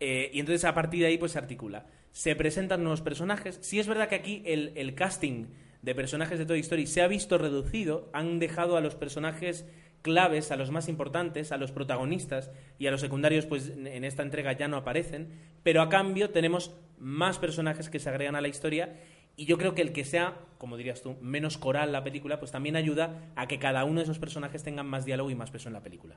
y 0.00 0.40
entonces 0.40 0.64
a 0.64 0.74
partir 0.74 1.00
de 1.00 1.06
ahí 1.06 1.16
pues 1.16 1.32
se 1.32 1.38
articula. 1.38 1.86
Se 2.12 2.36
presentan 2.36 2.82
nuevos 2.82 3.00
personajes. 3.00 3.58
Sí 3.62 3.80
es 3.80 3.86
verdad 3.88 4.08
que 4.08 4.14
aquí 4.16 4.42
el, 4.46 4.72
el 4.76 4.94
casting 4.94 5.46
de 5.82 5.94
personajes 5.94 6.38
de 6.38 6.46
Toy 6.46 6.60
Story 6.60 6.86
se 6.86 7.02
ha 7.02 7.08
visto 7.08 7.38
reducido. 7.38 8.10
Han 8.12 8.38
dejado 8.38 8.76
a 8.76 8.80
los 8.80 8.94
personajes 8.94 9.66
claves, 10.02 10.50
a 10.50 10.56
los 10.56 10.70
más 10.70 10.88
importantes, 10.88 11.52
a 11.52 11.56
los 11.56 11.72
protagonistas 11.72 12.50
y 12.78 12.86
a 12.86 12.90
los 12.90 13.00
secundarios, 13.00 13.46
pues 13.46 13.68
en- 13.70 14.04
esta 14.04 14.22
entrega 14.22 14.52
ya 14.52 14.68
no 14.68 14.76
aparecen. 14.76 15.28
Pero 15.62 15.80
a 15.80 15.88
cambio 15.88 16.30
tenemos 16.30 16.74
más 16.98 17.38
personajes 17.38 17.88
que 17.88 17.98
se 17.98 18.08
agregan 18.10 18.36
a 18.36 18.40
la 18.40 18.48
historia. 18.48 18.96
Y 19.36 19.46
yo 19.46 19.56
creo 19.56 19.74
que 19.74 19.80
el 19.82 19.92
que 19.92 20.04
sea, 20.04 20.36
como 20.58 20.76
dirías 20.76 21.00
tú, 21.02 21.16
menos 21.22 21.56
coral 21.56 21.92
la 21.92 22.04
película, 22.04 22.38
pues 22.38 22.50
también 22.52 22.76
ayuda 22.76 23.32
a 23.36 23.48
que 23.48 23.58
cada 23.58 23.84
uno 23.84 24.00
de 24.00 24.04
esos 24.04 24.18
personajes 24.18 24.62
tengan 24.62 24.86
más 24.86 25.06
diálogo 25.06 25.30
y 25.30 25.34
más 25.34 25.50
peso 25.50 25.68
en 25.70 25.72
la 25.72 25.82
película. 25.82 26.16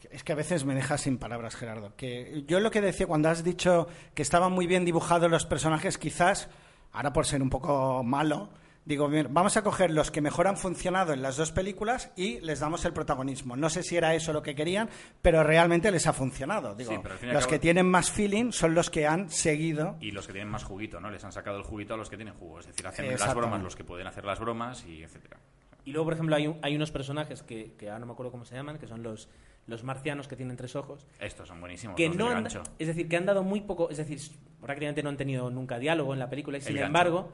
Que- 0.00 0.08
es 0.10 0.22
que 0.24 0.32
a 0.32 0.36
veces 0.36 0.64
me 0.64 0.74
dejas 0.74 1.00
sin 1.00 1.18
palabras, 1.18 1.56
Gerardo. 1.56 1.94
Que 1.96 2.44
yo 2.46 2.60
lo 2.60 2.70
que 2.70 2.80
decía 2.80 3.06
cuando 3.06 3.28
has 3.28 3.42
dicho 3.42 3.88
que 4.14 4.22
estaban 4.22 4.52
muy 4.52 4.66
bien 4.66 4.84
dibujados 4.84 5.30
los 5.30 5.44
personajes, 5.46 5.98
quizás, 5.98 6.48
ahora 6.92 7.12
por 7.12 7.26
ser 7.26 7.42
un 7.42 7.50
poco 7.50 8.02
malo, 8.02 8.50
Digo, 8.84 9.06
"Mira, 9.08 9.28
vamos 9.30 9.56
a 9.56 9.62
coger 9.62 9.92
los 9.92 10.10
que 10.10 10.20
mejor 10.20 10.48
han 10.48 10.56
funcionado 10.56 11.12
en 11.12 11.22
las 11.22 11.36
dos 11.36 11.52
películas 11.52 12.10
y 12.16 12.40
les 12.40 12.58
damos 12.58 12.84
el 12.84 12.92
protagonismo. 12.92 13.54
No 13.54 13.70
sé 13.70 13.84
si 13.84 13.96
era 13.96 14.12
eso 14.16 14.32
lo 14.32 14.42
que 14.42 14.56
querían, 14.56 14.90
pero 15.22 15.44
realmente 15.44 15.92
les 15.92 16.08
ha 16.08 16.12
funcionado. 16.12 16.74
Digo, 16.74 16.90
Sí, 16.90 16.98
pero 17.00 17.14
al 17.14 17.20
fin 17.20 17.28
y 17.28 17.30
al 17.30 17.34
los 17.34 17.44
cabo- 17.44 17.50
que 17.52 17.58
tienen 17.60 17.86
más 17.88 18.10
feeling 18.10 18.50
son 18.50 18.74
los 18.74 18.90
que 18.90 19.06
han 19.06 19.30
seguido. 19.30 19.96
Y 20.00 20.10
los 20.10 20.26
que 20.26 20.32
tienen 20.32 20.50
más 20.50 20.64
juguito, 20.64 21.00
¿no? 21.00 21.12
Les 21.12 21.22
han 21.22 21.30
sacado 21.30 21.58
el 21.58 21.62
juguito 21.62 21.94
a 21.94 21.96
los 21.96 22.10
que 22.10 22.16
tienen 22.16 22.34
jugo. 22.34 22.58
Es 22.58 22.66
decir, 22.66 22.84
hacen 22.84 23.08
las 23.08 23.32
bromas 23.36 23.62
los 23.62 23.76
que 23.76 23.84
pueden 23.84 24.08
hacer 24.08 24.24
las 24.24 24.40
bromas 24.40 24.84
y 24.84 25.04
etcétera. 25.04 25.38
Y 25.84 25.92
luego, 25.92 26.06
por 26.06 26.14
ejemplo, 26.14 26.34
hay, 26.34 26.48
un- 26.48 26.58
hay 26.60 26.74
unos 26.74 26.90
personajes 26.90 27.44
que, 27.44 27.74
que 27.78 27.86
ahora 27.88 28.00
no 28.00 28.06
me 28.06 28.12
acuerdo 28.14 28.32
cómo 28.32 28.44
se 28.44 28.56
llaman, 28.56 28.78
que 28.78 28.88
son 28.88 29.04
los, 29.04 29.28
los 29.66 29.84
marcianos 29.84 30.26
que 30.28 30.36
tienen 30.36 30.56
tres 30.56 30.74
ojos, 30.76 31.06
Estos 31.20 31.48
son 31.48 31.60
buenísimos. 31.60 31.96
que 31.96 32.08
los 32.08 32.16
no 32.16 32.28
han, 32.28 32.46
es 32.78 32.86
decir, 32.88 33.08
que 33.08 33.16
han 33.16 33.26
dado 33.26 33.42
muy 33.44 33.60
poco, 33.60 33.90
es 33.90 33.96
decir, 33.96 34.18
prácticamente 34.60 35.02
no 35.02 35.08
han 35.10 35.16
tenido 35.16 35.50
nunca 35.50 35.78
diálogo 35.78 36.12
en 36.12 36.18
la 36.18 36.28
película 36.28 36.58
y 36.58 36.60
sin 36.60 36.74
gancho. 36.74 36.86
embargo 36.86 37.32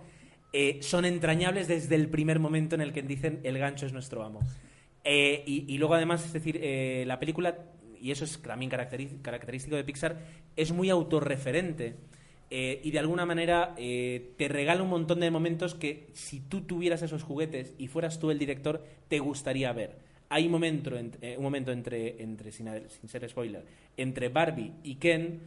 eh, 0.53 0.79
son 0.83 1.05
entrañables 1.05 1.69
desde 1.69 1.95
el 1.95 2.09
primer 2.09 2.39
momento 2.39 2.75
en 2.75 2.81
el 2.83 2.93
que 2.93 3.03
dicen 3.03 3.41
el 3.45 3.59
gancho 3.59 3.87
es 3.87 3.93
nuestro 3.93 4.23
amo. 4.23 4.41
Eh, 5.05 5.43
y, 5.47 5.65
y 5.73 5.79
luego 5.79 5.95
además, 5.95 6.25
es 6.25 6.33
decir, 6.33 6.59
eh, 6.63 7.05
la 7.07 7.19
película, 7.19 7.57
y 8.01 8.11
eso 8.11 8.25
es 8.25 8.41
también 8.43 8.71
característico 8.71 9.77
de 9.77 9.85
Pixar, 9.85 10.19
es 10.57 10.73
muy 10.73 10.91
autorreferente. 10.91 11.97
eh, 12.51 12.81
y 12.83 12.91
de 12.93 12.99
alguna 12.99 13.27
manera 13.27 13.75
eh, 13.77 14.33
te 14.39 14.49
regala 14.49 14.83
un 14.83 14.89
montón 14.89 15.21
de 15.21 15.31
momentos 15.31 15.75
que 15.75 16.09
si 16.15 16.41
tú 16.41 16.63
tuvieras 16.63 17.03
esos 17.03 17.23
juguetes 17.23 17.75
y 17.79 17.89
fueras 17.89 18.19
tú 18.19 18.31
el 18.31 18.39
director, 18.39 18.83
te 19.09 19.19
gustaría 19.19 19.71
ver. 19.73 19.99
Hay 20.31 20.47
un 20.47 20.53
momento, 20.53 20.91
ent- 20.91 21.17
eh, 21.23 21.37
un 21.37 21.43
momento 21.43 21.73
entre, 21.73 22.23
entre 22.23 22.53
sin, 22.53 22.69
sin 22.89 23.09
ser 23.09 23.29
spoiler, 23.29 23.65
entre 23.97 24.29
Barbie 24.29 24.73
y 24.83 24.97
Ken 24.97 25.41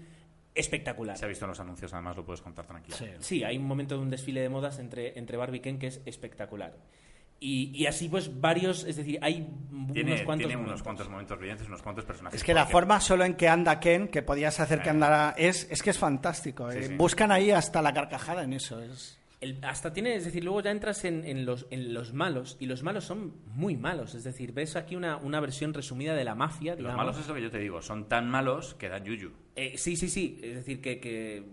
espectacular. 0.56 1.18
Se 1.18 1.26
ha 1.26 1.28
visto 1.28 1.46
en 1.46 1.50
los 1.50 1.60
anuncios, 1.60 1.94
además 1.94 2.18
lo 2.18 2.26
puedes 2.26 2.42
contar 2.42 2.66
tranquilo. 2.66 2.98
Sí, 3.20 3.44
hay 3.44 3.58
un 3.58 3.66
momento 3.66 3.96
de 3.96 4.02
un 4.02 4.10
desfile 4.10 4.42
de 4.42 4.50
modas 4.50 4.80
entre, 4.80 5.18
entre 5.18 5.38
Barbie 5.38 5.58
y 5.58 5.62
Ken 5.62 5.80
que 5.80 5.88
es 5.88 6.02
espectacular. 6.06 6.76
Y, 7.44 7.72
y 7.76 7.88
así 7.88 8.08
pues 8.08 8.40
varios, 8.40 8.84
es 8.84 8.98
decir, 8.98 9.18
hay 9.22 9.48
Tiene, 9.94 10.12
unos 10.14 10.22
cuantos 10.24 10.48
tiene 10.48 10.56
unos 10.56 10.66
momentos. 10.68 10.84
cuantos 10.84 11.10
momentos 11.10 11.40
brillantes, 11.40 11.68
unos 11.68 11.82
cuantos 11.82 12.06
personajes. 12.06 12.40
Es 12.40 12.44
que 12.44 12.54
la 12.54 12.68
forma 12.68 13.00
solo 13.00 13.24
en 13.26 13.34
que 13.36 13.48
anda 13.50 13.80
Ken, 13.80 14.10
que 14.10 14.22
podías 14.22 14.60
hacer 14.60 14.82
que 14.82 14.90
Eh. 14.90 14.92
andara, 14.92 15.34
es, 15.38 15.68
es 15.72 15.82
que 15.82 15.90
es 15.90 15.98
fantástico. 15.98 16.72
Sí, 16.72 16.78
eh. 16.78 16.84
sí. 16.90 16.96
Buscan 16.96 17.32
ahí 17.32 17.50
hasta 17.50 17.82
la 17.82 17.94
carcajada 17.94 18.44
en 18.44 18.54
eso. 18.54 18.80
Es... 18.82 19.18
El- 19.42 19.58
hasta 19.64 19.92
tiene, 19.92 20.16
es 20.16 20.24
decir, 20.26 20.44
luego 20.44 20.62
ya 20.62 20.72
entras 20.72 21.04
en, 21.04 21.26
en 21.26 21.46
los, 21.46 21.66
en 21.72 21.94
los 21.94 22.14
malos 22.14 22.58
y 22.60 22.68
los 22.68 22.84
malos 22.84 23.04
son 23.06 23.34
muy 23.48 23.76
malos. 23.76 24.14
Es 24.16 24.24
decir, 24.24 24.54
ves 24.54 24.76
aquí 24.76 24.96
una, 24.96 25.18
una 25.18 25.40
versión 25.40 25.74
resumida 25.74 26.14
de 26.16 26.24
la 26.24 26.36
mafia, 26.36 26.72
Los 26.74 26.80
digamos. 26.80 26.98
malos 26.98 27.18
es 27.20 27.28
lo 27.28 27.34
que 27.34 27.42
yo 27.42 27.50
te 27.52 27.58
digo, 27.58 27.82
son 27.82 28.08
tan 28.08 28.30
malos 28.30 28.76
que 28.76 28.88
dan 28.88 29.04
yuyu. 29.04 29.32
Eh, 29.56 29.74
sí, 29.78 29.96
sí, 29.96 30.08
sí. 30.10 30.40
Es 30.44 30.56
decir, 30.56 30.80
que, 30.80 31.00
que, 31.00 31.44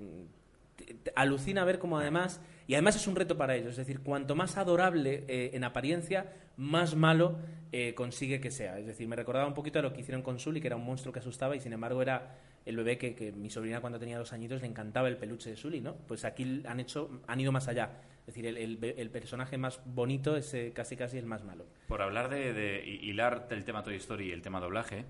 te- 0.77 0.95
te 0.95 1.13
alucina 1.17 1.65
ver 1.65 1.79
cómo 1.79 1.99
además... 1.99 2.41
Y 2.67 2.75
además 2.75 2.97
es 2.97 3.07
un 3.07 3.17
reto 3.17 3.39
para 3.39 3.57
ellos. 3.57 3.71
Es 3.71 3.77
decir, 3.79 4.01
cuanto 4.01 4.37
más 4.37 4.59
adorable 4.59 5.25
eh, 5.27 5.53
en 5.55 5.65
apariencia, 5.65 6.31
más 6.59 6.95
malo 6.95 7.39
eh, 7.73 7.95
consigue 7.95 8.43
que 8.43 8.51
sea. 8.51 8.79
Es 8.79 8.87
decir, 8.87 9.09
me 9.09 9.17
recordaba 9.17 9.47
un 9.47 9.55
poquito 9.55 9.79
a 9.79 9.83
lo 9.83 9.95
que 9.95 10.03
hicieron 10.03 10.21
con 10.21 10.39
Sully, 10.39 10.61
que 10.61 10.67
era 10.67 10.77
un 10.77 10.85
monstruo 10.85 11.11
que 11.11 11.21
asustaba 11.21 11.57
y 11.57 11.61
sin 11.61 11.73
embargo 11.73 12.03
era 12.03 12.37
el 12.69 12.77
bebé 12.77 12.99
que, 12.99 13.15
que 13.15 13.33
mi 13.33 13.51
sobrina 13.51 13.81
cuando 13.81 13.99
tenía 13.99 14.19
dos 14.19 14.33
añitos 14.33 14.61
le 14.61 14.67
encantaba 14.69 15.09
el 15.09 15.17
peluche 15.17 15.51
de 15.51 15.57
Sully, 15.57 15.81
¿no? 15.81 15.95
Pues 16.07 16.25
aquí 16.25 16.63
han 16.67 16.81
hecho, 16.81 17.11
han 17.27 17.41
ido 17.41 17.51
más 17.53 17.67
allá. 17.69 17.91
Es 18.21 18.35
decir, 18.35 18.47
el, 18.47 18.57
el- 18.59 18.95
el 18.99 19.11
personaje 19.11 19.57
más 19.57 19.81
bonito 19.87 20.37
es 20.37 20.53
eh, 20.55 20.73
casi 20.75 20.97
casi 20.97 21.17
el 21.19 21.25
más 21.27 21.45
malo. 21.45 21.65
Por 21.89 22.03
hablar 22.03 22.29
de, 22.29 22.53
de 22.53 22.85
hi- 22.87 23.09
hilar 23.11 23.49
el 23.51 23.65
tema 23.65 23.83
Toy 23.83 23.97
Story 23.97 24.29
y 24.29 24.33
el 24.33 24.43
tema 24.43 24.61
doblaje, 24.61 25.07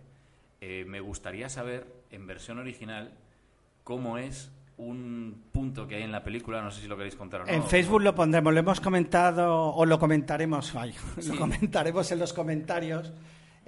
eh, 0.60 0.84
me 0.86 1.00
gustaría 1.00 1.48
saber, 1.48 1.86
en 2.10 2.26
versión 2.26 2.58
original, 2.58 3.10
cómo 3.84 4.18
es 4.18 4.52
un 4.76 5.42
punto 5.50 5.88
que 5.88 5.96
hay 5.96 6.02
en 6.04 6.12
la 6.12 6.22
película, 6.22 6.62
no 6.62 6.70
sé 6.70 6.80
si 6.82 6.86
lo 6.86 6.96
queréis 6.96 7.16
contar 7.16 7.40
o 7.40 7.46
no. 7.46 7.50
En 7.52 7.64
Facebook 7.64 8.00
lo 8.02 8.14
pondremos, 8.14 8.52
lo 8.54 8.60
hemos 8.60 8.80
comentado 8.80 9.70
o 9.74 9.84
lo 9.84 9.98
comentaremos, 9.98 10.74
ay, 10.76 10.94
lo 11.26 11.36
comentaremos 11.36 12.12
en 12.12 12.18
los 12.20 12.32
comentarios. 12.32 13.12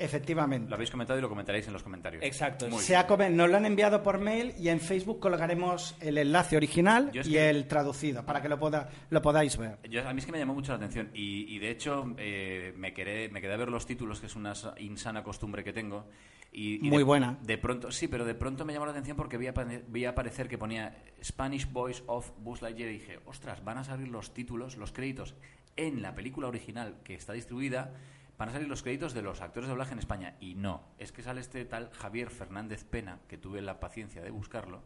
Efectivamente. 0.01 0.69
Lo 0.69 0.75
habéis 0.77 0.91
comentado 0.91 1.19
y 1.19 1.23
lo 1.23 1.29
comentaréis 1.29 1.67
en 1.67 1.73
los 1.73 1.83
comentarios. 1.83 2.23
Exacto. 2.25 2.69
Muy 2.69 2.83
Se 2.83 2.97
ha 2.97 3.07
comen- 3.07 3.33
nos 3.35 3.49
lo 3.51 3.57
han 3.57 3.67
enviado 3.67 4.03
por 4.03 4.19
mail 4.19 4.55
y 4.59 4.69
en 4.69 4.81
Facebook 4.81 5.21
colgaremos 5.21 5.95
el 6.01 6.19
enlace 6.19 6.57
original 6.57 7.11
y 7.13 7.21
que- 7.33 7.51
el 7.51 7.67
traducido 7.69 8.25
para 8.25 8.41
que 8.43 8.49
lo, 8.49 8.59
poda- 8.59 8.89
lo 9.11 9.23
podáis 9.23 9.57
ver. 9.57 9.79
Yo- 9.89 10.09
a 10.09 10.13
mí 10.13 10.19
es 10.21 10.27
que 10.27 10.33
me 10.33 10.39
llamó 10.39 10.55
mucho 10.55 10.73
la 10.73 10.77
atención 10.77 11.11
y, 11.15 11.55
y 11.55 11.59
de 11.59 11.71
hecho 11.71 12.15
eh, 12.19 12.73
me, 12.77 12.93
quedé, 12.95 13.29
me 13.29 13.41
quedé 13.41 13.53
a 13.55 13.57
ver 13.57 13.69
los 13.69 13.87
títulos, 13.87 14.21
que 14.21 14.27
es 14.27 14.37
una 14.37 14.55
sa- 14.55 14.75
insana 14.79 15.23
costumbre 15.23 15.63
que 15.63 15.73
tengo. 15.73 16.07
Y, 16.53 16.85
y 16.85 16.89
Muy 16.91 16.99
de- 16.99 17.05
buena. 17.05 17.39
De 17.43 17.59
pronto, 17.59 17.93
sí, 17.93 18.09
pero 18.09 18.25
de 18.25 18.35
pronto 18.35 18.65
me 18.65 18.73
llamó 18.73 18.85
la 18.87 18.91
atención 18.91 19.17
porque 19.17 19.37
vi, 19.37 19.47
apare- 19.47 19.85
vi 19.87 20.05
aparecer 20.05 20.49
que 20.49 20.59
ponía 20.59 20.97
Spanish 21.23 21.71
Voice 21.71 22.03
of 22.07 22.31
Buzz 22.39 22.61
Lightyear 22.63 22.91
y 22.91 22.95
dije, 22.95 23.21
ostras, 23.27 23.63
van 23.65 23.79
a 23.79 23.85
salir 23.85 24.09
los 24.09 24.35
títulos, 24.35 24.77
los 24.77 24.91
créditos 24.91 25.37
en 25.77 26.03
la 26.03 26.15
película 26.17 26.49
original 26.49 26.97
que 27.05 27.15
está 27.15 27.35
distribuida, 27.35 27.93
van 28.41 28.49
a 28.49 28.53
salir 28.53 28.69
los 28.69 28.83
créditos 28.83 29.15
de 29.15 29.23
los 29.23 29.41
actores 29.41 29.69
de 29.69 29.71
doblaje 29.71 29.93
en 29.93 29.99
España. 30.01 30.35
Y 30.41 30.55
no, 30.55 30.83
es 30.99 31.13
que 31.13 31.23
sale 31.23 31.41
este 31.41 31.65
tal 31.67 31.91
Javier 31.93 32.31
Fernández 32.31 32.83
Pena, 32.85 33.21
que 33.29 33.37
tuve 33.39 33.61
la 33.63 33.79
paciencia 33.79 34.23
de 34.23 34.31
buscarlo, 34.31 34.83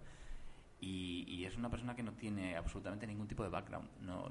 y, 0.80 1.24
y 1.28 1.46
es 1.46 1.56
una 1.56 1.70
persona 1.70 1.94
que 1.96 2.02
no 2.02 2.12
tiene 2.12 2.56
absolutamente 2.56 3.06
ningún 3.06 3.26
tipo 3.26 3.42
de 3.42 3.48
background. 3.48 3.88
No, 4.02 4.28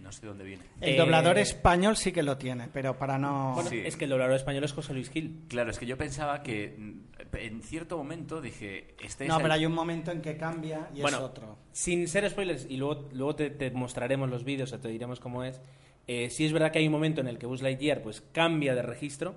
no 0.00 0.10
sé 0.10 0.22
de 0.22 0.28
dónde 0.28 0.42
viene. 0.42 0.64
El 0.80 0.94
Eh, 0.94 0.96
doblador 0.98 1.38
español 1.38 1.96
sí 1.96 2.10
que 2.10 2.24
lo 2.24 2.36
tiene, 2.38 2.68
pero 2.72 2.98
para 2.98 3.18
no... 3.18 3.52
Bueno, 3.54 3.70
Sí. 3.70 3.82
es 3.84 3.96
que 3.96 4.04
el 4.04 4.10
doblador 4.10 4.34
español 4.34 4.64
es 4.64 4.72
José 4.72 4.94
Luis 4.94 5.10
Gil. 5.10 5.44
Claro, 5.48 5.70
es 5.70 5.78
que 5.78 5.86
yo 5.86 5.96
pensaba 5.96 6.42
que 6.42 6.74
mm, 6.76 7.36
en 7.36 7.62
cierto 7.62 7.96
momento 7.98 8.40
dije, 8.40 8.96
este 9.00 9.28
no, 9.28 9.34
es 9.34 9.42
pero 9.42 9.54
el- 9.54 9.60
hay 9.60 9.66
un 9.66 9.74
momento 9.74 10.10
en 10.10 10.20
que 10.22 10.36
cambia 10.36 10.88
y 10.92 11.02
bueno, 11.02 11.18
es 11.18 11.22
otro. 11.22 11.56
sin 11.70 12.08
ser 12.08 12.28
spoilers, 12.28 12.66
y 12.68 12.78
luego, 12.78 13.08
luego 13.12 13.36
te, 13.36 13.50
te 13.50 13.70
mostraremos 13.70 14.28
los 14.28 14.42
vídeos 14.42 14.72
o 14.72 14.80
te 14.80 14.88
diremos 14.88 15.20
cómo 15.20 15.44
es, 15.44 15.60
eh, 16.06 16.30
sí 16.30 16.44
es 16.44 16.52
verdad 16.52 16.72
que 16.72 16.78
hay 16.78 16.86
un 16.86 16.92
momento 16.92 17.20
en 17.20 17.28
el 17.28 17.38
que 17.38 17.46
Buzz 17.46 17.62
Lightyear 17.62 18.02
pues, 18.02 18.20
cambia 18.32 18.74
de 18.74 18.82
registro, 18.82 19.34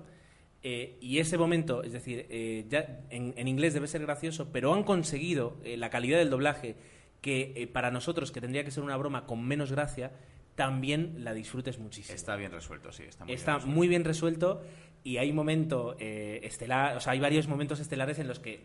eh, 0.68 0.96
y 1.00 1.18
ese 1.20 1.38
momento, 1.38 1.84
es 1.84 1.92
decir, 1.92 2.26
eh, 2.28 2.64
ya 2.68 3.00
en, 3.10 3.34
en 3.36 3.46
inglés 3.46 3.72
debe 3.72 3.86
ser 3.86 4.02
gracioso, 4.02 4.50
pero 4.52 4.74
han 4.74 4.82
conseguido 4.82 5.58
eh, 5.62 5.76
la 5.76 5.90
calidad 5.90 6.18
del 6.18 6.28
doblaje 6.28 6.74
que 7.20 7.70
para 7.72 7.92
nosotros, 7.92 8.32
que 8.32 8.40
tendría 8.40 8.64
que 8.64 8.72
ser 8.72 8.82
una 8.82 8.96
broma 8.96 9.26
con 9.26 9.46
menos 9.46 9.70
gracia, 9.70 10.10
también 10.56 11.22
la 11.24 11.34
disfrutes 11.34 11.78
muchísimo. 11.78 12.16
Está 12.16 12.34
bien 12.34 12.50
resuelto, 12.50 12.90
sí. 12.90 13.04
Está 13.04 13.24
muy 13.24 13.34
Está 13.34 13.52
bien 13.52 13.58
resuelto. 13.60 13.76
muy 13.76 13.88
bien 13.88 14.04
resuelto 14.04 14.62
y 15.04 15.16
hay 15.18 15.32
momento 15.32 15.96
estelar, 15.98 16.96
o 16.96 17.00
sea, 17.00 17.12
hay 17.12 17.20
varios 17.20 17.46
momentos 17.46 17.78
estelares 17.78 18.18
en 18.18 18.26
los 18.26 18.40
que 18.40 18.60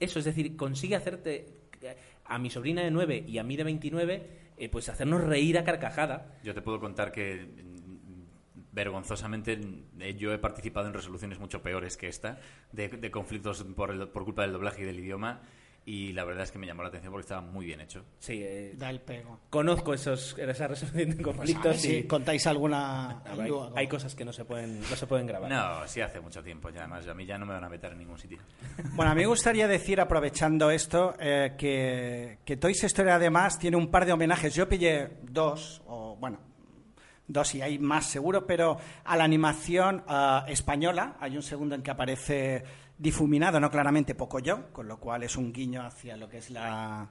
eso, 0.00 0.18
es 0.18 0.24
decir, 0.24 0.56
consigue 0.56 0.96
hacerte 0.96 1.46
a 2.28 2.38
mi 2.38 2.50
sobrina 2.50 2.82
de 2.82 2.90
9 2.90 3.24
y 3.26 3.38
a 3.38 3.42
mí 3.44 3.56
de 3.56 3.64
29, 3.64 4.26
eh, 4.56 4.68
pues 4.68 4.88
hacernos 4.88 5.22
reír 5.24 5.58
a 5.58 5.64
carcajada. 5.64 6.38
Yo 6.42 6.54
te 6.54 6.62
puedo 6.62 6.80
contar 6.80 7.12
que 7.12 7.46
mm, 7.46 8.72
vergonzosamente 8.72 9.58
eh, 10.00 10.14
yo 10.16 10.32
he 10.32 10.38
participado 10.38 10.86
en 10.86 10.94
resoluciones 10.94 11.38
mucho 11.38 11.62
peores 11.62 11.96
que 11.96 12.08
esta, 12.08 12.38
de, 12.72 12.88
de 12.88 13.10
conflictos 13.10 13.62
por, 13.74 13.90
el- 13.90 14.08
por 14.08 14.24
culpa 14.24 14.42
del 14.42 14.52
doblaje 14.52 14.82
y 14.82 14.84
del 14.84 14.98
idioma, 15.00 15.42
y 15.88 16.12
la 16.12 16.24
verdad 16.24 16.42
es 16.42 16.50
que 16.50 16.58
me 16.58 16.66
llamó 16.66 16.82
la 16.82 16.88
atención 16.88 17.12
porque 17.12 17.22
estaba 17.22 17.40
muy 17.40 17.64
bien 17.64 17.80
hecho. 17.80 18.04
Sí, 18.18 18.42
eh, 18.42 18.74
Da 18.76 18.90
el 18.90 19.00
pego. 19.00 19.38
conozco 19.50 19.94
esos, 19.94 20.36
esa 20.36 20.66
resolución 20.66 21.10
de 21.10 21.22
Pues 21.22 21.26
a 21.26 21.30
ver 21.30 21.36
conflictos 21.36 21.76
si 21.76 21.96
y 21.98 22.02
contáis 22.04 22.44
alguna... 22.48 23.22
hay, 23.76 23.86
cosas 23.86 24.16
que 24.16 24.24
no 24.24 24.32
se 24.32 24.44
pueden, 24.44 24.80
no 24.80 24.96
se 24.96 25.06
pueden 25.06 25.28
grabar. 25.28 25.48
No, 25.48 25.86
sí 25.86 26.00
hace 26.00 26.20
mucho 26.20 26.42
tiempo 26.42 26.70
ya, 26.70 26.80
además 26.80 27.06
a 27.06 27.14
mí 27.14 27.24
ya 27.24 27.38
no 27.38 27.46
me 27.46 27.54
van 27.54 27.62
a 27.62 27.68
meter 27.68 27.92
en 27.92 27.98
ningún 27.98 28.18
sitio. 28.18 28.38
Bueno, 28.96 29.12
a 29.12 29.14
mí 29.14 29.20
me 29.20 29.26
gustaría 29.28 29.68
decir, 29.68 30.00
aprovechando 30.00 30.70
esto, 30.70 31.14
eh, 31.20 31.54
que, 31.56 32.38
que 32.44 32.56
Toy 32.56 32.72
Story 32.72 33.10
además 33.10 33.58
tiene 33.58 33.76
un 33.76 33.90
par 33.90 34.06
de 34.06 34.12
homenajes. 34.12 34.54
Yo 34.54 34.68
pillé 34.68 35.18
dos, 35.22 35.82
o 35.86 36.16
bueno, 36.16 36.40
dos 37.28 37.54
y 37.54 37.62
hay 37.62 37.78
más 37.78 38.06
seguro, 38.06 38.46
pero 38.46 38.78
a 39.04 39.16
la 39.16 39.24
animación 39.24 40.02
ah, 40.08 40.44
española 40.48 41.16
hay 41.20 41.36
un 41.36 41.42
segundo 41.42 41.74
en 41.74 41.82
que 41.82 41.90
aparece 41.90 42.64
difuminado, 42.98 43.60
no 43.60 43.70
claramente 43.70 44.14
Pocoyo, 44.14 44.72
con 44.72 44.88
lo 44.88 44.98
cual 44.98 45.22
es 45.22 45.36
un 45.36 45.52
guiño 45.52 45.82
hacia 45.84 46.16
lo 46.16 46.28
que 46.28 46.38
es 46.38 46.50
la, 46.50 47.08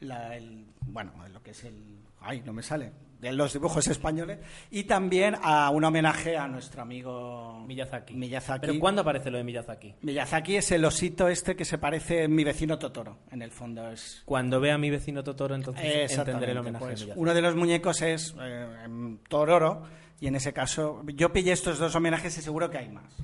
la- 0.00 0.36
el, 0.36 0.66
bueno, 0.86 1.12
lo 1.32 1.42
que 1.42 1.50
es 1.50 1.64
el, 1.64 1.98
ay, 2.20 2.42
no 2.44 2.52
me 2.52 2.62
sale, 2.62 2.92
de 3.20 3.32
los 3.32 3.54
dibujos 3.54 3.86
españoles, 3.88 4.38
y 4.70 4.84
también 4.84 5.36
a 5.42 5.70
un 5.70 5.82
homenaje 5.84 6.36
a 6.36 6.46
nuestro 6.46 6.82
amigo 6.82 7.64
Miyazaki. 7.66 8.14
Miyazaki. 8.14 8.66
Pero 8.66 8.78
¿cuándo 8.78 9.00
aparece 9.00 9.30
lo 9.30 9.38
de 9.38 9.44
Miyazaki? 9.44 9.94
Miyazaki 10.02 10.56
es 10.56 10.70
el 10.70 10.84
osito 10.84 11.26
este 11.28 11.56
que 11.56 11.64
se 11.64 11.78
parece 11.78 12.24
en 12.24 12.34
mi 12.34 12.44
vecino 12.44 12.78
Totoro, 12.78 13.18
en 13.30 13.40
el 13.42 13.50
fondo 13.50 13.90
es... 13.90 14.22
Cuando 14.26 14.60
vea 14.60 14.74
a 14.74 14.78
mi 14.78 14.90
vecino 14.90 15.24
Totoro, 15.24 15.54
entonces 15.54 16.12
entenderé 16.16 16.52
el 16.52 16.58
homenaje 16.58 16.84
pues, 16.84 17.02
a 17.10 17.14
uno 17.16 17.32
de 17.34 17.40
los 17.42 17.56
muñecos 17.56 18.02
es 18.02 18.34
eh, 18.38 19.16
Tororo 19.28 19.82
y 20.20 20.26
en 20.28 20.36
ese 20.36 20.52
caso 20.52 21.02
yo 21.14 21.32
pillé 21.32 21.52
estos 21.52 21.78
dos 21.78 21.94
homenajes 21.96 22.36
y 22.38 22.42
seguro 22.42 22.70
que 22.70 22.78
hay 22.78 22.90
más. 22.90 23.16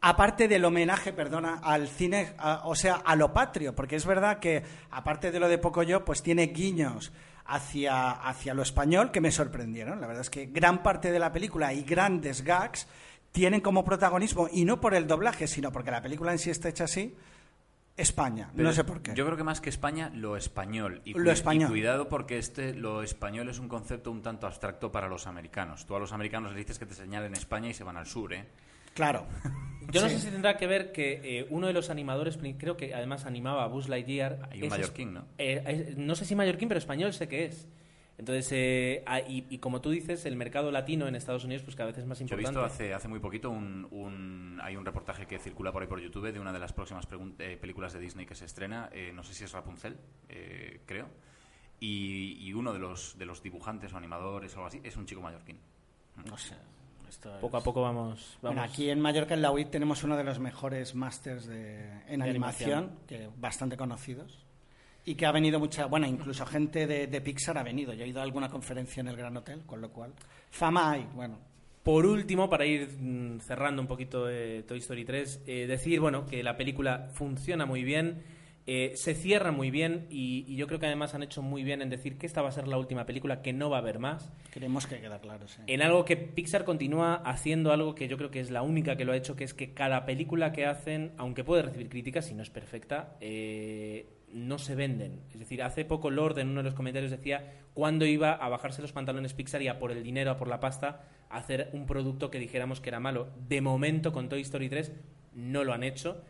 Aparte 0.00 0.46
del 0.46 0.64
homenaje, 0.64 1.12
perdona, 1.12 1.60
al 1.62 1.88
cine, 1.88 2.34
a- 2.38 2.62
o 2.64 2.74
sea, 2.76 2.96
a 3.04 3.16
lo 3.16 3.32
patrio, 3.32 3.74
porque 3.74 3.96
es 3.96 4.06
verdad 4.06 4.38
que 4.38 4.62
aparte 4.90 5.30
de 5.32 5.40
lo 5.40 5.48
de 5.48 5.58
Pocoyo, 5.58 6.04
pues 6.04 6.22
tiene 6.22 6.46
guiños 6.46 7.12
hacia, 7.46 8.10
hacia 8.12 8.54
lo 8.54 8.62
español 8.62 9.10
que 9.10 9.20
me 9.20 9.32
sorprendieron. 9.32 10.00
La 10.00 10.06
verdad 10.06 10.20
es 10.22 10.30
que 10.30 10.46
gran 10.46 10.82
parte 10.84 11.10
de 11.10 11.18
la 11.18 11.32
película 11.32 11.72
y 11.72 11.82
grandes 11.82 12.42
gags 12.44 12.86
tienen 13.32 13.60
como 13.60 13.84
protagonismo, 13.84 14.48
y 14.52 14.64
no 14.64 14.80
por 14.80 14.94
el 14.94 15.06
doblaje, 15.06 15.46
sino 15.48 15.72
porque 15.72 15.90
la 15.90 16.00
película 16.02 16.30
en 16.32 16.38
sí 16.38 16.50
está 16.50 16.68
hecha 16.68 16.84
así, 16.84 17.14
España. 17.96 18.50
Pero 18.54 18.68
no 18.68 18.74
sé 18.74 18.84
por 18.84 19.02
qué. 19.02 19.12
Yo 19.14 19.24
creo 19.26 19.36
que 19.36 19.42
más 19.44 19.60
que 19.60 19.68
España, 19.70 20.10
lo 20.14 20.36
español. 20.36 21.02
Y, 21.04 21.14
Lo 21.14 21.32
español. 21.32 21.70
y 21.70 21.72
cuidado 21.72 22.08
porque 22.08 22.38
este, 22.38 22.72
lo 22.72 23.02
español 23.02 23.48
es 23.48 23.58
un 23.58 23.68
concepto 23.68 24.12
un 24.12 24.22
tanto 24.22 24.46
abstracto 24.46 24.92
para 24.92 25.08
los 25.08 25.26
americanos. 25.26 25.84
Tú 25.86 25.96
a 25.96 25.98
los 25.98 26.12
americanos 26.12 26.52
les 26.52 26.58
dices 26.58 26.78
que 26.78 26.86
te 26.86 26.94
señalen 26.94 27.32
España 27.34 27.68
y 27.68 27.74
se 27.74 27.82
van 27.82 27.96
al 27.96 28.06
sur, 28.06 28.32
¿eh? 28.32 28.46
Claro. 28.98 29.26
Yo 29.92 30.02
no 30.02 30.08
Sí. 30.08 30.16
sé 30.16 30.26
si 30.26 30.30
tendrá 30.32 30.56
que 30.58 30.66
ver 30.66 30.90
que 30.92 31.20
eh, 31.38 31.46
uno 31.50 31.66
de 31.68 31.72
los 31.72 31.88
animadores, 31.88 32.36
creo 32.58 32.76
que 32.76 32.94
además 32.94 33.24
animaba 33.24 33.62
a 33.62 33.68
Buzz 33.68 33.88
Lightyear. 33.88 34.48
Hay 34.50 34.58
un 34.58 34.64
es- 34.64 34.70
mallorquín, 34.70 35.14
¿no? 35.14 35.24
eh, 35.38 35.62
es- 35.66 35.96
no 35.96 36.14
sé 36.16 36.24
si 36.26 36.34
mallorquín, 36.34 36.68
pero 36.68 36.78
español 36.78 37.12
sé 37.14 37.26
que 37.28 37.44
es. 37.46 37.68
Entonces, 38.18 38.50
eh, 38.50 39.04
ah, 39.06 39.20
y, 39.20 39.46
y 39.48 39.58
como 39.58 39.80
tú 39.80 39.90
dices, 39.90 40.26
el 40.26 40.34
mercado 40.34 40.72
latino 40.72 41.06
en 41.06 41.14
Estados 41.14 41.44
Unidos 41.44 41.62
pues 41.62 41.76
cada 41.76 41.86
vez 41.90 41.98
es 41.98 42.04
más 42.04 42.18
Yo 42.18 42.24
he 42.24 42.26
importante. 42.26 42.58
visto 42.60 42.64
hace, 42.74 42.92
hace 42.92 43.06
muy 43.08 43.20
poquito 43.20 43.48
un, 43.48 43.86
un- 43.92 44.58
hay 44.60 44.76
un 44.76 44.84
reportaje 44.84 45.24
que 45.26 45.38
circula 45.38 45.70
por 45.72 45.82
ahí 45.82 45.88
por 45.88 46.00
YouTube 46.00 46.32
de 46.32 46.40
una 46.40 46.52
de 46.52 46.58
las 46.58 46.72
próximas 46.72 47.06
eh, 47.38 47.56
películas 47.60 47.92
de 47.92 48.00
Disney 48.00 48.26
que 48.26 48.34
se 48.34 48.44
estrena, 48.44 48.90
eh, 48.92 49.12
no 49.14 49.22
sé 49.22 49.32
si 49.34 49.44
es 49.44 49.52
Rapunzel, 49.52 49.96
eh, 50.28 50.80
creo, 50.84 51.08
y, 51.80 52.36
y 52.40 52.52
uno 52.54 52.72
de 52.72 52.80
los, 52.80 53.16
de 53.16 53.24
los 53.24 53.40
dibujantes 53.40 53.92
o 53.92 53.96
animadores 53.96 54.52
o 54.54 54.56
algo 54.56 54.66
así 54.66 54.80
es 54.82 54.96
un 54.96 55.06
chico 55.06 55.20
mallorquín. 55.22 55.60
No 56.28 56.36
sé. 56.36 56.56
Esto 57.08 57.34
es- 57.34 57.40
Poco 57.40 57.56
a 57.56 57.62
poco 57.62 57.82
vamos... 57.82 58.38
vamos 58.42 58.56
Bueno, 58.56 58.62
aquí 58.62 58.90
en 58.90 59.00
Mallorca, 59.00 59.34
en 59.34 59.42
la 59.42 59.50
UIT, 59.50 59.70
tenemos 59.70 60.02
uno 60.04 60.16
de 60.16 60.24
los 60.24 60.38
mejores 60.38 60.94
másters 60.94 61.46
de, 61.46 61.80
en 62.08 62.20
De 62.20 62.28
animación, 62.30 62.78
animación. 62.78 62.98
que 63.06 63.28
bastante 63.38 63.76
conocidos. 63.76 64.38
Y 65.04 65.14
que 65.14 65.24
ha 65.24 65.32
venido 65.32 65.58
mucha, 65.58 65.86
bueno, 65.86 66.06
incluso 66.06 66.44
gente 66.44 66.86
de, 66.86 67.06
de 67.06 67.20
Pixar 67.22 67.56
ha 67.56 67.62
venido. 67.62 67.94
Yo 67.94 68.04
he 68.04 68.08
ido 68.08 68.20
a 68.20 68.24
alguna 68.24 68.50
conferencia 68.50 69.00
en 69.00 69.08
el 69.08 69.16
Gran 69.16 69.36
Hotel, 69.36 69.62
con 69.64 69.80
lo 69.80 69.90
cual, 69.90 70.12
fama 70.50 70.90
hay, 70.92 71.08
bueno. 71.14 71.38
Por 71.82 72.04
último, 72.04 72.50
para 72.50 72.66
ir 72.66 72.88
mm, 73.00 73.40
cerrando 73.40 73.80
un 73.80 73.88
poquito 73.88 74.28
eh, 74.28 74.64
Toy 74.68 74.78
Story 74.78 75.06
3, 75.06 75.42
eh, 75.46 75.66
decir 75.66 76.00
bueno 76.00 76.26
que 76.26 76.42
la 76.42 76.58
película 76.58 77.08
funciona 77.14 77.64
muy 77.64 77.82
bien, 77.84 78.22
eh, 78.70 78.92
se 78.96 79.14
cierra 79.14 79.50
muy 79.50 79.70
bien 79.70 80.06
y, 80.10 80.44
y 80.46 80.56
yo 80.56 80.66
creo 80.66 80.78
que 80.78 80.84
además 80.84 81.14
han 81.14 81.22
hecho 81.22 81.40
muy 81.40 81.62
bien 81.62 81.80
en 81.80 81.88
decir 81.88 82.18
que 82.18 82.26
esta 82.26 82.42
va 82.42 82.50
a 82.50 82.52
ser 82.52 82.68
la 82.68 82.76
última 82.76 83.06
película, 83.06 83.40
que 83.40 83.54
no 83.54 83.70
va 83.70 83.78
a 83.78 83.80
haber 83.80 83.98
más. 83.98 84.30
Creemos 84.50 84.86
que 84.86 85.00
queda 85.00 85.22
claro, 85.22 85.48
sí. 85.48 85.62
En 85.66 85.80
algo 85.80 86.04
que 86.04 86.18
Pixar 86.18 86.66
continúa 86.66 87.14
haciendo 87.14 87.72
algo 87.72 87.94
que 87.94 88.08
yo 88.08 88.18
creo 88.18 88.30
que 88.30 88.40
es 88.40 88.50
la 88.50 88.60
única 88.60 88.94
que 88.98 89.06
lo 89.06 89.12
ha 89.12 89.16
hecho, 89.16 89.36
que 89.36 89.44
es 89.44 89.54
que 89.54 89.72
cada 89.72 90.04
película 90.04 90.52
que 90.52 90.66
hacen, 90.66 91.12
aunque 91.16 91.44
puede 91.44 91.62
recibir 91.62 91.88
críticas 91.88 92.30
y 92.30 92.34
no 92.34 92.42
es 92.42 92.50
perfecta, 92.50 93.16
eh, 93.22 94.06
no 94.34 94.58
se 94.58 94.74
venden. 94.74 95.22
Es 95.32 95.38
decir, 95.38 95.62
hace 95.62 95.86
poco 95.86 96.10
Lord 96.10 96.38
en 96.38 96.48
uno 96.48 96.58
de 96.58 96.64
los 96.64 96.74
comentarios 96.74 97.10
decía 97.10 97.62
cuándo 97.72 98.04
iba 98.04 98.32
a 98.32 98.50
bajarse 98.50 98.82
los 98.82 98.92
pantalones 98.92 99.32
Pixar 99.32 99.62
y 99.62 99.68
a 99.68 99.78
por 99.78 99.92
el 99.92 100.02
dinero, 100.02 100.30
a 100.30 100.36
por 100.36 100.48
la 100.48 100.60
pasta, 100.60 101.08
a 101.30 101.38
hacer 101.38 101.70
un 101.72 101.86
producto 101.86 102.30
que 102.30 102.38
dijéramos 102.38 102.82
que 102.82 102.90
era 102.90 103.00
malo. 103.00 103.30
De 103.48 103.62
momento 103.62 104.12
con 104.12 104.28
Toy 104.28 104.42
Story 104.42 104.68
3 104.68 104.92
no 105.32 105.64
lo 105.64 105.72
han 105.72 105.84
hecho. 105.84 106.22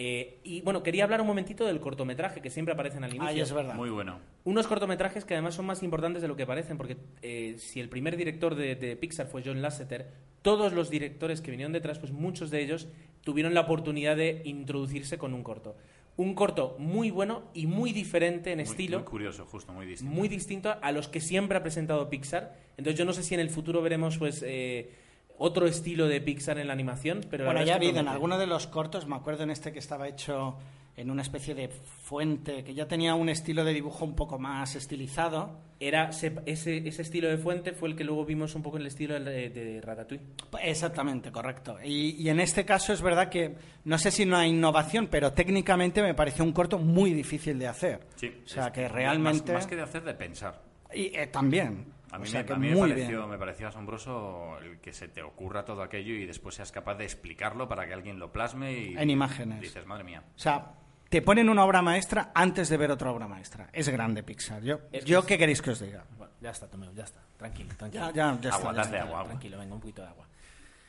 Eh, 0.00 0.38
y 0.44 0.60
bueno, 0.60 0.84
quería 0.84 1.02
hablar 1.02 1.20
un 1.20 1.26
momentito 1.26 1.66
del 1.66 1.80
cortometraje 1.80 2.40
que 2.40 2.50
siempre 2.50 2.72
aparecen 2.72 3.02
al 3.02 3.10
inicio. 3.10 3.26
Ahí 3.28 3.40
es 3.40 3.52
verdad. 3.52 3.74
Muy 3.74 3.90
bueno. 3.90 4.20
Unos 4.44 4.68
cortometrajes 4.68 5.24
que 5.24 5.34
además 5.34 5.54
son 5.56 5.66
más 5.66 5.82
importantes 5.82 6.22
de 6.22 6.28
lo 6.28 6.36
que 6.36 6.46
parecen, 6.46 6.76
porque 6.76 6.96
eh, 7.20 7.56
si 7.58 7.80
el 7.80 7.88
primer 7.88 8.16
director 8.16 8.54
de, 8.54 8.76
de 8.76 8.94
Pixar 8.94 9.26
fue 9.26 9.42
John 9.44 9.60
Lasseter, 9.60 10.06
todos 10.42 10.72
los 10.72 10.88
directores 10.88 11.40
que 11.40 11.50
vinieron 11.50 11.72
detrás, 11.72 11.98
pues 11.98 12.12
muchos 12.12 12.52
de 12.52 12.62
ellos 12.62 12.86
tuvieron 13.24 13.54
la 13.54 13.62
oportunidad 13.62 14.16
de 14.16 14.42
introducirse 14.44 15.18
con 15.18 15.34
un 15.34 15.42
corto. 15.42 15.76
Un 16.16 16.34
corto 16.34 16.76
muy 16.78 17.10
bueno 17.10 17.42
y 17.52 17.66
muy 17.66 17.92
diferente 17.92 18.52
en 18.52 18.58
Muy- 18.58 18.64
estilo, 18.68 18.98
Muy 19.00 19.06
curioso, 19.08 19.46
justo, 19.46 19.72
muy 19.72 19.84
distinto. 19.86 20.14
muy 20.14 20.28
distinto 20.28 20.76
a 20.80 20.92
los 20.92 21.08
que 21.08 21.20
siempre 21.20 21.58
ha 21.58 21.62
presentado 21.62 22.08
Pixar. 22.08 22.56
Entonces 22.76 22.96
yo 22.96 23.04
no 23.04 23.12
sé 23.12 23.24
si 23.24 23.34
en 23.34 23.40
el 23.40 23.50
futuro 23.50 23.82
veremos 23.82 24.16
pues 24.18 24.44
eh, 24.46 24.90
otro 25.38 25.66
estilo 25.66 26.06
de 26.08 26.20
Pixar 26.20 26.58
en 26.58 26.66
la 26.66 26.72
animación, 26.72 27.20
pero 27.30 27.44
Bueno, 27.44 27.62
ya 27.64 27.74
ha 27.74 27.76
habido 27.76 28.00
en 28.00 28.08
alguno 28.08 28.38
de 28.38 28.46
los 28.46 28.66
cortos, 28.66 29.06
me 29.06 29.16
acuerdo 29.16 29.44
en 29.44 29.50
este 29.50 29.72
que 29.72 29.78
estaba 29.78 30.08
hecho 30.08 30.56
en 30.96 31.12
una 31.12 31.22
especie 31.22 31.54
de 31.54 31.68
fuente, 31.68 32.64
que 32.64 32.74
ya 32.74 32.88
tenía 32.88 33.14
un 33.14 33.28
estilo 33.28 33.64
de 33.64 33.72
dibujo 33.72 34.04
un 34.04 34.16
poco 34.16 34.36
más 34.40 34.74
estilizado. 34.74 35.60
Era 35.78 36.10
se- 36.10 36.34
ese, 36.44 36.88
ese 36.88 37.02
estilo 37.02 37.28
de 37.28 37.38
fuente 37.38 37.72
fue 37.72 37.88
el 37.88 37.94
que 37.94 38.02
luego 38.02 38.24
vimos 38.24 38.56
un 38.56 38.64
poco 38.64 38.78
en 38.78 38.80
el 38.80 38.88
estilo 38.88 39.14
de, 39.20 39.48
de 39.50 39.80
Ratatouille. 39.80 40.24
Exactamente, 40.60 41.30
correcto. 41.30 41.76
Y, 41.84 42.16
y 42.20 42.28
en 42.30 42.40
este 42.40 42.64
caso 42.64 42.92
es 42.92 43.00
verdad 43.00 43.28
que 43.28 43.54
no 43.84 43.96
sé 43.96 44.10
si 44.10 44.26
no 44.26 44.36
hay 44.36 44.50
innovación, 44.50 45.06
pero 45.06 45.32
técnicamente 45.32 46.02
me 46.02 46.14
pareció 46.14 46.42
un 46.44 46.52
corto 46.52 46.78
muy 46.80 47.12
difícil 47.12 47.60
de 47.60 47.68
hacer. 47.68 48.00
Sí, 48.16 48.32
o 48.44 48.48
sea 48.48 48.66
es 48.66 48.72
que 48.72 48.82
más- 48.82 48.92
realmente... 48.92 49.52
Más, 49.52 49.66
que 49.68 49.76
de 49.76 49.82
hacer, 49.82 50.02
de 50.02 50.14
pensar. 50.14 50.60
Y 50.92 51.16
eh, 51.16 51.28
también. 51.28 51.86
A 52.10 52.16
O 52.16 52.20
mí, 52.20 52.26
sea 52.26 52.40
me, 52.40 52.46
que 52.46 52.52
a 52.52 52.56
mí 52.56 52.68
me 52.70 52.74
muy 52.76 52.88
pareció, 52.90 53.18
bien. 53.18 53.30
me 53.30 53.38
pareció 53.38 53.68
asombroso 53.68 54.58
el 54.60 54.80
que 54.80 54.92
se 54.92 55.08
te 55.08 55.22
ocurra 55.22 55.64
todo 55.64 55.82
aquello 55.82 56.14
y 56.14 56.24
después 56.26 56.54
seas 56.54 56.72
capaz 56.72 56.94
de 56.96 57.04
explicarlo 57.04 57.68
para 57.68 57.86
que 57.86 57.92
alguien 57.94 58.18
lo 58.18 58.32
plasme 58.32 58.72
y 58.72 58.96
En 58.96 59.10
imágenes. 59.10 59.60
dices, 59.60 59.84
madre 59.86 60.04
mía. 60.04 60.22
O 60.34 60.38
sea, 60.38 60.72
te 61.10 61.20
ponen 61.22 61.48
una 61.48 61.64
obra 61.64 61.82
maestra 61.82 62.30
antes 62.34 62.68
de 62.68 62.76
ver 62.76 62.90
otra 62.90 63.10
obra 63.10 63.28
maestra. 63.28 63.68
Es 63.72 63.88
grande 63.90 64.22
Pixar. 64.22 64.62
Yo, 64.62 64.80
Es 64.92 65.04
que 65.04 65.10
yo 65.10 65.18
es- 65.20 65.24
¿qué 65.26 65.36
queréis 65.38 65.60
que 65.60 65.70
os 65.70 65.80
diga? 65.80 66.04
Bueno, 66.16 66.32
ya 66.40 66.50
está, 66.50 66.66
Tomeo, 66.68 66.92
ya 66.92 67.04
está. 67.04 67.20
Tranquilo, 67.36 67.74
tranquilo. 67.76 68.06
Ya, 68.06 68.12
ya, 68.12 68.40
ya 68.40 68.50
Agua, 68.54 68.58
está, 68.58 68.58
ya 68.58 68.72
dadle 68.72 68.82
está. 68.82 69.02
agua, 69.02 69.18
agua. 69.20 69.28
Tranquilo, 69.30 69.58
venga, 69.58 69.74
un 69.74 69.80
poquito 69.80 70.02
de 70.02 70.08
agua. 70.08 70.26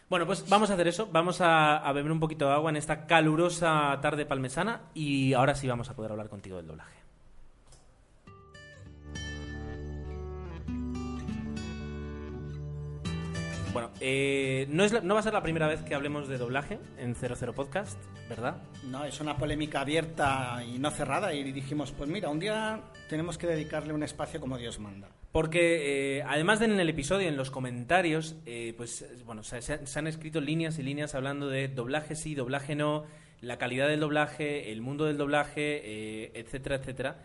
Bueno, 0.09 0.26
pues 0.26 0.49
vamos 0.49 0.70
a 0.72 0.74
hacer 0.74 0.88
eso. 0.88 1.07
Vamos 1.11 1.39
a, 1.41 1.78
a 1.78 1.91
beber 1.93 2.11
un 2.11 2.20
poquito 2.20 2.47
de 2.47 2.53
agua 2.53 2.72
en 2.72 2.78
esta 2.78 3.05
calurosa 3.05 3.99
tarde 4.01 4.26
palmesana 4.26 4.82
y 4.93 5.34
ahora 5.34 5.53
sí 5.53 5.67
vamos 5.67 5.89
a 5.89 5.95
poder 5.95 6.11
hablar 6.11 6.30
contigo 6.30 6.57
del 6.57 6.65
doblaje. 6.65 6.97
Bueno, 13.74 13.91
eh, 14.01 14.65
no, 14.70 14.84
es 14.84 14.91
la- 14.91 15.01
no 15.01 15.13
va 15.13 15.20
a 15.20 15.24
ser 15.24 15.34
la 15.34 15.43
primera 15.43 15.67
vez 15.67 15.82
que 15.84 15.93
hablemos 15.93 16.28
de 16.28 16.38
doblaje 16.39 16.80
en 16.97 17.13
00 17.15 17.53
Podcast, 17.53 17.99
¿verdad? 18.28 18.57
No, 18.86 19.05
es 19.05 19.20
una 19.22 19.38
polémica 19.38 19.82
abierta 19.82 20.63
y 20.65 20.80
no 20.80 20.89
cerrada. 20.89 21.34
Y 21.34 21.51
dijimos, 21.51 21.91
pues 21.91 22.09
mira, 22.09 22.30
un 22.30 22.39
día 22.39 22.82
tenemos 23.09 23.38
que 23.38 23.45
dedicarle 23.45 23.93
un 23.93 24.01
espacio 24.01 24.39
como 24.41 24.57
Dios 24.57 24.80
manda. 24.80 25.09
Porque 25.32 26.17
eh, 26.17 26.24
además 26.24 26.59
de 26.59 26.65
en 26.65 26.80
el 26.80 26.89
episodio, 26.89 27.28
en 27.30 27.38
los 27.38 27.51
comentarios, 27.51 28.36
eh, 28.47 28.74
pues 28.76 29.03
eh, 29.03 29.09
bueno, 29.26 29.43
se, 29.43 29.61
se 29.61 29.74
han- 29.74 29.86
se 29.88 29.99
han 29.99 30.07
escrito 30.07 30.41
líneas 30.41 30.80
y 30.80 30.84
líneas 30.84 31.13
hablando 31.13 31.47
de 31.47 31.67
doblaje 31.67 32.15
sí, 32.15 32.34
doblaje 32.34 32.76
no, 32.76 33.03
la 33.41 33.59
calidad 33.59 33.88
del 33.88 33.99
doblaje, 33.99 34.72
el 34.72 34.82
mundo 34.82 35.05
del 35.05 35.17
doblaje, 35.17 35.82
eh, 35.84 36.32
etcétera, 36.34 36.78
etcétera. 36.78 37.17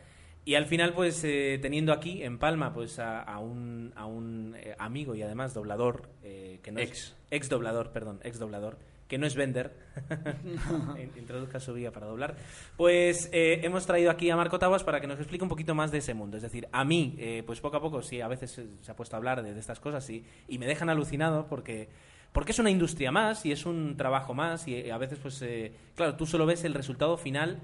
Y 0.47 0.57
al 0.57 0.67
final, 0.67 0.93
pues 0.93 1.23
eh, 1.25 1.59
teniendo 1.63 1.93
aquí 1.93 2.23
en 2.23 2.39
Palma, 2.39 2.75
pues 2.75 2.99
a, 2.99 3.23
a 3.23 3.39
un, 3.39 3.93
a 3.97 4.05
un 4.07 4.55
eh, 4.59 4.75
amigo 4.79 5.15
y 5.15 5.23
además 5.23 5.55
doblador, 5.55 6.09
eh, 6.23 6.61
que 6.63 6.71
no 6.71 6.81
Ex. 6.81 6.91
es 6.99 7.17
ex 7.31 7.49
doblador, 7.49 7.91
perdón, 7.93 8.21
ex 8.25 8.39
doblador, 8.39 8.77
que 9.09 9.17
no 9.17 9.27
es 9.27 9.35
Bender, 9.37 9.73
In- 10.99 11.13
introduzca 11.19 11.61
su 11.61 11.73
vía 11.73 11.93
para 11.93 12.07
doblar, 12.07 12.37
pues 12.77 13.29
eh, 13.33 13.61
hemos 13.63 13.87
traído 13.87 14.11
aquí 14.11 14.29
a 14.31 14.37
Marco 14.37 14.59
Taguas 14.59 14.85
para 14.85 15.01
que 15.01 15.07
nos 15.07 15.19
explique 15.19 15.43
un 15.43 15.49
poquito 15.49 15.75
más 15.75 15.91
de 15.91 15.99
ese 15.99 16.13
mundo. 16.15 16.37
Es 16.37 16.43
decir, 16.43 16.69
a 16.73 16.85
mí, 16.85 17.15
eh, 17.19 17.43
pues 17.47 17.61
poco 17.61 17.77
a 17.79 17.81
poco, 17.81 18.03
sí, 18.03 18.21
a 18.21 18.29
veces 18.29 18.51
se, 18.51 18.67
se 18.83 18.91
ha 18.91 18.97
puesto 18.97 19.17
a 19.17 19.19
hablar 19.19 19.43
de, 19.43 19.55
de 19.55 19.61
estas 19.61 19.81
cosas 19.81 20.09
y, 20.11 20.25
y 20.49 20.59
me 20.59 20.67
dejan 20.67 20.91
alucinado 20.91 21.47
porque, 21.49 21.89
porque 22.33 22.53
es 22.53 22.59
una 22.59 22.71
industria 22.71 23.11
más 23.11 23.47
y 23.47 23.53
es 23.53 23.65
un 23.67 23.97
trabajo 23.97 24.35
más 24.35 24.69
y 24.69 24.75
eh, 24.75 24.93
a 24.93 24.99
veces, 24.99 25.19
pues, 25.21 25.41
eh, 25.43 25.73
claro, 25.97 26.17
tú 26.17 26.27
solo 26.27 26.45
ves 26.47 26.65
el 26.65 26.75
resultado 26.75 27.17
final 27.17 27.61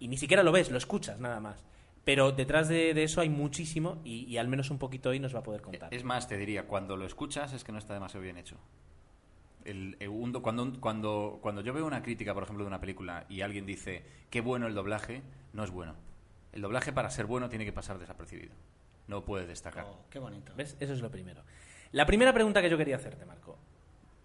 y 0.00 0.08
ni 0.08 0.16
siquiera 0.16 0.42
lo 0.42 0.50
ves, 0.52 0.70
lo 0.70 0.78
escuchas 0.78 1.20
nada 1.20 1.38
más. 1.40 1.64
Pero 2.04 2.32
detrás 2.32 2.68
de, 2.68 2.92
de 2.92 3.02
eso 3.04 3.20
hay 3.20 3.30
muchísimo 3.30 4.00
y, 4.04 4.24
y 4.26 4.36
al 4.36 4.48
menos 4.48 4.70
un 4.70 4.78
poquito 4.78 5.08
hoy 5.10 5.18
nos 5.20 5.34
va 5.34 5.38
a 5.38 5.42
poder 5.42 5.62
contar. 5.62 5.92
Es 5.92 6.04
más, 6.04 6.28
te 6.28 6.36
diría, 6.36 6.66
cuando 6.66 6.96
lo 6.96 7.06
escuchas 7.06 7.52
es 7.54 7.64
que 7.64 7.72
no 7.72 7.78
está 7.78 7.94
demasiado 7.94 8.22
bien 8.22 8.36
hecho. 8.36 8.56
El, 9.64 9.96
el 9.98 10.08
un 10.10 10.30
do- 10.32 10.42
cuando, 10.42 10.78
cuando, 10.80 11.38
cuando 11.40 11.62
yo 11.62 11.72
veo 11.72 11.86
una 11.86 12.02
crítica, 12.02 12.34
por 12.34 12.42
ejemplo, 12.42 12.64
de 12.64 12.68
una 12.68 12.80
película 12.80 13.24
y 13.30 13.40
alguien 13.40 13.64
dice 13.64 14.04
qué 14.28 14.42
bueno 14.42 14.66
el 14.66 14.74
doblaje, 14.74 15.22
no 15.54 15.64
es 15.64 15.70
bueno. 15.70 15.94
El 16.52 16.60
doblaje 16.60 16.92
para 16.92 17.08
ser 17.10 17.24
bueno 17.26 17.48
tiene 17.48 17.64
que 17.64 17.72
pasar 17.72 17.98
desapercibido. 17.98 18.54
No 19.08 19.24
puede 19.24 19.46
destacar. 19.46 19.86
Oh, 19.88 20.04
qué 20.10 20.18
bonito. 20.18 20.52
¿Ves? 20.54 20.76
Eso 20.80 20.92
es 20.92 21.00
lo 21.00 21.10
primero. 21.10 21.42
La 21.92 22.04
primera 22.06 22.32
pregunta 22.34 22.60
que 22.60 22.68
yo 22.68 22.76
quería 22.76 22.96
hacerte, 22.96 23.24
Marco. 23.24 23.56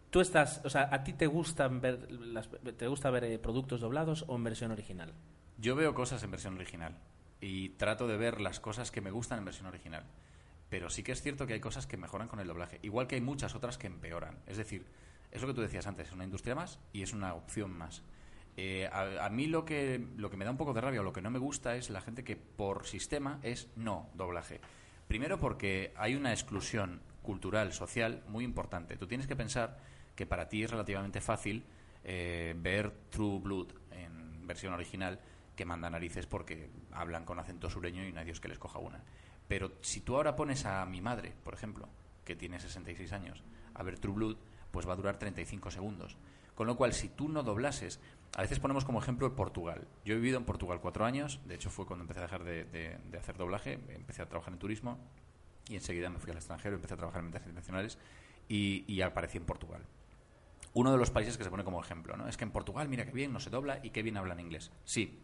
Tú 0.10 0.20
estás, 0.22 0.62
o 0.66 0.70
sea, 0.70 0.90
¿a 0.92 1.04
ti 1.04 1.14
te 1.14 1.28
gusta 1.28 1.68
ver, 1.70 2.12
las- 2.12 2.50
te 2.78 2.88
gusta 2.88 3.10
ver 3.10 3.24
eh, 3.24 3.40
productos 3.40 3.80
doblados 3.80 4.26
o 4.28 4.36
en 4.36 4.44
versión 4.44 4.72
original? 4.72 5.14
Yo 5.58 5.76
veo 5.76 5.94
cosas 5.94 6.22
en 6.24 6.32
versión 6.32 6.56
original 6.56 6.98
y 7.42 7.70
trato 7.70 8.08
de 8.08 8.18
ver 8.18 8.42
las 8.42 8.60
cosas 8.60 8.92
que 8.92 9.02
me 9.02 9.12
gustan 9.12 9.40
en 9.40 9.46
versión 9.46 9.68
original. 9.68 10.04
Pero 10.70 10.90
sí 10.90 11.04
que 11.04 11.12
es 11.12 11.22
cierto 11.22 11.48
que 11.48 11.54
hay 11.54 11.60
cosas 11.60 11.88
que 11.88 11.98
mejoran 11.98 12.28
con 12.28 12.40
el 12.40 12.48
doblaje, 12.48 12.80
igual 12.84 13.08
que 13.08 13.16
hay 13.16 13.22
muchas 13.22 13.56
otras 13.56 13.78
que 13.78 13.88
empeoran. 13.88 14.38
Es 14.46 14.58
decir, 14.58 14.86
es 15.32 15.42
lo 15.42 15.48
que 15.48 15.54
tú 15.54 15.62
decías 15.62 15.88
antes, 15.88 16.08
es 16.08 16.14
una 16.14 16.24
industria 16.24 16.56
más 16.56 16.80
y 16.94 17.02
es 17.02 17.14
una 17.14 17.34
opción 17.34 17.76
más. 17.76 18.04
Eh, 18.58 18.90
a, 18.92 19.30
mí 19.30 19.48
lo 19.48 19.64
que, 19.64 20.06
lo 20.18 20.30
que 20.30 20.38
me 20.38 20.44
da 20.44 20.52
un 20.52 20.58
poco 20.58 20.74
de 20.74 20.82
rabia 20.82 21.00
o 21.00 21.04
lo 21.04 21.14
que 21.14 21.22
no 21.22 21.32
me 21.32 21.40
gusta 21.40 21.76
es 21.76 21.90
la 21.90 22.02
gente 22.02 22.24
que 22.24 22.36
por 22.36 22.86
sistema 22.86 23.40
es 23.42 23.70
no 23.76 24.10
doblaje. 24.16 24.60
Primero 25.08 25.40
porque 25.40 25.94
hay 25.96 26.16
una 26.16 26.34
exclusión 26.34 27.02
cultural, 27.22 27.74
social 27.74 28.24
muy 28.28 28.44
importante. 28.44 28.98
Tú 28.98 29.08
tienes 29.08 29.28
que 29.28 29.36
pensar 29.36 29.78
que 30.16 30.26
para 30.26 30.50
ti 30.50 30.64
es 30.64 30.72
relativamente 30.72 31.22
fácil 31.22 31.64
eh, 32.04 32.54
ver 32.58 32.92
True 33.10 33.40
Blood 33.40 33.74
en 33.92 34.46
versión 34.46 34.74
original 34.74 35.20
que 35.60 35.66
manda 35.66 35.90
narices 35.90 36.26
porque 36.26 36.70
hablan 36.94 37.26
con 37.26 37.38
acento 37.38 37.70
sureño 37.70 38.02
y 38.02 38.16
hay 38.16 38.24
Dios 38.24 38.40
que 38.40 38.48
les 38.48 38.58
coja 38.58 38.80
una. 38.80 39.04
Pero 39.46 39.74
si 39.82 40.00
tú 40.00 40.16
ahora 40.16 40.38
pones 40.38 40.66
a 40.66 40.86
mi 40.86 41.02
madre, 41.02 41.34
por 41.44 41.54
ejemplo, 41.54 41.90
que 42.24 42.38
tiene 42.38 42.62
66 42.62 43.12
años, 43.12 43.44
a 43.74 43.84
ver 43.84 44.00
True 44.00 44.14
Blood, 44.14 44.38
pues 44.72 44.88
va 44.88 44.94
a 44.94 44.96
durar 44.96 45.18
35 45.18 45.70
segundos. 45.70 46.16
Con 46.56 46.66
lo 46.66 46.78
cual, 46.78 46.94
si 46.94 47.10
tú 47.10 47.28
no 47.28 47.44
doblases, 47.44 48.00
a 48.38 48.42
veces 48.42 48.58
ponemos 48.62 48.86
como 48.86 49.00
ejemplo 49.00 49.36
Portugal. 49.36 49.86
Yo 50.06 50.14
he 50.14 50.16
vivido 50.16 50.38
en 50.38 50.46
Portugal 50.46 50.80
cuatro 50.80 51.04
años, 51.04 51.42
de 51.46 51.56
hecho 51.56 51.70
fue 51.70 51.86
cuando 51.86 52.04
empecé 52.04 52.22
a 52.22 52.24
dejar 52.24 52.46
de, 52.46 52.98
hacer 53.20 53.36
doblaje, 53.36 53.74
empecé 53.90 54.22
a 54.22 54.30
trabajar 54.30 54.54
en 54.54 54.60
turismo 54.60 54.98
y 55.68 55.76
enseguida 55.76 56.10
me 56.10 56.20
fui 56.20 56.32
al 56.32 56.38
extranjero, 56.38 56.78
empecé 56.78 56.94
a 56.94 56.98
trabajar 56.98 57.20
en 57.20 57.26
medios 57.26 57.42
internacionales 57.42 57.98
y, 58.48 58.86
y 58.88 59.02
aparecí 59.02 59.38
en 59.38 59.46
Portugal. 59.46 59.82
Uno 60.72 60.94
de 60.94 60.98
los 60.98 61.12
países 61.12 61.38
que 61.38 61.44
se 61.44 61.50
pone 61.50 61.66
como 61.66 61.82
ejemplo, 61.82 62.16
¿no? 62.16 62.30
Es 62.30 62.38
que 62.38 62.46
en 62.46 62.52
Portugal, 62.52 62.88
mira 62.88 63.06
qué 63.06 63.12
bien, 63.12 63.34
no 63.34 63.42
se 63.42 63.50
dobla 63.50 63.82
y 63.84 63.90
qué 63.90 64.04
bien 64.04 64.16
hablan 64.16 64.40
inglés. 64.40 64.72
Sí, 64.86 65.20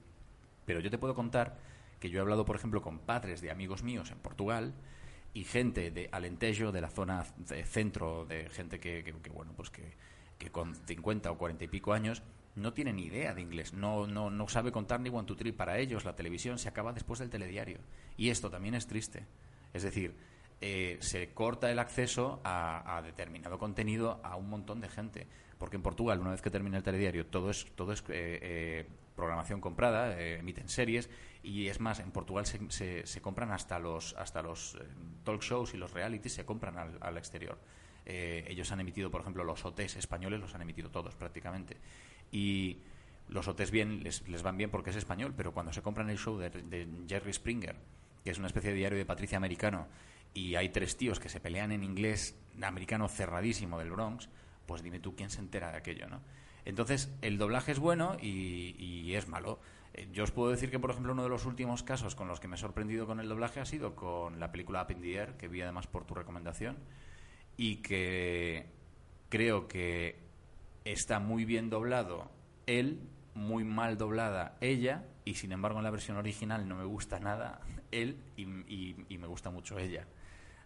pero 0.66 0.80
yo 0.80 0.90
te 0.90 0.98
puedo 0.98 1.16
contar 1.16 1.58
que 2.00 2.10
yo 2.10 2.20
he 2.20 2.22
hablado, 2.22 2.46
por 2.46 2.56
ejemplo, 2.56 2.82
con 2.82 3.00
padres 3.00 3.42
de 3.42 3.52
amigos 3.52 3.84
míos 3.84 4.12
en 4.12 4.20
Portugal 4.20 4.74
y 5.34 5.44
gente 5.44 5.92
de 5.92 6.10
Alentejo, 6.12 6.72
de 6.72 6.82
la 6.82 6.90
zona 6.90 7.26
de 7.38 7.66
centro, 7.66 8.26
de 8.26 8.50
gente 8.50 8.80
que, 8.80 9.14
bueno, 9.34 9.54
pues 9.56 9.70
que, 9.70 9.94
con 10.52 10.76
50 10.76 11.32
o 11.32 11.38
40 11.38 11.64
y 11.64 11.68
pico 11.68 11.94
años 11.94 12.22
no 12.56 12.74
tiene 12.74 12.94
ni 12.94 13.06
idea 13.06 13.34
de 13.34 13.42
inglés, 13.42 13.74
no, 13.74 14.08
no, 14.08 14.30
no 14.30 14.48
sabe 14.48 14.72
contar 14.72 15.02
ni 15.02 15.10
one, 15.10 15.26
two, 15.26 15.36
three. 15.36 15.52
Para 15.52 15.80
ellos 15.80 16.06
la 16.06 16.16
televisión 16.16 16.58
se 16.58 16.70
acaba 16.70 16.94
después 16.94 17.20
del 17.20 17.30
telediario. 17.30 17.80
Y 18.16 18.30
esto 18.30 18.50
también 18.50 18.76
es 18.76 18.88
triste. 18.88 19.26
Es 19.74 19.84
decir, 19.84 20.16
eh, 20.62 20.98
se 21.02 21.34
corta 21.34 21.70
el 21.70 21.80
acceso 21.80 22.40
a, 22.44 22.98
a 22.98 23.02
determinado 23.02 23.58
contenido 23.58 24.22
a 24.24 24.38
un 24.38 24.50
montón 24.50 24.80
de 24.80 24.88
gente. 24.88 25.28
Porque 25.58 25.78
en 25.78 25.82
Portugal, 25.82 26.20
una 26.20 26.32
vez 26.32 26.42
que 26.42 26.50
termina 26.50 26.78
el 26.78 26.84
telediario, 26.84 27.26
todo 27.26 27.50
es, 27.50 27.66
todo 27.76 27.94
es 27.94 28.02
eh, 28.10 28.40
eh, 28.42 28.88
programación 29.16 29.62
comprada, 29.62 30.20
eh, 30.20 30.40
emiten 30.40 30.68
series, 30.70 31.10
y 31.44 31.68
es 31.68 31.80
más, 31.80 32.00
en 32.00 32.12
Portugal 32.12 32.46
se, 32.46 33.06
se- 33.06 33.22
compran 33.22 33.52
hasta 33.52 33.80
los, 33.80 34.14
hasta 34.16 34.42
los 34.42 34.76
eh, 34.76 34.80
talk 35.24 35.42
shows 35.42 35.74
y 35.74 35.78
los 35.78 35.92
realities, 35.94 36.34
se 36.34 36.46
compran 36.46 36.78
al, 36.78 36.98
al 37.02 37.18
exterior. 37.18 37.58
Eh, 38.06 38.46
ellos 38.48 38.72
han 38.72 38.80
emitido, 38.80 39.10
por 39.10 39.22
ejemplo, 39.22 39.44
los 39.44 39.64
OTs 39.66 39.96
españoles, 39.96 40.40
los 40.40 40.54
han 40.56 40.62
emitido 40.62 40.90
todos 40.90 41.16
prácticamente. 41.16 41.78
Y 42.32 42.80
los 43.30 43.48
OTs 43.48 43.72
bien, 43.72 44.04
les, 44.04 44.28
les 44.28 44.44
van 44.44 44.58
bien 44.58 44.70
porque 44.70 44.90
es 44.92 44.96
español, 44.96 45.34
pero 45.36 45.54
cuando 45.54 45.72
se 45.74 45.82
compran 45.82 46.10
el 46.10 46.18
show 46.18 46.38
de, 46.38 46.50
de 46.50 46.88
Jerry 47.08 47.34
Springer, 47.34 47.76
que 48.24 48.32
es 48.32 48.38
una 48.38 48.48
especie 48.48 48.72
de 48.72 48.78
diario 48.78 48.98
de 48.98 49.06
Patricia 49.06 49.38
americano, 49.38 49.88
y 50.34 50.56
hay 50.56 50.70
tres 50.70 50.98
tíos 50.98 51.20
que 51.20 51.30
se 51.30 51.40
pelean 51.40 51.72
en 51.72 51.84
inglés 51.84 52.36
americano 52.62 53.08
cerradísimo 53.08 53.80
del 53.80 53.92
Bronx, 53.92 54.30
pues 54.66 54.84
dime 54.84 55.00
tú 55.00 55.16
quién 55.16 55.30
se 55.30 55.40
entera 55.40 55.72
de 55.72 55.78
aquello, 55.78 56.08
¿no? 56.10 56.22
Entonces, 56.66 57.14
el 57.22 57.38
doblaje 57.38 57.72
es 57.72 57.80
bueno 57.80 58.18
y, 58.22 59.14
es 59.14 59.28
malo. 59.28 59.60
Eh, 59.94 60.08
Yo 60.12 60.24
os 60.24 60.32
puedo 60.32 60.52
decir 60.52 60.72
que, 60.72 60.80
por 60.80 60.90
ejemplo, 60.92 61.14
uno 61.14 61.24
de 61.24 61.30
los 61.30 61.46
últimos 61.46 61.84
casos 61.84 62.16
con 62.16 62.28
los 62.28 62.40
que 62.40 62.48
me 62.48 62.56
he 62.56 62.60
sorprendido 62.60 63.06
con 63.08 63.20
el 63.20 63.30
doblaje 63.30 63.60
ha 63.60 63.66
sido 63.66 63.96
con 63.96 64.40
la 64.40 64.52
película 64.52 64.82
Up 64.90 65.38
que 65.38 65.48
vi 65.48 65.62
además 65.62 65.88
por 65.88 66.06
tu 66.06 66.16
recomendación, 66.16 66.78
y 67.58 67.78
que 67.78 68.66
creo 69.30 69.68
que 69.68 70.20
está 70.84 71.20
muy 71.20 71.46
bien 71.46 71.70
doblado 71.70 72.30
él, 72.68 73.00
muy 73.34 73.64
mal 73.64 73.98
doblada 73.98 74.58
ella, 74.62 75.06
y 75.24 75.36
sin 75.36 75.52
embargo 75.52 75.78
en 75.80 75.84
la 75.84 75.92
versión 75.92 76.18
original 76.18 76.68
no 76.68 76.76
me 76.76 76.86
gusta 76.86 77.20
nada 77.20 77.62
él 77.92 78.18
y, 78.36 78.44
y- 78.44 79.06
y 79.10 79.18
me 79.18 79.28
gusta 79.28 79.50
mucho 79.52 79.78
ella. 79.80 80.06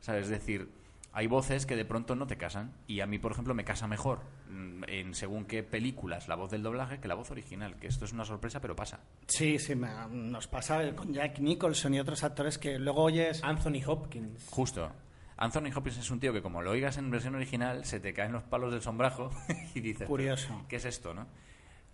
¿Sabes? 0.01 0.23
Es 0.25 0.29
decir, 0.29 0.69
hay 1.11 1.27
voces 1.27 1.65
que 1.65 1.75
de 1.75 1.85
pronto 1.85 2.15
no 2.15 2.27
te 2.27 2.37
casan, 2.37 2.71
y 2.87 2.99
a 2.99 3.07
mí, 3.07 3.17
por 3.19 3.31
ejemplo, 3.31 3.53
me 3.53 3.63
casa 3.65 3.87
mejor 3.87 4.19
mm, 4.49 4.83
en 4.87 5.13
según 5.15 5.45
qué 5.45 5.63
películas 5.63 6.27
la 6.27 6.35
voz 6.35 6.51
del 6.51 6.63
doblaje 6.63 6.99
que 6.99 7.07
la 7.07 7.15
voz 7.15 7.31
original, 7.31 7.75
que 7.77 7.87
esto 7.87 8.05
es 8.05 8.13
una 8.13 8.25
sorpresa, 8.25 8.59
pero 8.61 8.75
pasa. 8.75 8.99
Sí, 9.27 9.57
sí, 9.59 9.75
me- 9.75 9.89
nos 10.11 10.47
pasa 10.47 10.95
con 10.95 11.13
Jack 11.13 11.39
Nicholson 11.39 11.93
y 11.95 11.99
otros 11.99 12.23
actores 12.23 12.57
que 12.57 12.77
luego 12.79 13.03
oyes... 13.03 13.43
Anthony 13.43 13.81
Hopkins. 13.85 14.47
Justo. 14.49 14.91
Anthony 15.37 15.71
Hopkins 15.73 15.97
es 15.97 16.11
un 16.11 16.19
tío 16.19 16.33
que 16.33 16.41
como 16.41 16.61
lo 16.61 16.71
oigas 16.71 16.97
en 16.97 17.09
versión 17.09 17.33
original 17.35 17.85
se 17.85 17.99
te 18.01 18.13
caen 18.13 18.33
los 18.33 18.43
palos 18.43 18.71
del 18.73 18.81
sombrajo 18.81 19.29
y 19.73 19.79
dices, 19.79 20.07
Curioso. 20.07 20.65
¿qué 20.67 20.75
es 20.75 20.85
esto, 20.85 21.13
no? 21.13 21.27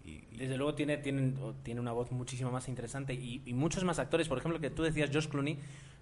Y, 0.05 0.23
y- 0.31 0.37
Desde 0.37 0.55
luego 0.57 0.75
tiene, 0.75 0.97
tiene, 0.97 1.33
tiene 1.63 1.81
una 1.81 1.91
voz 1.91 2.11
muchísimo 2.11 2.51
más 2.51 2.67
interesante 2.67 3.13
y, 3.13 3.41
y 3.45 3.53
muchos 3.53 3.83
más 3.83 3.97
actores. 3.99 4.27
Por 4.27 4.37
ejemplo, 4.37 4.59
que 4.59 4.69
tú 4.69 4.83
decías 4.83 5.09
Josh 5.11 5.27
Clooney. 5.27 5.57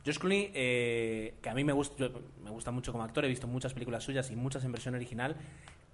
Josh 0.05 0.17
Clooney, 0.17 0.51
eh, 0.53 1.35
que 1.41 1.49
a 1.49 1.53
mí 1.53 1.63
me 1.63 1.71
gusta, 1.73 2.09
me 2.43 2.49
gusta 2.49 2.71
mucho 2.71 2.91
como 2.91 3.03
actor, 3.05 3.23
he 3.23 3.29
visto 3.29 3.47
muchas 3.47 3.73
películas 3.73 4.03
suyas 4.03 4.29
y 4.31 4.35
muchas 4.35 4.63
en 4.65 4.71
versión 4.73 4.95
original. 4.95 5.37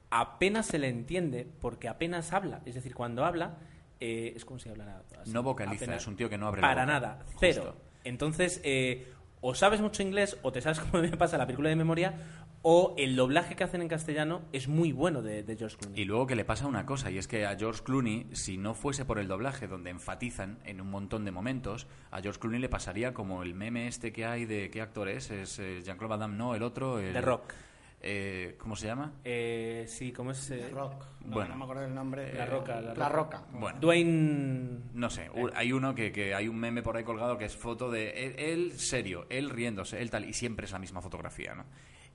Apenas 0.10 0.66
se 0.66 0.80
le 0.80 0.88
entiende 0.90 1.48
porque 1.62 1.88
apenas 1.88 2.34
habla. 2.34 2.62
Es 2.66 2.74
decir, 2.74 2.96
cuando 2.96 3.24
habla, 3.26 3.58
eh, 4.00 4.34
es 4.36 4.44
como 4.44 4.60
si 4.60 4.70
hablara 4.70 5.04
así. 5.22 5.32
No 5.32 5.44
vocaliza, 5.44 5.86
Apenas. 5.86 6.02
es 6.02 6.08
un 6.08 6.16
tío 6.16 6.30
que 6.30 6.38
no 6.40 6.48
abre 6.48 6.62
la 6.62 6.68
Para 6.68 6.82
boca. 6.86 6.94
nada, 6.94 7.20
Justo. 7.26 7.38
cero. 7.40 7.76
Entonces, 8.04 8.60
eh, 8.64 9.08
o 9.42 9.54
sabes 9.54 9.82
mucho 9.82 10.02
inglés 10.02 10.38
o 10.42 10.52
te 10.52 10.62
sabes 10.62 10.80
cómo 10.92 11.04
me 11.04 11.16
pasa 11.16 11.38
la 11.38 11.46
película 11.46 11.70
de 11.70 11.76
memoria 11.76 12.14
o 12.62 12.94
el 12.98 13.16
doblaje 13.16 13.56
que 13.56 13.64
hacen 13.64 13.82
en 13.82 13.88
castellano 13.88 14.42
es 14.52 14.68
muy 14.68 14.92
bueno 14.92 15.22
de, 15.22 15.44
de 15.44 15.56
George 15.56 15.78
Clooney. 15.78 16.02
Y 16.02 16.06
luego 16.06 16.28
que 16.28 16.36
le 16.36 16.44
pasa 16.44 16.68
una 16.68 16.86
cosa, 16.86 17.10
y 17.10 17.18
es 17.18 17.28
que 17.28 17.46
a 17.46 17.56
George 17.58 17.84
Clooney, 17.84 18.28
si 18.34 18.58
no 18.58 18.74
fuese 18.74 19.06
por 19.06 19.18
el 19.20 19.28
doblaje, 19.30 19.68
donde 19.68 19.90
enfatizan 19.92 20.60
en 20.66 20.82
un 20.82 20.90
montón 20.90 21.24
de 21.26 21.32
momentos, 21.32 21.88
a 22.12 22.22
George 22.22 22.40
Clooney 22.40 22.60
le 22.60 22.70
pasaría 22.70 23.14
como 23.14 23.44
el 23.44 23.54
meme 23.54 23.88
este 23.88 24.12
que 24.12 24.26
hay 24.26 24.46
de 24.46 24.70
qué 24.70 24.82
actor 24.82 25.08
es, 25.08 25.32
es 25.32 25.58
eh, 25.60 25.82
Jean-Claude 25.84 26.10
Van 26.10 26.20
Damme, 26.20 26.38
no, 26.38 26.54
el 26.56 26.64
otro, 26.64 27.00
el, 27.00 27.14
The 27.14 27.22
Rock. 27.22 27.54
eh, 28.02 28.56
¿Cómo 28.60 28.76
se 28.76 28.88
llama? 28.88 29.14
Eh, 29.24 29.86
sí, 29.88 30.12
¿cómo 30.12 30.32
es? 30.32 30.52
eh, 30.52 30.66
The 30.68 30.70
Rock. 30.76 31.06
No, 31.26 31.36
bueno. 31.36 31.50
no 31.52 31.56
me 31.58 31.64
acuerdo 31.64 31.84
del 31.84 31.94
nombre. 31.96 32.34
La 32.34 32.46
Roca, 32.46 32.82
La 32.82 32.94
La 32.94 33.08
Roca. 33.10 33.38
Roca. 33.40 33.58
Bueno, 33.58 33.80
Dwayne. 33.80 34.80
no 34.94 35.10
sé, 35.10 35.30
u- 35.34 35.50
hay 35.56 35.72
uno 35.72 35.96
que, 35.96 36.12
que 36.12 36.34
hay 36.36 36.48
un 36.50 36.58
meme 36.60 36.82
por 36.82 36.98
ahí 36.98 37.04
colgado 37.06 37.38
que 37.38 37.46
es 37.46 37.56
foto 37.56 37.90
de 37.90 38.10
él, 38.26 38.36
él 38.38 38.72
serio, 38.74 39.26
él 39.30 39.50
riéndose, 39.50 40.02
él 40.02 40.10
tal, 40.10 40.26
y 40.28 40.34
siempre 40.34 40.66
es 40.66 40.72
la 40.74 40.80
misma 40.80 41.02
fotografía, 41.02 41.56
¿no? 41.56 41.64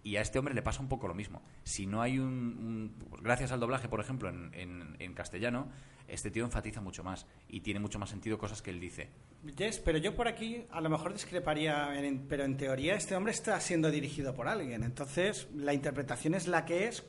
Y 0.05 0.17
a 0.17 0.21
este 0.21 0.39
hombre 0.39 0.55
le 0.55 0.63
pasa 0.63 0.81
un 0.81 0.89
poco 0.89 1.09
lo 1.09 1.15
mismo. 1.15 1.43
Si 1.65 1.87
no 1.87 2.01
hay 2.03 2.19
un... 2.21 2.95
pues 3.11 3.23
gracias 3.23 3.51
al 3.51 3.59
doblaje, 3.61 3.89
por 3.89 4.01
ejemplo, 4.01 4.29
en 4.29 5.15
castellano, 5.15 5.69
este 6.07 6.31
tío 6.31 6.45
enfatiza 6.45 6.81
mucho 6.83 7.03
más 7.03 7.27
y 7.49 7.61
tiene 7.61 7.81
mucho 7.81 7.99
más 7.99 8.11
sentido 8.11 8.37
cosas 8.39 8.61
que 8.61 8.71
él 8.71 8.79
dice. 8.81 9.09
Yes, 9.57 9.79
pero 9.81 9.97
yo 9.99 10.15
por 10.15 10.29
aquí 10.29 10.65
a 10.71 10.81
lo 10.83 10.91
mejor 10.91 11.13
discreparía, 11.15 11.99
en- 11.99 12.27
pero 12.29 12.45
en 12.45 12.57
teoría 12.57 12.95
este 12.95 13.17
hombre 13.17 13.33
está 13.33 13.59
siendo 13.61 13.91
dirigido 13.91 14.35
por 14.35 14.47
alguien. 14.49 14.83
Entonces 14.85 15.49
la 15.55 15.73
interpretación 15.73 16.35
es 16.35 16.47
la 16.47 16.65
que 16.67 16.89
es 16.89 17.03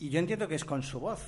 y 0.00 0.10
yo 0.10 0.18
entiendo 0.18 0.48
que 0.48 0.56
es 0.56 0.64
con 0.64 0.82
su 0.82 0.98
voz. 1.00 1.20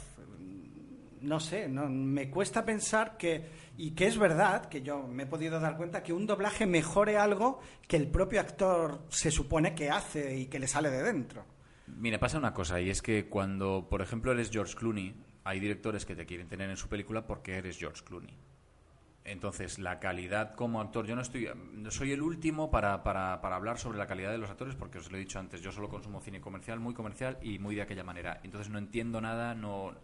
No 1.22 1.38
sé, 1.38 1.68
no, 1.68 1.88
me 1.88 2.30
cuesta 2.30 2.64
pensar 2.64 3.16
que, 3.16 3.50
y 3.76 3.90
que 3.90 4.06
es 4.06 4.18
verdad, 4.18 4.66
que 4.66 4.80
yo 4.80 5.06
me 5.06 5.24
he 5.24 5.26
podido 5.26 5.60
dar 5.60 5.76
cuenta 5.76 6.02
que 6.02 6.12
un 6.12 6.26
doblaje 6.26 6.66
mejore 6.66 7.18
algo 7.18 7.60
que 7.86 7.96
el 7.96 8.08
propio 8.08 8.40
actor 8.40 9.02
se 9.08 9.30
supone 9.30 9.74
que 9.74 9.90
hace 9.90 10.36
y 10.36 10.46
que 10.46 10.58
le 10.58 10.66
sale 10.66 10.90
de 10.90 11.02
dentro. 11.02 11.44
Mira, 11.86 12.18
pasa 12.18 12.38
una 12.38 12.54
cosa, 12.54 12.80
y 12.80 12.88
es 12.88 13.02
que 13.02 13.28
cuando, 13.28 13.86
por 13.90 14.00
ejemplo, 14.00 14.32
eres 14.32 14.50
George 14.50 14.74
Clooney, 14.74 15.14
hay 15.44 15.60
directores 15.60 16.06
que 16.06 16.16
te 16.16 16.24
quieren 16.24 16.48
tener 16.48 16.70
en 16.70 16.76
su 16.76 16.88
película 16.88 17.26
porque 17.26 17.56
eres 17.56 17.78
George 17.78 18.02
Clooney. 18.04 18.34
Entonces, 19.24 19.78
la 19.78 20.00
calidad 20.00 20.54
como 20.54 20.80
actor, 20.80 21.06
yo 21.06 21.14
no 21.14 21.22
estoy, 21.22 21.48
soy 21.90 22.12
el 22.12 22.22
último 22.22 22.70
para, 22.70 23.02
para, 23.02 23.40
para 23.40 23.56
hablar 23.56 23.78
sobre 23.78 23.98
la 23.98 24.06
calidad 24.06 24.30
de 24.30 24.38
los 24.38 24.50
actores, 24.50 24.74
porque 24.74 24.98
os 24.98 25.10
lo 25.10 25.18
he 25.18 25.20
dicho 25.20 25.38
antes, 25.38 25.60
yo 25.60 25.72
solo 25.72 25.88
consumo 25.88 26.20
cine 26.20 26.40
comercial, 26.40 26.80
muy 26.80 26.94
comercial 26.94 27.38
y 27.42 27.58
muy 27.58 27.74
de 27.74 27.82
aquella 27.82 28.04
manera. 28.04 28.40
Entonces 28.42 28.70
no 28.70 28.78
entiendo 28.78 29.20
nada, 29.20 29.54
no, 29.54 29.94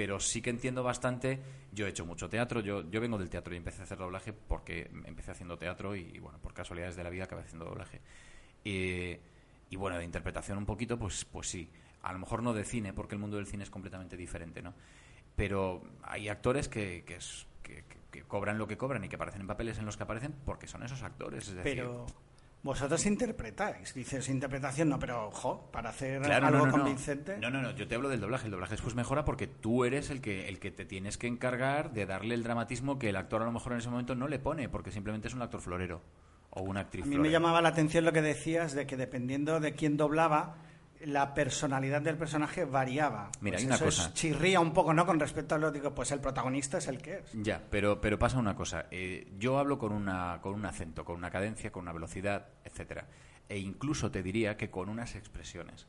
pero 0.00 0.18
sí 0.18 0.40
que 0.40 0.48
entiendo 0.48 0.82
bastante. 0.82 1.38
Yo 1.72 1.86
he 1.86 1.90
hecho 1.90 2.06
mucho 2.06 2.30
teatro, 2.30 2.60
yo, 2.60 2.90
yo 2.90 3.02
vengo 3.02 3.18
del 3.18 3.28
teatro 3.28 3.52
y 3.52 3.58
empecé 3.58 3.82
a 3.82 3.84
hacer 3.84 3.98
doblaje 3.98 4.32
porque 4.32 4.90
empecé 5.04 5.32
haciendo 5.32 5.58
teatro 5.58 5.94
y, 5.94 6.18
bueno, 6.20 6.38
por 6.38 6.54
casualidades 6.54 6.96
de 6.96 7.04
la 7.04 7.10
vida 7.10 7.24
acabé 7.24 7.42
haciendo 7.42 7.66
doblaje. 7.66 8.00
Eh, 8.64 9.20
y 9.68 9.76
bueno, 9.76 9.98
de 9.98 10.04
interpretación 10.04 10.56
un 10.56 10.64
poquito, 10.64 10.98
pues, 10.98 11.26
pues 11.26 11.48
sí. 11.48 11.68
A 12.00 12.14
lo 12.14 12.18
mejor 12.18 12.42
no 12.42 12.54
de 12.54 12.64
cine, 12.64 12.94
porque 12.94 13.14
el 13.14 13.20
mundo 13.20 13.36
del 13.36 13.46
cine 13.46 13.62
es 13.62 13.68
completamente 13.68 14.16
diferente, 14.16 14.62
¿no? 14.62 14.72
Pero 15.36 15.82
hay 16.02 16.30
actores 16.30 16.66
que, 16.66 17.04
que, 17.04 18.24
cobran 18.26 18.56
lo 18.56 18.66
que 18.66 18.78
cobran 18.78 19.04
y 19.04 19.10
que 19.10 19.16
aparecen 19.16 19.42
en 19.42 19.48
papeles 19.48 19.78
en 19.80 19.84
los 19.84 19.98
que 19.98 20.04
aparecen 20.04 20.34
porque 20.46 20.66
son 20.66 20.82
esos 20.82 21.02
actores. 21.02 21.46
Es 21.46 21.56
decir, 21.56 21.86
vosotros 22.62 23.06
interpretáis, 23.06 23.94
dices 23.94 24.28
interpretación, 24.28 24.90
no, 24.90 24.98
pero 24.98 25.28
ojo, 25.28 25.70
para 25.72 25.90
hacer 25.90 26.20
Claro, 26.20 26.48
algo 26.48 26.58
no, 26.58 26.66
no, 26.66 26.72
convincente. 26.72 27.38
No, 27.38 27.50
no, 27.50 27.62
no, 27.62 27.70
yo 27.70 27.88
te 27.88 27.94
hablo 27.94 28.08
del 28.08 28.20
doblaje. 28.20 28.46
El 28.46 28.50
doblaje 28.50 28.72
después 28.72 28.94
mejora 28.94 29.24
porque 29.24 29.46
tú 29.46 29.84
eres 29.84 30.10
el 30.10 30.20
que, 30.20 30.48
el 30.48 30.58
que 30.58 30.70
te 30.70 30.84
tienes 30.84 31.16
que 31.16 31.26
encargar 31.26 31.92
de 31.92 32.04
darle 32.04 32.34
el 32.34 32.42
dramatismo 32.42 32.98
que 32.98 33.08
el 33.08 33.16
actor 33.16 33.42
a 33.42 33.46
lo 33.46 33.52
mejor 33.52 33.72
en 33.72 33.78
ese 33.78 33.88
momento 33.88 34.14
no 34.14 34.28
le 34.28 34.38
pone, 34.38 34.68
porque 34.68 34.90
simplemente 34.90 35.28
es 35.28 35.34
un 35.34 35.42
actor 35.42 35.60
florero 35.60 36.02
o 36.50 36.62
una 36.62 36.80
actriz 36.80 37.04
A 37.04 37.08
mí 37.08 37.18
me 37.18 37.30
llamaba 37.30 37.62
la 37.62 37.70
atención 37.70 38.04
lo 38.04 38.12
que 38.12 38.22
decías 38.22 38.74
de 38.74 38.86
que 38.86 38.96
dependiendo 38.96 39.60
de 39.60 39.72
quién 39.72 39.96
doblaba, 39.96 40.56
la 41.04 41.32
personalidad 41.34 42.02
del 42.02 42.16
personaje 42.16 42.64
variaba. 42.64 43.30
Mira, 43.40 43.54
Pues 43.54 43.62
hay 43.62 43.66
una 43.66 43.74
eso 43.76 43.88
es- 43.88 43.96
cosa. 43.96 44.12
chirría 44.14 44.60
un 44.60 44.72
poco, 44.72 44.92
¿no? 44.92 45.06
Con 45.06 45.18
respecto 45.20 45.54
a 45.54 45.58
lo 45.58 45.70
digo, 45.72 45.94
pues 45.94 46.10
el 46.12 46.20
protagonista 46.20 46.78
es 46.78 46.88
el 46.88 46.98
que 46.98 47.18
es. 47.18 47.32
Ya, 47.32 47.62
pero, 47.70 48.00
pero 48.00 48.18
pasa 48.18 48.38
una 48.38 48.54
cosa. 48.54 48.86
eh, 48.90 49.26
yo 49.38 49.58
hablo 49.58 49.78
con, 49.78 49.92
una, 49.92 50.38
con 50.42 50.54
un 50.54 50.66
acento, 50.66 51.04
con 51.04 51.16
una 51.16 51.30
cadencia, 51.30 51.70
con 51.72 51.82
una 51.82 51.92
velocidad, 51.92 52.48
etcétera. 52.64 53.06
E 53.48 53.58
incluso 53.58 54.10
te 54.10 54.22
diría 54.22 54.56
que 54.56 54.70
con 54.70 54.88
unas 54.88 55.14
expresiones. 55.16 55.86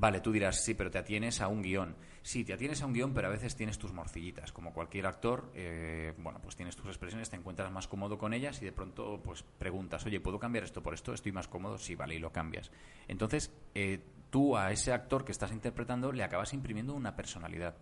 Vale, 0.00 0.20
tú 0.20 0.30
dirás, 0.30 0.62
sí, 0.62 0.74
pero 0.74 0.92
te 0.92 0.98
atienes 0.98 1.40
a 1.40 1.48
un 1.48 1.60
guion. 1.60 1.96
Sí, 2.22 2.44
te 2.44 2.52
atienes 2.52 2.80
a 2.82 2.86
un 2.86 2.92
guion, 2.92 3.12
pero 3.14 3.26
a 3.26 3.30
veces 3.30 3.56
tienes 3.56 3.78
tus 3.78 3.92
morcillitas. 3.92 4.52
Como 4.52 4.72
cualquier 4.72 5.06
actor, 5.06 5.50
eh, 5.54 6.14
bueno, 6.18 6.40
pues 6.40 6.54
tienes 6.54 6.76
tus 6.76 6.86
expresiones, 6.86 7.30
te 7.30 7.36
encuentras 7.36 7.72
más 7.72 7.88
cómodo 7.88 8.16
con 8.16 8.32
ellas 8.32 8.62
y 8.62 8.64
de 8.64 8.70
pronto, 8.70 9.20
pues 9.24 9.42
preguntas, 9.42 10.06
oye, 10.06 10.20
¿puedo 10.20 10.38
cambiar 10.38 10.62
esto 10.62 10.84
por 10.84 10.94
esto? 10.94 11.12
¿Estoy 11.12 11.32
más 11.32 11.48
cómodo? 11.48 11.78
Sí, 11.78 11.96
vale, 11.96 12.14
y 12.14 12.20
lo 12.20 12.30
cambias. 12.30 12.70
Entonces, 13.08 13.50
eh, 13.74 14.00
tú 14.30 14.56
a 14.56 14.70
ese 14.70 14.92
actor 14.92 15.24
que 15.24 15.32
estás 15.32 15.50
interpretando 15.50 16.12
le 16.12 16.22
acabas 16.22 16.52
imprimiendo 16.52 16.94
una 16.94 17.16
personalidad. 17.16 17.74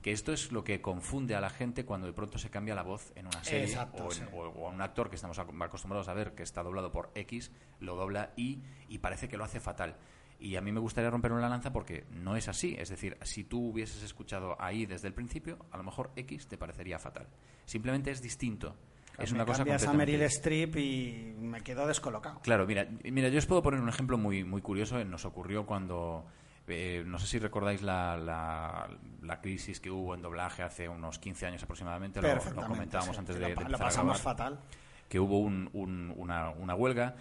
Que 0.00 0.12
esto 0.12 0.32
es 0.32 0.52
lo 0.52 0.62
que 0.64 0.80
confunde 0.80 1.34
a 1.34 1.40
la 1.42 1.50
gente 1.50 1.84
cuando 1.84 2.06
de 2.06 2.12
pronto 2.14 2.38
se 2.38 2.48
cambia 2.50 2.74
la 2.74 2.82
voz 2.84 3.12
en 3.16 3.26
una 3.26 3.42
serie 3.44 3.64
Exacto, 3.66 4.04
o, 4.04 4.12
en- 4.12 4.18
sí. 4.18 4.22
o- 4.32 4.46
o 4.48 4.68
a 4.68 4.70
un 4.72 4.80
actor 4.80 5.10
que 5.10 5.16
estamos 5.16 5.38
ac- 5.38 5.64
acostumbrados 5.64 6.08
a 6.08 6.14
ver 6.14 6.34
que 6.34 6.44
está 6.44 6.62
doblado 6.62 6.92
por 6.92 7.10
X, 7.16 7.50
lo 7.80 7.96
dobla 7.96 8.32
Y 8.36 8.62
y 8.88 8.98
parece 8.98 9.28
que 9.28 9.36
lo 9.36 9.44
hace 9.44 9.58
fatal. 9.60 9.96
Y 10.40 10.54
a 10.56 10.60
mí 10.60 10.70
me 10.70 10.78
gustaría 10.80 11.10
romper 11.10 11.32
una 11.32 11.48
lanza 11.48 11.72
porque 11.72 12.04
no 12.10 12.36
es 12.36 12.46
así. 12.48 12.76
Es 12.78 12.88
decir, 12.90 13.16
si 13.22 13.42
tú 13.44 13.70
hubieses 13.70 14.02
escuchado 14.04 14.56
ahí 14.60 14.86
desde 14.86 15.08
el 15.08 15.14
principio, 15.14 15.58
a 15.72 15.76
lo 15.76 15.82
mejor 15.82 16.12
X 16.14 16.46
te 16.46 16.56
parecería 16.56 16.98
fatal. 17.00 17.26
Simplemente 17.64 18.10
es 18.12 18.22
distinto. 18.22 18.76
es 19.18 19.32
me 19.32 19.38
una 19.38 19.46
cosa 19.46 19.58
cambias 19.58 19.82
a 19.82 19.86
completamente 19.86 20.12
Meryl 20.12 20.26
Streep 20.26 20.76
y 20.76 21.34
me 21.40 21.60
quedo 21.62 21.86
descolocado. 21.88 22.38
Claro, 22.40 22.66
mira, 22.66 22.86
mira, 23.10 23.28
yo 23.30 23.38
os 23.38 23.46
puedo 23.46 23.62
poner 23.62 23.80
un 23.80 23.88
ejemplo 23.88 24.16
muy, 24.16 24.44
muy 24.44 24.62
curioso. 24.62 25.04
Nos 25.04 25.24
ocurrió 25.24 25.66
cuando, 25.66 26.24
eh, 26.68 27.02
no 27.04 27.18
sé 27.18 27.26
si 27.26 27.40
recordáis 27.40 27.82
la, 27.82 28.16
la, 28.16 28.88
la 29.22 29.40
crisis 29.40 29.80
que 29.80 29.90
hubo 29.90 30.14
en 30.14 30.22
doblaje 30.22 30.62
hace 30.62 30.88
unos 30.88 31.18
15 31.18 31.46
años 31.46 31.62
aproximadamente. 31.64 32.22
Lo, 32.22 32.28
comentábamos 32.68 33.16
sí, 33.16 33.20
antes 33.20 33.40
de, 33.40 33.54
lo, 33.56 33.68
lo 33.68 33.78
pasamos 33.78 34.20
fatal. 34.20 34.60
que 35.08 35.18
hubo 35.18 35.40
un- 35.40 35.68
un- 35.72 36.14
una, 36.16 36.50
una 36.50 36.76
huelga. 36.76 37.16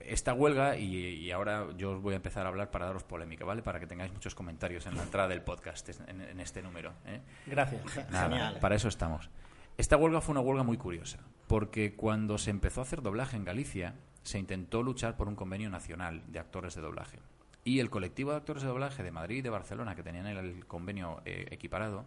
Esta 0.00 0.34
huelga, 0.34 0.76
y, 0.76 0.94
y 0.96 1.30
ahora 1.32 1.66
yo 1.76 1.92
os 1.92 2.02
voy 2.02 2.12
a 2.14 2.16
empezar 2.16 2.46
a 2.46 2.50
hablar 2.50 2.70
para 2.70 2.86
daros 2.86 3.02
polémica, 3.04 3.44
¿vale? 3.44 3.62
Para 3.62 3.80
que 3.80 3.86
tengáis 3.86 4.12
muchos 4.12 4.34
comentarios 4.34 4.86
en 4.86 4.96
la 4.96 5.02
entrada 5.02 5.28
del 5.28 5.42
podcast, 5.42 5.88
en, 6.08 6.20
en 6.20 6.40
este 6.40 6.62
número. 6.62 6.92
¿eh? 7.06 7.20
Gracias. 7.46 7.82
Nada, 8.10 8.28
Genial. 8.28 8.58
para 8.60 8.74
eso 8.76 8.88
estamos. 8.88 9.30
Esta 9.78 9.96
huelga 9.96 10.20
fue 10.20 10.32
una 10.32 10.40
huelga 10.40 10.62
muy 10.62 10.76
curiosa, 10.76 11.18
porque 11.48 11.94
cuando 11.94 12.38
se 12.38 12.50
empezó 12.50 12.80
a 12.80 12.84
hacer 12.84 13.02
doblaje 13.02 13.36
en 13.36 13.44
Galicia, 13.44 13.94
se 14.22 14.38
intentó 14.38 14.82
luchar 14.82 15.16
por 15.16 15.28
un 15.28 15.36
convenio 15.36 15.70
nacional 15.70 16.22
de 16.28 16.38
actores 16.38 16.74
de 16.74 16.82
doblaje. 16.82 17.18
Y 17.64 17.80
el 17.80 17.90
colectivo 17.90 18.30
de 18.30 18.36
actores 18.36 18.62
de 18.62 18.68
doblaje 18.68 19.02
de 19.02 19.10
Madrid 19.10 19.38
y 19.38 19.42
de 19.42 19.50
Barcelona, 19.50 19.96
que 19.96 20.02
tenían 20.02 20.26
el, 20.26 20.36
el 20.38 20.66
convenio 20.66 21.20
eh, 21.24 21.46
equiparado, 21.50 22.06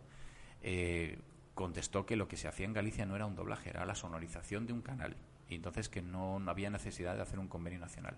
eh, 0.61 1.19
contestó 1.53 2.05
que 2.05 2.15
lo 2.15 2.27
que 2.27 2.37
se 2.37 2.47
hacía 2.47 2.65
en 2.65 2.73
Galicia 2.73 3.05
no 3.05 3.15
era 3.15 3.25
un 3.25 3.35
doblaje, 3.35 3.69
era 3.69 3.85
la 3.85 3.95
sonorización 3.95 4.65
de 4.65 4.73
un 4.73 4.81
canal. 4.81 5.17
Y 5.49 5.55
entonces 5.55 5.89
que 5.89 6.01
no, 6.01 6.39
no 6.39 6.51
había 6.51 6.69
necesidad 6.69 7.15
de 7.15 7.21
hacer 7.21 7.39
un 7.39 7.47
convenio 7.47 7.79
nacional. 7.79 8.15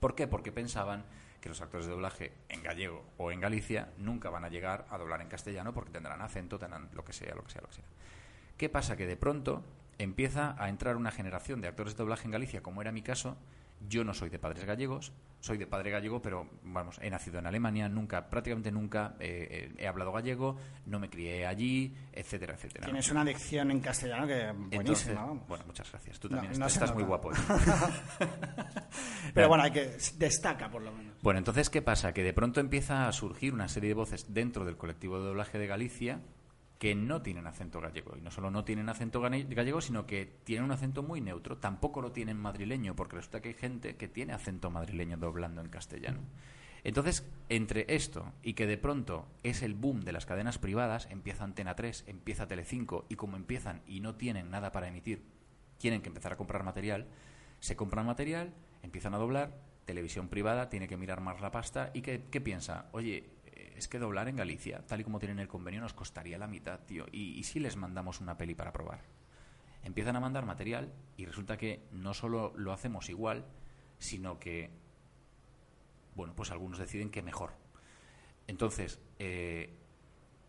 ¿Por 0.00 0.14
qué? 0.14 0.26
Porque 0.26 0.50
pensaban 0.50 1.04
que 1.40 1.48
los 1.48 1.60
actores 1.60 1.86
de 1.86 1.92
doblaje 1.92 2.32
en 2.48 2.62
gallego 2.62 3.04
o 3.16 3.32
en 3.32 3.40
Galicia 3.40 3.88
nunca 3.98 4.30
van 4.30 4.44
a 4.44 4.48
llegar 4.48 4.86
a 4.90 4.98
doblar 4.98 5.20
en 5.20 5.28
castellano 5.28 5.72
porque 5.72 5.90
tendrán 5.90 6.20
acento, 6.20 6.58
tendrán 6.58 6.88
lo 6.92 7.04
que 7.04 7.12
sea, 7.12 7.34
lo 7.34 7.44
que 7.44 7.50
sea, 7.50 7.62
lo 7.62 7.68
que 7.68 7.74
sea. 7.74 7.84
¿Qué 8.56 8.68
pasa? 8.68 8.96
Que 8.96 9.06
de 9.06 9.16
pronto 9.16 9.62
empieza 9.98 10.54
a 10.58 10.68
entrar 10.68 10.96
una 10.96 11.10
generación 11.10 11.60
de 11.60 11.68
actores 11.68 11.94
de 11.94 11.98
doblaje 11.98 12.24
en 12.24 12.30
Galicia, 12.30 12.62
como 12.62 12.80
era 12.80 12.92
mi 12.92 13.02
caso. 13.02 13.36
Yo 13.88 14.04
no 14.04 14.14
soy 14.14 14.30
de 14.30 14.38
padres 14.38 14.64
gallegos, 14.64 15.12
soy 15.40 15.56
de 15.56 15.66
padre 15.66 15.90
gallego, 15.90 16.20
pero 16.20 16.48
vamos, 16.62 16.98
he 17.00 17.10
nacido 17.10 17.38
en 17.38 17.46
Alemania, 17.46 17.88
nunca, 17.88 18.28
prácticamente 18.28 18.70
nunca 18.70 19.16
eh, 19.18 19.48
eh, 19.50 19.74
he 19.78 19.88
hablado 19.88 20.12
gallego, 20.12 20.56
no 20.86 20.98
me 20.98 21.08
crié 21.08 21.46
allí, 21.46 21.94
etcétera, 22.12 22.54
etcétera. 22.54 22.84
Tienes 22.84 23.10
una 23.10 23.24
dicción 23.24 23.70
en 23.70 23.80
castellano 23.80 24.26
que 24.26 24.52
buenísima, 24.52 24.80
Entonces, 24.80 25.14
vamos. 25.14 25.48
bueno, 25.48 25.64
muchas 25.66 25.90
gracias. 25.90 26.20
Tú 26.20 26.28
también 26.28 26.58
no 26.58 26.66
estás, 26.66 26.94
muy 26.94 27.04
guapo. 27.04 27.30
Pero 29.34 29.48
bueno, 29.48 29.64
hay 29.64 29.70
que 29.70 29.96
destaca 30.18 30.70
por 30.70 30.82
lo 30.82 30.92
menos. 30.92 31.14
Bueno, 31.22 31.38
entonces, 31.38 31.70
¿qué 31.70 31.80
pasa? 31.80 32.12
Que 32.12 32.22
de 32.22 32.34
pronto 32.34 32.60
empieza 32.60 33.08
a 33.08 33.12
surgir 33.12 33.54
una 33.54 33.68
serie 33.68 33.88
de 33.88 33.94
voces 33.94 34.32
dentro 34.32 34.64
del 34.64 34.76
colectivo 34.76 35.18
de 35.18 35.26
doblaje 35.26 35.58
de 35.58 35.66
Galicia 35.66 36.20
que 36.80 36.94
no 36.94 37.20
tienen 37.20 37.46
acento 37.46 37.78
gallego. 37.78 38.16
Y 38.16 38.22
no 38.22 38.30
solo 38.30 38.50
no 38.50 38.64
tienen 38.64 38.88
acento 38.88 39.20
gallego, 39.20 39.82
sino 39.82 40.06
que 40.06 40.24
tienen 40.44 40.64
un 40.64 40.72
acento 40.72 41.02
muy 41.02 41.20
neutro. 41.20 41.58
Tampoco 41.58 42.00
lo 42.00 42.10
tienen 42.10 42.38
madrileño, 42.38 42.96
porque 42.96 43.16
resulta 43.16 43.42
que 43.42 43.50
hay 43.50 43.54
gente 43.54 43.96
que 43.96 44.08
tiene 44.08 44.32
acento 44.32 44.70
madrileño 44.70 45.18
doblando 45.18 45.60
en 45.60 45.68
castellano. 45.68 46.20
Entonces, 46.82 47.30
entre 47.50 47.84
esto 47.94 48.32
y 48.42 48.54
que 48.54 48.66
de 48.66 48.78
pronto 48.78 49.28
es 49.42 49.60
el 49.60 49.74
boom 49.74 50.00
de 50.00 50.12
las 50.12 50.24
cadenas 50.24 50.56
privadas, 50.56 51.06
empieza 51.10 51.44
Antena 51.44 51.76
3, 51.76 52.04
empieza 52.06 52.48
Telecinco, 52.48 53.04
y 53.10 53.16
como 53.16 53.36
empiezan 53.36 53.82
y 53.86 54.00
no 54.00 54.14
tienen 54.14 54.50
nada 54.50 54.72
para 54.72 54.88
emitir, 54.88 55.22
tienen 55.76 56.00
que 56.00 56.08
empezar 56.08 56.32
a 56.32 56.38
comprar 56.38 56.64
material, 56.64 57.08
se 57.58 57.76
compran 57.76 58.06
material, 58.06 58.54
empiezan 58.82 59.12
a 59.12 59.18
doblar, 59.18 59.52
televisión 59.84 60.28
privada 60.28 60.68
tiene 60.68 60.88
que 60.88 60.96
mirar 60.96 61.20
más 61.20 61.40
la 61.40 61.50
pasta 61.50 61.90
y 61.92 62.02
¿qué, 62.02 62.40
piensa? 62.40 62.86
Oye, 62.92 63.28
es 63.80 63.88
que 63.88 63.98
doblar 63.98 64.28
en 64.28 64.36
Galicia, 64.36 64.86
tal 64.86 65.00
y 65.00 65.04
como 65.04 65.18
tienen 65.18 65.38
el 65.38 65.48
convenio, 65.48 65.80
nos 65.80 65.94
costaría 65.94 66.36
la 66.36 66.46
mitad, 66.46 66.80
tío. 66.80 67.06
¿Y, 67.10 67.38
y 67.38 67.44
si 67.44 67.60
les 67.60 67.76
mandamos 67.76 68.20
una 68.20 68.36
peli 68.36 68.54
para 68.54 68.72
probar? 68.72 69.00
Empiezan 69.82 70.16
a 70.16 70.20
mandar 70.20 70.44
material 70.44 70.92
y 71.16 71.24
resulta 71.24 71.56
que 71.56 71.82
no 71.90 72.12
solo 72.12 72.52
lo 72.56 72.72
hacemos 72.72 73.08
igual, 73.08 73.46
sino 73.98 74.38
que, 74.38 74.70
bueno, 76.14 76.34
pues 76.36 76.50
algunos 76.50 76.78
deciden 76.78 77.10
que 77.10 77.22
mejor. 77.22 77.52
Entonces, 78.46 79.00
eh, 79.18 79.74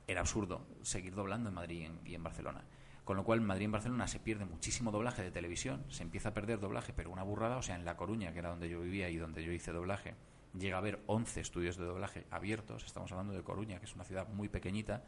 era 0.07 0.19
absurdo 0.19 0.67
seguir 0.81 1.15
doblando 1.15 1.47
en 1.47 1.55
Madrid 1.55 1.79
y 1.79 1.85
en, 1.85 1.99
y 2.03 2.15
en 2.15 2.23
Barcelona. 2.23 2.65
Con 3.05 3.15
lo 3.15 3.23
cual, 3.23 3.39
en 3.39 3.45
Madrid 3.45 3.61
y 3.61 3.65
en 3.65 3.71
Barcelona 3.71 4.07
se 4.07 4.19
pierde 4.19 4.43
muchísimo 4.43 4.91
doblaje 4.91 5.23
de 5.23 5.31
televisión, 5.31 5.85
se 5.87 6.03
empieza 6.03 6.29
a 6.29 6.33
perder 6.33 6.59
doblaje, 6.59 6.91
pero 6.91 7.09
una 7.09 7.23
burrada. 7.23 7.55
O 7.55 7.61
sea, 7.61 7.75
en 7.75 7.85
La 7.85 7.95
Coruña, 7.95 8.33
que 8.33 8.39
era 8.39 8.49
donde 8.49 8.67
yo 8.67 8.81
vivía 8.81 9.09
y 9.09 9.15
donde 9.15 9.41
yo 9.41 9.53
hice 9.53 9.71
doblaje, 9.71 10.15
llega 10.57 10.75
a 10.75 10.79
haber 10.79 10.99
11 11.07 11.39
estudios 11.41 11.77
de 11.77 11.85
doblaje 11.85 12.25
abiertos. 12.31 12.83
Estamos 12.85 13.11
hablando 13.11 13.33
de 13.33 13.43
Coruña, 13.43 13.79
que 13.79 13.85
es 13.85 13.95
una 13.95 14.03
ciudad 14.03 14.27
muy 14.29 14.49
pequeñita. 14.49 15.03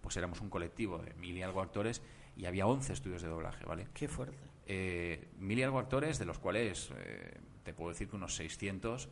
Pues 0.00 0.16
éramos 0.16 0.40
un 0.40 0.50
colectivo 0.50 0.98
de 0.98 1.14
mil 1.14 1.36
y 1.36 1.42
algo 1.42 1.60
actores 1.60 2.02
y 2.36 2.44
había 2.46 2.66
11 2.66 2.92
estudios 2.92 3.22
de 3.22 3.28
doblaje, 3.28 3.64
¿vale? 3.64 3.88
Qué 3.94 4.08
fuerte. 4.08 4.36
eh, 4.66 5.28
mil 5.38 5.58
y 5.58 5.62
algo 5.62 5.78
actores, 5.78 6.18
de 6.18 6.26
los 6.26 6.38
cuales 6.38 6.90
eh, 6.96 7.40
te 7.64 7.72
puedo 7.72 7.90
decir 7.90 8.08
que 8.08 8.16
unos 8.16 8.34
600, 8.36 9.08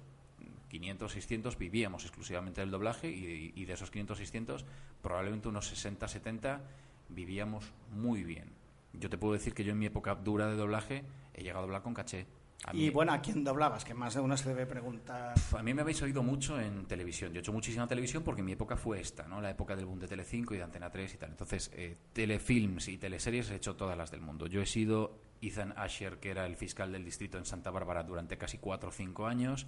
500, 0.68 1.12
600 1.12 1.58
vivíamos 1.58 2.04
exclusivamente 2.04 2.60
del 2.60 2.70
doblaje 2.70 3.08
y, 3.08 3.52
y 3.54 3.64
de 3.64 3.72
esos 3.72 3.90
500, 3.90 4.18
600, 4.18 4.64
probablemente 5.02 5.48
unos 5.48 5.68
60, 5.68 6.06
70 6.08 6.60
vivíamos 7.08 7.72
muy 7.90 8.24
bien. 8.24 8.50
Yo 8.92 9.10
te 9.10 9.18
puedo 9.18 9.32
decir 9.32 9.54
que 9.54 9.64
yo 9.64 9.72
en 9.72 9.78
mi 9.78 9.86
época 9.86 10.14
dura 10.14 10.48
de 10.48 10.56
doblaje 10.56 11.04
he 11.34 11.42
llegado 11.42 11.60
a 11.60 11.62
doblar 11.66 11.82
con 11.82 11.94
caché. 11.94 12.26
Mí- 12.72 12.84
Y 12.86 12.90
bueno, 12.90 13.12
¿a 13.12 13.20
quién 13.20 13.44
doblabas? 13.44 13.84
Que 13.84 13.92
más 13.94 14.14
de 14.14 14.20
uno 14.20 14.36
se 14.36 14.48
debe 14.48 14.64
preguntar. 14.66 15.34
a 15.56 15.62
mí 15.62 15.74
me 15.74 15.82
habéis 15.82 16.00
oído 16.02 16.22
mucho 16.22 16.60
en 16.60 16.86
televisión. 16.86 17.32
Yo 17.32 17.38
he 17.38 17.40
hecho 17.40 17.52
muchísima 17.52 17.86
televisión 17.86 18.22
porque 18.22 18.42
mi 18.42 18.52
época 18.52 18.76
fue 18.76 19.00
esta, 19.00 19.26
¿no? 19.28 19.40
La 19.40 19.50
época 19.50 19.76
del 19.76 19.86
boom 19.86 19.98
de 20.00 20.08
Telecinco 20.08 20.54
y 20.54 20.58
de 20.58 20.62
Antena 20.64 20.90
3 20.90 21.14
y 21.14 21.16
tal. 21.18 21.30
Entonces, 21.30 21.70
eh, 21.74 21.96
telefilms 22.12 22.88
y 22.88 22.98
teleseries 22.98 23.50
he 23.50 23.56
hecho 23.56 23.76
todas 23.76 23.96
las 23.98 24.10
del 24.10 24.20
mundo. 24.22 24.46
Yo 24.46 24.62
he 24.62 24.66
sido 24.66 25.18
Ethan 25.42 25.74
Asher, 25.76 26.18
que 26.18 26.30
era 26.30 26.46
el 26.46 26.56
fiscal 26.56 26.90
del 26.90 27.04
distrito 27.04 27.36
en 27.36 27.44
Santa 27.44 27.70
Bárbara 27.70 28.02
durante 28.02 28.38
casi 28.38 28.56
cuatro 28.56 28.88
o 28.88 28.92
cinco 28.92 29.26
años. 29.26 29.66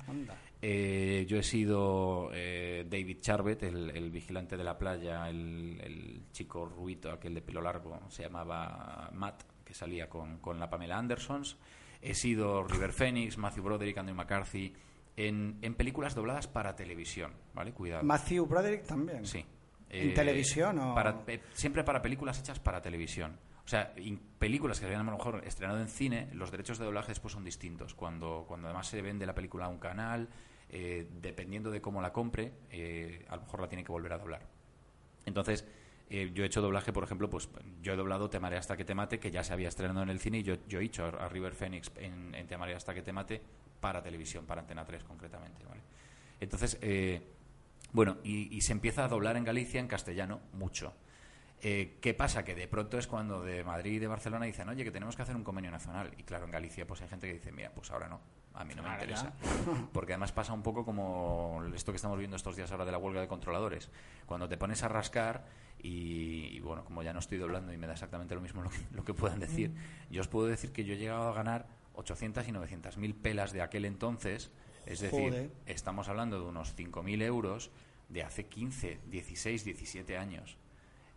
Eh, 0.63 1.27
yo 1.29 1.37
he 1.37 1.43
sido 1.43 2.31
eh, 2.33 2.87
David 2.89 3.19
Charbet, 3.21 3.63
el, 3.65 3.91
el 3.91 4.11
vigilante 4.11 4.57
de 4.57 4.65
la 4.65 4.79
playa, 4.79 5.29
el, 5.29 5.79
el 5.83 6.23
chico 6.33 6.65
ruito, 6.65 7.11
aquel 7.13 7.35
de 7.35 7.43
pelo 7.43 7.61
largo, 7.61 8.01
se 8.09 8.23
llamaba 8.23 9.11
Matt, 9.13 9.43
que 9.65 9.75
salía 9.75 10.09
con, 10.09 10.39
con 10.39 10.59
la 10.59 10.71
Pamela 10.71 10.97
Andersons. 10.97 11.59
He 12.11 12.15
sido 12.15 12.65
River 12.65 12.93
Phoenix, 12.93 13.37
Matthew 13.39 13.65
Broderick, 13.65 13.99
Andrew 13.99 14.17
McCarthy, 14.17 14.73
en, 15.17 15.59
en 15.63 15.75
películas 15.75 16.15
dobladas 16.15 16.47
para 16.47 16.77
televisión, 16.77 17.33
¿vale? 17.55 17.73
Cuidado. 17.73 18.03
Matthew 18.05 18.47
Broderick 18.47 18.85
también. 18.87 19.25
Sí. 19.27 19.45
¿En 19.89 20.11
Eh, 20.11 20.13
televisión 20.15 20.79
o...? 20.79 20.95
para- 20.95 21.23
eh, 21.29 21.41
siempre 21.55 21.85
para 21.85 22.03
películas 22.03 22.39
hechas 22.41 22.59
para 22.61 22.81
televisión. 22.83 23.39
O 23.65 23.69
sea, 23.69 23.93
in- 23.97 24.21
películas 24.39 24.79
que 24.79 24.83
se 24.83 24.87
habían 24.87 25.01
a 25.09 25.11
lo 25.11 25.17
mejor 25.17 25.43
estrenado 25.47 25.81
en 25.81 25.89
cine, 25.89 26.29
los 26.33 26.51
derechos 26.51 26.79
de 26.79 26.85
doblaje 26.85 27.09
después 27.09 27.33
son 27.33 27.45
distintos. 27.45 27.95
Cuando, 27.95 28.45
cuando 28.47 28.69
además 28.69 28.87
se 28.89 29.01
vende 29.03 29.27
la 29.27 29.35
película 29.35 29.65
a 29.67 29.69
un 29.69 29.79
canal, 29.79 30.29
eh, 30.69 31.09
dependiendo 31.21 31.71
de 31.71 31.81
cómo 31.81 32.01
la 32.03 32.13
compre, 32.13 32.53
eh, 32.71 33.25
a 33.29 33.37
lo 33.37 33.43
mejor 33.43 33.61
la 33.61 33.69
tiene 33.69 33.83
que 33.85 33.93
volver 33.93 34.13
a 34.13 34.19
doblar. 34.19 34.43
Entonces, 35.25 35.67
eh, 36.09 36.31
yo 36.33 36.45
he 36.45 36.47
hecho 36.47 36.61
doblaje, 36.61 36.93
por 36.93 37.05
ejemplo, 37.05 37.29
pues 37.29 37.49
yo 37.83 37.93
he 37.93 37.97
doblado 37.97 38.31
Te 38.31 38.39
Maré 38.39 38.57
hasta 38.57 38.77
que 38.77 38.85
te 38.85 38.95
mate, 38.95 39.19
que 39.19 39.31
ya 39.31 39.43
se 39.43 39.53
había 39.53 39.69
estrenado 39.69 40.03
en 40.03 40.11
el 40.11 40.21
cine, 40.21 40.39
y 40.39 40.43
yo, 40.43 40.55
yo 40.69 40.81
he 40.81 40.85
hecho 40.85 41.05
a, 41.05 41.29
River 41.29 41.55
Phoenix 41.55 41.91
en, 41.97 42.35
en 42.35 42.47
Te 42.47 42.57
Maré 42.57 42.75
hasta 42.75 42.95
que 42.95 43.03
te 43.03 43.13
mate 43.13 43.43
para 43.81 44.03
televisión, 44.03 44.47
para 44.47 44.61
Antena 44.61 44.85
3 44.85 45.05
concretamente. 45.05 45.65
¿vale? 45.65 45.81
Entonces, 46.41 46.79
eh, 46.81 47.23
bueno, 47.93 48.19
y, 48.25 48.57
y 48.57 48.61
se 48.61 48.73
empieza 48.73 49.05
a 49.05 49.09
doblar 49.09 49.37
en 49.37 49.45
Galicia 49.45 49.81
en 49.81 49.89
castellano 49.89 50.41
mucho. 50.53 50.95
Eh, 51.63 51.97
¿Qué 52.03 52.13
pasa? 52.13 52.45
Que 52.45 52.55
de 52.55 52.69
pronto 52.69 52.99
es 52.99 53.07
cuando 53.07 53.43
de 53.43 53.65
Madrid 53.65 53.93
y 53.93 53.99
de 53.99 54.07
Barcelona 54.07 54.45
dicen, 54.45 54.69
oye, 54.69 54.85
que 54.85 54.91
tenemos 54.91 55.17
que 55.17 55.23
hacer 55.23 55.35
un 55.35 55.45
convenio 55.45 55.71
nacional. 55.71 56.13
Y 56.19 56.23
claro, 56.23 56.45
en 56.45 56.51
Galicia 56.51 56.87
pues 56.87 57.01
hay 57.03 57.09
gente 57.09 57.27
que 57.27 57.35
dice, 57.35 57.51
mira, 57.51 57.71
pues 57.75 57.91
ahora 57.91 58.09
no, 58.09 58.21
a 58.55 58.65
mí 58.65 58.75
no 58.75 58.83
me 58.83 58.91
interesa. 58.91 59.33
Porque 59.93 60.13
además 60.13 60.33
pasa 60.33 60.53
un 60.53 60.63
poco 60.63 60.85
como 60.85 61.63
esto 61.75 61.93
que 61.93 61.97
estamos 61.97 62.19
viendo 62.19 62.37
estos 62.37 62.57
días 62.57 62.71
ahora 62.71 62.85
de 62.85 62.93
la 62.93 62.99
huelga 62.99 63.21
de 63.21 63.29
controladores. 63.29 63.91
Cuando 64.27 64.49
te 64.49 64.59
pones 64.59 64.83
a 64.83 64.89
rascar 64.89 65.47
y, 65.87 66.57
y, 66.57 66.61
bueno, 66.61 66.85
como 66.85 67.03
ya 67.03 67.13
no 67.13 67.21
estoy 67.21 67.39
doblando 67.39 67.73
y 67.73 67.79
me 67.79 67.87
da 67.87 67.93
exactamente 67.93 68.35
lo 68.35 68.41
mismo 68.41 68.63
lo 68.63 68.71
que, 68.71 68.79
lo 68.93 69.05
que 69.05 69.15
puedan 69.15 69.39
decir, 69.39 69.73
yo 70.11 70.21
os 70.21 70.29
puedo 70.29 70.47
decir 70.47 70.73
que 70.73 70.85
yo 70.85 70.95
he 70.95 70.99
llegado 70.99 71.29
a 71.29 71.33
ganar 71.33 71.69
800 71.95 72.47
y 72.49 72.53
900 72.53 72.97
mil 72.99 73.15
pelas 73.15 73.53
de 73.53 73.63
aquel 73.63 73.85
entonces 73.85 74.51
Es 74.85 75.01
decir, 75.01 75.53
estamos 75.67 76.09
hablando 76.09 76.39
de 76.41 76.47
unos 76.47 76.77
5.000 76.77 77.23
euros 77.23 77.71
de 78.09 78.23
hace 78.23 78.47
15, 78.47 79.01
16, 79.07 79.65
17 79.65 80.17
años. 80.17 80.59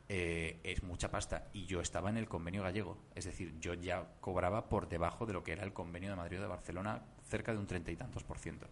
Eh, 0.08 0.60
es 0.64 0.82
mucha 0.82 1.12
pasta. 1.12 1.50
Y 1.54 1.66
yo 1.66 1.82
estaba 1.82 2.10
en 2.10 2.18
el 2.18 2.28
convenio 2.28 2.64
gallego. 2.64 2.98
Es 3.14 3.26
decir, 3.26 3.54
yo 3.60 3.76
ya 3.76 4.08
cobraba 4.22 4.70
por 4.70 4.90
debajo 4.90 5.28
de 5.28 5.34
lo 5.34 5.44
que 5.44 5.52
era 5.52 5.64
el 5.64 5.74
convenio 5.74 6.10
de 6.10 6.16
Madrid 6.16 6.40
o 6.40 6.42
de 6.42 6.48
Barcelona, 6.48 7.04
cerca 7.28 7.54
de 7.54 7.60
un 7.60 7.68
treinta 7.68 7.92
y 7.92 7.96
tantos 7.96 8.24
por 8.24 8.40
ciento. 8.40 8.68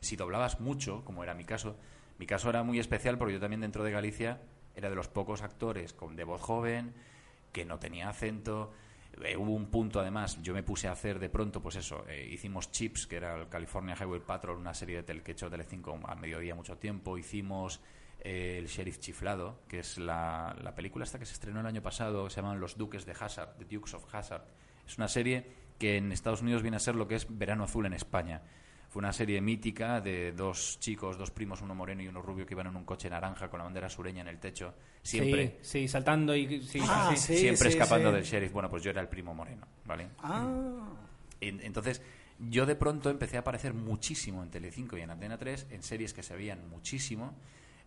Si 0.00 0.16
doblabas 0.16 0.60
mucho, 0.60 1.04
como 1.04 1.22
era 1.22 1.34
mi 1.34 1.44
caso, 1.44 1.76
mi 2.18 2.26
caso 2.26 2.50
era 2.50 2.62
muy 2.62 2.78
especial 2.78 3.16
porque 3.16 3.34
yo 3.34 3.40
también 3.40 3.62
dentro 3.62 3.84
de 3.84 3.90
Galicia 3.90 4.40
era 4.74 4.90
de 4.90 4.96
los 4.96 5.08
pocos 5.08 5.42
actores 5.42 5.92
con 5.92 6.16
de 6.16 6.24
voz 6.24 6.40
joven, 6.40 6.94
que 7.52 7.64
no 7.64 7.78
tenía 7.78 8.08
acento. 8.08 8.72
Eh, 9.22 9.36
hubo 9.36 9.52
un 9.52 9.66
punto, 9.66 10.00
además, 10.00 10.42
yo 10.42 10.54
me 10.54 10.62
puse 10.62 10.88
a 10.88 10.92
hacer 10.92 11.18
de 11.18 11.28
pronto, 11.28 11.60
pues 11.60 11.76
eso, 11.76 12.06
eh, 12.08 12.28
hicimos 12.32 12.70
Chips, 12.70 13.06
que 13.06 13.16
era 13.16 13.34
el 13.34 13.48
California 13.48 13.94
Highway 13.98 14.20
Patrol, 14.20 14.56
una 14.56 14.72
serie 14.72 14.96
de 14.96 15.02
tel 15.02 15.22
que 15.22 15.32
hecho 15.32 15.50
Telecinco 15.50 16.00
a 16.04 16.14
mediodía 16.14 16.54
mucho 16.54 16.78
tiempo. 16.78 17.18
Hicimos 17.18 17.80
eh, 18.20 18.56
El 18.58 18.66
Sheriff 18.68 18.98
Chiflado, 18.98 19.60
que 19.68 19.80
es 19.80 19.98
la, 19.98 20.56
la 20.62 20.74
película 20.74 21.04
esta 21.04 21.18
que 21.18 21.26
se 21.26 21.34
estrenó 21.34 21.60
el 21.60 21.66
año 21.66 21.82
pasado, 21.82 22.30
se 22.30 22.36
llaman 22.40 22.58
Los 22.58 22.78
Duques 22.78 23.04
de 23.04 23.12
Hazard, 23.12 23.56
The 23.58 23.64
Dukes 23.66 23.94
of 23.94 24.14
Hazard. 24.14 24.44
Es 24.86 24.96
una 24.96 25.08
serie 25.08 25.46
que 25.78 25.96
en 25.98 26.12
Estados 26.12 26.42
Unidos 26.42 26.62
viene 26.62 26.78
a 26.78 26.80
ser 26.80 26.94
lo 26.94 27.06
que 27.06 27.16
es 27.16 27.26
Verano 27.28 27.64
Azul 27.64 27.84
en 27.86 27.92
España. 27.92 28.42
Fue 28.92 29.00
una 29.00 29.12
serie 29.14 29.40
mítica 29.40 30.02
de 30.02 30.32
dos 30.32 30.78
chicos, 30.78 31.16
dos 31.16 31.30
primos, 31.30 31.62
uno 31.62 31.74
moreno 31.74 32.02
y 32.02 32.08
uno 32.08 32.20
rubio, 32.20 32.44
que 32.44 32.52
iban 32.52 32.66
en 32.66 32.76
un 32.76 32.84
coche 32.84 33.08
naranja 33.08 33.48
con 33.48 33.56
la 33.56 33.64
bandera 33.64 33.88
sureña 33.88 34.20
en 34.20 34.28
el 34.28 34.38
techo, 34.38 34.74
siempre, 35.02 35.56
Sí, 35.62 35.80
sí, 35.80 35.88
saltando 35.88 36.36
y... 36.36 36.60
Sí, 36.60 36.78
Ah, 36.86 37.08
sí, 37.14 37.16
sí. 37.16 37.32
sí. 37.34 37.40
siempre 37.40 37.70
escapando 37.70 38.10
sí. 38.10 38.16
del 38.16 38.24
sheriff. 38.24 38.52
Bueno, 38.52 38.68
pues 38.68 38.82
yo 38.82 38.90
era 38.90 39.00
el 39.00 39.08
primo 39.08 39.32
moreno, 39.32 39.66
¿vale? 39.86 40.08
Ah, 40.18 40.90
En- 41.40 41.62
Entonces, 41.62 42.02
yo 42.38 42.66
de 42.66 42.76
pronto 42.76 43.08
empecé 43.08 43.38
a 43.38 43.40
aparecer 43.40 43.72
muchísimo 43.72 44.42
en 44.42 44.50
Telecinco 44.50 44.98
y 44.98 45.00
en 45.00 45.10
Antena 45.10 45.38
3, 45.38 45.68
en 45.70 45.82
series 45.82 46.12
que 46.12 46.22
se 46.22 46.36
veían 46.36 46.68
muchísimo. 46.68 47.34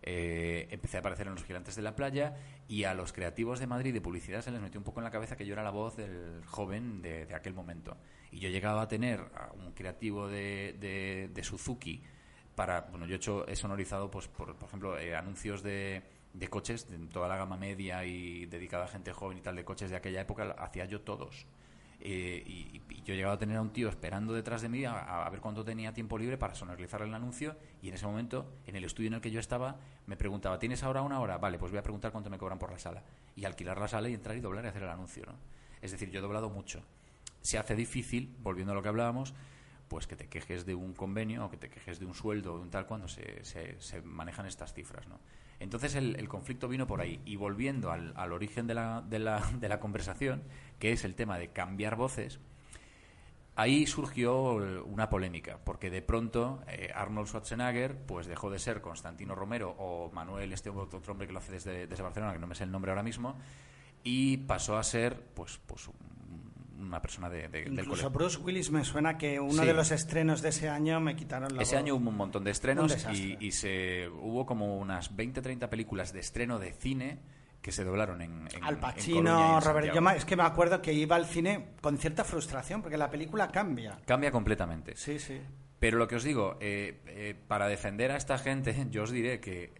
Eh, 0.08 0.68
empecé 0.70 0.96
a 0.98 1.00
aparecer 1.00 1.26
en 1.26 1.34
Los 1.34 1.42
Gigantes 1.44 1.74
de 1.74 1.82
la 1.82 1.96
Playa 1.96 2.36
y 2.68 2.84
a 2.84 2.94
los 2.94 3.12
creativos 3.12 3.58
de 3.58 3.66
Madrid 3.66 3.92
de 3.92 4.00
publicidad 4.00 4.40
se 4.40 4.52
les 4.52 4.60
metió 4.60 4.78
un 4.78 4.84
poco 4.84 5.00
en 5.00 5.04
la 5.04 5.10
cabeza 5.10 5.36
que 5.36 5.44
yo 5.44 5.52
era 5.52 5.64
la 5.64 5.70
voz 5.70 5.96
del 5.96 6.44
joven 6.46 7.02
de, 7.02 7.26
aquel 7.34 7.54
momento. 7.54 7.96
Y 8.30 8.38
yo 8.38 8.48
llegaba 8.48 8.82
a 8.82 8.88
tener 8.88 9.18
a 9.34 9.50
un 9.52 9.72
creativo 9.72 10.28
de, 10.28 10.76
de- 10.78 11.28
de 11.34 11.42
Suzuki 11.44 12.02
para. 12.54 12.82
Bueno, 12.82 13.06
yo 13.06 13.14
he, 13.14 13.16
hecho, 13.16 13.46
he 13.48 13.56
sonorizado, 13.56 14.08
pues, 14.10 14.28
por, 14.28 14.54
por 14.54 14.68
ejemplo, 14.68 14.96
eh, 14.98 15.16
anuncios 15.16 15.62
de, 15.64 16.02
de 16.32 16.48
coches, 16.48 16.88
de 16.88 16.98
toda 17.08 17.26
la 17.28 17.36
gama 17.36 17.56
media 17.56 18.04
y 18.04 18.46
dedicada 18.46 18.84
a 18.84 18.88
gente 18.88 19.12
joven 19.12 19.38
y 19.38 19.40
tal 19.40 19.56
de 19.56 19.64
coches 19.64 19.90
de 19.90 19.96
aquella 19.96 20.20
época, 20.20 20.54
hacía 20.58 20.84
yo 20.84 21.00
todos. 21.00 21.46
Eh, 22.00 22.42
y, 22.46 22.82
y 22.90 23.02
yo 23.02 23.14
he 23.14 23.16
llegado 23.16 23.34
a 23.34 23.38
tener 23.38 23.56
a 23.56 23.62
un 23.62 23.70
tío 23.72 23.88
esperando 23.88 24.32
detrás 24.34 24.62
de 24.62 24.68
mí 24.68 24.84
a, 24.84 25.24
a 25.26 25.30
ver 25.30 25.40
cuánto 25.40 25.64
tenía 25.64 25.92
tiempo 25.94 26.18
libre 26.18 26.36
para 26.36 26.54
sonorizar 26.54 27.02
el 27.02 27.12
anuncio 27.14 27.56
y 27.82 27.88
en 27.88 27.94
ese 27.94 28.06
momento, 28.06 28.52
en 28.66 28.76
el 28.76 28.84
estudio 28.84 29.08
en 29.08 29.14
el 29.14 29.20
que 29.20 29.30
yo 29.30 29.40
estaba, 29.40 29.76
me 30.06 30.16
preguntaba, 30.16 30.58
¿tienes 30.58 30.82
ahora 30.82 31.02
una 31.02 31.20
hora? 31.20 31.38
Vale, 31.38 31.58
pues 31.58 31.72
voy 31.72 31.78
a 31.78 31.82
preguntar 31.82 32.12
cuánto 32.12 32.30
me 32.30 32.38
cobran 32.38 32.58
por 32.58 32.70
la 32.70 32.78
sala. 32.78 33.02
Y 33.34 33.44
alquilar 33.44 33.78
la 33.78 33.88
sala 33.88 34.08
y 34.08 34.14
entrar 34.14 34.36
y 34.36 34.40
doblar 34.40 34.64
y 34.64 34.68
hacer 34.68 34.82
el 34.82 34.88
anuncio, 34.90 35.24
¿no? 35.26 35.34
Es 35.82 35.90
decir, 35.92 36.10
yo 36.10 36.18
he 36.18 36.22
doblado 36.22 36.50
mucho. 36.50 36.82
Se 37.40 37.58
hace 37.58 37.74
difícil, 37.76 38.34
volviendo 38.40 38.72
a 38.72 38.74
lo 38.74 38.82
que 38.82 38.88
hablábamos, 38.88 39.34
pues 39.88 40.06
que 40.06 40.16
te 40.16 40.28
quejes 40.28 40.66
de 40.66 40.74
un 40.74 40.94
convenio 40.94 41.44
o 41.46 41.50
que 41.50 41.56
te 41.56 41.68
quejes 41.70 41.98
de 42.00 42.06
un 42.06 42.14
sueldo 42.14 42.54
o 42.54 42.56
de 42.58 42.62
un 42.64 42.70
tal 42.70 42.86
cuando 42.86 43.08
se, 43.08 43.44
se- 43.44 43.80
se 43.80 44.02
manejan 44.02 44.46
estas 44.46 44.74
cifras, 44.74 45.06
¿no? 45.08 45.18
Entonces 45.60 45.94
el, 45.94 46.16
el 46.16 46.28
conflicto 46.28 46.68
vino 46.68 46.86
por 46.86 47.00
ahí. 47.00 47.20
Y 47.24 47.36
volviendo 47.36 47.90
al, 47.90 48.32
origen 48.32 48.66
de 48.66 48.74
la, 48.74 49.02
de, 49.02 49.18
la, 49.18 49.40
de 49.60 49.68
la 49.68 49.80
conversación, 49.80 50.42
que 50.78 50.92
es 50.92 51.04
el 51.04 51.14
tema 51.14 51.38
de 51.38 51.48
cambiar 51.48 51.96
voces, 51.96 52.40
ahí 53.54 53.86
surgió 53.86 54.52
una 54.84 55.08
polémica, 55.08 55.58
porque 55.64 55.88
de 55.90 56.02
pronto 56.02 56.62
eh, 56.68 56.90
Arnold 56.94 57.28
Schwarzenegger 57.28 57.96
pues 57.96 58.26
dejó 58.26 58.50
de 58.50 58.58
ser 58.58 58.82
Constantino 58.82 59.34
Romero 59.34 59.74
o 59.78 60.10
Manuel, 60.12 60.52
este 60.52 60.68
otro 60.68 61.00
hombre 61.12 61.26
que 61.26 61.32
lo 61.32 61.38
hace 61.38 61.52
desde, 61.52 61.86
desde 61.86 62.02
Barcelona, 62.02 62.34
que 62.34 62.38
no 62.38 62.46
me 62.46 62.54
sé 62.54 62.64
el 62.64 62.70
nombre 62.70 62.90
ahora 62.90 63.02
mismo, 63.02 63.36
y 64.04 64.36
pasó 64.38 64.76
a 64.76 64.82
ser 64.84 65.20
pues, 65.34 65.58
pues 65.66 65.88
un- 65.88 65.94
una 66.78 67.00
persona 67.00 67.28
de, 67.30 67.48
de- 67.48 67.64
del 67.64 67.72
incluso 67.72 67.88
colegio. 67.90 68.10
Bruce 68.10 68.38
Willis 68.38 68.70
me 68.70 68.84
suena 68.84 69.16
que 69.18 69.40
uno 69.40 69.62
Sí. 69.62 69.66
de 69.66 69.74
los 69.74 69.90
estrenos 69.90 70.42
de 70.42 70.50
ese 70.50 70.68
año 70.68 71.00
me 71.00 71.16
quitaron 71.16 71.54
la 71.56 71.62
Ese 71.62 71.74
voz. 71.76 71.82
año 71.82 71.94
hubo 71.96 72.08
un 72.10 72.16
montón 72.16 72.44
de 72.44 72.50
estrenos 72.50 72.96
y, 73.12 73.36
y 73.40 73.52
se 73.52 74.08
hubo 74.08 74.46
como 74.46 74.78
unas 74.78 75.14
20-30 75.16 75.68
películas 75.68 76.12
de 76.12 76.20
estreno 76.20 76.58
de 76.58 76.72
cine 76.72 77.18
que 77.62 77.72
se 77.72 77.82
doblaron 77.84 78.22
en, 78.22 78.46
en 78.54 78.62
Al 78.64 78.78
Pacino, 78.78 79.56
en 79.56 79.62
Robert. 79.64 79.92
Yo 79.92 80.10
es 80.10 80.24
que 80.24 80.36
me 80.36 80.44
acuerdo 80.44 80.80
que 80.80 80.92
iba 80.92 81.16
al 81.16 81.26
cine 81.26 81.70
con 81.80 81.98
cierta 81.98 82.22
frustración 82.22 82.80
porque 82.82 82.96
la 82.96 83.10
película 83.10 83.48
cambia. 83.50 83.98
Cambia 84.06 84.30
completamente. 84.30 84.94
Sí, 84.96 85.18
sí. 85.18 85.40
Pero 85.80 85.98
lo 85.98 86.06
que 86.06 86.16
os 86.16 86.22
digo, 86.24 86.56
eh, 86.60 87.02
eh, 87.06 87.34
para 87.48 87.66
defender 87.66 88.12
a 88.12 88.16
esta 88.16 88.38
gente, 88.38 88.86
yo 88.90 89.02
os 89.02 89.10
diré 89.10 89.40
que 89.40 89.72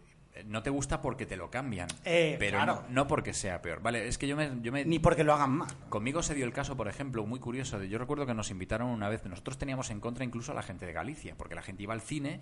no 0.44 0.62
te 0.62 0.70
gusta 0.70 1.00
porque 1.00 1.24
te 1.26 1.36
lo 1.36 1.50
cambian, 1.50 1.88
Eh, 2.04 2.36
pero 2.38 2.58
claro. 2.58 2.82
no, 2.88 2.94
no 2.94 3.06
porque 3.06 3.32
sea 3.32 3.62
peor. 3.62 3.80
Vale, 3.80 4.06
es 4.06 4.18
que 4.18 4.26
yo 4.28 4.36
me, 4.36 4.50
yo 4.62 4.70
me 4.72 4.84
Ni 4.84 4.98
porque 4.98 5.24
lo 5.24 5.32
hagan 5.32 5.52
mal. 5.52 5.68
Conmigo 5.88 6.22
se 6.22 6.34
dio 6.34 6.44
el 6.44 6.52
caso, 6.52 6.76
por 6.76 6.88
ejemplo, 6.88 7.24
muy 7.26 7.40
curioso. 7.40 7.78
de- 7.78 7.88
Yo 7.88 7.98
recuerdo 7.98 8.26
que 8.26 8.34
nos 8.34 8.50
invitaron 8.50 8.88
una 8.88 9.08
vez. 9.08 9.24
Nosotros 9.24 9.56
teníamos 9.58 9.90
en 9.90 10.00
contra 10.00 10.24
incluso 10.24 10.52
a 10.52 10.54
la 10.54 10.62
gente 10.62 10.84
de 10.86 10.92
Galicia, 10.92 11.34
porque 11.36 11.54
la 11.54 11.62
gente 11.62 11.82
iba 11.82 11.94
al 11.94 12.00
cine 12.02 12.40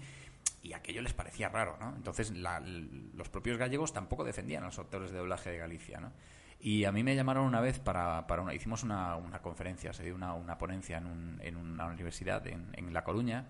y 0.63 0.73
aquello 0.73 1.03
les 1.03 1.13
parecía 1.15 1.49
raro, 1.49 1.77
¿no? 1.81 1.95
Entonces 1.97 2.31
la- 2.33 2.61
los 2.61 3.29
propios 3.29 3.59
gallegos 3.59 3.93
tampoco 3.93 4.25
defendían 4.25 4.63
a 4.63 4.67
los 4.67 4.79
actores 4.79 5.11
de 5.13 5.19
doblaje 5.19 5.51
de 5.51 5.59
Galicia, 5.59 6.01
¿no? 6.01 6.13
Y 6.61 6.85
a 6.85 6.93
mí 6.93 7.03
me 7.03 7.15
llamaron 7.15 7.45
una 7.45 7.61
vez 7.61 7.79
para, 7.79 8.27
para 8.27 8.41
una... 8.41 8.55
Hicimos 8.55 8.83
una, 8.85 9.17
una 9.17 9.41
conferencia, 9.43 9.93
se 9.93 10.03
dio 10.03 10.15
una, 10.15 10.33
una 10.33 10.57
ponencia 10.57 10.97
en, 10.97 11.07
un- 11.07 11.39
en 11.43 11.57
una 11.57 11.87
universidad 11.87 12.47
en, 12.47 12.69
en 12.73 12.93
La 12.95 13.05
Coruña 13.05 13.47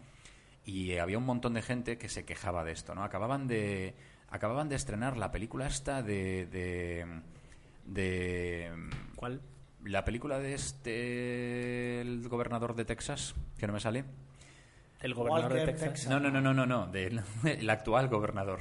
y 0.67 0.97
había 0.97 1.19
un 1.19 1.25
montón 1.27 1.55
de 1.55 1.63
gente 1.63 1.97
que 1.99 2.09
se 2.09 2.25
quejaba 2.25 2.65
de 2.65 2.73
esto, 2.73 2.95
¿no? 2.95 3.05
Acababan 3.05 3.47
de 3.47 3.95
acababan 4.35 4.69
de 4.69 4.77
estrenar 4.77 5.17
la 5.17 5.31
película 5.31 5.67
esta 5.67 6.03
de 6.03 6.47
de, 6.47 7.07
de 7.87 8.71
¿Cuál? 9.17 9.41
la 9.85 10.05
película 10.05 10.39
de 10.39 10.55
este 10.55 12.01
el 12.01 12.29
gobernador 12.29 12.75
de 12.75 12.85
Texas 12.85 13.35
que 13.59 13.67
no 13.67 13.73
me 13.73 13.81
sale 13.81 14.05
El 15.01 15.15
gobernador 15.15 15.53
de 15.53 15.67
Texas. 15.67 15.89
Texas. 15.91 16.11
no 16.11 16.19
no 16.21 16.31
no 16.31 16.41
no 16.41 16.55
no 16.55 16.67
no 16.67 16.87
del 16.87 17.21
el 17.45 17.71
actual 17.71 18.09
gobernador 18.09 18.61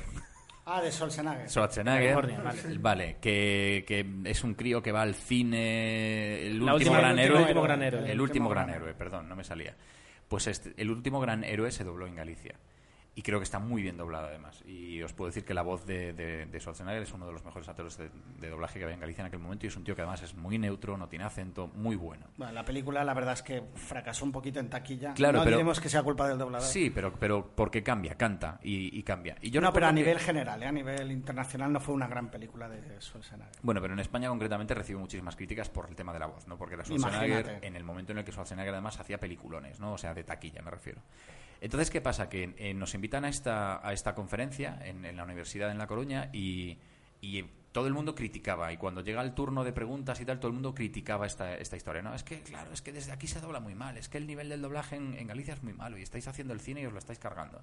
Ah, 0.65 0.81
de 0.81 0.93
Schwarzenegger. 0.93 1.49
Schwarzenegger 1.49 2.15
vale. 2.41 2.77
vale 2.79 3.17
que, 3.19 3.83
que 3.85 4.05
es 4.29 4.45
un 4.45 4.53
crío 4.53 4.81
que 4.81 4.93
va 4.93 5.01
al 5.01 5.13
cine 5.13 6.47
el 6.47 6.65
La 6.65 6.73
último 6.75 6.91
última- 6.93 6.97
gran 6.99 7.19
el 7.19 7.25
héroe 7.25 7.41
último 7.41 7.61
gran 7.63 7.83
héroe. 7.83 8.11
el 8.11 8.21
último 8.21 8.49
gran 8.49 8.69
héroe 8.69 8.93
perdón 8.93 9.27
no 9.27 9.35
me 9.35 9.43
salía 9.43 9.75
pues 10.29 10.47
este, 10.47 10.73
el 10.77 10.89
último 10.89 11.19
gran 11.19 11.43
héroe 11.43 11.69
se 11.71 11.83
dobló 11.83 12.07
en 12.07 12.15
Galicia 12.15 12.55
y 13.15 13.21
creo 13.21 13.39
que 13.39 13.43
está 13.43 13.59
muy 13.59 13.81
bien 13.83 13.95
doblado 13.95 14.27
además 14.27 14.63
y 14.65 15.01
os 15.03 15.13
puedo 15.13 15.29
decir 15.29 15.45
que 15.45 15.53
la 15.53 15.61
voz 15.61 15.85
de, 15.85 16.13
de, 16.13 16.47
de 16.47 16.59
Schwarzenegger 16.59 17.03
es 17.03 17.13
uno 17.13 17.27
de 17.27 17.31
los 17.33 17.45
mejores 17.45 17.69
actores 17.69 17.95
de, 17.97 18.09
de 18.39 18.49
doblaje 18.49 18.79
que 18.79 18.85
había 18.85 18.95
en 18.95 19.01
Galicia 19.01 19.21
en 19.21 19.27
aquel 19.27 19.39
momento 19.39 19.65
y 19.65 19.69
es 19.69 19.75
un 19.77 19.83
tío 19.83 19.95
que 19.95 20.01
además 20.01 20.23
es 20.23 20.33
muy 20.35 20.57
neutro 20.57 20.97
no 20.97 21.07
tiene 21.07 21.25
acento 21.25 21.67
muy 21.67 21.95
bueno 21.95 22.25
Bueno, 22.37 22.53
la 22.53 22.65
película, 22.65 23.03
la 23.03 23.13
verdad 23.13 23.33
es 23.33 23.43
que 23.43 23.61
fracasó 23.75 24.25
un 24.25 24.31
poquito 24.31 24.59
en 24.59 24.69
taquilla. 24.69 25.13
Claro, 25.13 25.37
no 25.39 25.43
pero- 25.43 25.57
diremos 25.57 25.79
que 25.79 25.89
sea 25.89 26.01
culpa 26.01 26.27
del 26.27 26.37
doblador. 26.39 26.67
Sí, 26.67 26.89
pero, 26.89 27.13
pero 27.13 27.51
porque 27.55 27.83
cambia, 27.83 28.15
canta 28.15 28.59
y, 28.63 28.97
y 28.97 29.03
cambia. 29.03 29.35
Y 29.41 29.51
yo 29.51 29.61
no, 29.61 29.71
pero 29.71 29.85
a 29.85 29.89
que- 29.89 29.95
nivel 29.95 30.17
general, 30.19 30.63
¿eh? 30.63 30.67
a 30.67 30.71
nivel 30.71 31.11
internacional 31.11 31.71
no 31.71 31.79
fue 31.79 31.93
una 31.93 32.07
gran 32.07 32.31
película 32.31 32.67
de 32.67 32.99
Schwarzenegger. 32.99 33.59
Bueno, 33.61 33.79
pero 33.79 33.93
en 33.93 33.99
España 33.99 34.29
concretamente 34.29 34.73
recibe 34.73 34.99
muchísimas 34.99 35.35
críticas 35.35 35.69
por 35.69 35.87
el 35.87 35.95
tema 35.95 36.13
de 36.13 36.19
la 36.19 36.25
voz, 36.25 36.47
¿no? 36.47 36.57
Porque 36.57 36.73
era 36.75 36.83
Schwarzenegger, 36.83 37.29
Imagínate. 37.41 37.67
en 37.67 37.75
el 37.75 37.83
momento 37.83 38.11
en 38.11 38.17
el 38.17 38.25
que 38.25 38.31
Schwarzenegger 38.31 38.73
además 38.73 38.99
hacía 38.99 39.19
peliculones, 39.19 39.79
¿no? 39.79 39.93
O 39.93 39.97
sea, 39.99 40.15
de 40.15 40.23
taquilla 40.23 40.61
me 40.63 40.71
refiero. 40.71 41.01
Entonces, 41.63 41.89
¿qué 41.89 42.01
pasa? 42.01 42.27
Que 42.27 42.53
eh, 42.57 42.73
nos 42.73 42.93
invitan 42.93 43.23
a 43.23 43.29
esta, 43.29 43.87
a 43.87 43.93
esta 43.93 44.13
conferencia 44.13 44.77
en, 44.83 45.05
en 45.05 45.15
la 45.15 45.23
universidad 45.23 45.71
en 45.71 45.77
La 45.77 45.87
Coruña 45.87 46.29
y, 46.33 46.77
y 47.21 47.43
todo 47.71 47.87
el 47.87 47.93
mundo 47.93 48.13
criticaba. 48.13 48.73
Y 48.73 48.77
cuando 48.77 48.99
llega 48.99 49.21
el 49.21 49.33
turno 49.33 49.63
de 49.63 49.71
preguntas 49.71 50.19
y 50.19 50.25
tal, 50.25 50.39
todo 50.39 50.49
el 50.49 50.55
mundo 50.55 50.75
criticaba 50.75 51.25
esta, 51.25 51.55
esta 51.55 51.77
historia. 51.77 52.01
No, 52.01 52.13
es 52.13 52.23
que, 52.23 52.41
claro, 52.41 52.73
es 52.73 52.81
que 52.81 52.91
desde 52.91 53.13
aquí 53.13 53.27
se 53.27 53.39
dobla 53.39 53.61
muy 53.61 53.75
mal. 53.75 53.95
Es 53.97 54.09
que 54.09 54.17
el 54.17 54.27
nivel 54.27 54.49
del 54.49 54.61
doblaje 54.61 54.97
en, 54.97 55.13
en 55.13 55.25
Galicia 55.25 55.53
es 55.53 55.63
muy 55.63 55.71
malo 55.71 55.97
y 55.97 56.01
estáis 56.01 56.27
haciendo 56.27 56.53
el 56.53 56.59
cine 56.59 56.81
y 56.81 56.85
os 56.85 56.91
lo 56.91 56.99
estáis 56.99 57.17
cargando. 57.17 57.61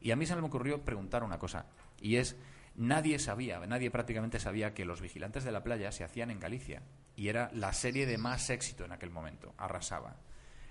Y 0.00 0.12
a 0.12 0.16
mí 0.16 0.26
se 0.26 0.36
me 0.36 0.42
ocurrió 0.42 0.84
preguntar 0.84 1.24
una 1.24 1.38
cosa, 1.38 1.66
y 2.00 2.16
es, 2.16 2.36
nadie 2.76 3.18
sabía, 3.18 3.58
nadie 3.66 3.90
prácticamente 3.90 4.38
sabía 4.38 4.74
que 4.74 4.84
Los 4.84 5.00
Vigilantes 5.00 5.44
de 5.44 5.50
la 5.50 5.64
Playa 5.64 5.90
se 5.92 6.04
hacían 6.04 6.30
en 6.30 6.38
Galicia, 6.38 6.82
y 7.16 7.28
era 7.28 7.50
la 7.54 7.72
serie 7.72 8.04
de 8.04 8.18
más 8.18 8.50
éxito 8.50 8.84
en 8.84 8.92
aquel 8.92 9.10
momento, 9.10 9.54
arrasaba. 9.56 10.16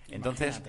Entonces, 0.08 0.62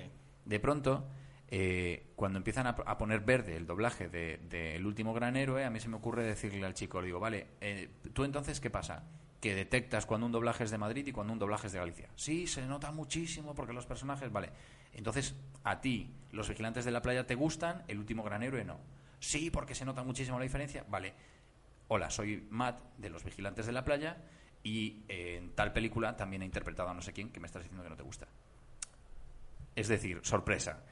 de 0.47 0.61
pronto, 0.61 1.07
eh, 1.49 2.12
cuando 2.16 2.38
empiezan 2.38 2.66
a, 2.66 2.99
poner 2.99 3.20
verde 3.20 3.57
el 3.57 3.66
doblaje 3.66 4.09
de, 4.09 4.38
de 4.49 4.76
El 4.76 4.86
último 4.86 5.12
gran 5.12 5.36
héroe, 5.36 5.64
a 5.64 5.70
mí 5.70 5.80
se 5.80 5.88
me 5.88 5.97
ocurre 5.97 6.24
decirle 6.24 6.64
al 6.64 6.74
chico, 6.74 7.01
le 7.01 7.07
digo, 7.07 7.20
vale, 7.20 7.49
eh, 7.61 7.90
¿tú 8.12 8.24
entonces 8.24 8.61
qué 8.61 8.70
pasa? 8.70 9.05
Que 9.40 9.55
detectas 9.55 10.07
cuando 10.07 10.26
un 10.26 10.32
doblaje 10.32 10.64
es 10.64 10.70
de 10.70 10.78
Madrid 10.78 11.07
y 11.07 11.12
cuando 11.12 11.32
un 11.32 11.38
doblaje 11.38 11.66
es 11.66 11.72
de 11.72 11.78
Galicia. 11.78 12.09
Sí, 12.16 12.47
se 12.47 12.62
nota 12.66 12.90
muchísimo 12.92 13.55
porque 13.55 13.72
los 13.72 13.86
personajes, 13.86 14.32
vale. 14.32 14.51
Entonces, 14.95 15.34
a 15.64 15.80
ti, 15.80 16.14
los 16.32 16.49
vigilantes 16.49 16.84
de 16.84 16.90
la 16.90 17.03
playa 17.03 17.26
te 17.26 17.34
gustan, 17.34 17.84
el 17.88 17.99
último 17.99 18.22
gran 18.22 18.42
héroe 18.42 18.64
no. 18.64 18.80
Sí, 19.20 19.51
porque 19.51 19.74
se 19.74 19.84
nota 19.84 20.03
muchísimo 20.03 20.38
la 20.38 20.45
diferencia. 20.45 20.84
Vale. 20.88 21.14
Hola, 21.88 22.11
soy 22.11 22.47
Matt 22.51 22.80
de 22.97 23.11
los 23.11 23.22
vigilantes 23.22 23.66
de 23.66 23.72
la 23.72 23.84
playa 23.84 24.16
y 24.62 25.05
eh, 25.09 25.36
en 25.36 25.51
tal 25.51 25.72
película 25.72 26.16
también 26.16 26.42
he 26.42 26.47
interpretado 26.47 26.88
a 26.88 26.95
no 26.95 27.03
sé 27.03 27.12
quién 27.12 27.30
que 27.30 27.40
me 27.40 27.47
estás 27.47 27.62
diciendo 27.62 27.82
que 27.84 27.90
no 27.90 27.97
te 27.97 28.03
gusta. 28.03 28.26
Es 29.76 29.88
decir, 29.88 30.20
sorpresa. 30.22 30.82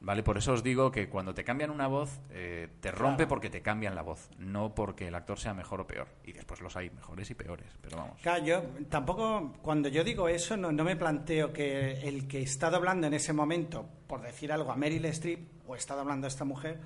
¿Vale? 0.00 0.22
Por 0.22 0.38
eso 0.38 0.52
os 0.52 0.62
digo 0.62 0.92
que 0.92 1.08
cuando 1.08 1.34
te 1.34 1.42
cambian 1.42 1.70
una 1.70 1.88
voz, 1.88 2.20
eh, 2.30 2.68
te 2.80 2.92
rompe 2.92 3.26
porque 3.26 3.50
te 3.50 3.62
cambian 3.62 3.96
la 3.96 4.02
voz, 4.02 4.30
no 4.38 4.74
porque 4.74 5.08
el 5.08 5.14
actor 5.14 5.38
sea 5.38 5.54
mejor 5.54 5.80
o 5.80 5.86
peor. 5.86 6.06
Y 6.24 6.32
después 6.32 6.60
los 6.60 6.76
hay 6.76 6.90
mejores 6.90 7.28
y 7.30 7.34
peores, 7.34 7.66
pero 7.80 7.96
vamos. 7.96 8.20
Claro, 8.22 8.44
yo 8.44 8.62
tampoco, 8.88 9.54
cuando 9.60 9.88
yo 9.88 10.04
digo 10.04 10.28
eso, 10.28 10.56
no, 10.56 10.70
no 10.70 10.84
me 10.84 10.94
planteo 10.94 11.52
que 11.52 12.08
el 12.08 12.28
que 12.28 12.42
está 12.42 12.70
doblando 12.70 13.08
en 13.08 13.14
ese 13.14 13.32
momento, 13.32 13.88
por 14.06 14.20
decir 14.22 14.52
algo, 14.52 14.70
a 14.70 14.76
Meryl 14.76 15.04
Streep, 15.06 15.48
o 15.66 15.74
está 15.74 15.96
doblando 15.96 16.26
a 16.26 16.28
esta 16.28 16.44
mujer, 16.44 16.78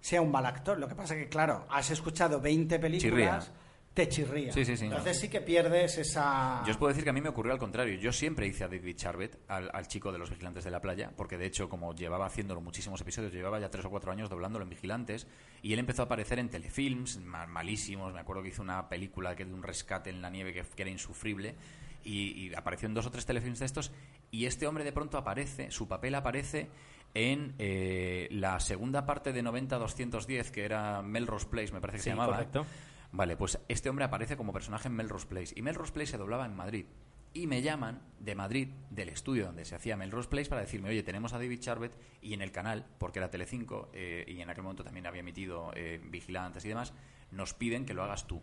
sea 0.00 0.20
un 0.20 0.30
mal 0.30 0.46
actor. 0.46 0.78
Lo 0.78 0.88
que 0.88 0.94
pasa 0.94 1.14
que, 1.14 1.28
claro, 1.28 1.66
has 1.70 1.90
escuchado 1.90 2.40
20 2.40 2.78
películas, 2.80 3.44
Chirría. 3.44 3.65
Te 3.96 4.08
chirría. 4.10 4.52
Sí, 4.52 4.64
sí, 4.66 4.76
sí. 4.76 4.84
Entonces 4.84 5.18
sí 5.18 5.28
que 5.30 5.40
pierdes 5.40 5.96
esa... 5.96 6.62
Yo 6.66 6.70
os 6.72 6.76
puedo 6.76 6.90
decir 6.90 7.02
que 7.02 7.08
a 7.08 7.12
mí 7.14 7.22
me 7.22 7.30
ocurrió 7.30 7.54
al 7.54 7.58
contrario. 7.58 7.98
Yo 7.98 8.12
siempre 8.12 8.46
hice 8.46 8.62
a 8.62 8.68
David 8.68 8.94
Charbet, 8.94 9.38
al, 9.48 9.70
al 9.72 9.88
chico 9.88 10.12
de 10.12 10.18
los 10.18 10.28
vigilantes 10.28 10.64
de 10.64 10.70
la 10.70 10.82
playa, 10.82 11.10
porque 11.16 11.38
de 11.38 11.46
hecho, 11.46 11.70
como 11.70 11.94
llevaba 11.94 12.26
haciéndolo 12.26 12.60
muchísimos 12.60 13.00
episodios, 13.00 13.32
llevaba 13.32 13.58
ya 13.58 13.70
tres 13.70 13.86
o 13.86 13.90
cuatro 13.90 14.12
años 14.12 14.28
doblándolo 14.28 14.64
en 14.64 14.68
Vigilantes, 14.68 15.26
y 15.62 15.72
él 15.72 15.78
empezó 15.78 16.02
a 16.02 16.04
aparecer 16.04 16.38
en 16.38 16.50
telefilms 16.50 17.18
ma- 17.24 17.46
malísimos. 17.46 18.12
Me 18.12 18.20
acuerdo 18.20 18.42
que 18.42 18.50
hizo 18.50 18.60
una 18.60 18.86
película 18.88 19.34
que 19.34 19.46
de 19.46 19.54
un 19.54 19.62
rescate 19.62 20.10
en 20.10 20.20
la 20.20 20.28
nieve 20.28 20.52
que, 20.52 20.62
que 20.62 20.82
era 20.82 20.90
insufrible, 20.90 21.54
y, 22.04 22.48
y 22.48 22.54
apareció 22.54 22.86
en 22.88 22.94
dos 22.94 23.06
o 23.06 23.10
tres 23.10 23.24
telefilms 23.24 23.60
de 23.60 23.64
estos, 23.64 23.92
y 24.30 24.44
este 24.44 24.66
hombre 24.66 24.84
de 24.84 24.92
pronto 24.92 25.16
aparece, 25.16 25.70
su 25.70 25.88
papel 25.88 26.14
aparece 26.16 26.68
en 27.14 27.54
eh, 27.58 28.28
la 28.30 28.60
segunda 28.60 29.06
parte 29.06 29.32
de 29.32 29.42
90-210, 29.42 30.50
que 30.50 30.64
era 30.66 31.00
Melrose 31.00 31.46
Place, 31.46 31.72
me 31.72 31.80
parece 31.80 31.96
que 31.96 32.02
Sí, 32.02 32.04
se 32.04 32.10
llamaba. 32.10 32.34
correcto. 32.34 32.66
Vale, 33.16 33.34
pues 33.34 33.58
este 33.68 33.88
hombre 33.88 34.04
aparece 34.04 34.36
como 34.36 34.52
personaje 34.52 34.88
en 34.88 34.94
Melrose 34.94 35.26
Place. 35.26 35.54
Y 35.56 35.62
Melrose 35.62 35.90
Place 35.90 36.10
se 36.10 36.18
doblaba 36.18 36.44
en 36.44 36.54
Madrid. 36.54 36.84
Y 37.32 37.46
me 37.46 37.62
llaman 37.62 38.02
de 38.20 38.34
Madrid, 38.34 38.68
del 38.90 39.08
estudio 39.08 39.46
donde 39.46 39.64
se 39.64 39.74
hacía 39.74 39.96
Melrose 39.96 40.28
Place, 40.28 40.50
para 40.50 40.60
decirme, 40.60 40.90
oye, 40.90 41.02
tenemos 41.02 41.32
a 41.32 41.38
David 41.38 41.60
Charbet 41.60 41.96
y 42.20 42.34
en 42.34 42.42
el 42.42 42.52
canal, 42.52 42.84
porque 42.98 43.18
era 43.18 43.30
Telecinco 43.30 43.88
eh, 43.94 44.26
y 44.28 44.42
en 44.42 44.50
aquel 44.50 44.64
momento 44.64 44.84
también 44.84 45.06
había 45.06 45.20
emitido 45.20 45.70
eh, 45.74 45.98
Vigilantes 46.04 46.66
y 46.66 46.68
demás, 46.68 46.92
nos 47.30 47.54
piden 47.54 47.86
que 47.86 47.94
lo 47.94 48.02
hagas 48.02 48.26
tú. 48.26 48.42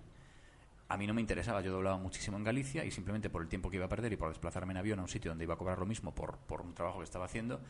A 0.90 0.98
mí 0.98 1.06
no 1.06 1.14
me 1.14 1.22
interesaba, 1.22 1.62
yo 1.62 1.72
doblaba 1.72 1.98
muchísimo 1.98 2.38
en 2.38 2.44
Galicia 2.44 2.84
y 2.84 2.90
simplemente 2.90 3.30
por 3.30 3.44
el 3.44 3.50
tiempo 3.50 3.70
que 3.70 3.78
iba 3.78 3.86
a 3.86 3.90
perder 3.90 4.12
y 4.14 4.18
por 4.18 4.30
desplazarme 4.30 4.74
en 4.74 4.78
avión 4.78 4.98
a 4.98 5.04
un 5.04 5.08
sitio 5.08 5.30
donde 5.30 5.44
iba 5.44 5.54
a 5.54 5.58
cobrar 5.58 5.78
lo 5.78 5.86
mismo 5.86 6.16
por, 6.16 6.38
por 6.40 6.62
un 6.62 6.74
trabajo 6.74 6.98
que 6.98 7.06
estaba 7.06 7.26
haciendo, 7.26 7.62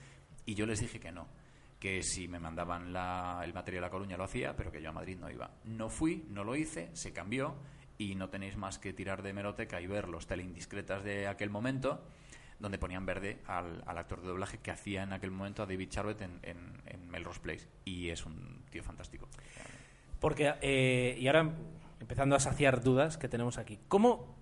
y 0.45 0.55
yo 0.55 0.65
les 0.65 0.79
dije 0.79 1.01
que 1.01 1.11
no, 1.11 1.27
que 1.83 2.01
si 2.01 2.29
me 2.29 2.39
mandaban 2.39 2.93
la- 2.93 3.41
el 3.43 3.53
material 3.53 3.83
a 3.83 3.89
Coruña 3.89 4.15
lo 4.15 4.23
hacía, 4.23 4.55
pero 4.55 4.71
que 4.71 4.81
yo 4.81 4.87
a 4.87 4.93
Madrid 4.93 5.17
no 5.19 5.29
iba. 5.29 5.51
No 5.65 5.89
fui, 5.89 6.23
no 6.29 6.45
lo 6.45 6.55
hice, 6.55 6.89
se 6.93 7.11
cambió 7.11 7.55
y 7.97 8.15
no 8.15 8.29
tenéis 8.29 8.55
más 8.55 8.79
que 8.79 8.93
tirar 8.93 9.21
de 9.21 9.31
hemeroteca 9.31 9.81
y 9.81 9.87
ver 9.87 10.07
los 10.07 10.25
teleindiscretas 10.25 11.03
de 11.03 11.27
aquel 11.27 11.49
momento 11.49 12.07
donde 12.57 12.77
ponían 12.77 13.05
verde 13.05 13.39
al, 13.47 13.83
actor 13.85 14.21
de 14.21 14.29
doblaje 14.29 14.59
que 14.59 14.71
hacía 14.71 15.03
en 15.03 15.11
aquel 15.11 15.31
momento 15.31 15.61
a 15.61 15.65
David 15.65 15.89
Charbet 15.89 16.21
en, 16.21 16.39
en, 16.43 16.57
en 16.85 17.09
Melrose 17.09 17.41
Place. 17.41 17.67
Y 17.83 18.07
es 18.07 18.25
un 18.25 18.63
tío 18.69 18.81
fantástico. 18.81 19.27
Porque, 20.21 20.53
eh, 20.61 21.17
y 21.19 21.27
ahora 21.27 21.51
empezando 21.99 22.37
a 22.37 22.39
saciar 22.39 22.81
dudas 22.81 23.17
que 23.17 23.27
tenemos 23.27 23.57
aquí, 23.57 23.77
¿cómo, 23.89 24.37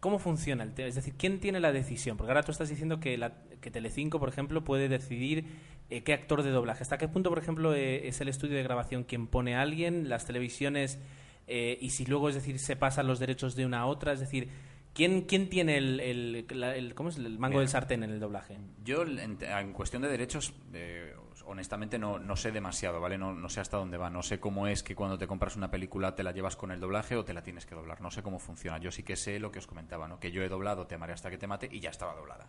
cómo 0.00 0.18
funciona 0.18 0.64
el 0.64 0.74
tema? 0.74 0.88
Es 0.88 0.96
decir, 0.96 1.14
¿quién 1.16 1.40
tiene 1.40 1.60
la 1.60 1.72
decisión? 1.72 2.18
Porque 2.18 2.32
ahora 2.32 2.42
tú 2.42 2.52
estás 2.52 2.68
diciendo 2.68 3.00
que, 3.00 3.16
la, 3.16 3.32
que 3.62 3.70
Telecinco, 3.70 4.20
por 4.20 4.28
ejemplo, 4.28 4.62
puede 4.64 4.90
decidir 4.90 5.77
eh, 5.90 6.02
qué 6.02 6.12
actor 6.12 6.42
de 6.42 6.50
doblaje. 6.50 6.82
¿Hasta 6.82 6.98
qué 6.98 7.08
punto, 7.08 7.30
por 7.30 7.38
ejemplo, 7.38 7.74
eh, 7.74 8.08
es 8.08 8.20
el 8.20 8.28
estudio 8.28 8.56
de 8.56 8.62
grabación 8.62 9.04
quien 9.04 9.26
pone 9.26 9.54
a 9.56 9.62
alguien, 9.62 10.08
las 10.08 10.26
televisiones, 10.26 10.98
eh, 11.46 11.78
y 11.80 11.90
si 11.90 12.04
luego, 12.06 12.28
es 12.28 12.34
decir, 12.34 12.58
se 12.58 12.76
pasan 12.76 13.06
los 13.06 13.18
derechos 13.18 13.56
de 13.56 13.64
una 13.66 13.80
a 13.80 13.86
otra? 13.86 14.12
Es 14.12 14.20
decir, 14.20 14.48
¿quién, 14.94 15.22
quién 15.22 15.48
tiene 15.48 15.78
el, 15.78 16.00
el, 16.00 16.46
la- 16.50 16.76
el- 16.76 16.94
¿cómo 16.94 17.08
es? 17.08 17.16
el 17.16 17.38
mango 17.38 17.52
Mira. 17.54 17.60
del 17.60 17.68
sartén 17.68 18.02
en 18.02 18.10
el 18.10 18.20
doblaje? 18.20 18.58
Yo, 18.84 19.02
en, 19.02 19.38
en 19.40 19.72
cuestión 19.72 20.02
de 20.02 20.08
derechos, 20.08 20.52
eh, 20.74 21.14
honestamente 21.46 21.98
no, 21.98 22.18
no 22.18 22.36
sé 22.36 22.52
demasiado, 22.52 23.00
¿vale? 23.00 23.16
No, 23.16 23.32
no 23.34 23.48
sé 23.48 23.60
hasta 23.60 23.78
dónde 23.78 23.96
va. 23.96 24.10
No 24.10 24.22
sé 24.22 24.38
cómo 24.38 24.66
es 24.66 24.82
que 24.82 24.94
cuando 24.94 25.16
te 25.16 25.26
compras 25.26 25.56
una 25.56 25.70
película 25.70 26.14
te 26.14 26.22
la 26.22 26.32
llevas 26.32 26.56
con 26.56 26.70
el 26.70 26.80
doblaje 26.80 27.16
o 27.16 27.24
te 27.24 27.32
la 27.32 27.42
tienes 27.42 27.64
que 27.64 27.74
doblar. 27.74 28.02
No 28.02 28.10
sé 28.10 28.22
cómo 28.22 28.38
funciona. 28.38 28.76
Yo 28.76 28.90
sí 28.90 29.02
que 29.02 29.16
sé 29.16 29.38
lo 29.40 29.50
que 29.50 29.58
os 29.60 29.66
comentaba, 29.66 30.06
¿no? 30.08 30.20
Que 30.20 30.30
yo 30.30 30.42
he 30.42 30.48
doblado 30.50 30.86
Te 30.86 30.96
amaré 30.96 31.14
hasta 31.14 31.30
que 31.30 31.38
te 31.38 31.46
mate 31.46 31.66
y 31.72 31.80
ya 31.80 31.88
estaba 31.88 32.14
doblada. 32.14 32.46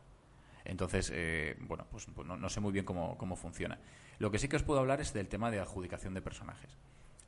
Entonces, 0.66 1.12
eh, 1.14 1.56
bueno, 1.62 1.86
pues, 1.92 2.08
pues 2.14 2.28
no, 2.28 2.38
no 2.38 2.50
sé 2.50 2.60
muy 2.60 2.72
bien 2.72 2.86
cómo, 2.86 3.18
cómo 3.18 3.36
funciona. 3.36 3.80
Lo 4.20 4.32
que 4.32 4.40
sí 4.40 4.48
que 4.48 4.56
os 4.58 4.64
puedo 4.64 4.80
hablar 4.80 5.02
es 5.02 5.14
del 5.14 5.28
tema 5.28 5.50
de 5.52 5.60
adjudicación 5.60 6.14
de 6.14 6.22
personajes. 6.22 6.78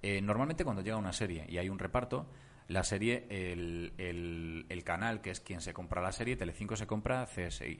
Eh, 0.01 0.21
normalmente 0.21 0.63
cuando 0.63 0.81
llega 0.81 0.97
una 0.97 1.13
serie 1.13 1.45
y 1.47 1.57
hay 1.57 1.69
un 1.69 1.79
reparto, 1.79 2.27
la 2.67 2.83
serie, 2.83 3.25
el, 3.29 3.93
el- 3.97 4.83
canal 4.83 5.21
que 5.21 5.29
es 5.31 5.39
quien 5.39 5.61
se 5.61 5.73
compra 5.73 6.01
la 6.01 6.11
serie, 6.11 6.35
Telecinco 6.35 6.75
se 6.75 6.87
compra 6.87 7.25
CSI. 7.27 7.79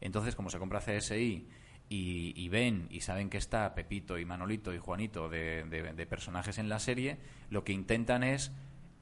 Entonces, 0.00 0.36
como 0.36 0.50
se 0.50 0.58
compra 0.58 0.80
CSI 0.80 1.48
y, 1.88 2.32
y 2.36 2.48
ven 2.48 2.86
y 2.90 3.00
saben 3.00 3.28
que 3.28 3.38
está 3.38 3.74
Pepito 3.74 4.18
y 4.18 4.24
Manolito 4.24 4.72
y 4.72 4.78
Juanito 4.78 5.28
de, 5.28 5.64
de- 5.64 5.92
de 5.94 6.06
personajes 6.06 6.58
en 6.58 6.68
la 6.68 6.78
serie, 6.78 7.18
lo 7.50 7.64
que 7.64 7.72
intentan 7.72 8.22
es 8.22 8.52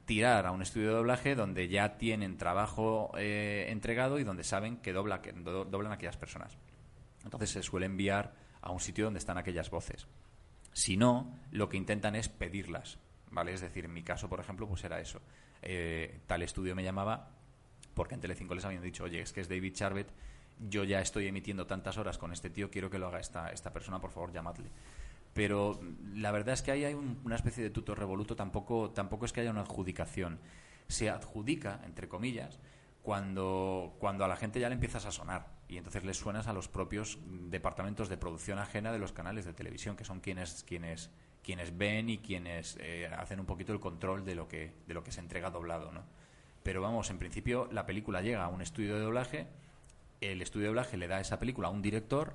tirar 0.07 0.47
a 0.47 0.51
un 0.51 0.63
estudio 0.63 0.87
de 0.87 0.93
doblaje 0.95 1.35
donde 1.35 1.67
ya 1.67 1.99
tienen 1.99 2.37
trabajo 2.37 3.11
eh, 3.17 3.67
entregado 3.69 4.17
y 4.17 4.23
donde 4.23 4.43
saben 4.43 4.77
que, 4.77 4.91
dobla, 4.93 5.21
que 5.21 5.33
do- 5.33 5.65
doblan 5.65 5.91
aquellas 5.91 6.17
personas. 6.17 6.57
Entonces 7.23 7.51
se 7.51 7.61
suele 7.61 7.85
enviar 7.85 8.33
a 8.61 8.71
un 8.71 8.79
sitio 8.79 9.05
donde 9.05 9.19
están 9.19 9.37
aquellas 9.37 9.69
voces. 9.69 10.07
Si 10.73 10.97
no, 10.97 11.37
lo 11.51 11.69
que 11.69 11.77
intentan 11.77 12.15
es 12.15 12.29
pedirlas, 12.29 12.97
¿vale? 13.29 13.53
Es 13.53 13.61
decir, 13.61 13.85
en 13.85 13.93
mi 13.93 14.01
caso, 14.01 14.29
por 14.29 14.39
ejemplo, 14.39 14.67
pues 14.67 14.83
era 14.83 14.99
eso. 14.99 15.21
Eh, 15.61 16.21
tal 16.25 16.41
estudio 16.41 16.75
me 16.75 16.83
llamaba 16.83 17.29
porque 17.93 18.15
en 18.15 18.21
Telecinco 18.21 18.55
les 18.55 18.63
habían 18.65 18.81
dicho, 18.83 19.03
oye, 19.03 19.21
es 19.21 19.33
que 19.33 19.41
es 19.41 19.49
David 19.49 19.73
Charbet, 19.73 20.07
yo 20.59 20.83
ya 20.83 21.01
estoy 21.01 21.27
emitiendo 21.27 21.67
tantas 21.67 21.97
horas 21.97 22.17
con 22.17 22.31
este 22.31 22.49
tío, 22.49 22.69
quiero 22.71 22.89
que 22.89 22.97
lo 22.99 23.07
haga 23.07 23.19
esta, 23.19 23.49
esta 23.49 23.73
persona, 23.73 23.99
por 23.99 24.11
favor, 24.11 24.31
llamadle. 24.31 24.69
Pero 25.37 25.79
la 26.15 26.31
verdad 26.31 26.55
es 26.55 26.63
que 26.63 26.71
ahí 26.71 26.83
hay 26.83 26.95
un- 26.95 27.21
una 27.23 27.35
especie 27.35 27.63
de 27.63 27.69
tuto 27.69 27.93
revoluto, 27.93 28.35
tampoco, 28.35 28.89
tampoco 28.89 29.25
es 29.25 29.31
que 29.33 29.41
haya 29.41 29.51
una 29.51 29.61
adjudicación. 29.61 30.39
Se 30.87 31.11
adjudica, 31.11 31.79
entre 31.85 32.07
comillas, 32.07 32.59
cuando, 33.03 33.95
cuando 33.99 34.25
a 34.25 34.27
la 34.27 34.35
gente 34.35 34.59
ya 34.59 34.67
le 34.67 34.73
empiezas 34.73 35.05
a 35.05 35.11
sonar 35.11 35.45
y 35.67 35.77
entonces 35.77 36.03
les 36.03 36.17
suenas 36.17 36.47
a 36.47 36.53
los 36.53 36.67
propios 36.67 37.19
departamentos 37.51 38.09
de 38.09 38.17
producción 38.17 38.57
ajena 38.57 38.91
de 38.91 38.97
los 38.97 39.11
canales 39.11 39.45
de 39.45 39.53
televisión, 39.53 39.95
que 39.95 40.05
son 40.05 40.21
quienes, 40.21 40.63
quienes, 40.63 41.11
quienes 41.43 41.77
ven 41.77 42.09
y 42.09 42.17
quienes 42.17 42.75
eh, 42.81 43.07
hacen 43.15 43.39
un 43.39 43.45
poquito 43.45 43.73
el 43.73 43.79
control 43.79 44.25
de 44.25 44.33
lo 44.33 44.47
que, 44.47 44.73
de 44.87 44.93
lo 44.95 45.03
que 45.03 45.11
se 45.11 45.19
entrega 45.19 45.51
doblado, 45.51 45.91
¿no? 45.91 46.01
Pero 46.63 46.81
vamos, 46.81 47.11
en 47.11 47.19
principio 47.19 47.69
la 47.71 47.85
película 47.85 48.23
llega 48.23 48.43
a 48.43 48.47
un 48.47 48.63
estudio 48.63 48.95
de 48.95 49.01
doblaje, 49.01 49.45
el 50.19 50.41
estudio 50.41 50.63
de 50.63 50.69
doblaje 50.69 50.97
le 50.97 51.07
da 51.07 51.19
esa 51.21 51.37
película 51.37 51.67
a 51.67 51.71
un 51.71 51.83
director 51.83 52.33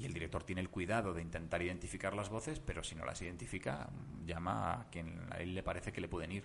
y 0.00 0.06
el 0.06 0.14
director 0.14 0.42
tiene 0.42 0.62
el 0.62 0.70
cuidado 0.70 1.12
de 1.12 1.20
intentar 1.20 1.60
identificar 1.60 2.14
las 2.14 2.30
voces, 2.30 2.58
pero 2.58 2.82
si 2.82 2.94
no 2.94 3.04
las 3.04 3.20
identifica, 3.20 3.90
llama 4.24 4.72
a 4.72 4.86
quien 4.90 5.20
a 5.30 5.36
él 5.36 5.54
le 5.54 5.62
parece 5.62 5.92
que 5.92 6.00
le 6.00 6.08
pueden 6.08 6.32
ir. 6.32 6.44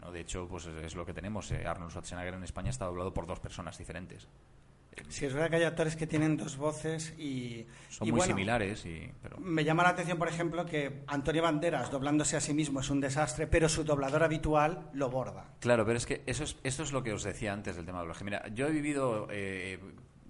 ¿no? 0.00 0.12
De 0.12 0.20
hecho, 0.20 0.46
pues 0.48 0.66
es, 0.66 0.94
lo 0.94 1.04
que 1.04 1.12
tenemos. 1.12 1.50
eh, 1.50 1.66
Arnold 1.66 1.90
Schwarzenegger 1.90 2.34
en 2.34 2.44
España 2.44 2.70
está 2.70 2.84
doblado 2.84 3.12
por 3.12 3.26
dos 3.26 3.40
personas 3.40 3.76
diferentes. 3.76 4.28
Si 5.08 5.26
es 5.26 5.34
verdad 5.34 5.50
que 5.50 5.56
hay 5.56 5.64
actores 5.64 5.94
que 5.94 6.06
tienen 6.06 6.36
dos 6.36 6.56
voces 6.56 7.12
y... 7.18 7.66
Son 7.90 8.08
y 8.08 8.12
muy 8.12 8.18
bueno, 8.20 8.34
similares, 8.34 8.86
y, 8.86 9.12
pero 9.20 9.36
Me 9.38 9.62
llama 9.62 9.82
la 9.82 9.90
atención, 9.90 10.16
por 10.16 10.28
ejemplo, 10.28 10.64
que 10.64 11.02
Antonio 11.06 11.42
Banderas 11.42 11.90
doblándose 11.90 12.36
a 12.36 12.40
sí 12.40 12.54
mismo 12.54 12.80
es 12.80 12.88
un 12.88 13.00
desastre, 13.00 13.46
pero 13.46 13.68
su 13.68 13.84
doblador 13.84 14.22
habitual 14.22 14.88
lo 14.94 15.10
borda. 15.10 15.52
Claro, 15.60 15.84
pero 15.84 15.98
es 15.98 16.06
que 16.06 16.22
eso 16.24 16.44
es, 16.44 16.56
eso 16.62 16.82
es 16.82 16.92
lo 16.92 17.02
que 17.02 17.12
os 17.12 17.24
decía 17.24 17.52
antes 17.52 17.76
del 17.76 17.84
tema 17.84 17.98
de 17.98 18.04
doblaje. 18.04 18.24
Mira, 18.24 18.48
yo 18.54 18.68
he 18.68 18.70
vivido 18.70 19.28
eh, 19.30 19.78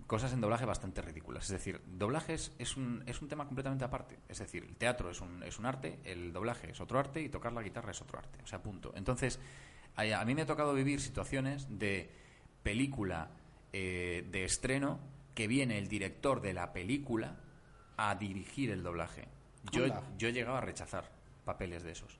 cosas 0.07 0.33
en 0.33 0.41
doblaje 0.41 0.65
bastante 0.65 1.03
ridículas. 1.03 1.45
Es 1.45 1.51
decir, 1.51 1.81
doblaje 1.87 2.35
es, 2.35 2.77
un, 2.77 3.03
es 3.07 3.21
un 3.21 3.29
tema 3.29 3.47
completamente 3.47 3.85
aparte. 3.85 4.19
Es 4.29 4.39
decir, 4.39 4.65
el 4.65 4.77
teatro 4.77 5.11
es 5.11 5.21
un, 5.21 5.43
es 5.43 5.59
un 5.59 5.67
arte, 5.67 5.99
el 6.05 6.33
doblaje 6.33 6.71
es 6.71 6.81
otro 6.81 6.99
arte 6.99 7.21
y 7.21 7.29
tocar 7.29 7.53
la 7.53 7.63
guitarra 7.63 7.91
es 7.91 8.01
otro 8.01 8.19
arte. 8.19 8.39
O 8.43 8.47
sea, 8.47 8.63
punto. 8.63 8.93
Entonces, 8.95 9.41
a, 9.97 10.03
a 10.03 10.25
mí 10.25 10.35
me 10.35 10.43
ha 10.43 10.47
tocado 10.47 10.75
vivir 10.75 11.01
situaciones 11.01 11.67
de 11.79 12.11
película 12.63 13.31
eh, 13.73 14.27
de 14.31 14.45
estreno 14.45 15.01
que 15.35 15.47
viene 15.47 15.79
el 15.79 15.89
director 15.89 16.41
de 16.41 16.55
la 16.55 16.73
película 16.73 17.37
a 17.97 18.15
dirigir 18.15 18.71
el 18.71 18.83
doblaje. 18.83 19.29
Yo, 19.73 19.85
Anda. 19.85 20.03
yo 20.17 20.29
he 20.29 20.33
llegado 20.33 20.57
a 20.57 20.61
rechazar 20.61 21.11
papeles 21.45 21.83
de 21.83 21.93
esos 21.93 22.19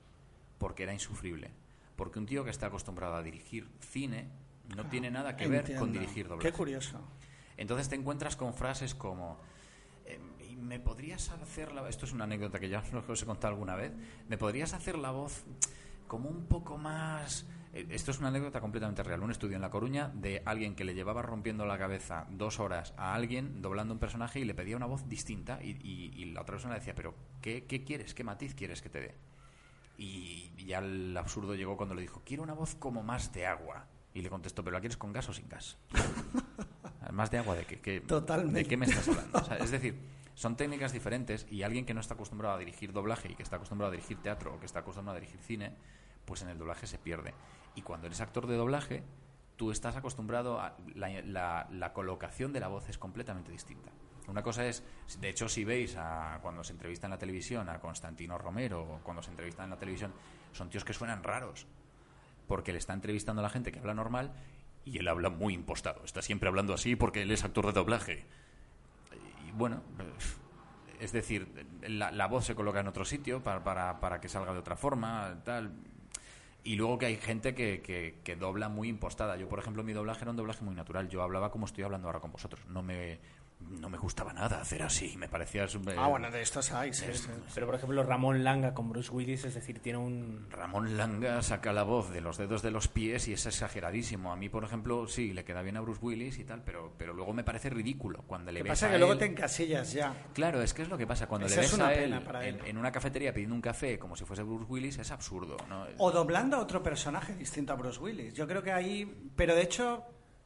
porque 0.57 0.83
era 0.83 0.93
insufrible. 0.93 1.51
Porque 1.95 2.19
un 2.19 2.25
tío 2.25 2.43
que 2.43 2.51
está 2.51 2.67
acostumbrado 2.67 3.15
a 3.15 3.23
dirigir 3.23 3.67
cine 3.79 4.27
no 4.75 4.85
tiene 4.87 5.09
nada 5.09 5.35
que 5.35 5.47
ver 5.47 5.61
Entiendo. 5.61 5.81
con 5.81 5.91
dirigir 5.91 6.27
doblaje. 6.27 6.51
Qué 6.51 6.55
curioso. 6.55 6.99
Entonces 7.57 7.89
te 7.89 7.95
encuentras 7.95 8.35
con 8.35 8.53
frases 8.53 8.95
como 8.95 9.39
eh, 10.05 10.19
¿y 10.49 10.55
¿me 10.55 10.79
podrías 10.79 11.29
hacer 11.29 11.71
la 11.73 11.87
esto 11.89 12.05
es 12.05 12.13
una 12.13 12.23
anécdota 12.23 12.59
que 12.59 12.69
ya 12.69 12.83
os 13.07 13.21
he 13.21 13.25
contado 13.25 13.53
alguna 13.53 13.75
vez 13.75 13.91
¿me 14.29 14.37
podrías 14.37 14.73
hacer 14.73 14.97
la 14.97 15.11
voz 15.11 15.43
como 16.07 16.29
un 16.29 16.45
poco 16.45 16.77
más 16.77 17.45
eh, 17.73 17.85
esto 17.89 18.11
es 18.11 18.19
una 18.19 18.29
anécdota 18.29 18.61
completamente 18.61 19.03
real 19.03 19.23
un 19.23 19.31
estudio 19.31 19.55
en 19.55 19.61
La 19.61 19.69
Coruña 19.69 20.09
de 20.13 20.41
alguien 20.45 20.75
que 20.75 20.85
le 20.85 20.93
llevaba 20.93 21.21
rompiendo 21.21 21.65
la 21.65 21.77
cabeza 21.77 22.27
dos 22.29 22.59
horas 22.59 22.93
a 22.95 23.13
alguien 23.13 23.61
doblando 23.61 23.93
un 23.93 23.99
personaje 23.99 24.39
y 24.39 24.45
le 24.45 24.53
pedía 24.53 24.77
una 24.77 24.85
voz 24.85 25.09
distinta 25.09 25.59
y 25.61 26.25
la 26.33 26.41
otra 26.41 26.53
persona 26.53 26.75
le 26.75 26.79
decía 26.79 26.95
pero 26.95 27.13
¿qué, 27.41 27.65
qué 27.65 27.83
quieres? 27.83 28.13
¿qué 28.13 28.23
matiz 28.23 28.55
quieres 28.55 28.81
que 28.81 28.89
te 28.89 29.01
dé? 29.01 29.15
Y 29.97 30.51
ya 30.65 30.79
el 30.79 31.17
absurdo 31.17 31.55
llegó 31.55 31.75
cuando 31.75 31.95
le 31.95 32.01
dijo, 32.01 32.21
quiero 32.23 32.43
una 32.43 32.53
voz 32.53 32.75
como 32.75 33.01
más 33.01 33.33
de 33.33 33.47
agua. 33.47 33.87
Y 34.13 34.21
le 34.21 34.29
contestó, 34.29 34.63
¿pero 34.63 34.75
la 34.75 34.79
quieres 34.79 34.97
con 34.97 35.11
gas 35.11 35.27
o 35.29 35.33
sin 35.33 35.49
gas? 35.49 35.77
¿Más 37.11 37.31
de 37.31 37.37
agua 37.39 37.55
de 37.55 37.65
qué? 37.65 37.79
qué- 37.79 38.01
Totalmente. 38.01 38.59
¿De 38.63 38.65
qué 38.65 38.77
me 38.77 38.85
estás 38.85 39.07
hablando? 39.07 39.37
O 39.39 39.43
sea, 39.43 39.57
es 39.57 39.71
decir, 39.71 39.97
Son 40.37 40.55
técnicas 40.55 40.91
diferentes 40.93 41.47
y 41.49 41.63
alguien 41.63 41.83
que 41.83 41.95
no 41.95 41.99
está 41.99 42.13
acostumbrado 42.13 42.53
a 42.53 42.59
dirigir 42.59 42.93
doblaje 42.93 43.31
y 43.31 43.33
que 43.33 43.41
está 43.41 43.55
acostumbrado 43.55 43.89
a 43.91 43.95
dirigir 43.95 44.21
teatro 44.21 44.53
o 44.53 44.59
que 44.59 44.67
está 44.67 44.81
acostumbrado 44.81 45.17
a 45.17 45.19
dirigir 45.19 45.39
cine, 45.41 45.73
pues 46.25 46.43
en 46.43 46.49
el 46.49 46.59
doblaje 46.59 46.85
se 46.85 46.99
pierde. 46.99 47.33
Y 47.73 47.81
cuando 47.81 48.05
eres 48.05 48.21
actor 48.21 48.45
de 48.45 48.55
doblaje, 48.55 49.01
tú 49.55 49.71
estás 49.71 49.95
acostumbrado 49.95 50.59
a 50.61 50.77
la, 50.93 51.09
la- 51.23 51.67
la 51.71 51.91
colocación 51.91 52.53
de 52.53 52.59
la 52.59 52.67
voz 52.67 52.87
es 52.87 52.99
completamente 52.99 53.51
distinta. 53.51 53.89
Una 54.27 54.43
cosa 54.43 54.63
es, 54.67 54.83
de 55.19 55.27
hecho, 55.29 55.49
si 55.49 55.63
veis 55.65 55.95
a, 55.97 56.37
cuando 56.43 56.63
se 56.63 56.73
entrevista 56.73 57.07
en 57.07 57.11
la 57.11 57.17
televisión 57.17 57.67
a 57.67 57.79
Constantino 57.79 58.37
Romero 58.37 58.83
o 58.83 58.99
cuando 59.01 59.23
se 59.23 59.31
entrevista 59.31 59.63
en 59.63 59.71
la 59.71 59.77
televisión, 59.79 60.13
son 60.51 60.69
tíos 60.69 60.85
que 60.85 60.93
suenan 60.93 61.23
raros 61.23 61.65
porque 62.47 62.73
le 62.73 62.77
está 62.77 62.93
entrevistando 62.93 63.39
a 63.39 63.43
la 63.43 63.49
gente 63.49 63.71
que 63.71 63.79
habla 63.79 63.95
normal 63.95 64.33
y 64.87 64.97
él 64.99 65.07
habla 65.07 65.29
muy 65.29 65.53
impostado. 65.53 66.01
Está 66.05 66.21
siempre 66.21 66.47
hablando 66.47 66.73
así 66.73 66.95
porque 66.95 67.23
él 67.23 67.31
es 67.31 67.43
actor 67.43 67.65
de 67.65 67.73
doblaje. 67.73 68.25
Y 69.47 69.51
bueno, 69.51 69.81
pues, 69.97 70.37
es 70.99 71.11
decir, 71.11 71.47
la, 71.81 72.11
la 72.11 72.27
voz 72.27 72.45
se 72.45 72.55
coloca 72.55 72.79
en 72.79 72.87
otro 72.87 73.03
sitio 73.03 73.43
para, 73.43 73.63
para, 73.63 73.99
para 73.99 74.21
que 74.21 74.29
salga 74.29 74.53
de 74.53 74.59
otra 74.59 74.77
forma, 74.77 75.41
tal. 75.43 75.73
Y 76.63 76.75
luego 76.75 76.97
que 76.97 77.05
hay 77.07 77.17
gente 77.17 77.53
que, 77.53 77.81
que, 77.81 78.19
que 78.23 78.35
dobla 78.35 78.69
muy 78.69 78.87
impostada. 78.87 79.37
Yo, 79.37 79.47
por 79.47 79.59
ejemplo, 79.59 79.83
mi 79.83 79.93
doblaje 79.93 80.21
era 80.21 80.31
un 80.31 80.37
doblaje 80.37 80.63
muy 80.63 80.75
natural. 80.75 81.09
Yo 81.09 81.21
hablaba 81.21 81.51
como 81.51 81.65
estoy 81.65 81.83
hablando 81.83 82.07
ahora 82.07 82.19
con 82.19 82.31
vosotros. 82.31 82.65
No 82.67 82.81
me, 82.81 83.19
no 83.59 83.89
me 83.89 83.97
gustaba 83.97 84.33
nada 84.33 84.61
hacer 84.61 84.83
así. 84.83 85.15
Me 85.17 85.27
parecía... 85.27 85.65
Ah, 85.97 86.07
bueno, 86.07 86.31
de 86.31 86.41
estos 86.41 86.71
hay, 86.71 86.93
sí, 86.93 87.05
sí. 87.13 87.27
Pero, 87.53 87.65
por 87.65 87.75
ejemplo, 87.75 88.03
Ramón 88.03 88.43
Langa 88.43 88.73
con 88.73 88.89
Bruce 88.89 89.11
Willis, 89.11 89.45
es 89.45 89.55
decir, 89.55 89.79
tiene 89.79 89.97
un... 89.97 90.47
Ramón 90.49 90.95
Langa 90.95 91.41
saca 91.41 91.73
la 91.73 91.83
voz 91.83 92.11
de 92.11 92.21
los 92.21 92.37
dedos 92.37 92.61
de 92.61 92.71
los 92.71 92.87
pies 92.87 93.27
y 93.27 93.33
es 93.33 93.45
exageradísimo. 93.45 94.31
A 94.31 94.35
mí, 94.35 94.47
por 94.49 94.63
ejemplo, 94.63 95.07
sí, 95.07 95.33
le 95.33 95.43
queda 95.43 95.61
bien 95.61 95.77
a 95.77 95.81
Bruce 95.81 95.99
Willis 96.03 96.37
y 96.39 96.43
tal, 96.43 96.63
pero, 96.63 96.93
pero 96.97 97.13
luego 97.13 97.33
me 97.33 97.43
parece 97.43 97.69
ridículo 97.69 98.23
cuando 98.27 98.51
le 98.51 98.59
Lo 98.59 98.65
que 98.65 98.69
ves 98.69 98.79
pasa 98.79 98.85
a 98.85 98.89
es 98.89 98.93
que 98.93 98.99
luego 98.99 99.17
te 99.17 99.25
encasillas 99.25 99.91
ya. 99.91 100.13
Claro, 100.33 100.61
es 100.61 100.73
que 100.73 100.83
es 100.83 100.89
lo 100.89 100.97
que 100.97 101.07
pasa. 101.07 101.27
Cuando 101.27 101.47
Esa 101.47 101.57
le 101.57 101.65
es 101.65 101.71
ves 101.71 101.79
una 101.79 101.87
a 101.87 101.93
pena 101.93 102.17
él 102.17 102.23
para 102.23 102.47
en, 102.47 102.65
en 102.65 102.77
una 102.77 102.91
cafetería 102.91 103.33
pidiendo 103.33 103.55
un 103.55 103.61
café 103.61 103.99
como 103.99 104.15
si 104.15 104.23
fuese 104.23 104.43
Bruce 104.43 104.65
Willis, 104.69 104.97
es 104.99 105.11
absurdo. 105.11 105.57
¿no? 105.67 105.85
O 105.97 106.11
doblando 106.11 106.57
a 106.57 106.59
otro 106.61 106.81
personaje 106.81 107.35
distinto 107.35 107.73
a 107.73 107.75
Bruce 107.75 107.99
Willis. 107.99 108.33
Yo 108.33 108.47
creo 108.47 108.63
que 108.63 108.71
ahí. 108.71 109.31
Pero 109.35 109.55
de 109.55 109.63
hecho, 109.63 110.05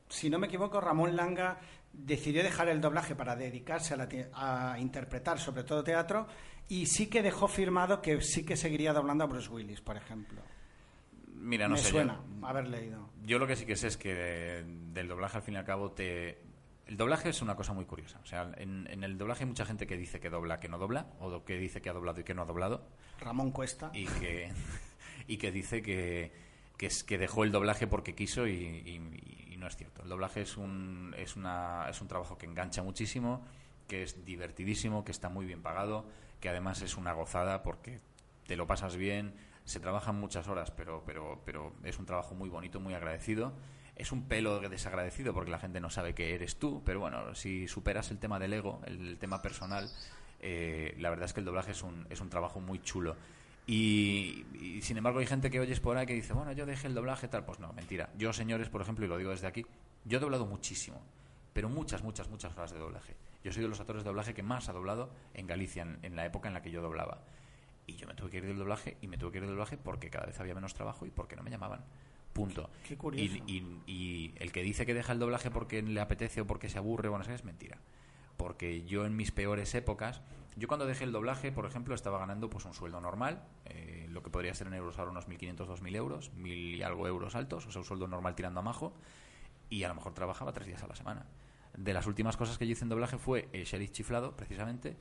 si 0.09 0.29
no 0.29 0.39
me 0.39 0.47
equivoco, 0.47 0.81
Ramón 0.81 1.15
Langa 1.15 1.59
decidió 1.93 2.43
dejar 2.43 2.69
el 2.69 2.81
doblaje 2.81 3.15
para 3.15 3.35
dedicarse 3.35 3.93
a, 3.93 3.97
la 3.97 4.07
a 4.33 4.79
interpretar, 4.79 5.39
sobre 5.39 5.63
todo 5.63 5.83
teatro, 5.83 6.27
y 6.67 6.85
sí 6.85 7.07
que 7.07 7.21
dejó 7.21 7.47
firmado 7.47 8.01
que 8.01 8.21
sí 8.21 8.45
que 8.45 8.55
seguiría 8.55 8.93
doblando 8.93 9.23
a 9.23 9.27
Bruce 9.27 9.49
Willis, 9.49 9.81
por 9.81 9.97
ejemplo. 9.97 10.41
Mira, 11.35 11.67
no 11.67 11.73
me 11.75 11.79
sé. 11.79 11.85
yo- 11.85 11.89
suena 11.91 12.21
haber 12.43 12.67
leído. 12.67 13.09
Yo 13.25 13.39
lo 13.39 13.47
que 13.47 13.55
sí 13.55 13.65
que 13.65 13.75
sé 13.75 13.87
es 13.87 13.97
que 13.97 14.13
de- 14.13 14.63
del 14.93 15.07
doblaje 15.07 15.37
al 15.37 15.43
fin 15.43 15.55
y 15.55 15.57
al 15.57 15.65
cabo 15.65 15.91
te... 15.91 16.39
El 16.87 16.97
doblaje 16.97 17.29
es 17.29 17.41
una 17.41 17.55
cosa 17.55 17.73
muy 17.73 17.85
curiosa. 17.85 18.19
O 18.21 18.25
sea, 18.25 18.51
en, 18.57 18.85
en 18.91 19.03
el 19.03 19.17
doblaje 19.17 19.43
hay 19.43 19.47
mucha 19.47 19.65
gente 19.65 19.87
que 19.87 19.95
dice 19.97 20.19
que 20.19 20.29
dobla, 20.29 20.59
que 20.59 20.67
no 20.67 20.77
dobla, 20.77 21.07
o 21.19 21.43
que 21.45 21.57
dice 21.57 21.81
que 21.81 21.89
ha 21.89 21.93
doblado 21.93 22.19
y 22.19 22.23
que 22.23 22.33
no 22.33 22.41
ha 22.41 22.45
doblado, 22.45 22.85
Ramón 23.21 23.51
Cuesta. 23.51 23.91
y 23.93 24.05
que, 24.05 24.51
y 25.27 25.37
que 25.37 25.51
dice 25.51 25.81
que, 25.81 26.31
que, 26.77 26.87
es, 26.87 27.03
que 27.03 27.17
dejó 27.17 27.43
el 27.43 27.51
doblaje 27.51 27.87
porque 27.87 28.13
quiso 28.13 28.45
y, 28.45 28.51
y- 28.53 28.95
y 28.97 29.40
no 29.61 29.67
es 29.67 29.77
cierto. 29.77 30.03
El 30.03 30.09
doblaje 30.09 30.41
es 30.41 30.57
un, 30.57 31.15
es, 31.17 31.37
una, 31.37 31.87
es 31.89 32.01
un 32.01 32.07
trabajo 32.07 32.37
que 32.37 32.45
engancha 32.45 32.83
muchísimo, 32.83 33.45
que 33.87 34.03
es 34.03 34.25
divertidísimo, 34.25 35.05
que 35.05 35.11
está 35.11 35.29
muy 35.29 35.45
bien 35.45 35.61
pagado, 35.61 36.05
que 36.41 36.49
además 36.49 36.81
es 36.81 36.97
una 36.97 37.13
gozada 37.13 37.63
porque 37.63 38.01
te 38.47 38.57
lo 38.57 38.67
pasas 38.67 38.97
bien, 38.97 39.35
se 39.63 39.79
trabajan 39.79 40.19
muchas 40.19 40.47
horas, 40.47 40.71
pero, 40.71 41.03
pero, 41.05 41.41
pero 41.45 41.73
es 41.83 41.99
un 41.99 42.05
trabajo 42.05 42.35
muy 42.35 42.49
bonito, 42.49 42.79
muy 42.79 42.93
agradecido. 42.93 43.53
Es 43.95 44.11
un 44.11 44.27
pelo 44.27 44.59
desagradecido 44.59 45.33
porque 45.33 45.51
la 45.51 45.59
gente 45.59 45.79
no 45.79 45.91
sabe 45.91 46.15
que 46.15 46.33
eres 46.33 46.57
tú, 46.57 46.81
pero 46.83 46.99
bueno, 46.99 47.35
si 47.35 47.67
superas 47.67 48.09
el 48.09 48.17
tema 48.17 48.39
del 48.39 48.53
ego, 48.53 48.81
el, 48.85 49.09
el 49.09 49.17
tema 49.19 49.41
personal, 49.41 49.89
eh, 50.39 50.95
la 50.97 51.11
verdad 51.11 51.25
es 51.25 51.33
que 51.33 51.41
el 51.41 51.45
doblaje 51.45 51.71
es 51.71 51.83
un, 51.83 52.07
es 52.09 52.19
un 52.19 52.29
trabajo 52.29 52.59
muy 52.59 52.81
chulo. 52.81 53.15
Y, 53.67 54.45
y, 54.59 54.81
sin 54.81 54.97
embargo 54.97 55.19
hay 55.19 55.27
gente 55.27 55.49
que 55.49 55.59
oyes 55.59 55.79
por 55.79 55.97
ahí 55.97 56.05
que 56.05 56.13
dice, 56.13 56.33
bueno, 56.33 56.51
yo 56.51 56.65
dejé 56.65 56.87
el 56.87 56.93
doblaje 56.95 57.27
tal, 57.27 57.45
pues 57.45 57.59
no, 57.59 57.71
mentira. 57.73 58.09
Yo, 58.17 58.33
señores, 58.33 58.69
por 58.69 58.81
ejemplo, 58.81 59.05
y 59.05 59.07
lo 59.07 59.17
digo 59.17 59.31
desde 59.31 59.47
aquí, 59.47 59.65
yo 60.05 60.17
he 60.17 60.21
doblado 60.21 60.45
muchísimo, 60.45 61.01
pero 61.53 61.69
muchas, 61.69 62.03
muchas, 62.03 62.27
muchas 62.29 62.55
horas 62.57 62.71
de 62.71 62.79
doblaje. 62.79 63.15
Yo 63.43 63.51
soy 63.51 63.61
de 63.63 63.69
los 63.69 63.79
actores 63.79 64.03
de 64.03 64.09
doblaje 64.09 64.33
que 64.33 64.43
más 64.43 64.67
ha 64.69 64.73
doblado 64.73 65.09
en 65.33 65.47
Galicia, 65.47 65.83
en, 65.83 65.99
en 66.01 66.15
la 66.15 66.25
época 66.25 66.47
en 66.47 66.53
la 66.53 66.61
que 66.61 66.71
yo 66.71 66.81
doblaba. 66.81 67.23
Y 67.87 67.95
yo 67.95 68.07
me 68.07 68.13
tuve 68.13 68.29
que 68.29 68.37
ir 68.37 68.45
del 68.45 68.57
doblaje 68.57 68.97
y 69.01 69.07
me 69.07 69.17
tuve 69.17 69.31
que 69.31 69.37
ir 69.39 69.43
del 69.43 69.51
doblaje 69.51 69.77
porque 69.77 70.09
cada 70.09 70.25
vez 70.25 70.39
había 70.39 70.53
menos 70.55 70.73
trabajo 70.73 71.05
y 71.05 71.09
porque 71.11 71.35
no 71.35 71.43
me 71.43 71.49
llamaban. 71.49 71.83
Punto. 72.33 72.69
Qué 72.87 72.95
curioso. 72.97 73.35
Y, 73.47 73.51
y- 73.51 73.81
y 73.91 74.33
el 74.37 74.51
que 74.51 74.63
dice 74.63 74.85
que 74.85 74.93
deja 74.93 75.11
el 75.13 75.19
doblaje 75.19 75.51
porque 75.51 75.81
le 75.81 75.99
apetece 75.99 76.41
o 76.41 76.47
porque 76.47 76.69
se 76.69 76.77
aburre 76.77 77.09
o 77.09 77.17
no 77.17 77.23
sé, 77.23 77.33
es 77.33 77.43
mentira. 77.43 77.77
Porque 78.41 78.83
yo 78.85 79.05
en 79.05 79.15
mis 79.15 79.29
peores 79.31 79.75
épocas, 79.75 80.21
yo 80.55 80.67
cuando 80.67 80.87
dejé 80.87 81.03
el 81.03 81.11
doblaje, 81.11 81.51
por 81.51 81.67
ejemplo, 81.67 81.93
estaba 81.93 82.17
ganando 82.17 82.49
pues 82.49 82.65
un 82.65 82.73
sueldo 82.73 82.99
normal, 82.99 83.43
eh, 83.65 84.07
lo 84.09 84.23
que 84.23 84.31
podría 84.31 84.53
ser 84.55 84.65
en 84.65 84.73
euros 84.73 84.97
ahora 84.97 85.11
unos 85.11 85.27
1.500, 85.27 85.67
2.000 85.67 85.95
euros, 85.95 86.33
mil 86.33 86.75
y 86.75 86.81
algo 86.81 87.07
euros 87.07 87.35
altos, 87.35 87.67
o 87.67 87.71
sea, 87.71 87.81
un 87.81 87.85
sueldo 87.85 88.07
normal 88.07 88.33
tirando 88.33 88.59
a 88.59 88.63
majo, 88.63 88.93
y 89.69 89.83
a 89.83 89.89
lo 89.89 89.93
mejor 89.93 90.15
trabajaba 90.15 90.53
tres 90.53 90.65
días 90.65 90.81
a 90.81 90.87
la 90.87 90.95
semana. 90.95 91.27
De 91.77 91.93
las 91.93 92.07
últimas 92.07 92.35
cosas 92.35 92.57
que 92.57 92.65
yo 92.65 92.71
hice 92.71 92.83
en 92.83 92.89
doblaje 92.89 93.19
fue 93.19 93.47
el 93.53 93.63
Sheriff 93.65 93.91
Chiflado, 93.91 94.35
precisamente, 94.35 94.97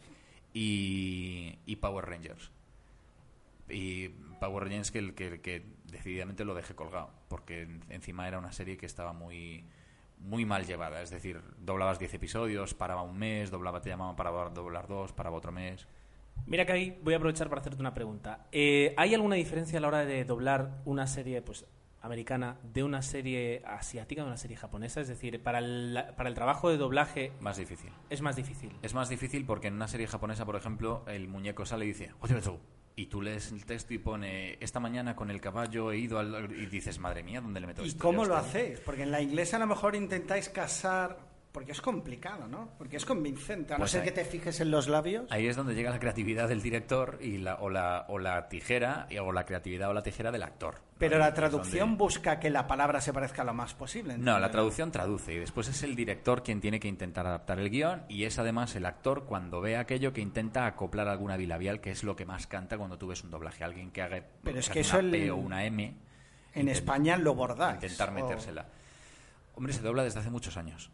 y, 0.53 1.59
y 1.65 1.77
Power 1.77 2.05
Rangers. 2.05 2.51
Y 3.71 4.09
Power 4.39 4.65
Rangers 4.65 4.91
que, 4.91 5.15
que, 5.15 5.41
que 5.41 5.65
decididamente 5.91 6.45
lo 6.45 6.55
dejé 6.55 6.75
colgado, 6.75 7.11
porque 7.29 7.63
en- 7.63 7.85
encima 7.89 8.29
era 8.29 8.39
una 8.39 8.53
serie 8.53 8.77
que 8.77 8.85
estaba 8.87 9.13
muy 9.15 9.65
muy 10.21 10.45
mal 10.45 10.65
llevada, 10.67 11.03
es 11.03 11.11
decir, 11.11 11.41
doblabas 11.59 11.99
10 11.99 12.15
episodios, 12.15 12.75
paraba 12.75 13.03
un 13.03 13.19
mes, 13.19 13.51
doblaba, 13.51 13.81
te 13.81 13.89
llamaban 13.91 14.17
para 14.17 14.31
doblar 14.31 14.87
dos, 14.87 15.13
paraba 15.13 15.37
otro 15.37 15.51
mes. 15.53 15.87
Mira 16.47 16.65
que 16.65 16.73
ahí 16.73 16.99
voy 17.03 17.15
a 17.15 17.17
aprovechar 17.19 17.49
para 17.49 17.61
hacerte 17.61 17.81
una 17.81 17.95
pregunta. 17.95 18.47
Eh, 18.53 18.95
¿Hay 18.97 19.15
alguna 19.15 19.37
diferencia 19.37 19.79
a 19.79 19.81
la 19.83 19.89
hora 19.89 20.05
de 20.05 20.25
doblar 20.25 20.81
una 20.85 21.07
serie 21.07 21.43
pues 21.43 21.67
americana 22.03 22.57
de 22.63 22.83
una 22.83 23.03
serie 23.03 23.63
asiática, 23.67 24.23
de 24.23 24.29
una 24.29 24.37
serie 24.37 24.57
japonesa? 24.57 25.01
Es 25.01 25.09
decir, 25.09 25.43
para 25.43 25.59
el, 25.59 25.99
para 26.17 26.29
el 26.29 26.35
trabajo 26.35 26.71
de 26.71 26.77
doblaje 26.79 27.33
Más 27.41 27.57
difícil. 27.59 27.91
es 28.09 28.23
más 28.23 28.37
difícil. 28.37 28.73
Es 28.83 28.95
más 28.95 29.09
difícil 29.09 29.45
porque 29.45 29.69
en 29.69 29.75
una 29.75 29.89
serie 29.89 30.07
japonesa, 30.07 30.47
por 30.47 30.57
ejemplo, 30.57 31.05
el 31.09 31.29
muñeco 31.29 31.67
sale 31.67 31.85
y 31.85 31.89
dice, 31.89 32.13
y 33.01 33.07
tú 33.07 33.23
lees 33.23 33.51
el 33.53 33.65
texto 33.65 33.95
y 33.95 33.99
pone, 33.99 34.59
esta 34.61 34.79
mañana 34.81 35.17
con 35.17 35.31
el 35.31 35.41
caballo 35.41 35.91
he 35.93 35.99
ido 35.99 36.19
al... 36.19 36.51
y 36.53 36.67
dices, 36.67 36.99
madre 36.99 37.23
mía, 37.23 37.41
¿dónde 37.41 37.61
le 37.61 37.67
meto 37.67 37.83
¿Y 37.85 37.89
esto? 37.89 38.03
cómo 38.03 38.25
lo 38.27 38.37
está". 38.37 38.49
hacéis? 38.49 38.81
Porque 38.81 39.05
en 39.05 39.11
la 39.11 39.23
inglesa 39.23 39.57
a 39.57 39.61
lo 39.61 39.67
mejor 39.67 39.95
intentáis 39.97 40.49
casar. 40.51 41.30
Porque 41.53 41.73
es 41.73 41.81
complicado, 41.81 42.47
¿no? 42.47 42.69
Porque 42.79 42.97
es 42.97 43.05
convincente. 43.05 43.75
A 43.75 43.77
no 43.77 43.81
Pues 43.83 43.91
ser 43.91 44.03
ahí- 44.03 44.07
que 44.09 44.13
te 44.13 44.25
fijes 44.25 44.61
en 44.61 44.71
los 44.71 44.87
labios. 44.87 45.25
Ahí 45.31 45.49
es 45.49 45.57
donde 45.57 45.75
llega 45.75 45.91
la 45.91 45.99
creatividad 45.99 46.49
del 46.49 46.63
director 46.63 47.19
y 47.21 47.39
la, 47.39 47.57
o, 47.57 47.69
la, 47.69 48.05
o 48.09 48.21
la 48.21 48.49
tijera, 48.49 49.09
y- 49.11 49.19
o 49.19 49.33
la 49.33 49.45
creatividad 49.45 49.91
o 49.91 49.93
la 49.93 50.03
tijera 50.05 50.31
del 50.31 50.45
actor. 50.45 50.77
Pero 50.99 51.19
la 51.19 51.35
traducción 51.35 51.89
donde- 51.91 51.99
busca 52.05 52.39
que 52.39 52.51
la 52.51 52.69
palabra 52.69 53.01
se 53.01 53.13
parezca 53.13 53.43
lo 53.43 53.53
más 53.53 53.75
posible. 53.75 54.17
No, 54.17 54.39
la 54.39 54.53
traducción 54.53 54.93
traduce 54.93 55.35
y 55.35 55.39
después 55.39 55.67
es 55.67 55.83
el 55.83 55.97
director 55.97 56.45
quien 56.45 56.61
tiene 56.61 56.79
que 56.79 56.87
intentar 56.87 57.27
adaptar 57.27 57.59
el 57.59 57.69
guion 57.69 58.05
y 58.09 58.25
es 58.25 58.39
además 58.39 58.77
el 58.77 58.87
actor 58.87 59.25
cuando 59.25 59.61
ve 59.61 59.77
aquello 59.77 60.13
que 60.13 60.21
intenta 60.21 60.67
acoplar 60.67 61.09
alguna 61.09 61.37
bilabial, 61.37 61.81
que 61.81 61.91
es 61.91 62.05
lo 62.05 62.15
que 62.15 62.27
más 62.27 62.47
canta 62.47 62.79
cuando 62.79 62.97
tú 62.97 63.09
ves 63.09 63.25
un 63.25 63.31
doblaje. 63.33 63.65
Alguien 63.65 63.91
que 63.91 64.03
haga 64.03 64.23
Pero 64.45 64.61
es 64.61 64.69
una 64.93 65.01
el- 65.01 65.11
P 65.11 65.31
o 65.33 65.37
una 65.37 65.65
M. 65.65 65.97
En 66.55 66.67
intent- 66.67 66.71
España 66.71 67.17
lo 67.17 67.35
bordáis. 67.35 67.83
Intentar 67.83 68.11
o- 68.11 68.13
metérsela. 68.13 68.67
Hombre, 69.57 69.73
se 69.73 69.83
dobla 69.83 70.05
desde 70.05 70.21
hace 70.21 70.31
muchos 70.31 70.57
años. 70.57 70.91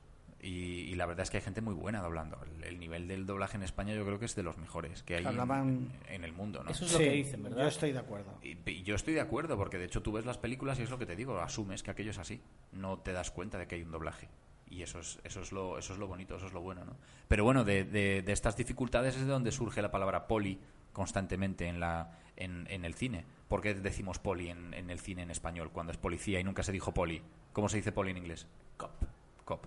Y, 0.47 0.83
y 0.91 0.95
la 0.95 1.07
verdad 1.07 1.25
es 1.25 1.31
que 1.31 1.39
hay 1.39 1.43
gente 1.43 1.61
muy 1.61 1.75
buena 1.75 2.01
doblando. 2.01 2.39
El, 2.45 2.63
el 2.65 2.79
nivel 2.79 3.09
del 3.09 3.27
doblaje 3.27 3.57
en 3.57 3.65
España 3.65 3.95
yo 3.95 4.05
creo 4.05 4.19
que 4.19 4.27
es 4.27 4.37
de 4.37 4.43
los 4.45 4.57
mejores 4.59 5.03
que 5.03 5.17
hay 5.17 5.23
en- 5.25 5.29
Hablaban- 5.29 5.89
en, 6.09 6.23
el 6.25 6.33
mundo. 6.33 6.63
¿no? 6.63 6.71
Eso 6.71 6.85
es 6.85 6.93
lo 6.93 6.99
Sí, 6.99 7.05
que 7.05 7.11
dicen, 7.11 7.43
¿verdad? 7.43 7.63
Yo 7.63 7.69
estoy 7.69 7.93
de 7.93 7.99
acuerdo. 7.99 8.39
Y, 8.43 8.57
y 8.71 8.83
yo 8.85 8.95
estoy 8.95 9.15
de 9.15 9.21
acuerdo, 9.21 9.57
porque 9.57 9.77
de 9.79 9.87
hecho 9.87 10.03
tú 10.03 10.13
ves 10.13 10.25
las 10.25 10.39
películas 10.39 10.79
y 10.79 10.83
es 10.83 10.91
lo 10.91 10.99
que 10.99 11.07
te 11.07 11.17
digo, 11.17 11.41
asumes 11.41 11.83
que 11.83 11.91
aquello 11.91 12.11
es 12.13 12.19
así. 12.19 12.41
No 12.73 12.99
te 12.99 13.13
das 13.13 13.31
cuenta 13.33 13.59
de 13.59 13.67
que 13.67 13.75
hay 13.75 13.83
un 13.83 13.91
doblaje. 13.91 14.29
Y 14.71 14.83
eso 14.83 15.01
es, 15.01 15.19
eso 15.25 15.41
es, 15.41 15.51
lo, 15.53 15.79
eso 15.79 15.93
es 15.95 15.99
lo 15.99 16.07
bonito, 16.07 16.37
eso 16.37 16.47
es 16.47 16.53
lo 16.53 16.61
bueno, 16.61 16.85
¿no? 16.85 16.97
Pero 17.29 17.43
bueno, 17.45 17.65
de, 17.65 17.85
de- 17.85 18.23
de 18.23 18.33
estas 18.33 18.57
dificultades 18.57 19.15
es 19.17 19.23
de 19.23 19.27
donde 19.33 19.51
surge 19.53 19.83
la 19.83 19.91
palabra 19.91 20.27
poli 20.29 20.59
constantemente 20.93 21.67
en, 21.67 21.81
la, 21.81 22.19
en, 22.37 22.67
en 22.71 22.85
el 22.85 22.95
cine. 22.95 23.25
¿Por 23.49 23.61
qué 23.63 23.75
decimos 23.75 24.19
poli 24.19 24.49
en, 24.51 24.75
en 24.75 24.91
el 24.91 24.99
cine 25.01 25.23
en 25.23 25.31
español 25.31 25.71
cuando 25.73 25.93
es 25.93 25.99
policía 25.99 26.41
y 26.41 26.45
nunca 26.45 26.63
se 26.63 26.73
dijo 26.73 26.93
poli? 26.95 27.21
¿Cómo 27.53 27.69
se 27.69 27.77
dice 27.79 27.93
poli 27.93 28.11
en 28.13 28.17
inglés? 28.19 28.47
Cop. 28.77 28.91
Cop. 29.45 29.67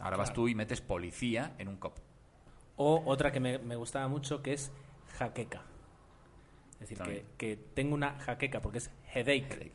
Ahora 0.00 0.16
vas 0.16 0.32
tú 0.32 0.48
y 0.48 0.54
metes 0.54 0.80
policía 0.80 1.54
en 1.58 1.68
un 1.68 1.76
cop. 1.76 1.96
O 2.76 3.02
otra 3.06 3.30
que 3.32 3.40
me, 3.40 3.58
me 3.58 3.76
gustaba 3.76 4.08
mucho 4.08 4.42
que 4.42 4.52
es 4.54 4.72
jaqueca. 5.18 5.62
Es 6.80 6.88
decir, 6.88 7.24
que, 7.36 7.56
tengo 7.74 7.94
una 7.94 8.18
jaqueca 8.20 8.62
porque 8.62 8.78
es 8.78 8.90
headache. 9.14 9.42
Headache. 9.48 9.72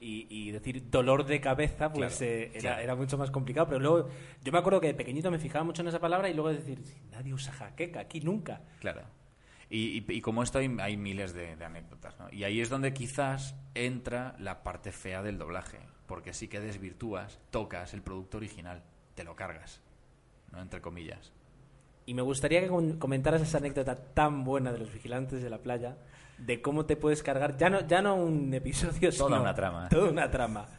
Y, 0.00 0.26
y 0.28 0.50
decir 0.50 0.90
dolor 0.90 1.24
de 1.24 1.40
cabeza, 1.40 1.90
pues 1.90 2.18
Claro, 2.18 2.32
eh, 2.32 2.50
era, 2.52 2.60
claro. 2.60 2.82
era 2.82 2.94
mucho 2.96 3.16
más 3.16 3.30
complicado. 3.30 3.66
Pero 3.68 3.80
luego, 3.80 4.08
yo 4.42 4.52
me 4.52 4.58
acuerdo 4.58 4.80
que 4.80 4.88
de 4.88 4.94
pequeñito 4.94 5.30
me 5.30 5.38
fijaba 5.38 5.64
mucho 5.64 5.80
en 5.80 5.88
esa 5.88 6.00
palabra 6.00 6.28
y 6.28 6.34
luego 6.34 6.50
decir, 6.50 6.78
"Sí, 6.84 7.00
nadie 7.10 7.32
usa 7.32 7.52
jaqueca 7.54 8.00
aquí 8.00 8.20
nunca. 8.20 8.60
Claro. 8.80 9.02
Y, 9.70 10.04
y- 10.06 10.12
y 10.12 10.20
como 10.20 10.42
esto 10.42 10.58
hay, 10.58 10.76
hay 10.80 10.98
miles 10.98 11.32
de, 11.32 11.56
de 11.56 11.64
anécdotas, 11.64 12.18
¿no? 12.18 12.28
Y 12.30 12.44
ahí 12.44 12.60
es 12.60 12.68
donde 12.68 12.92
quizás 12.92 13.54
entra 13.74 14.36
la 14.38 14.62
parte 14.62 14.92
fea 14.92 15.22
del 15.22 15.38
doblaje, 15.38 15.78
porque 16.06 16.34
sí 16.34 16.48
que 16.48 16.60
desvirtúas, 16.60 17.40
tocas 17.50 17.94
el 17.94 18.02
producto 18.02 18.36
original, 18.36 18.82
te 19.14 19.24
lo 19.24 19.34
cargas, 19.36 19.80
¿no? 20.52 20.60
Entre 20.60 20.80
comillas. 20.80 21.32
Y 22.06 22.14
me 22.14 22.22
gustaría 22.22 22.60
que 22.60 22.68
com- 22.68 22.98
comentaras 22.98 23.40
esa 23.42 23.58
anécdota 23.58 23.94
tan 23.96 24.44
buena 24.44 24.72
de 24.72 24.78
los 24.78 24.92
vigilantes 24.92 25.42
de 25.42 25.50
la 25.50 25.58
playa, 25.58 25.96
de 26.38 26.60
cómo 26.60 26.84
te 26.84 26.96
puedes 26.96 27.22
cargar, 27.22 27.56
ya 27.56 27.70
no, 27.70 27.86
ya 27.86 28.02
no 28.02 28.16
un 28.16 28.52
episodio, 28.52 29.10
Toda 29.10 29.28
sino 29.30 29.40
una 29.42 29.54
trama. 29.54 29.88
Toda 29.88 30.10
una 30.10 30.30
trama. 30.30 30.66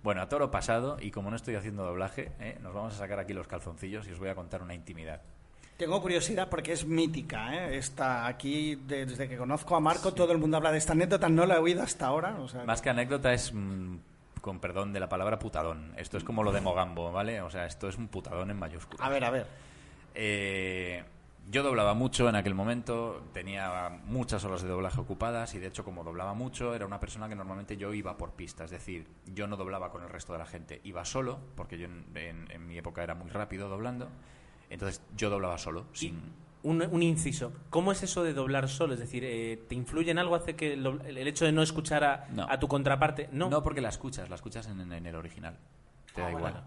Bueno, 0.00 0.22
a 0.22 0.28
toro 0.28 0.48
pasado, 0.50 0.96
y 1.00 1.10
como 1.10 1.28
no 1.28 1.34
estoy 1.36 1.56
haciendo 1.56 1.84
doblaje, 1.84 2.30
¿eh? 2.38 2.56
nos 2.62 2.72
vamos 2.72 2.94
a 2.94 2.98
sacar 2.98 3.18
aquí 3.18 3.32
los 3.32 3.48
calzoncillos 3.48 4.06
y 4.06 4.12
os 4.12 4.18
voy 4.20 4.28
a 4.28 4.34
contar 4.36 4.62
una 4.62 4.72
intimidad. 4.72 5.20
Tengo 5.76 6.00
curiosidad 6.00 6.48
porque 6.48 6.72
es 6.72 6.86
mítica, 6.86 7.52
¿eh? 7.54 7.76
Está 7.76 8.26
aquí, 8.28 8.76
desde 8.76 9.28
que 9.28 9.36
conozco 9.36 9.74
a 9.74 9.80
Marco, 9.80 10.14
todo 10.14 10.30
el 10.32 10.38
mundo 10.38 10.56
habla 10.56 10.70
de 10.70 10.78
esta 10.78 10.92
anécdota, 10.92 11.28
no 11.28 11.46
la 11.46 11.56
he 11.56 11.58
oído 11.58 11.82
hasta 11.82 12.06
ahora. 12.06 12.36
o 12.40 12.48
sea, 12.48 12.64
Más 12.64 12.80
que 12.80 12.90
anécdota 12.90 13.32
es, 13.32 13.52
mm, 13.52 13.96
con 14.40 14.60
perdón 14.60 14.92
de 14.92 15.00
la 15.00 15.08
palabra, 15.08 15.38
putadón. 15.38 15.92
Esto 15.96 16.16
es 16.16 16.24
como 16.24 16.42
lo 16.42 16.52
de 16.52 16.60
Mogambo, 16.60 17.12
¿vale? 17.12 17.40
O 17.42 17.50
sea, 17.50 17.66
esto 17.66 17.88
es 17.88 17.96
un 17.98 18.08
putadón 18.08 18.50
en 18.50 18.58
mayúsculas. 18.58 19.04
A 19.06 19.08
ver, 19.10 19.24
a 19.24 19.30
ver. 19.30 19.46
Eh, 20.14 21.04
yo 21.50 21.62
doblaba 21.62 21.94
mucho 21.94 22.28
en 22.28 22.34
aquel 22.36 22.54
momento, 22.54 23.22
tenía 23.32 24.00
muchas 24.04 24.44
horas 24.44 24.60
de 24.62 24.68
doblaje 24.68 25.00
ocupadas 25.00 25.54
y 25.54 25.58
de 25.58 25.68
hecho 25.68 25.82
como 25.84 26.04
doblaba 26.04 26.34
mucho 26.34 26.74
era 26.74 26.84
una 26.84 27.00
persona 27.00 27.26
que 27.28 27.34
normalmente 27.34 27.76
yo 27.78 27.94
iba 27.94 28.18
por 28.18 28.32
pista, 28.32 28.64
es 28.64 28.70
decir, 28.70 29.06
yo 29.26 29.46
no 29.46 29.56
doblaba 29.56 29.90
con 29.90 30.02
el 30.02 30.10
resto 30.10 30.34
de 30.34 30.40
la 30.40 30.46
gente, 30.46 30.80
iba 30.84 31.04
solo, 31.06 31.38
porque 31.56 31.78
yo 31.78 31.86
en, 31.86 32.04
en- 32.14 32.50
en 32.50 32.66
mi 32.66 32.76
época 32.76 33.02
era 33.02 33.14
muy 33.14 33.30
rápido 33.30 33.70
doblando, 33.70 34.08
entonces 34.68 35.00
yo 35.16 35.30
doblaba 35.30 35.56
solo, 35.56 35.86
sin... 35.92 36.20
Un, 36.64 36.82
un 36.82 37.02
inciso. 37.02 37.52
¿Cómo 37.70 37.92
es 37.92 38.02
eso 38.02 38.24
de 38.24 38.32
doblar 38.34 38.68
solo? 38.68 38.94
Es 38.94 39.00
decir, 39.00 39.22
eh, 39.24 39.62
¿te 39.68 39.74
influye 39.76 40.10
en 40.10 40.18
algo? 40.18 40.34
¿Hace 40.34 40.56
que 40.56 40.72
el, 40.72 40.84
el 41.06 41.28
hecho 41.28 41.44
de 41.44 41.52
no 41.52 41.62
escuchar 41.62 42.02
a, 42.04 42.26
No. 42.32 42.46
a 42.50 42.58
tu 42.58 42.66
contraparte? 42.66 43.28
No. 43.32 43.48
No, 43.48 43.62
porque 43.62 43.80
la 43.80 43.88
escuchas, 43.90 44.28
la 44.28 44.34
escuchas 44.34 44.66
en, 44.66 44.92
en 44.92 45.06
el 45.06 45.14
original, 45.14 45.56
te 46.14 46.20
da 46.20 46.26
Ah, 46.26 46.30
igual. 46.30 46.52
bueno. 46.52 46.66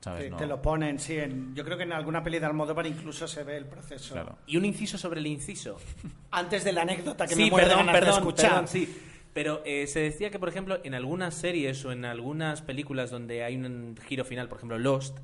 ¿Sabes? 0.00 0.24
Te, 0.24 0.30
No- 0.30 0.36
te 0.36 0.46
lo 0.46 0.62
ponen, 0.62 1.00
sí. 1.00 1.18
en- 1.18 1.54
yo 1.56 1.64
creo 1.64 1.76
que 1.76 1.82
en 1.82 1.92
alguna 1.92 2.22
peli 2.22 2.38
de 2.38 2.46
Almodóvar 2.46 2.86
incluso 2.86 3.26
se 3.26 3.42
ve 3.42 3.56
el 3.56 3.64
proceso. 3.66 4.14
Claro. 4.14 4.38
Y 4.46 4.56
un 4.56 4.64
inciso 4.64 4.96
sobre 4.96 5.18
el 5.18 5.26
inciso. 5.26 5.76
Antes 6.30 6.62
de 6.62 6.72
la 6.72 6.82
anécdota 6.82 7.26
que 7.26 7.34
sí, 7.34 7.44
me 7.44 7.50
muero 7.50 7.68
de 7.68 7.74
perdón, 7.92 8.02
de 8.04 8.10
escuchar. 8.10 8.50
perdón, 8.50 8.68
sí. 8.68 9.02
Pero 9.34 9.60
eh, 9.66 9.86
se 9.88 10.00
decía 10.00 10.30
que, 10.30 10.38
por 10.38 10.48
ejemplo, 10.48 10.78
en 10.84 10.94
algunas 10.94 11.34
series 11.34 11.84
o 11.84 11.90
en 11.92 12.04
algunas 12.04 12.62
películas 12.62 13.10
donde 13.10 13.42
hay 13.42 13.56
un 13.56 13.96
giro 14.06 14.24
final, 14.24 14.48
por 14.48 14.58
ejemplo, 14.58 14.78
Lost, 14.78 15.18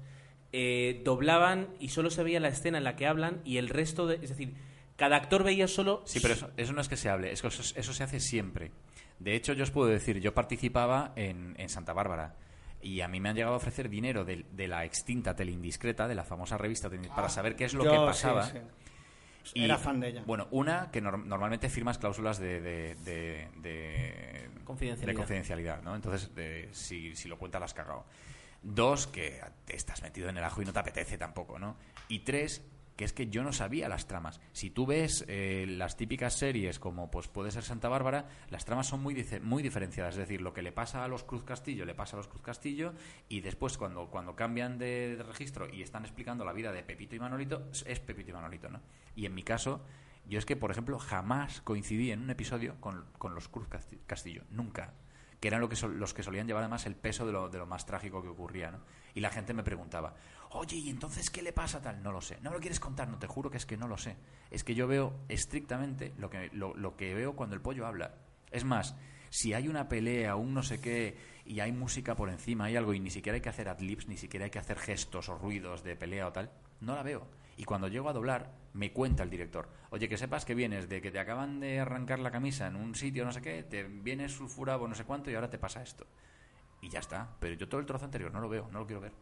eh, 0.52 1.00
doblaban 1.04 1.68
y 1.80 1.88
solo 1.88 2.10
se 2.10 2.22
veía 2.22 2.40
la 2.40 2.48
escena 2.48 2.78
en 2.78 2.84
la 2.84 2.96
que 2.96 3.06
hablan 3.06 3.40
y 3.44 3.56
el 3.58 3.68
resto 3.68 4.06
de... 4.06 4.16
Es 4.16 4.28
decir, 4.30 4.54
cada 4.96 5.16
actor 5.16 5.42
veía 5.44 5.66
solo... 5.68 6.02
Sí, 6.04 6.20
pero 6.20 6.34
eso, 6.34 6.50
eso 6.56 6.72
no 6.72 6.80
es 6.80 6.88
que 6.88 6.96
se 6.96 7.08
hable, 7.08 7.32
es 7.32 7.40
que 7.42 7.48
eso, 7.48 7.62
eso 7.76 7.92
se 7.92 8.02
hace 8.04 8.20
siempre. 8.20 8.70
De 9.18 9.34
hecho, 9.34 9.52
yo 9.52 9.62
os 9.64 9.70
puedo 9.70 9.88
decir, 9.88 10.20
yo 10.20 10.34
participaba 10.34 11.12
en, 11.16 11.54
en 11.58 11.68
Santa 11.68 11.92
Bárbara 11.92 12.34
y 12.82 13.00
a 13.00 13.08
mí 13.08 13.20
me 13.20 13.28
han 13.28 13.36
llegado 13.36 13.54
a 13.54 13.58
ofrecer 13.58 13.88
dinero 13.88 14.24
de, 14.24 14.44
de 14.52 14.68
la 14.68 14.84
extinta 14.84 15.34
Teleindiscreta, 15.36 16.08
de 16.08 16.14
la 16.16 16.24
famosa 16.24 16.58
revista, 16.58 16.90
Tele- 16.90 17.08
para 17.08 17.28
saber 17.28 17.54
qué 17.56 17.64
es 17.64 17.74
lo 17.74 17.84
Yo, 17.84 17.90
que 17.92 17.96
pasaba. 17.98 18.46
sí. 18.46 18.58
Y, 19.54 19.64
Era 19.64 19.76
fan 19.76 19.98
de 19.98 20.08
ella. 20.08 20.22
Bueno, 20.24 20.46
una, 20.52 20.90
que 20.92 21.02
nor- 21.02 21.24
normalmente 21.24 21.68
firmas 21.68 21.98
cláusulas 21.98 22.38
de, 22.38 22.60
de, 22.60 22.94
de- 23.04 23.48
de- 23.56 24.48
Confidencialidad. 24.64 25.12
de 25.12 25.16
confidencialidad, 25.16 25.82
¿no? 25.82 25.96
Entonces, 25.96 26.32
de- 26.34 26.68
si, 26.72 27.16
si 27.16 27.28
lo 27.28 27.36
cuentas, 27.38 27.60
la 27.60 27.64
has 27.64 27.74
cagado. 27.74 28.04
Dos, 28.62 29.06
que 29.06 29.40
te 29.64 29.74
estás 29.76 30.02
metido 30.02 30.28
en 30.28 30.36
el 30.36 30.44
ajo 30.44 30.62
y 30.62 30.64
no 30.64 30.72
te 30.72 30.78
apetece 30.78 31.18
tampoco, 31.18 31.58
¿no? 31.58 31.76
Y 32.08 32.20
tres, 32.20 32.62
que 32.96 33.04
es 33.04 33.12
que 33.12 33.28
yo 33.28 33.42
no 33.42 33.52
sabía 33.52 33.88
las 33.88 34.06
tramas. 34.06 34.40
Si 34.52 34.70
tú 34.70 34.86
ves 34.86 35.24
eh, 35.26 35.64
las 35.66 35.96
típicas 35.96 36.34
series 36.34 36.78
como 36.78 37.10
pues 37.10 37.26
puede 37.26 37.50
ser 37.50 37.64
Santa 37.64 37.88
Bárbara, 37.88 38.28
las 38.50 38.64
tramas 38.64 38.86
son 38.86 39.02
muy, 39.02 39.14
muy 39.42 39.62
diferenciadas. 39.62 40.14
Es 40.14 40.18
decir, 40.20 40.42
lo 40.42 40.52
que 40.52 40.62
le 40.62 40.70
pasa 40.72 41.02
a 41.04 41.08
los 41.08 41.24
Cruz 41.24 41.42
Castillo 41.42 41.84
le 41.84 41.94
pasa 41.94 42.16
a 42.16 42.18
los 42.18 42.28
Cruz 42.28 42.42
Castillo 42.42 42.92
y 43.28 43.40
después 43.40 43.78
cuando, 43.78 44.08
cuando 44.10 44.36
cambian 44.36 44.78
de, 44.78 45.16
de 45.16 45.22
registro 45.24 45.68
y 45.72 45.82
están 45.82 46.04
explicando 46.04 46.44
la 46.44 46.52
vida 46.52 46.70
de 46.70 46.82
Pepito 46.84 47.16
y 47.16 47.18
Manolito, 47.18 47.66
es- 47.84 47.98
Pepito 48.00 48.30
y 48.30 48.34
Manolito, 48.34 48.68
¿no? 48.68 48.80
Y 49.16 49.26
en 49.26 49.34
mi 49.34 49.42
caso, 49.42 49.82
yo 50.28 50.38
es 50.38 50.44
que, 50.46 50.54
por 50.54 50.70
ejemplo, 50.70 50.98
jamás 51.00 51.62
coincidí 51.62 52.12
en 52.12 52.20
un 52.20 52.30
episodio 52.30 52.76
con, 52.78 53.06
con 53.18 53.34
los 53.34 53.48
Cruz 53.48 53.68
Casti- 53.68 53.98
Castillo. 54.06 54.44
Nunca 54.50 54.92
que 55.42 55.48
eran 55.48 55.60
lo 55.60 55.68
que 55.68 55.74
sol- 55.74 55.98
los 55.98 56.14
que 56.14 56.22
solían 56.22 56.46
llevar 56.46 56.62
además 56.62 56.86
el 56.86 56.94
peso 56.94 57.26
de 57.26 57.32
lo, 57.32 57.48
de 57.48 57.58
lo 57.58 57.66
más 57.66 57.84
trágico 57.84 58.22
que 58.22 58.28
ocurría, 58.28 58.70
¿no? 58.70 58.78
Y 59.12 59.18
la 59.18 59.28
gente 59.30 59.52
me 59.52 59.64
preguntaba, 59.64 60.14
oye, 60.50 60.76
¿y 60.76 60.88
entonces 60.88 61.30
qué 61.30 61.42
le 61.42 61.52
pasa 61.52 61.82
tal? 61.82 62.00
No 62.00 62.12
lo 62.12 62.20
sé. 62.20 62.38
No 62.42 62.50
me 62.50 62.56
lo 62.56 62.60
quieres 62.60 62.78
contar, 62.78 63.08
no 63.08 63.18
te 63.18 63.26
juro 63.26 63.50
que 63.50 63.56
es 63.56 63.66
que 63.66 63.76
no 63.76 63.88
lo 63.88 63.96
sé. 63.98 64.16
Es 64.52 64.62
que 64.62 64.76
yo 64.76 64.86
veo 64.86 65.12
estrictamente 65.28 66.14
lo 66.16 66.30
que, 66.30 66.48
lo, 66.52 66.74
lo 66.76 66.96
que 66.96 67.12
veo 67.12 67.34
cuando 67.34 67.56
el 67.56 67.60
pollo 67.60 67.86
habla. 67.88 68.14
Es 68.52 68.62
más, 68.64 68.94
si 69.30 69.52
hay 69.52 69.66
una 69.66 69.88
pelea, 69.88 70.36
un 70.36 70.54
no 70.54 70.62
sé 70.62 70.80
qué, 70.80 71.16
y 71.44 71.58
hay 71.58 71.72
música 71.72 72.14
por 72.14 72.30
encima, 72.30 72.66
hay 72.66 72.76
algo, 72.76 72.94
y 72.94 73.00
ni 73.00 73.10
siquiera 73.10 73.34
hay 73.34 73.42
que 73.42 73.48
hacer 73.48 73.68
adlibs, 73.68 74.06
ni 74.06 74.16
siquiera 74.16 74.44
hay 74.44 74.50
que 74.52 74.60
hacer 74.60 74.78
gestos 74.78 75.28
o 75.28 75.36
ruidos 75.36 75.82
de 75.82 75.96
pelea 75.96 76.28
o 76.28 76.32
tal, 76.32 76.52
no 76.80 76.94
la 76.94 77.02
veo. 77.02 77.26
Y 77.56 77.64
cuando 77.64 77.88
llego 77.88 78.08
a 78.08 78.12
doblar, 78.12 78.52
me 78.74 78.92
cuenta 78.92 79.22
el 79.22 79.30
director, 79.30 79.68
oye, 79.90 80.08
que 80.08 80.16
sepas 80.16 80.44
que 80.44 80.54
vienes 80.54 80.88
de 80.88 81.02
que 81.02 81.10
te 81.10 81.18
acaban 81.18 81.60
de 81.60 81.80
arrancar 81.80 82.18
la 82.18 82.30
camisa 82.30 82.66
en 82.66 82.76
un 82.76 82.94
sitio, 82.94 83.24
no 83.24 83.32
sé 83.32 83.42
qué, 83.42 83.62
te 83.62 83.84
vienes 83.84 84.32
sulfurado 84.32 84.88
no 84.88 84.94
sé 84.94 85.04
cuánto 85.04 85.30
y 85.30 85.34
ahora 85.34 85.50
te 85.50 85.58
pasa 85.58 85.82
esto. 85.82 86.06
Y 86.80 86.88
ya 86.88 86.98
está. 86.98 87.28
Pero 87.38 87.54
yo 87.54 87.68
todo 87.68 87.80
el 87.80 87.86
trozo 87.86 88.04
anterior 88.04 88.32
no 88.32 88.40
lo 88.40 88.48
veo, 88.48 88.68
no 88.72 88.80
lo 88.80 88.86
quiero 88.86 89.00
ver. 89.00 89.12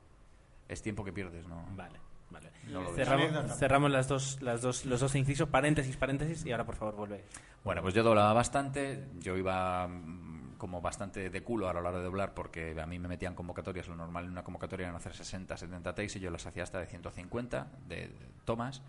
Es 0.66 0.82
tiempo 0.82 1.04
que 1.04 1.12
pierdes, 1.12 1.46
¿no? 1.46 1.66
Vale, 1.76 2.00
vale. 2.30 2.50
No 2.68 2.82
lo 2.82 2.94
cerramos 2.94 3.90
las 3.90 4.08
dos, 4.08 4.40
las 4.40 4.62
dos, 4.62 4.86
los 4.86 5.00
dos 5.00 5.14
incisos, 5.14 5.48
paréntesis, 5.48 5.96
paréntesis, 5.96 6.46
y 6.46 6.52
ahora 6.52 6.64
por 6.64 6.76
favor 6.76 6.96
vuelve. 6.96 7.24
Bueno, 7.62 7.82
pues 7.82 7.92
yo 7.92 8.02
doblaba 8.02 8.32
bastante, 8.32 9.08
yo 9.18 9.36
iba 9.36 9.86
mm, 9.86 10.56
como 10.56 10.80
bastante 10.80 11.28
de 11.28 11.42
culo 11.42 11.68
a 11.68 11.74
la 11.74 11.80
hora 11.80 11.92
de 11.92 12.02
doblar 12.02 12.32
porque 12.32 12.80
a 12.80 12.86
mí 12.86 12.98
me 12.98 13.08
metían 13.08 13.34
convocatorias, 13.34 13.88
lo 13.88 13.96
normal 13.96 14.24
en 14.24 14.30
una 14.30 14.44
convocatoria 14.44 14.88
era 14.88 14.96
hacer 14.96 15.12
60, 15.12 15.56
70 15.56 15.94
takes 15.94 16.18
y 16.18 16.20
yo 16.20 16.30
las 16.30 16.46
hacía 16.46 16.62
hasta 16.62 16.78
de 16.78 16.86
150 16.86 17.66
de, 17.88 17.96
de 17.96 18.10
tomas 18.44 18.82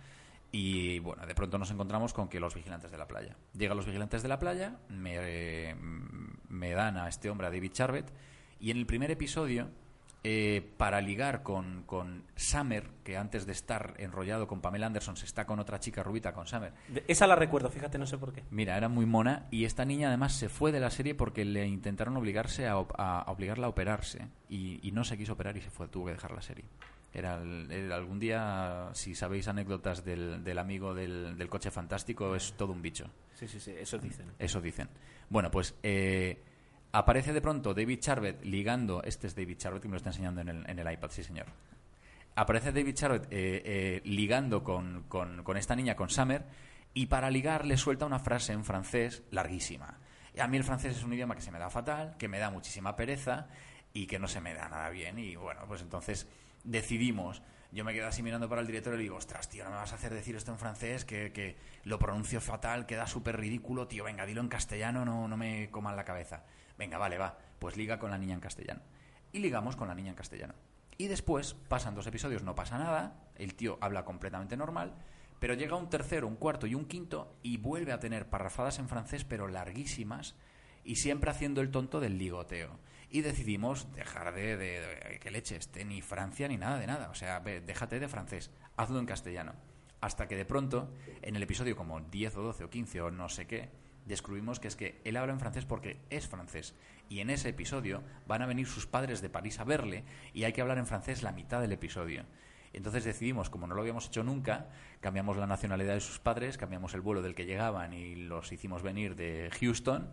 y 0.51 0.99
bueno, 0.99 1.25
de 1.25 1.33
pronto 1.35 1.57
nos 1.57 1.71
encontramos 1.71 2.13
con 2.13 2.27
que 2.27 2.39
los 2.39 2.53
vigilantes 2.55 2.91
de 2.91 2.97
la 2.97 3.07
playa. 3.07 3.35
Llegan 3.57 3.77
los 3.77 3.85
vigilantes 3.85 4.21
de 4.21 4.29
la 4.29 4.39
playa, 4.39 4.77
me, 4.89 5.75
me 6.49 6.71
dan 6.71 6.97
a 6.97 7.07
este 7.07 7.29
hombre, 7.29 7.47
a 7.47 7.51
David 7.51 7.71
Charvet, 7.71 8.11
y 8.59 8.71
en 8.71 8.77
el 8.77 8.85
primer 8.85 9.09
episodio 9.11 9.69
eh, 10.23 10.73
para 10.77 11.01
ligar 11.01 11.41
con, 11.41 11.81
con 11.87 12.23
Summer, 12.35 12.87
que 13.03 13.17
antes 13.17 13.47
de 13.47 13.53
estar 13.53 13.95
enrollado 13.97 14.45
con 14.47 14.61
Pamela 14.61 14.85
Anderson 14.85 15.17
se 15.17 15.25
está 15.25 15.45
con 15.47 15.59
otra 15.59 15.79
chica 15.79 16.03
rubita, 16.03 16.31
con 16.33 16.45
Summer, 16.45 16.73
De- 16.89 17.03
esa 17.07 17.25
la 17.25 17.35
recuerdo, 17.35 17.69
fíjate, 17.71 17.97
no 17.97 18.05
sé 18.05 18.19
por 18.19 18.31
qué. 18.31 18.43
Mira, 18.51 18.77
era 18.77 18.87
muy 18.87 19.07
mona 19.07 19.47
y 19.49 19.65
esta 19.65 19.83
niña 19.83 20.09
además 20.09 20.33
se 20.33 20.47
fue 20.47 20.71
de 20.71 20.79
la 20.79 20.91
serie 20.91 21.15
porque 21.15 21.43
le 21.43 21.65
intentaron 21.65 22.15
obligarse 22.17 22.67
a- 22.67 22.73
a 22.73 23.23
obligarla 23.31 23.65
a 23.65 23.69
operarse 23.71 24.27
y, 24.47 24.79
y 24.87 24.91
no 24.91 25.03
se 25.05 25.17
quiso 25.17 25.33
operar 25.33 25.57
y 25.57 25.61
se 25.61 25.71
fue, 25.71 25.87
tuvo 25.87 26.05
que 26.05 26.11
dejar 26.11 26.33
la 26.33 26.41
serie. 26.43 26.65
Era, 27.13 27.41
el- 27.41 27.91
algún 27.91 28.19
día, 28.19 28.89
si 28.93 29.15
sabéis 29.15 29.47
anécdotas 29.47 30.05
del, 30.05 30.43
del 30.43 30.57
amigo 30.59 30.93
del, 30.93 31.37
del 31.37 31.49
coche 31.49 31.69
fantástico, 31.71 32.35
es 32.35 32.53
todo 32.53 32.71
un 32.71 32.81
bicho. 32.81 33.05
Sí, 33.33 33.47
sí, 33.47 33.59
sí, 33.59 33.71
eso 33.77 33.97
dicen. 33.97 34.31
Eso 34.39 34.61
dicen. 34.61 34.87
Bueno, 35.29 35.51
pues 35.51 35.75
eh, 35.83 36.41
aparece 36.93 37.33
de 37.33 37.41
pronto 37.41 37.73
David 37.73 37.99
Charvet 37.99 38.43
ligando. 38.45 39.03
Este 39.03 39.27
es 39.27 39.35
David 39.35 39.57
Charvet 39.57 39.81
que 39.81 39.87
me 39.89 39.93
lo 39.93 39.97
está 39.97 40.09
enseñando 40.11 40.41
en 40.41 40.49
el, 40.49 40.69
en 40.69 40.79
el 40.79 40.91
iPad, 40.93 41.09
sí, 41.11 41.23
señor. 41.23 41.47
Aparece 42.35 42.71
David 42.71 42.93
Charvet 42.95 43.23
eh, 43.25 43.61
eh, 43.65 44.01
ligando 44.05 44.63
con, 44.63 45.03
con- 45.09 45.43
con 45.43 45.57
esta 45.57 45.75
niña, 45.75 45.95
con 45.97 46.09
Summer, 46.09 46.45
y 46.93 47.07
para 47.07 47.29
ligar 47.29 47.65
le 47.65 47.75
suelta 47.77 48.05
una 48.05 48.19
frase 48.19 48.53
en 48.53 48.63
francés 48.63 49.23
larguísima. 49.31 49.97
Y 50.33 50.39
a 50.39 50.47
mí 50.47 50.55
el 50.55 50.63
francés 50.63 50.95
es 50.95 51.03
un 51.03 51.11
idioma 51.13 51.35
que 51.35 51.41
se 51.41 51.51
me 51.51 51.59
da 51.59 51.69
fatal, 51.69 52.15
que 52.17 52.29
me 52.29 52.39
da 52.39 52.49
muchísima 52.49 52.95
pereza 52.95 53.47
y 53.93 54.07
que 54.07 54.17
no 54.17 54.27
se 54.29 54.39
me 54.39 54.53
da 54.53 54.69
nada 54.69 54.89
bien. 54.89 55.19
Y 55.19 55.35
bueno, 55.35 55.61
pues 55.67 55.81
entonces 55.81 56.25
decidimos. 56.63 57.41
Yo 57.71 57.85
me 57.85 57.93
quedo 57.93 58.07
así 58.07 58.21
mirando 58.21 58.49
para 58.49 58.61
el 58.61 58.67
director 58.67 58.93
y 58.93 58.97
le 58.97 59.03
digo, 59.03 59.15
ostras, 59.15 59.49
tío, 59.49 59.63
no 59.63 59.69
me 59.69 59.77
vas 59.77 59.93
a 59.93 59.95
hacer 59.95 60.13
decir 60.13 60.35
esto 60.35 60.51
en 60.51 60.57
francés, 60.57 61.05
que, 61.05 61.31
que 61.31 61.55
lo 61.85 61.99
pronuncio 61.99 62.41
fatal, 62.41 62.85
queda 62.85 63.07
súper 63.07 63.37
ridículo, 63.37 63.87
tío, 63.87 64.03
venga, 64.03 64.25
dilo 64.25 64.41
en 64.41 64.49
castellano, 64.49 65.05
no, 65.05 65.27
no 65.27 65.37
me 65.37 65.69
coman 65.71 65.95
la 65.95 66.03
cabeza. 66.03 66.43
Venga, 66.77 66.97
vale, 66.97 67.17
va, 67.17 67.37
pues 67.59 67.77
liga 67.77 67.97
con 67.97 68.11
la 68.11 68.17
niña 68.17 68.33
en 68.33 68.41
castellano. 68.41 68.81
Y 69.31 69.39
ligamos 69.39 69.77
con 69.77 69.87
la 69.87 69.95
niña 69.95 70.09
en 70.09 70.15
castellano. 70.15 70.53
Y 70.97 71.07
después 71.07 71.53
pasan 71.53 71.95
dos 71.95 72.07
episodios, 72.07 72.43
no 72.43 72.55
pasa 72.55 72.77
nada, 72.77 73.15
el 73.35 73.55
tío 73.55 73.77
habla 73.81 74.03
completamente 74.03 74.57
normal, 74.57 74.93
pero 75.39 75.55
llega 75.55 75.75
un 75.75 75.89
tercero, 75.89 76.27
un 76.27 76.35
cuarto 76.35 76.67
y 76.67 76.75
un 76.75 76.85
quinto 76.85 77.35
y 77.41 77.57
vuelve 77.57 77.93
a 77.93 77.99
tener 77.99 78.29
parrafadas 78.29 78.77
en 78.77 78.89
francés, 78.89 79.23
pero 79.23 79.47
larguísimas, 79.47 80.35
y 80.83 80.97
siempre 80.97 81.31
haciendo 81.31 81.61
el 81.61 81.71
tonto 81.71 81.99
del 81.99 82.17
ligoteo. 82.17 82.79
Y 83.11 83.21
decidimos 83.21 83.91
dejar 83.93 84.33
de, 84.33 84.55
de, 84.57 84.79
de- 84.79 85.19
que 85.19 85.31
leche 85.31 85.57
esté 85.57 85.83
ni 85.85 86.01
Francia 86.01 86.47
ni 86.47 86.57
nada 86.57 86.79
de 86.79 86.87
nada. 86.87 87.09
O 87.09 87.15
sea, 87.15 87.39
ve, 87.39 87.59
déjate 87.61 87.99
de 87.99 88.07
francés, 88.07 88.51
hazlo 88.77 88.99
en 88.99 89.05
castellano. 89.05 89.53
Hasta 89.99 90.27
que 90.27 90.35
de 90.35 90.45
pronto, 90.45 90.91
en 91.21 91.35
el 91.35 91.43
episodio 91.43 91.75
como 91.75 91.99
10 92.01 92.37
o 92.37 92.41
12 92.41 92.63
o 92.63 92.69
15 92.69 93.01
o 93.01 93.11
no 93.11 93.27
sé 93.29 93.45
qué, 93.47 93.69
descubrimos 94.05 94.59
que 94.59 94.67
es 94.69 94.75
que 94.75 94.99
él 95.03 95.17
habla 95.17 95.33
en 95.33 95.39
francés 95.39 95.65
porque 95.65 95.97
es 96.09 96.27
francés. 96.27 96.73
Y 97.09 97.19
en 97.19 97.29
ese 97.29 97.49
episodio 97.49 98.01
van 98.25 98.41
a 98.41 98.45
venir 98.47 98.65
sus 98.65 98.87
padres 98.87 99.21
de 99.21 99.29
París 99.29 99.59
a 99.59 99.63
verle 99.65 100.05
y 100.33 100.45
hay 100.45 100.53
que 100.53 100.61
hablar 100.61 100.77
en 100.79 100.87
francés 100.87 101.21
la 101.21 101.33
mitad 101.33 101.61
del 101.61 101.73
episodio. 101.73 102.25
Entonces 102.73 103.03
decidimos, 103.03 103.49
como 103.49 103.67
no 103.67 103.75
lo 103.75 103.81
habíamos 103.81 104.07
hecho 104.07 104.23
nunca, 104.23 104.69
cambiamos 105.01 105.35
la 105.35 105.45
nacionalidad 105.45 105.93
de 105.95 105.99
sus 105.99 106.19
padres, 106.19 106.57
cambiamos 106.57 106.93
el 106.93 107.01
vuelo 107.01 107.21
del 107.21 107.35
que 107.35 107.45
llegaban 107.45 107.93
y 107.93 108.15
los 108.15 108.53
hicimos 108.53 108.81
venir 108.81 109.15
de 109.17 109.51
Houston 109.59 110.09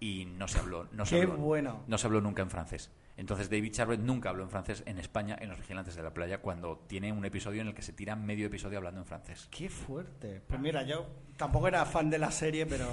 y 0.00 0.24
no 0.26 0.48
se 0.48 0.58
habló, 0.58 0.88
no 0.92 1.06
se 1.06 1.16
Qué 1.16 1.22
habló, 1.22 1.36
bueno. 1.36 1.82
no 1.86 1.98
se 1.98 2.06
habló 2.06 2.20
nunca 2.20 2.42
en 2.42 2.50
francés. 2.50 2.90
Entonces 3.16 3.50
David 3.50 3.72
Charbet 3.72 4.00
nunca 4.00 4.30
habló 4.30 4.42
en 4.42 4.50
francés 4.50 4.82
en 4.86 4.98
España 4.98 5.36
en 5.38 5.50
Los 5.50 5.58
Vigilantes 5.58 5.94
de 5.94 6.02
la 6.02 6.14
Playa 6.14 6.38
cuando 6.38 6.78
tiene 6.88 7.12
un 7.12 7.24
episodio 7.24 7.60
en 7.60 7.68
el 7.68 7.74
que 7.74 7.82
se 7.82 7.92
tira 7.92 8.16
medio 8.16 8.46
episodio 8.46 8.78
hablando 8.78 9.00
en 9.00 9.06
francés. 9.06 9.48
Qué 9.50 9.68
fuerte. 9.68 10.40
Pues 10.48 10.58
mira, 10.60 10.82
yo 10.82 11.06
tampoco 11.36 11.68
era 11.68 11.84
fan 11.84 12.08
de 12.10 12.18
la 12.18 12.30
serie, 12.30 12.64
pero 12.66 12.86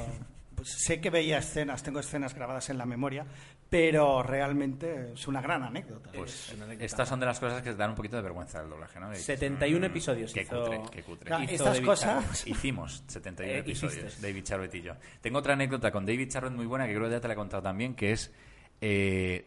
pues 0.56 0.70
sé 0.84 1.00
que 1.00 1.10
veía 1.10 1.38
escenas, 1.38 1.82
tengo 1.84 2.00
escenas 2.02 2.36
grabadas 2.36 2.70
en 2.70 2.78
la 2.78 2.86
memoria, 2.86 3.26
pero 3.70 4.24
realmente 4.24 5.14
es 5.14 5.28
una 5.28 5.42
gran 5.42 5.62
anécdota. 5.64 6.10
Pues 6.12 6.56
estas 6.80 7.08
son 7.08 7.20
de 7.20 7.26
las 7.28 7.40
cosas 7.40 7.62
que 7.62 7.74
dan 7.76 7.92
un 7.92 7.96
poquito 7.96 8.16
de 8.16 8.24
vergüenza 8.24 8.62
del 8.62 8.70
doblaje, 8.72 9.00
¿no? 9.00 9.10
De- 9.10 9.16
71 9.18 9.82
Mm, 9.82 9.92
episodios 9.92 10.34
Qué 10.34 10.42
hizo- 10.42 10.64
cutre, 10.66 10.82
qué 10.92 11.04
cutre. 11.04 11.26
Claro, 11.28 11.44
hizo 11.44 11.54
estas 11.54 11.74
David 11.76 11.86
cosas-. 11.86 12.48
Hicimos 12.48 13.04
71 13.08 13.54
Eh, 13.54 13.60
episodios, 13.60 14.06
hiciste. 14.06 14.28
David 14.28 14.44
Charbet 14.44 14.76
y 14.76 14.82
yo. 14.82 14.94
Tengo 15.22 15.40
otra 15.40 15.54
anécdota 15.54 15.92
con 15.92 16.06
David 16.06 16.30
Charbet 16.32 16.52
muy 16.54 16.66
buena 16.66 16.88
que 16.88 16.94
creo 16.96 17.06
que 17.06 17.12
ya 17.12 17.22
te 17.22 17.28
la 17.28 17.34
he 17.34 17.38
contado 17.38 17.62
también, 17.62 17.94
que 17.94 18.12
es 18.12 18.34
eh, 18.82 19.46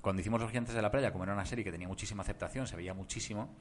cuando 0.00 0.20
hicimos 0.20 0.40
Los 0.40 0.50
Gigantes 0.50 0.74
de 0.74 0.82
la 0.82 0.90
Playa, 0.90 1.10
como 1.12 1.24
era 1.24 1.32
una 1.32 1.44
serie 1.44 1.64
que 1.64 1.72
tenía 1.72 1.88
muchísima 1.88 2.22
aceptación, 2.22 2.66
se 2.66 2.76
veía 2.76 2.94
muchísimo, 2.94 3.56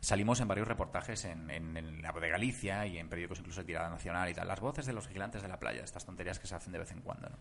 salimos 0.00 0.40
en 0.40 0.48
varios 0.48 0.66
reportajes 0.68 1.24
en, 1.24 1.50
en- 1.50 1.76
en 1.76 2.02
la 2.02 2.12
de 2.12 2.28
Galicia 2.28 2.86
y 2.86 2.98
en 2.98 3.08
periódicos 3.08 3.40
incluso 3.40 3.60
de 3.62 3.66
tirada 3.66 3.88
nacional 3.90 4.28
y 4.30 4.34
tal, 4.34 4.46
las 4.48 4.60
voces 4.60 4.86
de 4.86 4.92
los 4.92 5.08
Gigantes 5.08 5.42
de 5.42 5.48
la 5.48 5.58
Playa, 5.58 5.82
estas 5.82 6.04
tonterías 6.06 6.38
que 6.38 6.46
se 6.46 6.54
hacen 6.54 6.72
de 6.72 6.78
vez 6.78 6.90
en 6.92 7.00
cuando, 7.00 7.28
¿no? 7.28 7.36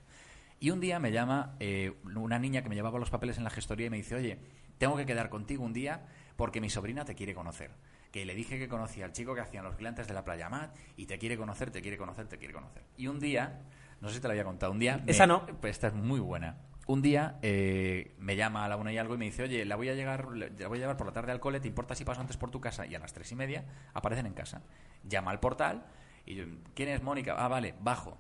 Y 0.60 0.72
un 0.72 0.80
día 0.80 1.00
me 1.00 1.12
llama 1.12 1.56
eh, 1.60 1.94
una 2.16 2.38
niña 2.40 2.62
que 2.62 2.70
me 2.70 2.76
llevaba 2.76 3.00
los 3.00 3.10
papeles 3.10 3.38
en 3.38 3.44
la 3.44 3.50
gestoría 3.50 3.88
y 3.88 3.90
me 3.90 3.98
dice, 3.98 4.16
oye, 4.16 4.40
tengo 4.78 4.96
que 4.98 5.06
quedar 5.06 5.30
contigo 5.30 5.64
un 5.64 5.74
día 5.74 6.06
porque 6.36 6.60
mi 6.62 6.70
sobrina 6.70 7.06
te 7.06 7.16
quiere 7.16 7.34
conocer. 7.34 7.72
Que 8.12 8.26
le 8.26 8.34
dije 8.36 8.58
que 8.58 8.68
conocía 8.68 9.06
al 9.06 9.12
chico 9.14 9.36
que 9.36 9.42
hacían 9.42 9.64
los 9.64 9.76
gigantes 9.78 10.08
de 10.08 10.14
la 10.14 10.24
playa 10.26 10.50
Matt 10.50 10.76
y 10.98 11.06
te 11.06 11.18
quiere 11.20 11.38
conocer, 11.38 11.70
te 11.72 11.82
quiere 11.82 11.98
conocer, 11.98 12.28
te 12.28 12.38
quiere 12.38 12.54
conocer. 12.54 12.84
Y 12.98 13.08
un 13.08 13.20
día, 13.20 13.62
no 14.02 14.10
sé 14.10 14.16
si 14.16 14.22
te 14.22 14.28
lo 14.28 14.32
había 14.32 14.44
contado, 14.44 14.72
un 14.72 14.80
día... 14.80 14.98
me- 14.98 15.12
Esa 15.12 15.28
no. 15.28 15.46
Pues 15.46 15.72
esta 15.72 15.88
es 15.88 15.94
muy 15.94 16.20
buena. 16.20 16.58
Un 16.88 17.04
día 17.04 17.38
eh, 17.44 18.16
me 18.18 18.36
llama 18.36 18.66
a 18.66 18.68
la 18.68 18.76
una 18.78 18.92
y 18.92 18.98
algo 18.98 19.14
y 19.14 19.18
me 19.20 19.26
dice, 19.26 19.44
oye, 19.44 19.64
la 19.64 19.76
voy 19.76 19.90
a 19.90 19.94
llegar, 19.94 20.28
la 20.36 20.68
voy 20.68 20.80
a 20.80 20.82
llevar 20.82 20.98
por 20.98 21.06
la 21.06 21.14
tarde 21.14 21.32
al 21.32 21.40
cole, 21.40 21.60
¿te 21.60 21.68
importa 21.68 21.94
si 21.94 22.04
paso 22.04 22.20
antes 22.20 22.36
por 22.36 22.50
tu 22.50 22.60
casa? 22.60 22.88
Y 22.88 22.96
a 22.96 23.00
las 23.00 23.14
tres 23.14 23.32
y 23.32 23.36
media 23.36 23.64
aparecen 23.94 24.26
en 24.26 24.34
casa. 24.34 24.64
Llama 25.08 25.30
al 25.30 25.40
portal 25.40 25.86
y 26.26 26.34
yo, 26.34 26.46
¿quién 26.74 26.90
es 26.90 27.04
Mónica? 27.04 27.36
Ah, 27.38 27.48
vale, 27.48 27.76
bajo. 27.80 28.18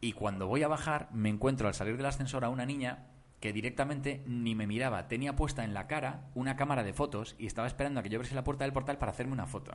Y 0.00 0.12
cuando 0.12 0.46
voy 0.46 0.62
a 0.62 0.68
bajar, 0.68 1.08
me 1.12 1.28
encuentro 1.28 1.66
al 1.68 1.74
salir 1.74 1.96
del 1.96 2.06
ascensor 2.06 2.44
a 2.44 2.48
una 2.50 2.66
niña 2.66 3.06
que 3.40 3.52
directamente 3.52 4.22
ni 4.26 4.54
me 4.54 4.66
miraba. 4.66 5.08
Tenía 5.08 5.36
puesta 5.36 5.64
en 5.64 5.74
la 5.74 5.86
cara 5.86 6.22
una 6.34 6.56
cámara 6.56 6.82
de 6.84 6.92
fotos 6.92 7.34
y 7.38 7.46
estaba 7.46 7.66
esperando 7.68 8.00
a 8.00 8.02
que 8.02 8.08
yo 8.08 8.16
abriese 8.18 8.34
la 8.34 8.44
puerta 8.44 8.64
del 8.64 8.72
portal 8.72 8.98
para 8.98 9.12
hacerme 9.12 9.32
una 9.32 9.46
foto. 9.46 9.72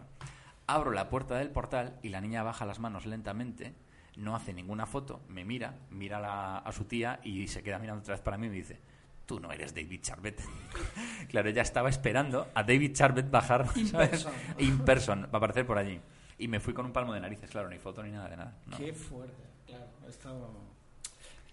Abro 0.68 0.92
la 0.92 1.10
puerta 1.10 1.36
del 1.38 1.50
portal 1.50 1.98
y 2.04 2.10
la 2.10 2.22
niña 2.22 2.44
baja 2.44 2.66
las 2.66 2.80
manos 2.80 3.06
lentamente, 3.06 3.74
no 4.16 4.36
hace 4.36 4.54
ninguna 4.54 4.86
foto, 4.86 5.22
me 5.28 5.44
mira, 5.44 5.76
mira 5.90 6.18
a, 6.18 6.22
la- 6.22 6.58
a 6.60 6.72
su 6.72 6.86
tía 6.86 7.20
y 7.24 7.48
se 7.48 7.64
queda 7.64 7.80
mirando 7.80 8.02
otra 8.02 8.14
vez 8.16 8.22
para 8.22 8.38
mí 8.38 8.48
y 8.48 8.50
me 8.50 8.56
dice, 8.56 8.80
tú 9.26 9.40
no 9.42 9.52
eres 9.52 9.74
David 9.76 10.02
Charbet. 10.02 10.42
claro, 11.30 11.50
ella 11.50 11.62
estaba 11.64 11.90
esperando 11.90 12.48
a 12.54 12.64
David 12.64 12.94
Charbet 12.94 13.30
bajar 13.30 13.68
¿sabes? 13.86 14.28
in 14.60 14.80
person, 14.80 15.24
va 15.24 15.30
a 15.34 15.38
aparecer 15.38 15.66
por 15.66 15.78
allí. 15.78 16.00
Y 16.38 16.48
me 16.48 16.60
fui 16.60 16.74
con 16.74 16.86
un 16.86 16.94
palmo 16.94 17.14
de 17.14 17.20
narices, 17.22 17.50
claro, 17.50 17.70
ni 17.70 17.78
foto 17.80 18.04
ni 18.04 18.12
nada 18.12 18.30
de 18.30 18.38
nada. 18.38 18.54
no. 18.68 18.78
Qué 18.78 18.94
fuerte, 18.94 19.44
claro. 19.78 20.10
Esto... 20.10 20.52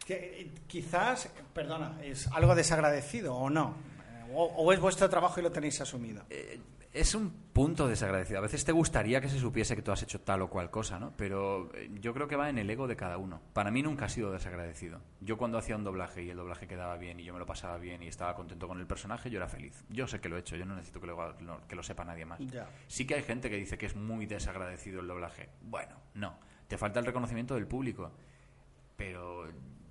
Que, 0.06 0.40
eh, 0.40 0.51
quizás, 0.66 1.30
perdona, 1.52 1.98
¿es 2.02 2.26
algo 2.28 2.55
desagradecido 2.55 3.34
o 3.36 3.48
no? 3.51 3.74
Eh, 4.26 4.32
O, 4.34 4.44
o 4.44 4.72
es 4.72 4.80
vuestro 4.80 5.09
trabajo 5.09 5.40
y 5.40 5.42
lo 5.42 5.52
tenéis 5.52 5.80
asumido? 5.80 6.24
Eh, 6.30 6.59
es 6.92 7.14
un 7.14 7.30
punto 7.52 7.86
desagradecido. 7.86 8.38
A 8.40 8.42
veces 8.42 8.64
te 8.64 8.72
gustaría 8.72 9.20
que 9.20 9.28
se 9.28 9.38
supiese 9.38 9.76
que 9.76 9.82
tú 9.82 9.92
has 9.92 10.02
hecho 10.02 10.20
tal 10.22 10.42
o 10.42 10.51
cual 10.51 10.70
cosa, 10.70 10.98
¿no? 10.98 11.12
Pero 11.16 11.70
yo 12.01 12.12
creo 12.12 12.26
que 12.26 12.34
va 12.34 12.48
en 12.48 12.59
el 12.59 12.68
ego 12.68 12.88
de 12.88 12.97
cada 12.97 13.16
uno. 13.18 13.40
Para 13.52 13.70
mí 13.70 13.82
nunca 13.82 14.06
ha 14.06 14.09
sido 14.09 14.32
desagradecido. 14.32 15.01
Yo 15.20 15.36
cuando 15.38 15.59
hacía 15.59 15.76
un 15.76 15.84
doblaje 15.84 16.24
y 16.24 16.30
el 16.30 16.36
doblaje 16.36 16.66
quedaba 16.66 16.97
bien 16.97 17.20
y 17.20 17.24
yo 17.24 17.32
me 17.32 17.38
lo 17.38 17.47
pasaba 17.47 17.78
bien 17.78 18.02
y 18.02 18.09
estaba 18.09 18.34
contento 18.34 18.66
con 18.66 18.80
el 18.80 18.88
personaje, 18.88 19.30
yo 19.30 19.36
era 19.36 19.47
feliz. 19.47 19.84
Yo 19.90 20.09
sé 20.09 20.20
que 20.20 20.28
lo 20.28 20.36
he 20.36 20.40
hecho, 20.40 20.56
yo 20.56 20.64
no 20.66 20.74
necesito 20.74 21.01
que 21.01 21.06
lo, 21.06 21.36
que 21.68 21.76
lo 21.76 21.82
sepa 21.84 22.05
nadie 22.05 22.24
más. 22.24 22.40
Ya. 22.40 22.68
Sí 22.88 23.06
que 23.06 23.14
hay 23.14 23.22
gente 23.22 23.48
que 23.51 23.56
dice 23.56 23.78
que 23.78 23.86
es 23.86 23.94
muy 23.94 24.26
desagradecido 24.26 25.01
el 25.01 25.06
doblaje. 25.06 25.51
Bueno, 25.62 25.94
no. 26.14 26.36
Te 26.70 26.78
falta 26.78 27.01
el 27.01 27.06
reconocimiento 27.06 27.55
del 27.55 27.66
público. 27.66 28.10
Pero 28.97 29.48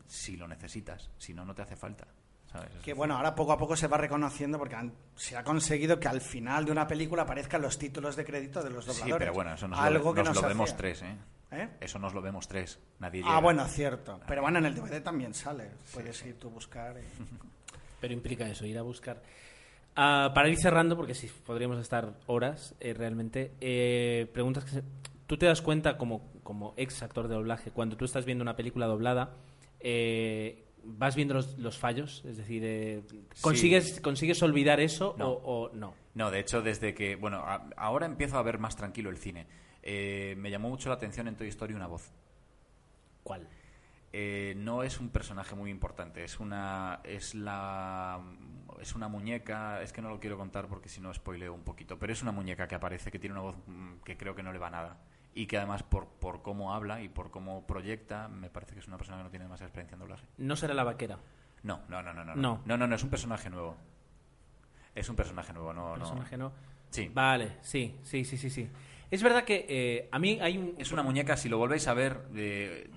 si 0.07 0.37
lo 0.37 0.47
necesitas, 0.47 1.09
si 1.17 1.33
no, 1.33 1.43
no 1.45 1.53
te 1.53 1.61
hace 1.61 1.75
falta. 1.75 2.07
¿sabes? 2.51 2.73
Es 2.77 2.81
Que 2.81 2.93
bueno, 2.93 3.15
ahora 3.15 3.35
poco 3.35 3.51
a 3.51 3.57
poco 3.59 3.75
se 3.75 3.87
va 3.87 3.97
reconociendo 3.97 4.57
porque 4.57 4.73
han- 4.75 4.93
se 5.15 5.37
ha 5.37 5.43
conseguido 5.43 5.99
que 5.99 6.07
al 6.07 6.21
final 6.21 6.65
de 6.65 6.71
una 6.71 6.87
película 6.87 7.21
aparezcan 7.23 7.61
los 7.61 7.77
títulos 7.77 8.15
de 8.15 8.25
crédito 8.25 8.63
de 8.63 8.71
los 8.71 8.85
dobladores. 8.87 9.13
Sí, 9.13 9.19
pero 9.19 9.33
bueno, 9.33 9.53
eso 9.53 9.67
nos, 9.67 9.77
Algo 9.79 10.09
lo, 10.09 10.15
que 10.15 10.23
nos 10.23 10.35
no 10.35 10.41
lo 10.41 10.47
vemos 10.47 10.75
tres, 10.75 11.01
¿eh? 11.03 11.15
¿Eh? 11.51 11.69
Eso 11.81 11.99
nos 11.99 12.13
lo 12.13 12.21
vemos 12.21 12.47
tres. 12.47 12.79
Nadie 12.99 13.21
Ah, 13.23 13.27
llega. 13.27 13.39
bueno, 13.41 13.65
cierto. 13.67 14.19
Pero 14.27 14.41
bueno, 14.41 14.57
en 14.59 14.65
el 14.65 14.73
DVD 14.73 15.01
también 15.01 15.33
sale. 15.35 15.71
Puedes 15.93 16.25
ir 16.25 16.39
tú 16.39 16.47
a 16.47 16.51
buscar. 16.51 16.95
y- 16.97 17.03
Pero 18.01 18.13
implica 18.13 18.47
eso, 18.47 18.65
ir 18.65 18.77
a 18.79 18.83
buscar. 18.83 19.21
Ah, 19.95 20.31
para 20.33 20.47
ir 20.49 20.57
cerrando, 20.57 20.95
porque 20.95 21.13
sí, 21.13 21.29
podríamos 21.45 21.77
estar 21.79 22.13
horas 22.27 22.73
eh, 22.79 22.93
realmente, 22.95 23.51
eh, 23.61 24.27
preguntas 24.33 24.63
que 24.63 24.71
se- 24.71 24.83
tú 25.29 25.37
te 25.37 25.45
das 25.45 25.61
cuenta 25.61 25.95
como, 25.95 26.33
como 26.41 26.73
ex 26.75 27.03
actor 27.03 27.27
de 27.27 27.35
doblaje, 27.35 27.69
cuando 27.69 27.95
tú 27.95 28.03
estás 28.05 28.25
viendo 28.25 28.41
una 28.41 28.55
película 28.55 28.87
doblada, 28.87 29.35
eh, 29.79 30.65
vas 30.83 31.15
viendo 31.15 31.35
los, 31.35 31.55
los 31.59 31.77
fallos, 31.77 32.23
es 32.25 32.37
decir, 32.37 32.63
eh, 32.65 33.03
¿consigues, 33.41 34.01
¿consigues 34.01 34.41
olvidar 34.41 34.79
eso 34.79 35.13
No. 35.19 35.29
o, 35.29 35.67
o 35.67 35.75
no? 35.75 35.93
No, 36.15 36.31
de 36.31 36.39
hecho, 36.39 36.63
desde 36.63 36.95
que. 36.95 37.15
Bueno, 37.15 37.37
a- 37.45 37.69
ahora 37.77 38.07
empiezo 38.07 38.39
a 38.39 38.41
ver 38.41 38.57
más 38.57 38.75
tranquilo 38.75 39.11
el 39.11 39.17
cine. 39.17 39.45
Eh, 39.83 40.33
me 40.39 40.49
llamó 40.49 40.67
mucho 40.69 40.89
la 40.89 40.95
atención 40.95 41.27
en 41.27 41.35
Toy 41.35 41.47
Story 41.49 41.75
una 41.75 41.85
voz. 41.87 42.11
¿Cuál? 43.23 43.47
Eh, 44.11 44.55
no 44.57 44.81
es 44.81 44.99
un 44.99 45.09
personaje 45.09 45.53
muy 45.55 45.69
importante, 45.69 46.23
es 46.23 46.39
una. 46.39 47.01
Es 47.03 47.35
la. 47.35 48.19
Es 48.81 48.95
una 48.95 49.07
muñeca. 49.07 49.81
Es 49.83 49.93
que 49.93 50.01
no 50.01 50.09
lo 50.09 50.19
quiero 50.19 50.37
contar 50.37 50.67
porque 50.67 50.89
si 50.89 50.99
no 50.99 51.13
spoileo 51.13 51.53
un 51.53 51.63
poquito. 51.63 51.99
Pero 51.99 52.11
es 52.13 52.21
una 52.23 52.31
muñeca 52.31 52.67
que 52.67 52.75
aparece 52.75 53.11
que 53.11 53.19
tiene 53.19 53.33
una 53.35 53.43
voz 53.43 53.55
mm, 53.67 53.99
que 54.03 54.17
creo 54.17 54.35
que 54.35 54.41
no 54.43 54.51
le 54.51 54.57
va 54.59 54.69
nada. 54.71 54.97
Y 55.35 55.45
que 55.45 55.57
además, 55.57 55.83
por, 55.83 56.07
por 56.07 56.41
cómo 56.41 56.73
habla 56.73 57.01
y 57.01 57.09
por 57.09 57.31
cómo 57.31 57.65
proyecta, 57.65 58.27
me 58.27 58.49
parece 58.49 58.73
que 58.73 58.79
es 58.79 58.87
una 58.87 58.97
persona 58.97 59.17
que 59.17 59.23
no 59.23 59.29
tiene 59.29 59.45
demasiada 59.45 59.67
experiencia 59.67 59.95
en 59.95 59.99
doblaje. 59.99 60.25
No 60.37 60.55
será 60.55 60.73
la 60.73 60.83
vaquera. 60.83 61.19
No, 61.63 61.81
no, 61.87 62.01
no, 62.01 62.13
no, 62.13 62.23
no. 62.25 62.35
No. 62.35 62.61
No, 62.65 62.77
no, 62.77 62.87
no, 62.87 62.95
es 62.95 63.03
un 63.03 63.09
personaje 63.09 63.49
nuevo. 63.49 63.75
Es 64.95 65.07
un 65.07 65.15
personaje 65.15 65.53
nuevo, 65.53 65.73
no, 65.73 65.93
no. 65.93 65.99
personaje 65.99 66.37
no. 66.37 66.51
Sí. 66.89 67.09
Vale, 67.13 67.57
sí, 67.61 67.99
sí, 68.03 68.25
sí, 68.25 68.37
sí, 68.37 68.49
sí. 68.49 68.69
Es 69.11 69.23
verdad 69.23 69.43
que 69.43 69.65
eh, 69.69 70.09
a 70.11 70.19
mí 70.19 70.39
hay 70.41 70.57
un... 70.57 70.75
Es 70.77 70.91
una 70.91 71.03
muñeca, 71.03 71.37
si 71.37 71.49
lo 71.49 71.57
volvéis 71.57 71.87
a 71.87 71.93
ver, 71.93 72.27
eh, 72.35 72.89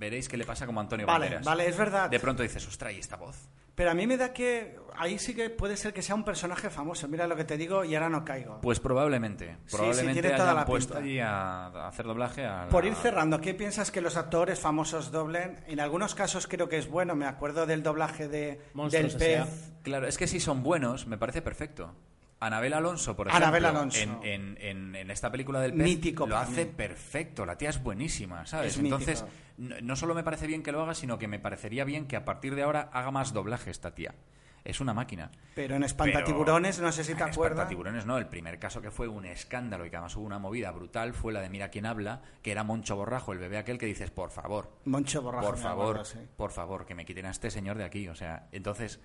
veréis 0.00 0.28
que 0.28 0.36
le 0.36 0.44
pasa 0.44 0.66
como 0.66 0.80
a 0.80 0.82
Antonio 0.82 1.06
Vale, 1.06 1.26
Banderas. 1.26 1.44
vale, 1.46 1.68
es 1.68 1.76
verdad. 1.76 2.10
De 2.10 2.18
pronto 2.18 2.42
dices, 2.42 2.66
ostras, 2.66 2.92
¿y 2.94 2.98
esta 2.98 3.16
voz? 3.16 3.36
Pero 3.76 3.92
a 3.92 3.94
mí 3.94 4.06
me 4.06 4.16
da 4.16 4.32
que 4.32 4.76
ahí 4.96 5.18
sí 5.18 5.34
que 5.34 5.48
puede 5.48 5.76
ser 5.76 5.94
que 5.94 6.02
sea 6.02 6.14
un 6.14 6.24
personaje 6.24 6.68
famoso. 6.68 7.06
Mira 7.08 7.26
lo 7.26 7.36
que 7.36 7.44
te 7.44 7.56
digo 7.56 7.84
y 7.84 7.94
ahora 7.94 8.08
no 8.10 8.24
caigo. 8.24 8.60
Pues 8.60 8.80
probablemente. 8.80 9.46
Sí, 9.46 9.52
sí, 9.70 9.76
Probablemente 9.76 10.20
tiene 10.22 10.36
toda 10.36 10.50
hayan 10.50 10.56
la 10.56 10.64
puesto 10.66 10.98
allí 10.98 11.18
a, 11.20 11.66
a 11.66 11.88
hacer 11.88 12.04
doblaje 12.06 12.44
a 12.44 12.64
la- 12.64 12.68
Por 12.68 12.84
ir 12.84 12.94
cerrando, 12.94 13.40
¿qué 13.40 13.54
piensas 13.54 13.90
que 13.90 14.00
los 14.00 14.16
actores 14.16 14.58
famosos 14.58 15.10
doblen? 15.12 15.62
En 15.66 15.80
algunos 15.80 16.14
casos 16.14 16.46
creo 16.46 16.68
que 16.68 16.76
es 16.78 16.88
bueno. 16.90 17.14
Me 17.14 17.26
acuerdo 17.26 17.64
del 17.64 17.82
doblaje 17.82 18.28
de 18.28 18.60
Monstruos 18.74 19.14
del 19.18 19.44
pez. 19.46 19.72
Claro, 19.82 20.06
es 20.08 20.18
que 20.18 20.26
si 20.26 20.40
son 20.40 20.62
buenos, 20.62 21.06
me 21.06 21.16
parece 21.16 21.40
perfecto. 21.40 21.94
Anabel 22.40 22.72
Alonso, 22.72 23.14
por 23.14 23.28
ejemplo, 23.28 23.46
Anabel 23.46 23.64
Alonso. 23.66 24.00
En, 24.00 24.18
en- 24.22 24.58
en- 24.60 24.96
en 24.96 25.10
esta 25.10 25.30
película 25.30 25.60
del 25.60 25.72
pez, 25.74 25.82
Mítico 25.82 26.26
lo 26.26 26.36
hace 26.38 26.64
mí. 26.64 26.72
perfecto. 26.74 27.44
La 27.44 27.56
tía 27.58 27.68
es 27.70 27.82
buenísima, 27.82 28.46
¿sabes? 28.46 28.72
Es 28.74 28.78
Entonces, 28.82 29.24
mítico. 29.58 29.80
no, 29.82 29.94
solo 29.96 30.14
me 30.14 30.22
parece 30.24 30.46
bien 30.46 30.62
que 30.62 30.72
lo 30.72 30.82
haga, 30.82 30.94
sino 30.94 31.18
que 31.18 31.28
me 31.28 31.38
parecería 31.38 31.84
bien 31.84 32.06
que 32.06 32.16
a 32.16 32.24
partir 32.24 32.54
de 32.54 32.62
ahora 32.62 32.88
haga 32.92 33.10
más 33.10 33.32
doblaje 33.34 33.70
esta 33.70 33.94
tía. 33.94 34.14
Es 34.62 34.78
una 34.80 34.92
máquina. 34.92 35.30
Pero 35.54 35.74
en 35.76 35.84
Espantatiburones, 35.84 36.80
no 36.80 36.92
sé 36.92 37.02
si 37.02 37.14
te 37.14 37.22
En 37.22 37.30
acuerdas. 37.30 37.52
Espantatiburones 37.60 38.04
no, 38.04 38.18
el 38.18 38.26
primer 38.26 38.58
caso 38.58 38.82
que 38.82 38.90
fue 38.90 39.08
un 39.08 39.24
escándalo 39.24 39.86
y 39.86 39.90
que 39.90 39.96
además 39.96 40.14
hubo 40.16 40.26
una 40.26 40.38
movida 40.38 40.70
brutal 40.70 41.14
fue 41.14 41.32
la 41.32 41.40
de 41.40 41.48
Mira 41.48 41.70
quién 41.70 41.86
habla, 41.86 42.20
que 42.42 42.52
era 42.52 42.62
Moncho 42.62 42.94
Borrajo, 42.94 43.32
el 43.32 43.38
bebé 43.38 43.56
aquel 43.56 43.78
que 43.78 43.86
dices, 43.86 44.10
por 44.10 44.30
favor, 44.30 44.70
Moncho 44.84 45.22
Borrajo. 45.22 45.46
por 45.46 45.56
favor, 45.58 45.96
acuerdo, 46.00 46.04
sí. 46.04 46.18
por 46.36 46.50
favor, 46.52 46.84
que 46.84 46.94
me 46.94 47.06
quiten 47.06 47.24
a 47.24 47.30
este 47.30 47.50
señor 47.50 47.78
de 47.78 47.84
aquí. 47.84 48.06
O 48.08 48.14
sea, 48.14 48.48
entonces, 48.52 49.00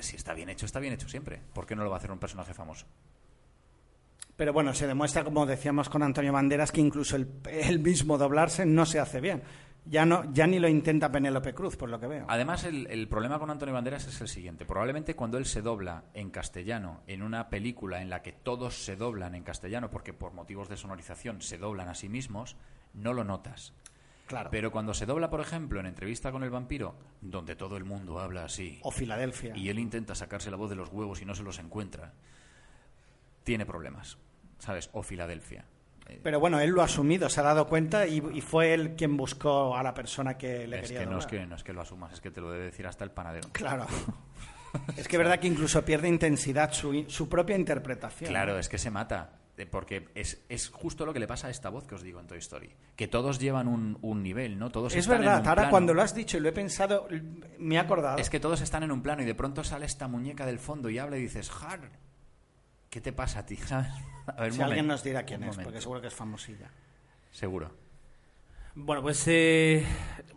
si 0.00 0.16
está 0.16 0.34
bien 0.34 0.48
hecho, 0.48 0.66
está 0.66 0.80
bien 0.80 0.94
hecho 0.94 1.08
siempre. 1.08 1.40
¿Por 1.52 1.66
qué 1.66 1.76
no 1.76 1.84
lo 1.84 1.90
va 1.90 1.96
a 1.96 1.98
hacer 1.98 2.10
un 2.10 2.18
personaje 2.18 2.54
famoso? 2.54 2.86
Pero 4.36 4.52
bueno, 4.52 4.72
se 4.74 4.86
demuestra, 4.86 5.24
como 5.24 5.46
decíamos 5.46 5.88
con 5.88 6.02
Antonio 6.02 6.32
Banderas, 6.32 6.72
que 6.72 6.80
incluso 6.80 7.16
el, 7.16 7.28
el 7.50 7.78
mismo 7.78 8.18
doblarse 8.18 8.64
no 8.64 8.86
se 8.86 8.98
hace 8.98 9.20
bien. 9.20 9.42
Ya, 9.84 10.06
no, 10.06 10.32
ya 10.32 10.46
ni 10.46 10.60
lo 10.60 10.68
intenta 10.68 11.10
Penélope 11.10 11.54
Cruz, 11.54 11.76
por 11.76 11.88
lo 11.88 11.98
que 11.98 12.06
veo. 12.06 12.26
Además, 12.28 12.64
el, 12.64 12.86
el 12.88 13.08
problema 13.08 13.38
con 13.40 13.50
Antonio 13.50 13.74
Banderas 13.74 14.06
es 14.06 14.20
el 14.20 14.28
siguiente. 14.28 14.64
Probablemente 14.64 15.16
cuando 15.16 15.38
él 15.38 15.44
se 15.44 15.60
dobla 15.60 16.04
en 16.14 16.30
castellano 16.30 17.02
en 17.08 17.22
una 17.22 17.50
película 17.50 18.00
en 18.00 18.08
la 18.08 18.22
que 18.22 18.32
todos 18.32 18.84
se 18.84 18.96
doblan 18.96 19.34
en 19.34 19.42
castellano, 19.42 19.90
porque 19.90 20.12
por 20.12 20.34
motivos 20.34 20.68
de 20.68 20.76
sonorización 20.76 21.42
se 21.42 21.58
doblan 21.58 21.88
a 21.88 21.94
sí 21.94 22.08
mismos, 22.08 22.56
no 22.94 23.12
lo 23.12 23.24
notas. 23.24 23.74
Claro. 24.32 24.48
Pero 24.50 24.70
cuando 24.72 24.94
se 24.94 25.04
dobla, 25.04 25.28
por 25.28 25.40
ejemplo, 25.42 25.78
en 25.78 25.84
entrevista 25.84 26.32
con 26.32 26.42
el 26.42 26.48
vampiro, 26.48 26.94
donde 27.20 27.54
todo 27.54 27.76
el 27.76 27.84
mundo 27.84 28.18
habla 28.18 28.44
así, 28.46 28.78
O 28.82 28.90
Filadelfia. 28.90 29.54
y 29.54 29.68
él 29.68 29.78
intenta 29.78 30.14
sacarse 30.14 30.50
la 30.50 30.56
voz 30.56 30.70
de 30.70 30.76
los 30.76 30.88
huevos 30.88 31.20
y 31.20 31.26
no 31.26 31.34
se 31.34 31.42
los 31.42 31.58
encuentra, 31.58 32.14
tiene 33.44 33.66
problemas, 33.66 34.16
¿sabes? 34.58 34.88
O 34.94 35.02
Filadelfia. 35.02 35.66
Eh, 36.08 36.18
Pero 36.22 36.40
bueno, 36.40 36.60
él 36.60 36.70
lo 36.70 36.80
ha 36.80 36.86
asumido, 36.86 37.28
se 37.28 37.40
ha 37.40 37.42
dado 37.42 37.66
cuenta 37.66 38.06
y, 38.06 38.22
y 38.32 38.40
fue 38.40 38.72
él 38.72 38.94
quien 38.96 39.18
buscó 39.18 39.76
a 39.76 39.82
la 39.82 39.92
persona 39.92 40.38
que 40.38 40.66
le 40.66 40.76
es 40.80 40.82
quería 40.88 41.00
que 41.00 41.06
no 41.10 41.18
es 41.18 41.26
que 41.26 41.46
no 41.46 41.56
es 41.56 41.62
que 41.62 41.72
lo 41.74 41.82
asumas, 41.82 42.14
es 42.14 42.20
que 42.22 42.30
te 42.30 42.40
lo 42.40 42.50
debe 42.50 42.64
decir 42.64 42.86
hasta 42.86 43.04
el 43.04 43.10
panadero. 43.10 43.48
Claro. 43.52 43.86
Es 44.96 45.06
que 45.06 45.16
es 45.16 45.18
verdad 45.18 45.38
que 45.38 45.46
incluso 45.48 45.84
pierde 45.84 46.08
intensidad 46.08 46.72
su, 46.72 47.04
su 47.06 47.28
propia 47.28 47.56
interpretación. 47.56 48.30
Claro, 48.30 48.58
es 48.58 48.70
que 48.70 48.78
se 48.78 48.90
mata. 48.90 49.41
Eh, 49.58 49.66
Porque 49.66 50.08
es, 50.14 50.42
es 50.48 50.68
justo 50.70 51.04
lo 51.06 51.12
que 51.12 51.20
le 51.20 51.26
pasa 51.26 51.48
a 51.48 51.50
esta 51.50 51.68
voz 51.68 51.86
que 51.86 51.94
os 51.94 52.02
digo 52.02 52.20
en 52.20 52.26
Toy 52.26 52.38
Story. 52.38 52.70
Que 52.96 53.06
todos 53.08 53.38
llevan 53.38 53.68
un, 53.68 53.98
un 54.02 54.22
nivel, 54.22 54.58
¿no? 54.58 54.70
Todos 54.70 54.92
Es 54.94 55.00
están 55.00 55.16
en 55.16 55.20
verdad, 55.22 55.40
un 55.42 55.48
ahora 55.48 55.54
plano. 55.62 55.70
cuando 55.70 55.94
lo 55.94 56.02
has 56.02 56.14
dicho 56.14 56.36
y 56.36 56.40
lo 56.40 56.48
he 56.48 56.52
pensado, 56.52 57.06
me 57.58 57.74
he 57.74 57.78
acordado. 57.78 58.18
Es 58.18 58.30
que 58.30 58.40
todos 58.40 58.60
están 58.60 58.82
en 58.82 58.90
un 58.92 59.02
plano 59.02 59.22
y 59.22 59.26
de 59.26 59.34
pronto 59.34 59.62
sale 59.64 59.86
esta 59.86 60.08
muñeca 60.08 60.46
del 60.46 60.58
fondo 60.58 60.88
y 60.90 60.98
habla 60.98 61.16
y 61.18 61.22
dices, 61.22 61.50
Har, 61.62 61.80
¿qué 62.90 63.00
te 63.00 63.12
pasa 63.12 63.40
a 63.40 63.46
ti? 63.46 63.56
¿Sabes? 63.66 63.88
A 64.26 64.40
ver, 64.40 64.50
un 64.52 64.56
si 64.56 64.62
alguien 64.62 64.86
nos 64.86 65.02
dirá 65.02 65.24
quién 65.24 65.42
es, 65.42 65.48
momento. 65.48 65.64
porque 65.64 65.80
seguro 65.80 66.00
que 66.00 66.06
es 66.08 66.14
famosilla. 66.14 66.70
Seguro. 67.30 67.70
Bueno, 68.74 69.02
pues 69.02 69.22
eh, 69.28 69.84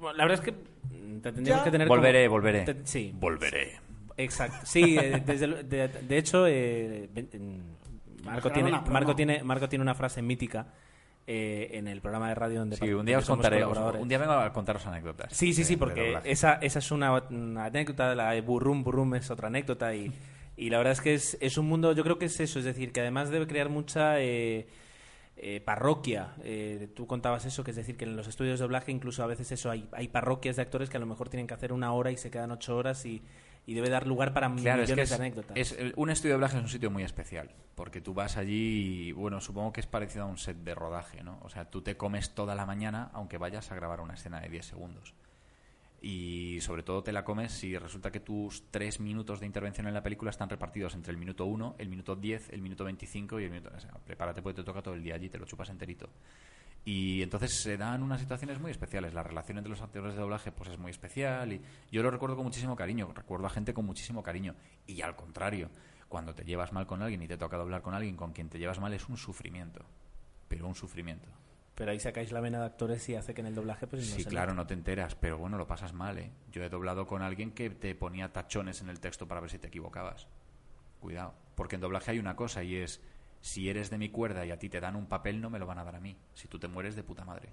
la 0.01 0.25
verdad 0.25 0.33
es 0.33 0.41
que 0.41 0.51
te 0.51 1.31
tendríamos 1.31 1.63
que 1.63 1.71
tener 1.71 1.87
Volveré, 1.87 2.25
como- 2.25 2.37
volveré. 2.41 2.61
te- 2.65 2.85
sí, 2.85 3.13
Volveré. 3.15 3.79
exacto. 4.17 4.65
Sí, 4.65 4.97
eh, 4.97 5.23
desde 5.25 5.63
de, 5.63 5.87
de 5.87 6.17
hecho, 6.17 6.45
eh, 6.47 7.09
en- 7.15 7.74
Marco, 8.25 8.51
tiene. 8.51 8.71
Marco, 8.71 9.15
tiene, 9.15 9.43
Marco 9.43 9.69
tiene 9.69 9.81
una 9.83 9.95
frase 9.95 10.21
mítica 10.21 10.67
eh, 11.27 11.69
en 11.73 11.87
el 11.87 12.01
programa 12.01 12.29
de 12.29 12.35
radio 12.35 12.59
donde 12.59 12.75
Sí, 12.77 12.91
un 12.93 13.05
día 13.05 13.17
os 13.19 13.25
contaré. 13.25 13.65
un 13.65 14.07
día 14.07 14.17
vengo 14.17 14.33
a 14.33 14.51
contaros 14.53 14.85
anécdotas. 14.85 15.31
Sí, 15.33 15.53
sí, 15.53 15.61
de- 15.61 15.67
sí, 15.67 15.77
porque 15.77 16.19
esa, 16.25 16.53
esa 16.55 16.79
es 16.79 16.91
una, 16.91 17.11
una 17.29 17.65
anécdota, 17.65 18.13
la 18.15 18.31
de 18.31 18.41
Burrum 18.41 18.83
Burrum 18.83 19.15
es 19.15 19.31
otra 19.31 19.47
anécdota 19.47 19.95
y, 19.95 20.11
y 20.57 20.69
la 20.69 20.77
verdad 20.77 20.93
es 20.93 21.01
que 21.01 21.13
es, 21.15 21.37
es 21.41 21.57
un 21.57 21.67
mundo, 21.67 21.93
yo 21.93 22.03
creo 22.03 22.17
que 22.19 22.25
es 22.25 22.39
eso, 22.39 22.59
es 22.59 22.65
decir, 22.65 22.91
que 22.91 23.01
además 23.01 23.29
debe 23.29 23.47
crear 23.47 23.69
mucha 23.69 24.19
eh, 24.21 24.67
eh, 25.37 25.61
parroquia. 25.65 26.35
Eh, 26.43 26.89
tú 26.95 27.07
contabas 27.07 27.45
eso, 27.45 27.63
que 27.63 27.71
es 27.71 27.77
decir, 27.77 27.97
que 27.97 28.05
en 28.05 28.15
los 28.15 28.27
estudios 28.27 28.59
de 28.59 28.63
doblaje 28.63 28.91
incluso 28.91 29.23
a 29.23 29.27
veces 29.27 29.51
eso, 29.51 29.71
hay, 29.71 29.89
hay 29.93 30.07
parroquias 30.09 30.55
de 30.57 30.61
actores 30.61 30.89
que 30.89 30.97
a 30.97 30.99
lo 30.99 31.05
mejor 31.07 31.29
tienen 31.29 31.47
que 31.47 31.53
hacer 31.55 31.73
una 31.73 31.91
hora 31.91 32.11
y 32.11 32.17
se 32.17 32.29
quedan 32.29 32.51
ocho 32.51 32.77
horas 32.77 33.05
y, 33.05 33.21
y 33.65 33.73
debe 33.73 33.89
dar 33.89 34.05
lugar 34.07 34.33
para 34.33 34.53
Claro, 34.55 34.83
es 34.83 34.89
millones 34.89 35.09
de 35.09 35.15
anécdotas. 35.15 35.57
es- 35.57 35.71
el- 35.79 35.93
un 35.97 36.09
estudio 36.09 36.31
de 36.31 36.35
doblaje 36.35 36.57
es 36.57 36.63
un 36.63 36.69
sitio 36.69 36.91
muy 36.91 37.03
especial, 37.03 37.51
porque 37.75 37.99
tú 38.01 38.13
vas 38.13 38.37
allí 38.37 39.07
y, 39.07 39.11
bueno, 39.11 39.41
supongo 39.41 39.73
que 39.73 39.79
es 39.81 39.87
parecido 39.87 40.23
a 40.25 40.27
un 40.27 40.37
set 40.37 40.57
de 40.57 40.75
rodaje, 40.75 41.23
¿no? 41.23 41.39
O 41.41 41.49
sea, 41.49 41.69
tú 41.69 41.81
te 41.81 41.97
comes 41.97 42.35
toda 42.35 42.53
la 42.55 42.65
mañana 42.65 43.09
aunque 43.13 43.37
vayas 43.37 43.71
a 43.71 43.75
grabar 43.75 44.01
una 44.01 44.13
escena 44.13 44.39
de 44.39 44.49
10 44.49 44.65
segundos. 44.67 45.13
Y 46.01 46.59
sobre 46.61 46.83
todo 46.83 47.01
te 47.03 47.11
la 47.11 47.23
comes 47.23 47.51
si 47.51 47.77
resulta 47.77 48.11
que 48.11 48.19
tus 48.19 48.69
tres 48.69 48.99
minutos 48.99 49.39
de 49.39 49.45
intervención 49.45 49.87
en 49.87 49.93
la 49.93 50.03
película 50.03 50.29
están 50.29 50.49
repartidos 50.49 50.93
entre 50.93 51.11
el 51.11 51.17
minuto 51.17 51.45
1, 51.45 51.75
el 51.79 51.89
minuto 51.89 52.15
10, 52.15 52.49
el 52.49 52.61
minuto 52.61 52.83
25 52.83 53.39
y 53.39 53.45
el 53.45 53.49
minuto... 53.49 53.71
O 53.75 53.79
sea, 53.79 53.91
prepárate 54.05 54.41
porque 54.41 54.61
te 54.61 54.63
toca 54.63 54.81
todo 54.81 54.93
el 54.93 55.03
día 55.03 55.15
allí, 55.15 55.29
te 55.29 55.39
lo 55.39 55.45
chupas 55.45 55.69
enterito. 55.69 56.09
Y 56.85 57.23
entonces 57.23 57.51
se 57.51 57.77
dan 57.77 58.03
unas 58.03 58.21
situaciones 58.21 58.59
muy 58.59 58.69
especiales. 58.69 59.15
La 59.15 59.23
relación 59.23 59.57
entre 59.57 59.71
los 59.71 59.81
actores 59.81 60.13
de 60.13 60.21
doblaje 60.21 60.51
pues 60.51 60.69
es 60.69 60.77
muy 60.77 60.91
especial 60.91 61.51
y 61.51 61.61
yo 61.91 62.03
lo 62.03 62.11
recuerdo 62.11 62.35
con 62.35 62.45
muchísimo 62.45 62.75
cariño. 62.75 63.11
Recuerdo 63.13 63.47
a 63.47 63.49
gente 63.49 63.73
con 63.73 63.85
muchísimo 63.85 64.21
cariño. 64.21 64.53
Y 64.85 65.01
al 65.01 65.15
contrario, 65.15 65.71
cuando 66.07 66.35
te 66.35 66.45
llevas 66.45 66.71
mal 66.71 66.85
con 66.85 67.01
alguien 67.01 67.23
y 67.23 67.27
te 67.27 67.37
toca 67.37 67.57
doblar 67.57 67.81
con 67.81 67.95
alguien 67.95 68.15
con 68.15 68.33
quien 68.33 68.49
te 68.49 68.59
llevas 68.59 68.79
mal 68.79 68.93
es 68.93 69.09
un 69.09 69.17
sufrimiento. 69.17 69.83
Pero 70.47 70.67
un 70.67 70.75
sufrimiento. 70.75 71.27
Pero 71.75 71.91
ahí 71.91 71.99
sacáis 71.99 72.31
la 72.31 72.39
vena 72.39 72.59
de 72.59 72.65
actores 72.65 73.07
y 73.09 73.15
hace 73.15 73.33
que 73.33 73.41
en 73.41 73.47
el 73.47 73.55
doblaje 73.55 73.85
pues 73.85 74.09
no 74.09 74.15
Sí, 74.15 74.23
se 74.23 74.29
claro, 74.29 74.53
no 74.53 74.65
te 74.65 74.73
enteras, 74.73 75.15
pero 75.15 75.37
bueno, 75.37 75.57
lo 75.57 75.67
pasas 75.67 75.93
mal, 75.93 76.17
¿eh? 76.17 76.31
Yo 76.51 76.63
he 76.63 76.69
doblado 76.69 77.05
con 77.05 77.21
alguien 77.21 77.51
que 77.51 77.69
te 77.69 77.93
ponía 77.95 78.31
tachones 78.31 78.81
en 78.81 78.89
el 78.89 79.01
texto 79.01 79.27
para 79.27 79.41
ver 79.41 79.49
si 79.49 79.59
te 79.59 79.67
equivocabas. 79.67 80.27
Cuidado, 81.01 81.35
porque 81.55 81.75
en 81.75 81.81
doblaje 81.81 82.11
hay 82.11 82.19
una 82.19 82.37
cosa 82.37 82.63
y 82.63 82.77
es, 82.77 83.01
si 83.41 83.69
eres 83.69 83.89
de 83.89 83.97
mi 83.97 84.09
cuerda 84.09 84.45
y 84.45 84.51
a 84.51 84.57
ti 84.57 84.69
te 84.69 84.79
dan 84.79 84.95
un 84.95 85.07
papel, 85.07 85.41
no 85.41 85.49
me 85.49 85.59
lo 85.59 85.65
van 85.65 85.79
a 85.79 85.83
dar 85.83 85.97
a 85.97 85.99
mí. 85.99 86.17
Si 86.33 86.47
tú 86.47 86.57
te 86.59 86.69
mueres 86.69 86.95
de 86.95 87.03
puta 87.03 87.25
madre. 87.25 87.49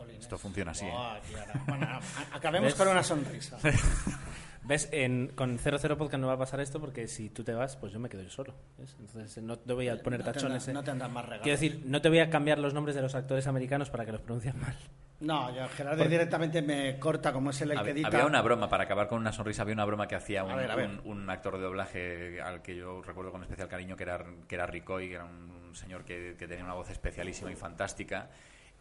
Jolines. 0.00 0.22
Esto 0.22 0.38
funciona 0.38 0.70
así, 0.72 0.86
¿eh? 0.86 0.90
Buah, 0.90 1.18
bueno, 1.66 2.00
acabemos 2.32 2.66
¿Ves? 2.68 2.74
con 2.74 2.88
una 2.88 3.02
sonrisa. 3.02 3.58
¿Ves? 4.62 4.88
En, 4.92 5.28
con 5.28 5.58
00 5.58 5.96
Podcast 5.96 6.20
no 6.20 6.26
va 6.28 6.34
a 6.34 6.38
pasar 6.38 6.60
esto 6.60 6.78
porque 6.80 7.08
si 7.08 7.30
tú 7.30 7.42
te 7.42 7.54
vas, 7.54 7.76
pues 7.76 7.92
yo 7.92 7.98
me 7.98 8.08
quedo 8.08 8.22
yo 8.22 8.30
solo. 8.30 8.54
¿ves? 8.78 8.94
Entonces 9.00 9.42
no 9.42 9.58
te 9.58 9.72
voy 9.72 9.88
a 9.88 10.00
poner 10.02 10.20
No 10.20 10.26
tachones. 10.26 10.64
tendrán- 10.64 10.70
eh. 10.70 10.74
no 10.74 10.84
tendrán 10.84 11.12
más 11.12 11.24
regalos. 11.24 11.42
Quiero 11.44 11.58
decir, 11.58 11.82
no 11.86 12.00
te 12.00 12.08
voy 12.08 12.18
a 12.20 12.30
cambiar 12.30 12.58
los 12.58 12.74
nombres 12.74 12.94
de 12.94 13.02
los 13.02 13.14
actores 13.14 13.46
americanos 13.46 13.90
para 13.90 14.04
que 14.04 14.12
los 14.12 14.20
pronuncias 14.20 14.54
mal. 14.54 14.76
No, 15.20 15.54
yo, 15.54 15.68
Gerardo 15.70 16.04
directamente 16.04 16.62
me 16.62 16.98
corta 16.98 17.32
como 17.32 17.50
es 17.50 17.60
el 17.62 17.70
que 17.82 17.90
edita. 17.90 18.08
Había 18.08 18.24
una 18.26 18.40
broma, 18.42 18.68
para 18.70 18.84
acabar 18.84 19.06
con 19.08 19.18
una 19.18 19.32
sonrisa, 19.32 19.62
había 19.62 19.74
una 19.74 19.84
broma 19.84 20.06
que 20.08 20.14
hacía 20.14 20.44
un, 20.44 20.50
A 20.52 20.56
ver, 20.56 20.70
a 20.70 20.76
ver. 20.76 20.88
un- 20.88 21.00
un 21.04 21.30
actor 21.30 21.56
de 21.56 21.62
doblaje 21.62 22.40
al 22.40 22.62
que 22.62 22.74
yo 22.76 23.02
recuerdo 23.02 23.32
con 23.32 23.42
especial 23.42 23.68
cariño, 23.68 23.96
que 23.96 24.04
era, 24.04 24.24
que 24.46 24.54
era 24.54 24.66
Ricoy, 24.66 25.08
que 25.08 25.14
era 25.16 25.24
un 25.24 25.74
señor 25.74 26.04
que, 26.04 26.36
que 26.38 26.46
tenía 26.48 26.64
una 26.64 26.74
voz 26.74 26.88
especialísima 26.90 27.50
y 27.52 27.56
fantástica. 27.56 28.30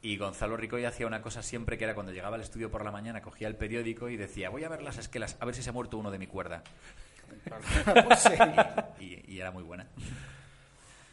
Y 0.01 0.15
Gonzalo 0.17 0.55
Ricoy 0.55 0.85
hacía 0.85 1.07
una 1.07 1.21
cosa 1.21 1.43
siempre 1.43 1.77
que 1.77 1.83
era 1.83 1.93
cuando 1.93 2.13
llegaba 2.13 2.35
al 2.35 2.41
estudio 2.41 2.71
por 2.71 2.85
la 2.85 2.91
mañana, 2.91 3.21
cogía 3.21 3.47
el 3.49 3.55
periódico 3.57 4.09
y 4.09 4.15
decía, 4.17 4.49
voy 4.49 4.63
a 4.63 4.69
ver 4.69 4.81
las 4.81 4.97
esquelas, 4.97 5.35
a 5.39 5.45
ver 5.45 5.55
si 5.55 5.61
se 5.61 5.71
ha 5.71 5.73
muerto 5.73 5.97
uno 5.97 6.09
de 6.11 6.19
mi 6.19 6.27
cuerda. 6.27 6.63
Pues 8.07 8.19
sí. 8.19 8.33
Y, 8.99 9.33
y 9.35 9.39
era 9.39 9.51
muy 9.51 9.61
buena. 9.63 9.87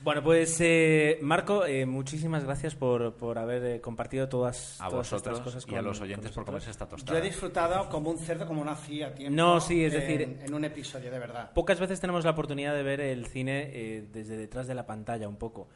Bueno, 0.03 0.23
pues 0.23 0.59
eh, 0.61 1.19
Marco, 1.23 1.65
eh, 1.67 1.85
muchísimas 1.87 2.45
gracias 2.45 2.75
por, 2.75 3.15
por 3.17 3.39
haber 3.39 3.65
eh, 3.65 3.81
compartido 3.81 4.29
todas, 4.29 4.81
A 4.81 4.89
todas 4.89 5.11
vosotros 5.11 5.39
estas 5.39 5.55
cosas 5.55 5.67
y 5.73 5.75
a 5.75 5.83
los 5.83 6.01
oyentes 6.01 6.31
por 6.33 6.45
comerse 6.45 6.71
esta 6.71 6.85
Yo 6.85 6.91
tostada. 6.91 7.19
he 7.19 7.23
disfrutado 7.23 7.89
como 7.89 8.11
un 8.11 8.19
cerdo, 8.19 8.47
como 8.47 8.65
no 8.65 8.71
hacía 8.71 9.15
tiempo. 9.15 9.35
No, 9.37 9.59
sí, 9.61 9.85
es 9.85 9.95
en- 9.95 10.01
decir- 10.01 10.39
En 10.45 10.55
un 10.55 10.65
episodio, 10.65 11.11
de 11.11 11.19
verdad. 11.19 11.51
Pocas 11.53 11.81
veces 11.81 11.99
tenemos 12.01 12.25
la 12.25 12.31
oportunidad 12.33 12.75
de 12.75 12.83
ver 12.83 13.01
el 13.01 13.27
cine 13.27 13.71
eh, 13.73 14.07
desde 14.13 14.37
detrás 14.37 14.67
de 14.67 14.75
la 14.75 14.87
pantalla 14.87 15.29
un 15.29 15.37
poco. 15.37 15.69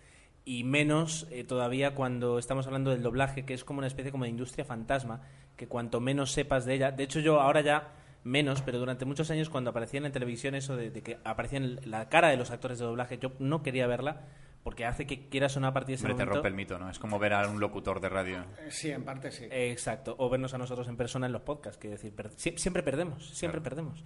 Y 0.51 0.65
menos 0.65 1.29
eh, 1.31 1.45
todavía 1.45 1.95
cuando 1.95 2.39
estamos 2.39 2.67
hablando 2.67 2.91
del 2.91 3.03
doblaje, 3.05 3.45
que 3.45 3.55
es 3.55 3.63
como 3.63 3.79
una 3.79 3.87
especie 3.87 4.11
como 4.11 4.25
de 4.25 4.31
industria 4.31 4.65
fantasma, 4.65 5.21
que 5.57 5.69
cuanto 5.69 6.01
menos 6.01 6.33
sepas 6.33 6.65
de 6.65 6.75
ella... 6.75 6.91
De 6.91 7.05
hecho, 7.05 7.21
yo 7.21 7.41
ahora 7.41 7.61
ya 7.61 7.93
menos, 8.25 8.61
pero 8.63 8.79
durante 8.81 9.05
muchos 9.05 9.31
años 9.31 9.49
cuando 9.49 9.71
aparecían 9.71 10.07
en 10.07 10.13
televisión 10.13 10.57
eso 10.57 10.77
de, 10.77 10.91
de 10.91 11.03
que 11.03 11.19
aparecían 11.23 11.79
la 11.85 12.09
cara 12.09 12.29
de 12.31 12.37
los 12.37 12.51
actores 12.51 12.79
de 12.81 12.85
doblaje, 12.85 13.19
yo 13.19 13.31
no 13.39 13.63
quería 13.63 13.87
verla 13.87 14.23
porque 14.65 14.85
hace 14.85 15.07
que 15.07 15.29
quieras 15.29 15.57
una 15.57 15.73
partida 15.73 15.93
de 15.93 15.95
ese 15.97 16.05
Hombre, 16.07 16.17
te 16.17 16.25
momento. 16.25 16.35
rompe 16.35 16.49
el 16.49 16.55
mito, 16.55 16.79
¿no? 16.79 16.91
Es 16.91 16.99
como 16.99 17.19
ver 17.21 17.33
a 17.33 17.49
un 17.49 17.61
locutor 17.61 18.01
de 18.01 18.09
radio. 18.09 18.41
Eh, 18.59 18.71
Sí, 18.71 18.91
en 18.91 19.05
parte 19.05 19.31
sí. 19.31 19.45
Exacto, 19.51 20.17
o 20.19 20.29
vernos 20.29 20.53
a 20.53 20.59
nosotros 20.59 20.89
en 20.89 20.97
persona 20.97 21.27
en 21.27 21.33
los 21.33 21.43
podcasts, 21.43 21.79
que 21.79 21.89
decir, 21.91 22.13
per- 22.15 22.33
siempre 22.37 22.83
perdemos, 22.83 23.25
siempre 23.39 23.61
Claro. 23.61 23.77
perdemos. 23.77 24.05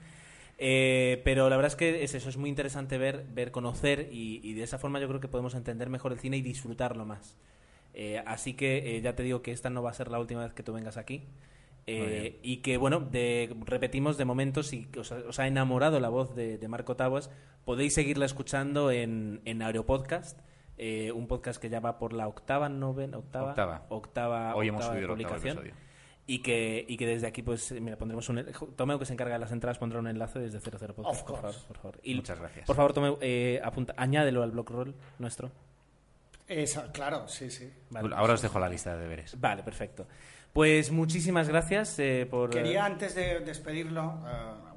Eh, 0.59 1.21
pero 1.25 1.49
la 1.51 1.57
verdad 1.57 1.73
es 1.73 1.77
que 1.77 2.05
es 2.05 2.15
eso, 2.15 2.29
es 2.29 2.37
muy 2.37 2.49
interesante 2.49 2.97
ver, 2.99 3.25
ver 3.33 3.51
conocer 3.51 4.09
y, 4.13 4.41
y 4.43 4.55
de 4.55 4.63
esa 4.63 4.79
forma 4.79 5.01
yo 5.01 5.09
creo 5.09 5.21
que 5.21 5.29
podemos 5.29 5.55
entender 5.55 5.89
mejor 5.91 6.13
el 6.13 6.19
cine 6.21 6.37
y 6.37 6.43
disfrutarlo 6.43 7.05
más. 7.05 7.37
Eh, 7.93 8.23
así 8.27 8.55
que 8.55 8.97
eh, 8.97 9.01
ya 9.01 9.15
te 9.15 9.23
digo 9.23 9.43
que 9.43 9.53
esta 9.53 9.71
no 9.71 9.83
va 9.83 9.91
a 9.91 9.95
ser 9.95 10.11
la 10.11 10.19
última 10.21 10.43
vez 10.45 10.53
que 10.55 10.63
tú 10.63 10.73
vengas 10.73 10.97
aquí. 10.97 11.25
Eh, 11.87 12.39
y 12.43 12.59
que 12.59 12.79
bueno, 12.79 13.01
de, 13.01 13.55
repetimos 13.67 14.17
de 14.17 14.25
momento, 14.25 14.63
si 14.63 14.89
os, 14.99 15.13
ha- 15.13 15.19
os 15.29 15.39
ha 15.39 15.47
enamorado 15.47 16.01
la 16.01 16.09
voz 16.09 16.35
de, 16.35 16.57
de 16.57 16.69
Marco 16.69 16.97
Taguas, 16.97 17.31
podéis 17.67 17.93
seguirla 17.95 18.25
escuchando 18.25 18.91
en, 18.91 19.43
en 19.45 19.61
Aeropodcast, 19.61 20.41
eh, 20.79 21.13
un 21.13 21.27
podcast 21.29 21.61
que 21.61 21.69
ya 21.69 21.81
va 21.81 21.99
por 21.99 22.13
la 22.15 22.27
octava, 22.27 22.69
novena, 22.71 23.19
octava, 23.19 23.51
Octava. 23.51 23.87
octava, 23.91 24.57
Hoy 24.57 24.69
hemos 24.69 24.83
subido 24.85 25.05
el 25.05 25.11
octavo 25.11 25.29
publicación. 25.35 25.59
episodio. 25.59 25.75
Y 26.27 26.39
que, 26.39 26.87
y 26.89 26.97
que 26.97 27.07
desde 27.07 27.27
aquí, 27.27 27.43
pues, 27.43 27.71
mira, 27.73 27.99
pondremos 27.99 28.27
un... 28.31 28.47
Tomeo, 28.77 28.99
que 28.99 29.05
se 29.05 29.13
encarga 29.13 29.35
de 29.35 29.41
las 29.41 29.53
entradas, 29.53 29.77
pondrá 29.79 29.99
un 29.99 30.07
enlace 30.09 30.39
desde 30.39 30.59
00 30.59 30.95
Podcast, 30.95 31.21
Of 31.21 31.27
por 31.27 31.37
favor, 31.41 31.55
por 31.69 31.77
favor. 31.77 32.01
Y, 32.03 32.15
Muchas 32.15 32.39
gracias. 32.39 32.67
Por 32.67 32.77
favor, 32.77 32.95
Tomeo, 32.95 33.19
eh, 33.21 33.61
apunta, 33.63 33.93
añádelo 33.97 34.43
al 34.43 34.51
blog 34.51 34.71
roll 34.71 34.95
nuestro. 35.19 35.51
Esa- 36.49 36.91
claro, 36.93 37.29
sí, 37.29 37.51
sí. 37.51 37.71
Vale, 37.91 38.15
Ahora 38.15 38.35
os 38.35 38.43
dejo 38.43 38.59
la 38.59 38.69
lista 38.69 38.95
de 38.97 39.03
deberes. 39.03 39.39
Vale, 39.39 39.63
perfecto. 39.63 40.07
Pues 40.53 40.91
muchísimas 40.91 41.49
gracias 41.49 41.99
eh, 41.99 42.27
por... 42.31 42.49
Quería, 42.51 42.85
antes 42.87 43.15
de 43.15 43.41
despedirlo, 43.41 44.23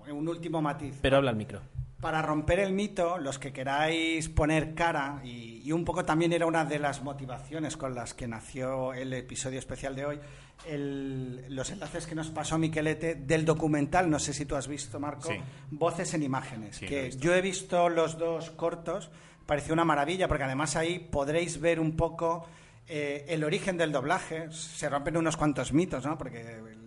eh, 0.06 0.12
un 0.12 0.28
último 0.28 0.62
matiz. 0.62 1.00
Pero 1.02 1.18
habla 1.18 1.30
al 1.30 1.38
micro. 1.38 1.62
Para 2.02 2.22
romper 2.22 2.60
el 2.60 2.74
mito, 2.74 3.18
los 3.18 3.40
que 3.40 3.52
queráis 3.52 4.30
poner 4.30 4.76
cara, 4.76 5.20
y, 5.24 5.62
y 5.66 5.72
un 5.72 5.84
poco 5.84 6.06
también 6.06 6.32
era 6.32 6.46
una 6.46 6.64
de 6.64 6.78
las 6.78 7.02
motivaciones 7.02 7.76
con 7.76 7.96
las 7.96 8.14
que 8.14 8.28
nació 8.28 8.94
el 8.94 9.12
episodio 9.14 9.58
especial 9.58 9.96
de 9.96 10.06
hoy, 10.06 10.20
el- 10.68 11.46
los 11.50 11.72
enlaces 11.72 12.06
que 12.06 12.14
nos 12.14 12.30
pasó 12.30 12.58
Miquelete 12.60 13.16
del 13.16 13.46
documental, 13.46 14.10
no 14.12 14.20
sé 14.20 14.34
si 14.34 14.46
tú 14.46 14.56
has 14.56 14.68
visto, 14.68 15.00
Marco, 15.00 15.28
Sí. 15.30 15.40
Voces 15.72 16.14
en 16.14 16.22
Imágenes, 16.24 16.76
Sí, 16.78 16.86
lo 16.88 16.92
he 16.98 17.10
que 17.10 17.18
yo 17.18 17.34
he 17.34 17.42
visto 17.42 17.90
los 17.90 18.18
dos 18.20 18.52
cortos, 18.52 19.10
pareció 19.48 19.74
una 19.74 19.86
maravilla, 19.86 20.28
porque 20.28 20.44
además 20.44 20.76
ahí 20.76 21.00
podréis 21.00 21.60
ver 21.60 21.80
un 21.80 21.96
poco 21.96 22.46
eh, 22.90 23.26
el 23.28 23.44
origen 23.44 23.76
del 23.76 23.92
doblaje, 23.92 24.52
se 24.52 24.88
rompen 24.88 25.18
unos 25.18 25.36
cuantos 25.36 25.74
mitos, 25.74 26.06
¿no? 26.06 26.18
Porque 26.18 26.42
el- 26.42 26.78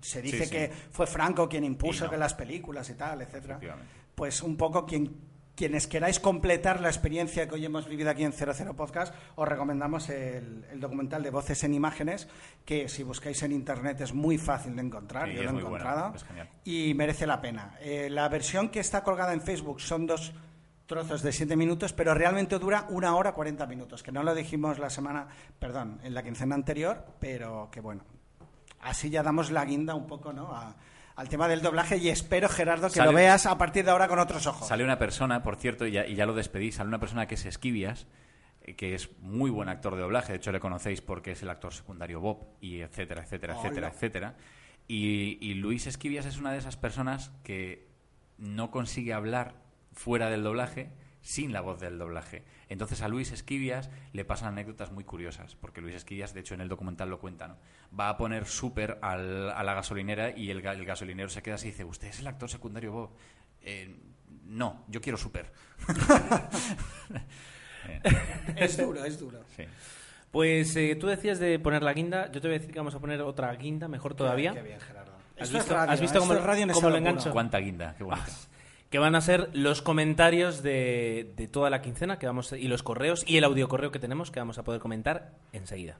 se 0.00 0.20
dice 0.20 0.44
sí. 0.46 0.50
que 0.50 0.72
fue 0.90 1.06
Franco 1.06 1.48
quien 1.48 1.64
impuso 1.64 2.04
no. 2.04 2.10
que 2.10 2.16
las 2.18 2.34
películas 2.34 2.88
y 2.90 2.94
tal, 2.94 3.22
etcétera. 3.22 3.58
Pues 4.18 4.42
un 4.42 4.56
poco 4.56 4.84
quien, 4.84 5.16
quienes 5.54 5.86
queráis 5.86 6.18
completar 6.18 6.80
la 6.80 6.88
experiencia 6.88 7.46
que 7.46 7.54
hoy 7.54 7.64
hemos 7.64 7.86
vivido 7.86 8.10
aquí 8.10 8.24
en 8.24 8.32
00 8.32 8.74
Podcast, 8.74 9.14
os 9.36 9.46
recomendamos 9.46 10.08
el, 10.08 10.66
el 10.72 10.80
documental 10.80 11.22
de 11.22 11.30
Voces 11.30 11.62
en 11.62 11.72
Imágenes, 11.72 12.26
que 12.64 12.88
si 12.88 13.04
buscáis 13.04 13.40
en 13.44 13.52
internet 13.52 14.00
es 14.00 14.12
muy 14.12 14.36
fácil 14.36 14.74
de 14.74 14.82
encontrar, 14.82 15.28
Sí, 15.28 15.36
yo 15.36 15.44
lo 15.44 15.50
he 15.50 15.60
encontrado, 15.60 16.12
y 16.64 16.94
merece 16.94 17.28
la 17.28 17.40
pena. 17.40 17.76
Eh, 17.80 18.10
la 18.10 18.28
versión 18.28 18.70
que 18.70 18.80
está 18.80 19.04
colgada 19.04 19.32
en 19.32 19.40
Facebook 19.40 19.80
son 19.80 20.08
dos 20.08 20.32
trozos 20.86 21.22
de 21.22 21.30
7 21.30 21.54
minutos, 21.54 21.92
pero 21.92 22.12
realmente 22.12 22.58
dura 22.58 22.86
una 22.88 23.14
hora 23.14 23.34
40 23.34 23.66
minutos, 23.66 24.02
que 24.02 24.10
no 24.10 24.24
lo 24.24 24.34
dijimos 24.34 24.80
la 24.80 24.90
semana, 24.90 25.28
perdón, 25.60 26.00
en 26.02 26.12
la 26.12 26.24
quincena 26.24 26.56
anterior, 26.56 27.06
pero 27.20 27.68
que 27.70 27.80
bueno, 27.80 28.02
así 28.80 29.10
ya 29.10 29.22
damos 29.22 29.52
la 29.52 29.64
guinda 29.64 29.94
un 29.94 30.08
poco 30.08 30.32
¿no? 30.32 30.52
a, 30.52 30.74
al 31.18 31.28
tema 31.28 31.48
del 31.48 31.62
doblaje 31.62 31.96
y 31.96 32.08
espero, 32.10 32.48
Gerardo, 32.48 32.86
que 32.86 32.94
Sale- 32.94 33.10
lo 33.10 33.16
veas 33.16 33.44
a 33.46 33.58
partir 33.58 33.84
de 33.84 33.90
ahora 33.90 34.06
con 34.06 34.20
otros 34.20 34.46
ojos. 34.46 34.68
Sale 34.68 34.84
una 34.84 34.98
persona, 34.98 35.42
por 35.42 35.56
cierto, 35.56 35.84
y 35.84 35.90
ya, 35.90 36.06
y 36.06 36.14
ya 36.14 36.26
lo 36.26 36.32
despedí, 36.32 36.70
sale 36.70 36.86
una 36.88 37.00
persona 37.00 37.26
que 37.26 37.34
es 37.34 37.44
Esquivias, 37.44 38.06
eh, 38.62 38.76
que 38.76 38.94
es 38.94 39.10
muy 39.20 39.50
buen 39.50 39.68
actor 39.68 39.96
de 39.96 40.02
doblaje, 40.02 40.32
de 40.32 40.36
hecho 40.38 40.52
le 40.52 40.60
conocéis 40.60 41.00
porque 41.00 41.32
es 41.32 41.42
el 41.42 41.50
actor 41.50 41.74
secundario 41.74 42.20
Bob, 42.20 42.46
y 42.60 42.82
etcétera, 42.82 43.22
etcétera, 43.24 43.56
etcétera, 43.56 43.88
etcétera. 43.88 44.34
Y, 44.86 45.38
y 45.40 45.54
Luis 45.54 45.88
Esquivias 45.88 46.24
es 46.24 46.38
una 46.38 46.52
de 46.52 46.58
esas 46.58 46.76
personas 46.76 47.32
que 47.42 47.88
no 48.38 48.70
consigue 48.70 49.12
hablar 49.12 49.54
fuera 49.92 50.30
del 50.30 50.44
doblaje 50.44 50.90
sin 51.28 51.52
la 51.52 51.60
voz 51.60 51.78
del 51.78 51.98
doblaje. 51.98 52.42
Entonces 52.70 53.02
a 53.02 53.08
Luis 53.08 53.32
Esquivias 53.32 53.90
le 54.14 54.24
pasan 54.24 54.48
anécdotas 54.54 54.92
muy 54.92 55.04
curiosas, 55.04 55.56
porque 55.56 55.82
Luis 55.82 55.94
Esquivias, 55.94 56.32
de 56.32 56.40
hecho 56.40 56.54
en 56.54 56.62
el 56.62 56.68
documental 56.68 57.10
lo 57.10 57.18
cuenta, 57.18 57.48
¿no? 57.48 57.56
va 57.98 58.08
a 58.08 58.16
poner 58.16 58.46
súper 58.46 58.98
al- 59.02 59.50
a 59.50 59.62
la 59.62 59.74
gasolinera 59.74 60.30
y 60.34 60.50
el, 60.50 60.62
ga- 60.62 60.72
el 60.74 60.86
gasolinero 60.86 61.28
se 61.28 61.42
queda 61.42 61.56
así 61.56 61.68
y 61.68 61.70
dice, 61.72 61.84
¿usted 61.84 62.08
es 62.08 62.20
el 62.20 62.26
actor 62.28 62.48
secundario 62.48 62.92
Bob? 62.92 63.10
"Eh, 63.60 63.94
no, 64.46 64.84
yo 64.88 65.02
quiero 65.02 65.18
súper. 65.18 65.52
Eh, 67.88 68.00
Es 68.56 68.76
duro, 68.78 69.04
es 69.04 69.18
duro. 69.18 69.40
sí. 69.56 69.64
Pues 70.30 70.76
eh, 70.76 70.94
tú 70.96 71.06
decías 71.06 71.38
de 71.38 71.58
poner 71.58 71.82
la 71.82 71.92
guinda, 71.94 72.30
yo 72.32 72.40
te 72.40 72.48
voy 72.48 72.56
a 72.56 72.58
decir 72.58 72.72
que 72.72 72.78
vamos 72.78 72.94
a 72.94 72.98
poner 73.00 73.20
otra 73.22 73.54
guinda, 73.54 73.88
mejor 73.88 74.14
todavía. 74.14 74.52
Qué 74.54 74.62
bien, 74.62 74.80
Gerardo. 74.80 75.12
¿Has 75.38 75.50
visto- 75.52 75.74
radio, 75.74 75.92
has 75.92 76.00
visto 76.00 76.18
esto 76.18 76.28
cómo- 76.28 76.40
es 76.40 76.46
radio 76.46 76.62
en 76.64 76.70
cómo 76.70 76.90
lo 76.90 76.96
engancho? 76.96 77.32
Cuánta 77.32 77.58
guinda, 77.58 77.94
qué 77.96 78.04
bonito. 78.04 78.26
Que 78.90 78.98
van 78.98 79.14
a 79.14 79.20
ser 79.20 79.50
los 79.52 79.82
comentarios 79.82 80.62
de, 80.62 81.32
de 81.36 81.48
toda 81.48 81.70
la 81.70 81.82
quincena 81.82 82.18
que 82.18 82.26
vamos 82.26 82.52
y 82.52 82.68
los 82.68 82.82
correos 82.82 83.24
y 83.26 83.36
el 83.36 83.44
audio 83.44 83.68
correo 83.68 83.90
que 83.90 83.98
tenemos 83.98 84.30
que 84.30 84.40
vamos 84.40 84.58
a 84.58 84.64
poder 84.64 84.80
comentar 84.80 85.32
enseguida. 85.52 85.98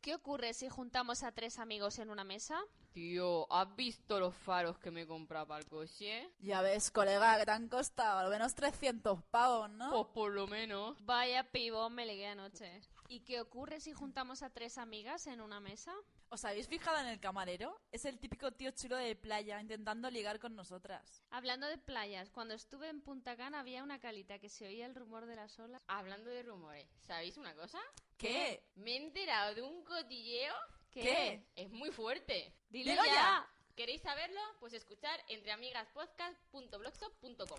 ¿Qué 0.00 0.16
ocurre 0.16 0.52
si 0.52 0.68
juntamos 0.68 1.22
a 1.22 1.30
tres 1.30 1.60
amigos 1.60 2.00
en 2.00 2.10
una 2.10 2.24
mesa? 2.24 2.60
Tío, 2.92 3.50
¿has 3.52 3.74
visto 3.76 4.18
los 4.18 4.34
faros 4.34 4.76
que 4.78 4.90
me 4.90 5.06
para 5.06 5.58
el 5.58 5.66
coche? 5.66 6.28
Ya 6.40 6.60
ves, 6.60 6.90
colega, 6.90 7.38
que 7.38 7.44
te 7.44 7.50
han 7.52 7.68
costado 7.68 8.18
al 8.18 8.28
menos 8.28 8.54
300 8.54 9.22
pavos, 9.30 9.70
¿no? 9.70 9.90
Pues 9.90 10.06
por 10.12 10.32
lo 10.32 10.48
menos. 10.48 10.96
Vaya 11.04 11.44
pibón 11.44 11.94
me 11.94 12.04
ligué 12.04 12.26
anoche. 12.26 12.80
¿Y 13.12 13.20
qué 13.20 13.42
ocurre 13.42 13.78
si 13.78 13.92
juntamos 13.92 14.42
a 14.42 14.48
tres 14.48 14.78
amigas 14.78 15.26
en 15.26 15.42
una 15.42 15.60
mesa? 15.60 15.94
¿Os 16.30 16.46
habéis 16.46 16.66
fijado 16.66 16.98
en 16.98 17.08
el 17.08 17.20
camarero? 17.20 17.78
Es 17.90 18.06
el 18.06 18.18
típico 18.18 18.52
tío 18.52 18.70
chulo 18.70 18.96
de 18.96 19.14
playa 19.14 19.60
intentando 19.60 20.10
ligar 20.10 20.38
con 20.38 20.56
nosotras. 20.56 21.22
Hablando 21.28 21.66
de 21.66 21.76
playas, 21.76 22.30
cuando 22.30 22.54
estuve 22.54 22.88
en 22.88 23.02
Punta 23.02 23.36
Cana 23.36 23.60
había 23.60 23.82
una 23.82 23.98
calita 23.98 24.38
que 24.38 24.48
se 24.48 24.66
oía 24.66 24.86
el 24.86 24.94
rumor 24.94 25.26
de 25.26 25.36
las 25.36 25.58
olas. 25.58 25.82
Hablando 25.88 26.30
de 26.30 26.42
rumores, 26.42 26.88
¿sabéis 27.00 27.36
una 27.36 27.54
cosa? 27.54 27.78
¿Qué? 28.16 28.64
Me 28.76 28.92
he 28.92 28.96
enterado 29.04 29.56
de 29.56 29.60
un 29.60 29.84
cotilleo 29.84 30.54
¿Qué? 30.90 31.02
¿Qué? 31.02 31.46
es 31.54 31.70
muy 31.70 31.90
fuerte. 31.90 32.56
Dilo, 32.70 32.92
Dilo 32.92 33.04
ya. 33.04 33.12
ya. 33.12 33.46
¿Queréis 33.76 34.00
saberlo? 34.00 34.40
Pues 34.58 34.72
escuchar 34.72 35.20
entreamigaspodcast.blogspot.com. 35.28 37.58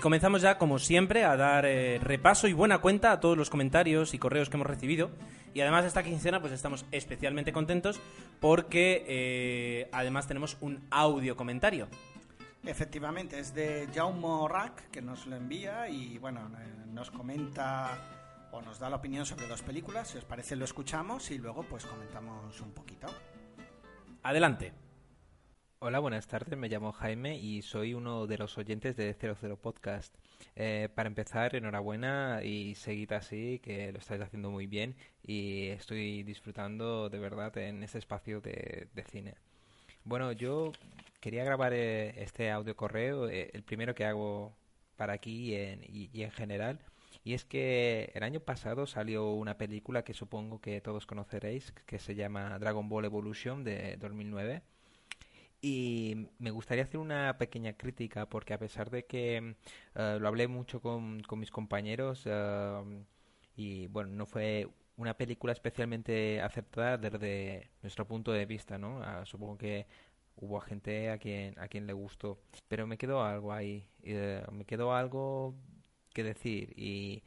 Y 0.00 0.02
comenzamos 0.02 0.40
ya, 0.40 0.56
como 0.56 0.78
siempre, 0.78 1.24
a 1.24 1.36
dar 1.36 1.66
eh, 1.66 1.98
repaso 2.02 2.48
y 2.48 2.54
buena 2.54 2.78
cuenta 2.78 3.12
a 3.12 3.20
todos 3.20 3.36
los 3.36 3.50
comentarios 3.50 4.14
y 4.14 4.18
correos 4.18 4.48
que 4.48 4.56
hemos 4.56 4.66
recibido. 4.66 5.10
Y 5.52 5.60
además 5.60 5.84
esta 5.84 6.02
quincena 6.02 6.40
pues 6.40 6.54
estamos 6.54 6.86
especialmente 6.90 7.52
contentos 7.52 8.00
porque 8.40 9.04
eh, 9.06 9.90
además 9.92 10.26
tenemos 10.26 10.56
un 10.62 10.86
audio 10.90 11.36
comentario. 11.36 11.86
Efectivamente, 12.64 13.38
es 13.40 13.52
de 13.52 13.90
Jaume 13.94 14.48
Rack 14.48 14.90
que 14.90 15.02
nos 15.02 15.26
lo 15.26 15.36
envía 15.36 15.86
y 15.90 16.16
bueno, 16.16 16.50
eh, 16.58 16.86
nos 16.94 17.10
comenta 17.10 17.90
o 18.52 18.62
nos 18.62 18.78
da 18.78 18.88
la 18.88 18.96
opinión 18.96 19.26
sobre 19.26 19.48
dos 19.48 19.60
películas. 19.60 20.08
Si 20.08 20.16
os 20.16 20.24
parece, 20.24 20.56
lo 20.56 20.64
escuchamos 20.64 21.30
y 21.30 21.36
luego 21.36 21.62
pues 21.64 21.84
comentamos 21.84 22.58
un 22.62 22.72
poquito. 22.72 23.06
Adelante. 24.22 24.72
Hola, 25.82 25.98
buenas 25.98 26.26
tardes. 26.26 26.58
Me 26.58 26.68
llamo 26.68 26.92
Jaime 26.92 27.36
y 27.38 27.62
soy 27.62 27.94
uno 27.94 28.26
de 28.26 28.36
los 28.38 28.56
oyentes 28.58 28.96
de 28.96 29.14
00 29.14 29.56
Podcast. 29.56 30.14
Eh, 30.56 30.88
para 30.94 31.06
empezar, 31.08 31.54
enhorabuena 31.56 32.42
y 32.44 32.74
seguid 32.74 33.12
así, 33.12 33.58
que 33.62 33.90
lo 33.92 33.98
estáis 33.98 34.20
haciendo 34.20 34.50
muy 34.50 34.66
bien 34.66 34.94
y 35.22 35.68
estoy 35.68 36.22
disfrutando 36.22 37.08
de 37.08 37.18
verdad 37.18 37.56
en 37.58 37.82
este 37.82 37.98
espacio 37.98 38.40
de, 38.40 38.88
cine. 39.10 39.34
Bueno, 40.04 40.32
yo 40.32 40.72
quería 41.20 41.44
grabar 41.44 41.72
eh, 41.74 42.22
este 42.22 42.50
audio 42.50 42.76
correo, 42.76 43.28
eh, 43.28 43.50
el 43.54 43.62
primero 43.64 43.94
que 43.94 44.04
hago 44.06 44.54
para 44.96 45.14
aquí 45.14 45.54
en, 45.54 45.82
y- 45.84 46.10
y 46.12 46.22
en 46.24 46.30
general. 46.32 46.80
Y 47.24 47.34
es 47.34 47.44
que 47.44 48.12
el 48.14 48.22
año 48.24 48.40
pasado 48.40 48.86
salió 48.86 49.30
una 49.32 49.58
película 49.58 50.04
que 50.04 50.14
supongo 50.14 50.60
que 50.60 50.80
todos 50.82 51.06
conoceréis, 51.06 51.72
que 51.86 51.98
se 51.98 52.14
llama 52.14 52.58
Dragon 52.58 52.88
Ball 52.88 53.04
Evolution 53.06 53.64
de 53.64 53.96
2009. 53.98 54.62
Y 55.62 56.28
me 56.38 56.50
gustaría 56.50 56.84
hacer 56.84 56.98
una 57.00 57.36
pequeña 57.38 57.74
crítica 57.74 58.26
porque 58.28 58.54
a 58.54 58.58
pesar 58.58 58.88
de 58.90 59.04
que 59.06 59.56
eh, 59.94 60.18
lo 60.20 60.28
hablé 60.28 60.48
mucho 60.48 60.80
con, 60.80 61.20
con 61.22 61.38
mis 61.38 61.50
compañeros 61.50 62.22
eh, 62.26 63.04
y 63.56 63.86
bueno, 63.88 64.10
no 64.12 64.24
fue 64.26 64.68
una 64.96 65.14
película 65.16 65.52
especialmente 65.52 66.40
acertada 66.40 66.96
desde 66.98 67.70
nuestro 67.82 68.06
punto 68.06 68.32
de 68.32 68.46
vista, 68.46 68.78
¿no? 68.78 69.02
Ah, 69.02 69.24
supongo 69.26 69.58
que 69.58 69.86
hubo 70.36 70.60
gente 70.60 71.10
a 71.10 71.18
quien, 71.18 71.58
a 71.58 71.68
quien 71.68 71.86
le 71.86 71.92
gustó, 71.92 72.40
pero 72.68 72.86
me 72.86 72.96
quedó 72.98 73.22
algo 73.22 73.52
ahí, 73.52 73.86
eh, 74.02 74.42
me 74.52 74.64
quedó 74.64 74.94
algo 74.94 75.54
que 76.14 76.24
decir 76.24 76.72
y, 76.76 77.22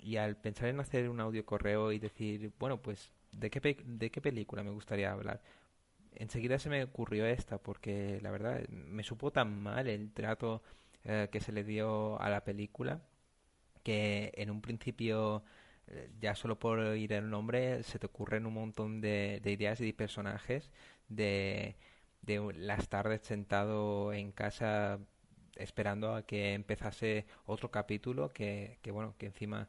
y 0.00 0.16
al 0.16 0.36
pensar 0.36 0.68
en 0.68 0.80
hacer 0.80 1.08
un 1.08 1.20
audio 1.20 1.44
correo 1.44 1.92
y 1.92 1.98
decir, 1.98 2.52
bueno, 2.58 2.80
pues, 2.80 3.12
¿de 3.32 3.50
qué, 3.50 3.60
pe- 3.60 3.82
de 3.84 4.10
qué 4.10 4.20
película 4.20 4.62
me 4.62 4.70
gustaría 4.70 5.12
hablar? 5.12 5.40
Enseguida 6.16 6.58
se 6.58 6.68
me 6.70 6.84
ocurrió 6.84 7.26
esta 7.26 7.58
porque 7.58 8.20
la 8.22 8.30
verdad 8.30 8.66
me 8.68 9.02
supo 9.02 9.30
tan 9.32 9.62
mal 9.62 9.88
el 9.88 10.12
trato 10.12 10.62
eh, 11.04 11.28
que 11.30 11.40
se 11.40 11.52
le 11.52 11.64
dio 11.64 12.20
a 12.20 12.30
la 12.30 12.44
película 12.44 13.02
que 13.82 14.32
en 14.36 14.50
un 14.50 14.60
principio 14.62 15.44
eh, 15.88 16.10
ya 16.20 16.34
solo 16.34 16.58
por 16.58 16.78
oír 16.78 17.12
el 17.12 17.30
nombre 17.30 17.82
se 17.84 17.98
te 17.98 18.06
ocurren 18.06 18.46
un 18.46 18.54
montón 18.54 19.00
de, 19.00 19.40
de 19.42 19.52
ideas 19.52 19.80
y 19.80 19.86
de 19.86 19.94
personajes 19.94 20.70
de, 21.08 21.76
de 22.22 22.52
las 22.54 22.88
tardes 22.88 23.22
sentado 23.22 24.12
en 24.12 24.32
casa 24.32 24.98
esperando 25.56 26.14
a 26.14 26.26
que 26.26 26.54
empezase 26.54 27.26
otro 27.46 27.70
capítulo 27.70 28.30
que, 28.30 28.78
que 28.82 28.90
bueno 28.90 29.14
que 29.18 29.26
encima 29.26 29.68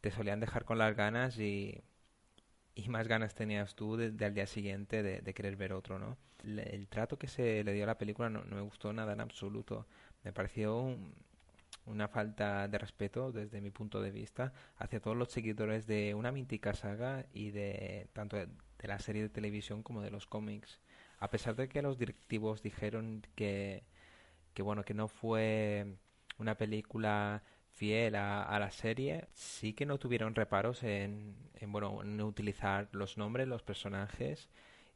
te 0.00 0.10
solían 0.10 0.40
dejar 0.40 0.64
con 0.64 0.78
las 0.78 0.96
ganas 0.96 1.38
y 1.38 1.82
y 2.78 2.88
más 2.88 3.08
ganas 3.08 3.34
tenías 3.34 3.74
tú 3.74 3.96
de, 3.96 4.10
de 4.12 4.24
al 4.24 4.34
día 4.34 4.46
siguiente 4.46 5.02
de, 5.02 5.20
de 5.20 5.34
querer 5.34 5.56
ver 5.56 5.72
otro, 5.72 5.98
¿no? 5.98 6.16
El 6.44 6.88
trato 6.88 7.18
que 7.18 7.26
se 7.28 7.64
le 7.64 7.72
dio 7.74 7.84
a 7.84 7.86
la 7.88 7.98
película 7.98 8.30
no, 8.30 8.42
me 8.44 8.60
gustó 8.62 8.92
nada 8.92 9.12
en 9.12 9.20
absoluto. 9.20 9.86
Me 10.24 10.32
pareció 10.32 10.78
un- 10.80 11.14
una 11.86 12.08
falta 12.08 12.68
de 12.68 12.78
respeto 12.78 13.32
desde 13.32 13.60
mi 13.62 13.70
punto 13.70 14.00
de 14.02 14.10
vista 14.12 14.52
hacia 14.78 15.00
todos 15.00 15.16
los 15.16 15.30
seguidores 15.32 15.86
de 15.86 16.14
una 16.14 16.32
mítica 16.32 16.74
saga 16.74 17.26
y 17.32 17.50
de 17.50 18.08
tanto 18.12 18.36
de, 18.36 18.46
de 18.46 18.88
la 18.88 18.98
serie 19.00 19.22
de 19.22 19.30
televisión 19.30 19.82
como 19.82 20.02
de 20.02 20.10
los 20.10 20.26
cómics. 20.26 20.80
A 21.20 21.30
pesar 21.30 21.56
de 21.56 21.68
que 21.68 21.82
los 21.82 21.98
directivos 21.98 22.62
dijeron 22.62 23.22
que, 23.36 23.84
que 24.54 24.62
bueno, 24.62 24.84
que 24.84 24.94
no 24.94 25.08
fue 25.08 25.96
una 26.38 26.56
película 26.56 27.42
fiel 27.78 28.16
a, 28.16 28.58
la 28.58 28.70
serie, 28.72 29.28
sí 29.34 29.72
que 29.72 29.86
no 29.86 29.98
tuvieron 29.98 30.34
reparos 30.34 30.82
en, 30.82 31.36
en, 31.54 31.72
bueno, 31.72 32.02
en 32.02 32.20
utilizar 32.22 32.88
los 32.92 33.16
nombres, 33.16 33.46
los 33.48 33.62
personajes 33.62 34.48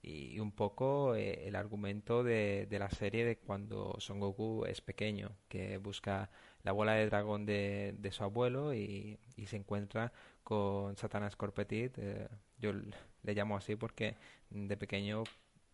y 0.03 0.41
un 0.41 0.51
poco 0.51 1.15
eh, 1.15 1.47
el 1.47 1.55
argumento 1.55 2.25
de, 2.25 2.67
de 2.69 2.79
la 2.81 2.91
serie 2.91 3.25
de 3.25 3.37
cuando 3.39 3.95
Son 4.01 4.19
Goku 4.19 4.65
es 4.67 4.81
pequeño, 4.81 5.31
que 5.49 5.79
busca 5.79 6.29
la 6.65 6.73
bola 6.73 6.95
de 6.95 7.07
dragón 7.07 7.47
de, 7.47 7.95
de 7.99 8.11
su 8.11 8.25
abuelo 8.25 8.75
y, 8.75 9.19
y 9.37 9.47
se 9.47 9.57
encuentra 9.57 10.13
con 10.43 10.97
Satanás 10.97 11.37
Corpetit. 11.37 11.97
eh, 11.99 12.29
yo 12.59 12.73
le 12.73 13.35
llamo 13.35 13.57
así 13.57 13.77
porque 13.77 14.17
de 14.51 14.77
pequeño, 14.77 15.23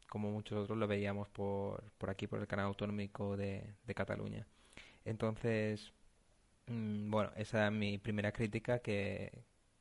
como 0.09 0.30
muchos 0.30 0.59
otros, 0.64 0.78
lo 0.78 0.86
veíamos 0.86 1.28
por, 1.30 1.82
por 1.98 2.10
aquí, 2.10 2.26
por 2.26 2.40
el 2.40 2.47
canal 2.47 2.66
autonómico 2.66 3.36
de, 3.36 3.64
de 3.86 3.94
Cataluña. 3.94 4.47
Entonces, 5.05 5.93
Bueno, 6.69 7.32
esa 7.36 7.66
es 7.66 7.73
mi 7.73 7.99
primera 7.99 8.32
crítica 8.32 8.81
que, 8.81 9.32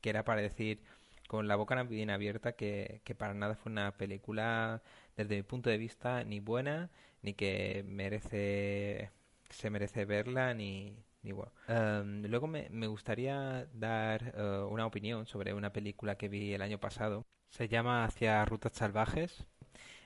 que 0.01 0.09
era 0.09 0.23
para 0.23 0.41
decir 0.41 0.81
con 1.27 1.47
la 1.47 1.55
boca 1.55 1.81
bien 1.83 2.09
abierta 2.09 2.53
que, 2.53 3.01
que 3.03 3.15
para 3.15 3.33
nada 3.33 3.55
fue 3.55 3.71
una 3.71 3.97
película 3.97 4.81
desde 5.17 5.35
mi 5.35 5.43
punto 5.43 5.69
de 5.69 5.77
vista 5.77 6.23
ni 6.23 6.39
buena 6.39 6.89
ni 7.21 7.33
que 7.33 7.83
merece 7.87 9.11
se 9.49 9.69
merece 9.69 10.05
verla 10.05 10.53
ni, 10.53 10.97
ni 11.23 11.31
bueno. 11.31 11.51
Em, 11.67 12.23
luego 12.27 12.47
me, 12.47 12.69
me 12.69 12.87
gustaría 12.87 13.67
dar 13.73 14.33
eh, 14.35 14.65
una 14.69 14.85
opinión 14.85 15.25
sobre 15.25 15.53
una 15.53 15.71
película 15.73 16.17
que 16.17 16.29
vi 16.29 16.53
el 16.53 16.61
año 16.61 16.79
pasado. 16.79 17.25
Se 17.49 17.67
llama 17.67 18.05
Hacia 18.05 18.43
Rutas 18.45 18.73
Salvajes. 18.73 19.45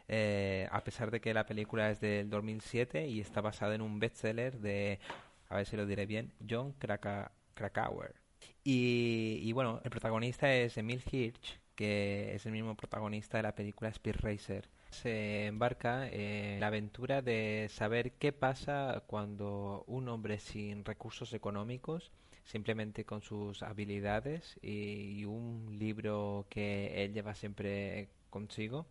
Eh, 0.08 0.68
a 0.72 0.84
pesar 0.84 1.10
de 1.12 1.22
que 1.22 1.34
la 1.34 1.46
película 1.46 1.90
es 1.90 2.02
del 2.02 2.30
2007 2.30 3.08
y 3.08 3.22
está 3.22 3.42
basada 3.42 3.76
en 3.76 3.82
un 3.82 4.00
bestseller 4.00 4.60
de 4.60 5.00
a 5.52 5.58
ver 5.58 5.66
si 5.66 5.76
lo 5.78 5.86
diré 5.86 6.06
bien, 6.06 6.32
John 6.50 6.74
Kraka- 6.80 7.32
Krakauer. 7.54 8.16
Y, 8.64 9.52
bueno, 9.54 9.82
el 9.84 9.92
protagonista 9.92 10.54
es 10.54 10.78
Emil 10.78 11.04
Hirsch, 11.12 11.60
que 11.76 12.34
es 12.36 12.46
el 12.46 12.52
mismo 12.54 12.76
protagonista 12.76 13.38
de 13.38 13.44
la 13.44 13.56
película 13.56 13.90
Speed 13.90 14.16
Racer. 14.22 14.70
Se 14.92 15.48
embarca 15.48 16.08
en 16.10 16.60
la 16.60 16.68
aventura 16.68 17.22
de 17.22 17.68
saber 17.70 18.14
qué 18.14 18.32
pasa 18.34 19.04
cuando 19.08 19.84
un 19.88 20.10
hombre 20.10 20.40
sin 20.40 20.86
recursos 20.86 21.34
económicos, 21.34 22.12
simplemente 22.44 23.06
con 23.06 23.22
sus 23.22 23.64
habilidades 23.64 24.58
y, 24.62 25.20
y 25.20 25.26
un 25.26 25.78
libro 25.80 26.46
que 26.50 27.04
él 27.04 27.14
lleva 27.14 27.36
siempre 27.36 28.10
consigo, 28.30 28.86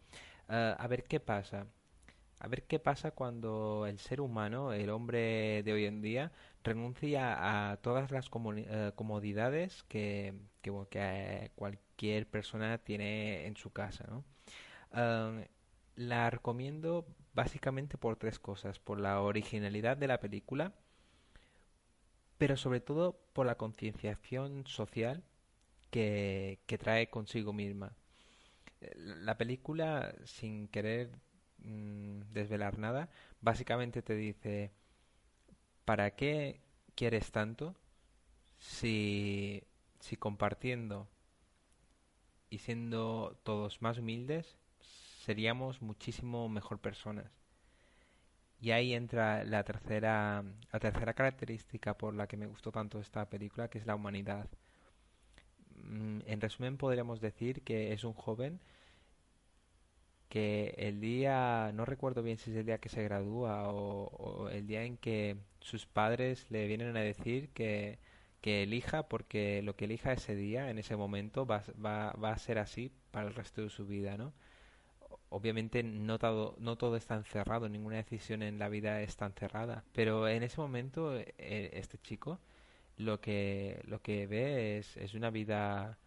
eh, 0.49 0.75
a 0.79 0.87
ver 0.89 1.05
qué 1.05 1.21
pasa. 1.21 1.67
A 2.41 2.49
ver 2.49 2.63
qué 2.65 2.79
pasa 2.79 3.11
cuando 3.11 3.87
el 3.87 3.99
ser 3.99 4.21
humano, 4.21 4.73
el 4.73 4.89
hombre 4.91 5.63
de 5.63 5.73
hoy 5.75 5.85
en 5.85 6.01
día, 6.01 6.33
renuncia 6.65 7.71
a 7.73 7.77
todas 7.79 8.11
las 8.11 8.27
eh, 8.57 8.93
comodidades 8.95 9.83
que, 9.85 10.35
eh, 10.65 11.51
cualquier 11.55 12.29
persona 12.29 12.79
tiene 12.79 13.47
en 13.47 13.57
su 13.57 13.71
casa, 13.73 14.23
la 15.95 16.31
recomiendo 16.31 17.07
básicamente 17.33 17.97
por 17.99 18.17
tres 18.17 18.39
cosas. 18.41 18.79
Por 18.81 18.99
la 19.01 19.21
originalidad 19.21 19.97
de 19.97 20.09
la 20.09 20.19
película, 20.21 20.75
pero 22.39 22.57
sobre 22.57 22.81
todo 22.81 23.21
por 23.33 23.47
la 23.47 23.57
concienciación 23.57 24.67
social 24.67 25.23
que, 25.91 26.61
que 26.67 26.79
trae 26.79 27.11
consigo 27.11 27.53
misma. 27.53 27.97
Eh, 28.83 28.93
La 28.97 29.39
película, 29.39 30.15
sin 30.27 30.69
querer 30.69 31.11
mm, 31.59 32.21
desvelar 32.33 32.79
nada, 32.79 33.11
básicamente 33.41 34.03
te 34.03 34.15
dice, 34.17 34.73
¿para 35.85 36.13
qué 36.17 36.61
quieres 36.95 37.31
tanto 37.33 37.75
si, 38.59 39.65
si 40.01 40.17
compartiendo 40.17 41.09
y 42.51 42.59
siendo 42.59 43.39
todos 43.45 43.81
más 43.81 43.97
humildes 43.97 44.59
seríamos 45.25 45.81
muchísimo 45.81 46.51
mejor 46.51 46.79
personas? 46.79 47.33
Y 48.61 48.71
ahí 48.71 48.95
entra 48.95 49.43
la 49.43 49.65
tercera, 49.65 50.45
la 50.73 50.79
tercera 50.79 51.15
característica 51.15 51.99
por 51.99 52.15
la 52.15 52.29
que 52.29 52.37
me 52.37 52.47
gustó 52.47 52.71
tanto 52.71 53.01
esta 53.01 53.29
película, 53.29 53.69
que 53.69 53.79
es 53.79 53.87
la 53.87 53.97
humanidad. 53.97 54.49
Mm, 55.85 56.21
En 56.27 56.41
resumen, 56.41 56.77
podríamos 56.77 57.21
decir 57.21 57.63
que 57.63 57.93
es 57.93 58.05
un 58.05 58.13
joven 58.15 58.61
que 60.29 60.75
el 60.79 61.01
día, 61.01 61.73
no 61.75 61.85
recuerdo 61.85 62.23
bien 62.23 62.39
si 62.39 62.51
es 62.51 62.57
el 62.57 62.67
día 62.67 62.79
que 62.79 62.89
se 62.89 63.03
gradúa 63.03 63.69
o, 63.73 64.07
o 64.09 64.49
el 64.49 64.67
día 64.67 64.85
en 64.85 64.97
que 64.97 65.37
sus 65.61 65.87
padres 65.87 66.47
le 66.51 66.67
vienen 66.67 66.97
a 66.97 67.01
decir 67.01 67.51
que, 67.51 67.99
que 68.41 68.63
elija, 68.63 69.09
porque 69.09 69.63
lo 69.63 69.77
que 69.77 69.85
elija 69.87 70.13
ese 70.13 70.35
día, 70.35 70.71
en 70.71 70.79
ese 70.79 70.97
momento, 70.97 71.47
va, 71.47 71.63
va, 71.85 72.13
va 72.13 72.33
a 72.33 72.39
ser 72.39 72.59
así 72.59 72.91
para 73.11 73.29
el 73.29 73.35
resto 73.35 73.63
de 73.63 73.71
su 73.71 73.87
vida, 73.87 74.17
¿no? 74.17 74.33
Obviamente 75.31 75.83
no 75.83 76.19
todo, 76.19 76.57
no 76.59 76.77
todo 76.77 76.97
está 76.97 77.15
encerrado, 77.15 77.69
ninguna 77.69 77.97
decisión 77.97 78.43
en 78.43 78.59
la 78.59 78.69
vida 78.69 79.01
está 79.03 79.27
encerrada, 79.27 79.85
pero 79.93 80.29
en 80.29 80.43
ese 80.43 80.61
momento 80.61 81.17
eh, 81.17 81.71
este 81.75 81.99
chico 81.99 82.41
lo 82.97 83.21
que, 83.21 83.81
lo 83.87 84.03
que 84.03 84.27
ve 84.27 84.79
es, 84.79 84.97
es 84.97 85.15
una 85.15 85.31
vida 85.31 85.99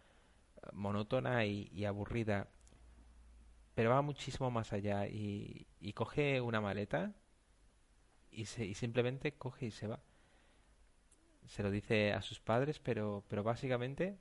monótona 0.72 1.46
y, 1.46 1.84
aburrida, 1.86 2.48
pero 3.74 3.90
va 3.90 4.02
muchísimo 4.02 4.50
más 4.50 4.72
allá 4.72 5.06
y 5.08 5.66
coge 5.94 6.40
una 6.40 6.60
maleta 6.60 7.14
y, 8.34 8.46
se, 8.46 8.64
y 8.64 8.74
simplemente 8.74 9.32
coge 9.32 9.66
y 9.66 9.70
se 9.70 9.86
va. 9.86 10.00
Se 11.46 11.62
lo 11.62 11.70
dice 11.70 12.12
a 12.12 12.22
sus 12.22 12.40
padres, 12.40 12.78
pero, 12.80 13.22
pero 13.28 13.42
básicamente 13.42 14.16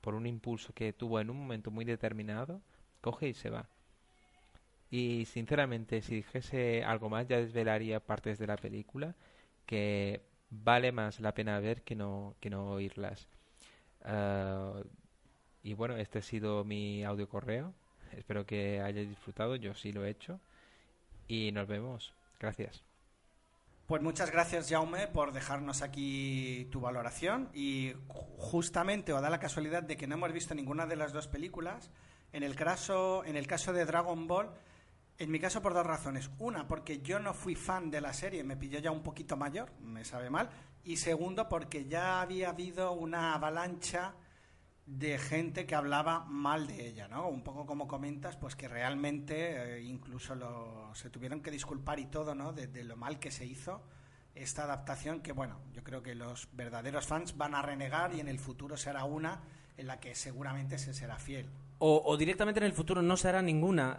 por 0.00 0.14
un 0.14 0.26
impulso 0.26 0.72
que 0.74 0.92
tuvo 0.92 1.20
en 1.20 1.30
un 1.30 1.38
momento 1.38 1.70
muy 1.70 1.84
determinado, 1.84 2.62
coge 3.00 3.28
y 3.28 3.34
se 3.34 3.50
va. 3.50 3.68
Y 4.90 5.24
sinceramente, 5.26 6.02
si 6.02 6.16
dijese 6.16 6.82
algo 6.84 7.08
más, 7.08 7.28
ya 7.28 7.38
desvelaría 7.38 8.00
partes 8.00 8.38
de 8.38 8.46
la 8.46 8.56
película 8.56 9.14
que 9.66 10.22
vale 10.50 10.92
más 10.92 11.20
la 11.20 11.32
pena 11.34 11.60
ver 11.60 11.82
que 11.82 11.94
no, 11.94 12.34
que 12.40 12.50
no 12.50 12.70
oírlas. 12.72 13.28
Ah, 14.04 14.82
y 15.62 15.74
bueno, 15.74 15.96
este 15.96 16.20
ha 16.20 16.22
sido 16.22 16.64
mi 16.64 17.04
audio 17.04 17.28
correo. 17.28 17.74
Espero 18.12 18.46
que 18.46 18.80
hayáis 18.80 19.08
disfrutado, 19.08 19.56
yo 19.56 19.74
sí 19.74 19.92
lo 19.92 20.04
he 20.04 20.10
hecho. 20.10 20.40
Y 21.28 21.52
nos 21.52 21.68
vemos. 21.68 22.14
Gracias. 22.40 22.89
Pues 23.90 24.02
muchas 24.02 24.30
gracias, 24.30 24.68
Jaume, 24.70 25.08
por 25.08 25.32
dejarnos 25.32 25.82
aquí 25.82 26.68
tu 26.70 26.78
valoración. 26.80 27.48
Y 27.52 27.90
ju- 28.06 28.24
justamente, 28.38 29.12
o 29.12 29.20
da 29.20 29.28
la 29.30 29.40
casualidad 29.40 29.82
de 29.82 29.96
que 29.96 30.06
no 30.06 30.14
hemos 30.14 30.32
visto 30.32 30.54
ninguna 30.54 30.86
de 30.86 30.94
las 30.94 31.12
dos 31.12 31.26
películas, 31.26 31.90
en 32.32 32.44
el 32.44 32.54
caso, 32.54 33.24
en 33.24 33.34
el 33.34 33.48
caso 33.48 33.72
de 33.72 33.84
Dragon 33.84 34.28
Ball, 34.28 34.48
en 35.18 35.32
mi 35.32 35.40
caso 35.40 35.60
por 35.60 35.74
dos 35.74 35.84
razones. 35.84 36.30
Una, 36.38 36.68
porque 36.68 37.00
yo 37.00 37.18
no 37.18 37.34
fui 37.34 37.56
fan 37.56 37.90
de 37.90 38.00
la 38.00 38.12
serie, 38.12 38.44
me 38.44 38.56
pilló 38.56 38.78
ya 38.78 38.92
un 38.92 39.02
poquito 39.02 39.36
mayor, 39.36 39.72
me 39.80 40.04
sabe 40.04 40.30
mal. 40.30 40.50
Y 40.84 40.98
segundo, 40.98 41.48
porque 41.48 41.86
ya 41.86 42.20
había 42.20 42.50
habido 42.50 42.92
una 42.92 43.34
avalancha 43.34 44.14
de 44.98 45.18
gente 45.18 45.66
que 45.66 45.76
hablaba 45.76 46.24
mal 46.24 46.66
de 46.66 46.88
ella, 46.88 47.06
¿no? 47.06 47.28
Un 47.28 47.42
poco 47.44 47.64
como 47.64 47.86
comentas, 47.86 48.36
pues 48.36 48.56
que 48.56 48.66
realmente 48.66 49.76
eh, 49.76 49.82
incluso 49.82 50.34
lo- 50.34 50.92
se 50.94 51.10
tuvieron 51.10 51.42
que 51.42 51.52
disculpar 51.52 52.00
y 52.00 52.06
todo, 52.06 52.34
¿no? 52.34 52.52
De, 52.52 52.66
lo 52.82 52.96
mal 52.96 53.20
que 53.20 53.30
se 53.30 53.46
hizo 53.46 53.82
esta 54.34 54.64
adaptación, 54.64 55.20
que 55.20 55.30
bueno, 55.32 55.60
yo 55.72 55.84
creo 55.84 56.02
que 56.02 56.16
los 56.16 56.48
verdaderos 56.52 57.06
fans 57.06 57.36
van 57.36 57.54
a 57.54 57.62
renegar 57.62 58.14
y 58.14 58.20
en 58.20 58.26
el 58.26 58.40
futuro 58.40 58.76
será 58.76 59.04
una 59.04 59.42
en 59.76 59.86
la 59.86 60.00
que 60.00 60.16
seguramente 60.16 60.76
se 60.76 60.92
será 60.92 61.18
fiel. 61.18 61.46
O, 61.78 62.16
directamente 62.16 62.58
en 62.58 62.66
el 62.66 62.72
futuro 62.72 63.00
no 63.00 63.16
se 63.16 63.28
hará 63.28 63.42
ninguna. 63.42 63.98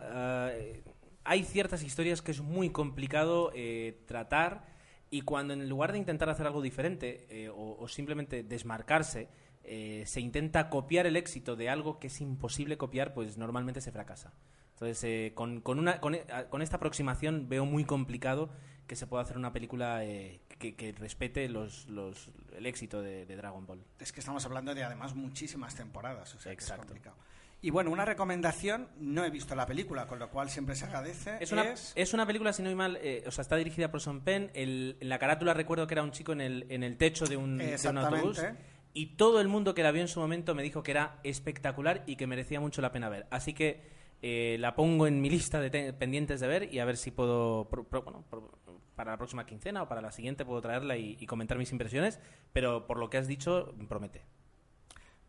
Eh, 0.52 0.84
hay 1.24 1.44
ciertas 1.44 1.84
historias 1.84 2.22
que 2.22 2.32
es 2.32 2.42
muy 2.42 2.70
complicado 2.70 3.52
eh, 3.56 4.04
tratar 4.08 4.66
y 5.10 5.22
cuando 5.22 5.54
en 5.54 5.68
lugar 5.70 5.94
de 5.94 6.00
intentar 6.00 6.30
hacer 6.30 6.46
algo 6.48 6.62
diferente 6.62 7.50
o, 7.56 7.78
o 7.80 7.88
simplemente 7.88 8.44
desmarcarse, 8.44 9.30
eh, 9.64 10.04
se 10.08 10.22
intenta 10.22 10.70
copiar 10.70 11.06
el 11.08 11.16
éxito 11.16 11.56
de 11.56 11.70
algo 11.70 12.00
que 12.00 12.08
es 12.08 12.22
imposible 12.22 12.78
copiar, 12.78 13.14
pues 13.14 13.38
normalmente 13.38 13.82
se 13.82 13.92
fracasa. 13.92 14.34
Entonces, 14.74 15.04
eh, 15.04 15.32
con, 15.36 15.62
con, 15.62 15.78
una, 15.80 16.00
con, 16.00 16.16
e- 16.16 16.26
a- 16.34 16.46
con 16.50 16.62
esta 16.62 16.78
aproximación 16.78 17.48
veo 17.50 17.66
muy 17.66 17.86
complicado 17.86 18.50
que 18.88 18.96
se 18.96 19.06
pueda 19.08 19.24
hacer 19.24 19.38
una 19.38 19.54
película 19.54 20.04
eh, 20.04 20.42
que, 20.58 20.76
que 20.76 20.92
respete 20.92 21.48
los, 21.48 21.88
los, 21.88 22.30
el 22.58 22.66
éxito 22.66 23.02
de, 23.02 23.26
de 23.26 23.36
Dragon 23.36 23.66
Ball. 23.66 23.84
Es 24.00 24.12
que 24.12 24.20
estamos 24.20 24.44
hablando 24.46 24.74
de 24.74 24.84
además 24.84 25.16
muchísimas 25.16 25.76
temporadas, 25.76 26.34
o 26.36 26.40
sea 26.40 26.52
que 26.52 26.58
es 26.58 26.64
Exacto. 26.66 26.88
complicado. 26.88 27.16
Y 27.64 27.70
bueno, 27.70 27.92
una 27.92 28.06
recomendación, 28.06 28.88
no 28.98 29.24
he 29.24 29.30
visto 29.30 29.54
la 29.54 29.68
película, 29.68 30.08
con 30.08 30.18
lo 30.18 30.32
cual 30.32 30.50
siempre 30.50 30.76
se 30.76 30.86
agradece. 30.86 31.38
Es 31.40 31.52
una, 31.52 31.62
es- 31.74 31.94
es 31.96 32.14
una 32.16 32.26
película, 32.26 32.52
si 32.52 32.64
no 32.64 32.70
hay 32.70 32.76
mal, 32.76 32.98
eh, 33.04 33.24
o 33.28 33.32
sea, 33.32 33.44
está 33.44 33.56
dirigida 33.56 33.92
por 33.92 34.02
Sean 34.02 34.22
Penn. 34.22 34.50
El, 34.56 34.98
en 35.00 35.10
la 35.10 35.20
carátula 35.20 35.54
recuerdo 35.54 35.86
que 35.86 35.94
era 35.94 36.02
un 36.02 36.10
chico 36.12 36.32
en 36.34 36.42
el, 36.42 36.66
en 36.70 36.82
el 36.82 36.98
techo 36.98 37.28
de 37.28 37.38
un, 37.38 37.60
de 37.60 37.66
un 37.66 37.70
Exactamente. 37.70 38.56
Y 38.94 39.16
todo 39.16 39.40
el 39.42 39.48
mundo 39.48 39.74
que 39.74 39.84
la 39.84 39.92
vio 39.92 40.02
en 40.02 40.08
su 40.08 40.20
momento 40.20 40.54
me 40.56 40.64
dijo 40.64 40.84
que 40.84 40.92
era 40.92 41.20
espectacular 41.24 42.04
y 42.08 42.16
que 42.18 42.28
merecía 42.28 42.60
mucho 42.60 42.82
la 42.82 42.92
pena 42.92 43.08
ver. 43.10 43.26
Así 43.32 43.54
que 43.54 43.82
eh, 44.22 44.58
la 44.60 44.76
pongo 44.76 45.08
en 45.08 45.22
mi 45.22 45.30
lista 45.30 45.60
de 45.62 45.70
te- 45.70 45.94
pendientes 45.94 46.40
de 46.40 46.48
ver 46.48 46.74
y 46.74 46.80
a 46.80 46.86
ver 46.86 46.98
si 46.98 47.12
puedo, 47.12 47.66
bueno, 48.04 48.24
pro- 48.30 48.52
para 48.96 49.12
la 49.12 49.18
próxima 49.18 49.46
quincena 49.46 49.84
o 49.84 49.88
para 49.88 50.02
la 50.02 50.12
siguiente 50.12 50.46
puedo 50.46 50.62
traerla 50.62 50.98
y, 50.98 51.18
comentar 51.26 51.58
mis 51.58 51.72
impresiones. 51.72 52.20
Pero 52.54 52.86
por 52.86 52.98
lo 52.98 53.10
que 53.10 53.18
has 53.18 53.28
dicho, 53.28 53.74
promete. 53.88 54.24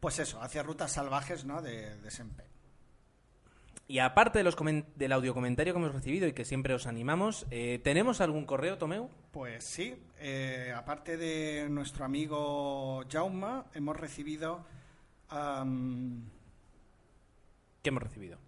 Pues 0.01 0.19
eso, 0.19 0.43
hacia 0.43 0.63
rutas 0.65 0.93
salvajes, 0.93 1.45
¿no? 1.45 1.63
De, 1.63 1.97
de 1.99 2.11
Penn. 2.35 2.52
Y 3.93 3.99
aparte 3.99 4.39
de 4.39 4.45
los 4.45 4.57
del 4.97 5.13
audio 5.13 5.35
comentario 5.35 5.75
que 5.75 5.79
hemos 5.79 5.93
recibido 5.93 6.27
y 6.27 6.33
que 6.33 6.47
siempre 6.47 6.73
os 6.73 6.87
animamos, 6.87 7.45
eh, 7.51 7.79
¿tenemos 7.85 8.23
algún 8.23 8.47
correo, 8.47 8.79
Tomeu? 8.79 9.11
Pues 9.33 9.65
sí, 9.65 9.95
eh, 10.19 10.73
aparte 10.75 11.19
de 11.19 11.69
nuestro 11.69 12.07
amigo 12.07 13.05
Jauma, 13.11 13.67
hemos 13.75 13.95
recibido 13.95 14.65
¿Qué 17.83 17.89
hemos 17.91 18.03
recibido? 18.03 18.39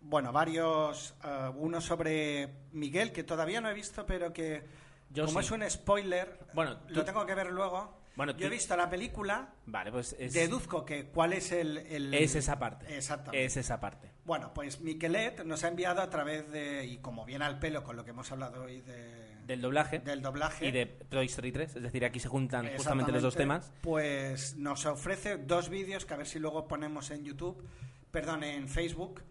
bueno, 0.00 0.32
varios, 0.32 1.14
ah, 1.22 1.52
uno 1.54 1.80
sobre 1.80 2.48
Miguel, 2.72 3.12
que 3.12 3.22
todavía 3.22 3.60
no 3.60 3.70
he 3.70 3.74
visto, 3.74 4.06
pero 4.06 4.32
que 4.32 4.64
Yo 5.10 5.24
como 5.26 5.38
sí. 5.38 5.46
es 5.46 5.50
un 5.52 5.70
spoiler, 5.70 6.36
Bueno, 6.52 6.80
lo 6.88 7.04
tengo 7.04 7.24
que 7.24 7.36
ver 7.36 7.52
luego. 7.52 7.97
Bueno, 8.18 8.36
Yo 8.36 8.48
he 8.48 8.50
visto 8.50 8.76
la 8.76 8.90
película, 8.90 9.54
Vale, 9.66 9.92
pues 9.92 10.16
es, 10.18 10.32
deduzco 10.32 10.84
que 10.84 11.04
cuál 11.06 11.34
es 11.34 11.52
el... 11.52 11.78
el- 11.78 12.12
es 12.12 12.34
esa 12.34 12.58
parte. 12.58 12.96
Exactamente. 12.96 13.44
Es 13.44 13.56
esa 13.56 13.78
parte. 13.78 14.10
Bueno, 14.24 14.52
pues 14.52 14.80
Miquelet 14.80 15.44
nos 15.44 15.62
ha 15.62 15.68
enviado 15.68 16.02
a 16.02 16.10
través 16.10 16.50
de, 16.50 16.84
y 16.84 16.98
como 16.98 17.24
viene 17.24 17.44
al 17.44 17.60
pelo 17.60 17.84
con 17.84 17.94
lo 17.94 18.04
que 18.04 18.10
hemos 18.10 18.30
hablado 18.32 18.64
hoy 18.64 18.80
de, 18.80 19.36
Del 19.46 19.60
doblaje 19.60 20.00
del 20.00 20.20
doblaje, 20.20 20.66
y 20.66 20.72
de 20.72 20.86
Toy 20.86 21.26
Story 21.26 21.52
3. 21.52 21.76
Es 21.76 21.82
decir, 21.84 22.04
aquí 22.04 22.18
se 22.18 22.28
juntan 22.28 22.68
justamente 22.76 23.12
los 23.12 23.22
dos 23.22 23.36
temas. 23.36 23.70
Pues 23.82 24.56
nos 24.56 24.84
ofrece 24.84 25.36
dos 25.38 25.68
vídeos 25.68 26.04
que 26.04 26.14
a 26.14 26.16
ver 26.16 26.26
si 26.26 26.40
luego 26.40 26.66
ponemos 26.66 27.12
en 27.12 27.24
YouTube, 27.24 27.64
perdón, 28.10 28.42
en 28.42 28.68
Facebook, 28.68 29.22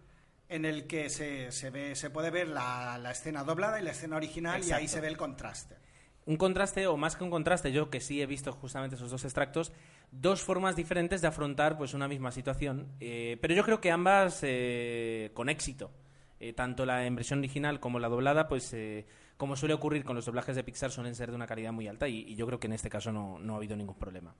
en 0.48 0.64
el 0.64 0.86
que 0.86 1.10
se, 1.10 1.52
se 1.52 1.68
ve, 1.68 1.94
se 1.94 2.08
puede 2.08 2.30
ver 2.30 2.48
la, 2.48 2.96
la 2.96 3.10
escena 3.10 3.44
doblada 3.44 3.78
y 3.80 3.84
la 3.84 3.90
escena 3.90 4.16
original 4.16 4.64
y 4.64 4.72
ahí 4.72 4.88
se 4.88 5.02
ve 5.02 5.08
el 5.08 5.18
contraste. 5.18 5.76
Un 6.28 6.36
contraste, 6.36 6.86
o 6.86 6.98
más 6.98 7.16
que 7.16 7.24
un 7.24 7.30
contraste, 7.30 7.72
yo 7.72 7.88
que 7.88 8.00
sí 8.00 8.20
he 8.20 8.26
visto 8.26 8.52
justamente 8.52 8.96
esos 8.96 9.10
dos 9.10 9.24
extractos, 9.24 9.72
dos 10.12 10.42
formas 10.42 10.76
diferentes 10.76 11.22
de 11.22 11.26
afrontar 11.26 11.78
pues 11.78 11.94
una 11.94 12.06
misma 12.06 12.30
situación, 12.32 12.86
eh, 13.00 13.38
pero 13.40 13.54
yo 13.54 13.64
creo 13.64 13.80
que 13.80 13.90
ambas 13.90 14.40
eh, 14.42 15.30
con 15.32 15.48
éxito. 15.48 15.90
Eh, 16.38 16.52
tanto 16.52 16.84
la 16.86 17.04
en 17.06 17.16
versión 17.16 17.40
original 17.40 17.80
como 17.80 17.98
la 17.98 18.08
doblada, 18.08 18.46
pues 18.46 18.72
eh, 18.74 19.06
como 19.38 19.56
suele 19.56 19.72
ocurrir 19.74 20.04
con 20.04 20.14
los 20.14 20.26
doblajes 20.26 20.54
de 20.54 20.62
Pixar, 20.62 20.90
suelen 20.90 21.14
ser 21.14 21.30
de 21.30 21.36
una 21.36 21.46
calidad 21.46 21.72
muy 21.72 21.88
alta 21.88 22.06
y, 22.06 22.18
y 22.18 22.36
yo 22.36 22.46
creo 22.46 22.60
que 22.60 22.66
en 22.66 22.74
este 22.74 22.90
caso 22.90 23.10
no, 23.10 23.38
no 23.38 23.54
ha 23.54 23.56
habido 23.56 23.74
ningún 23.74 23.96
problema. 23.96 24.34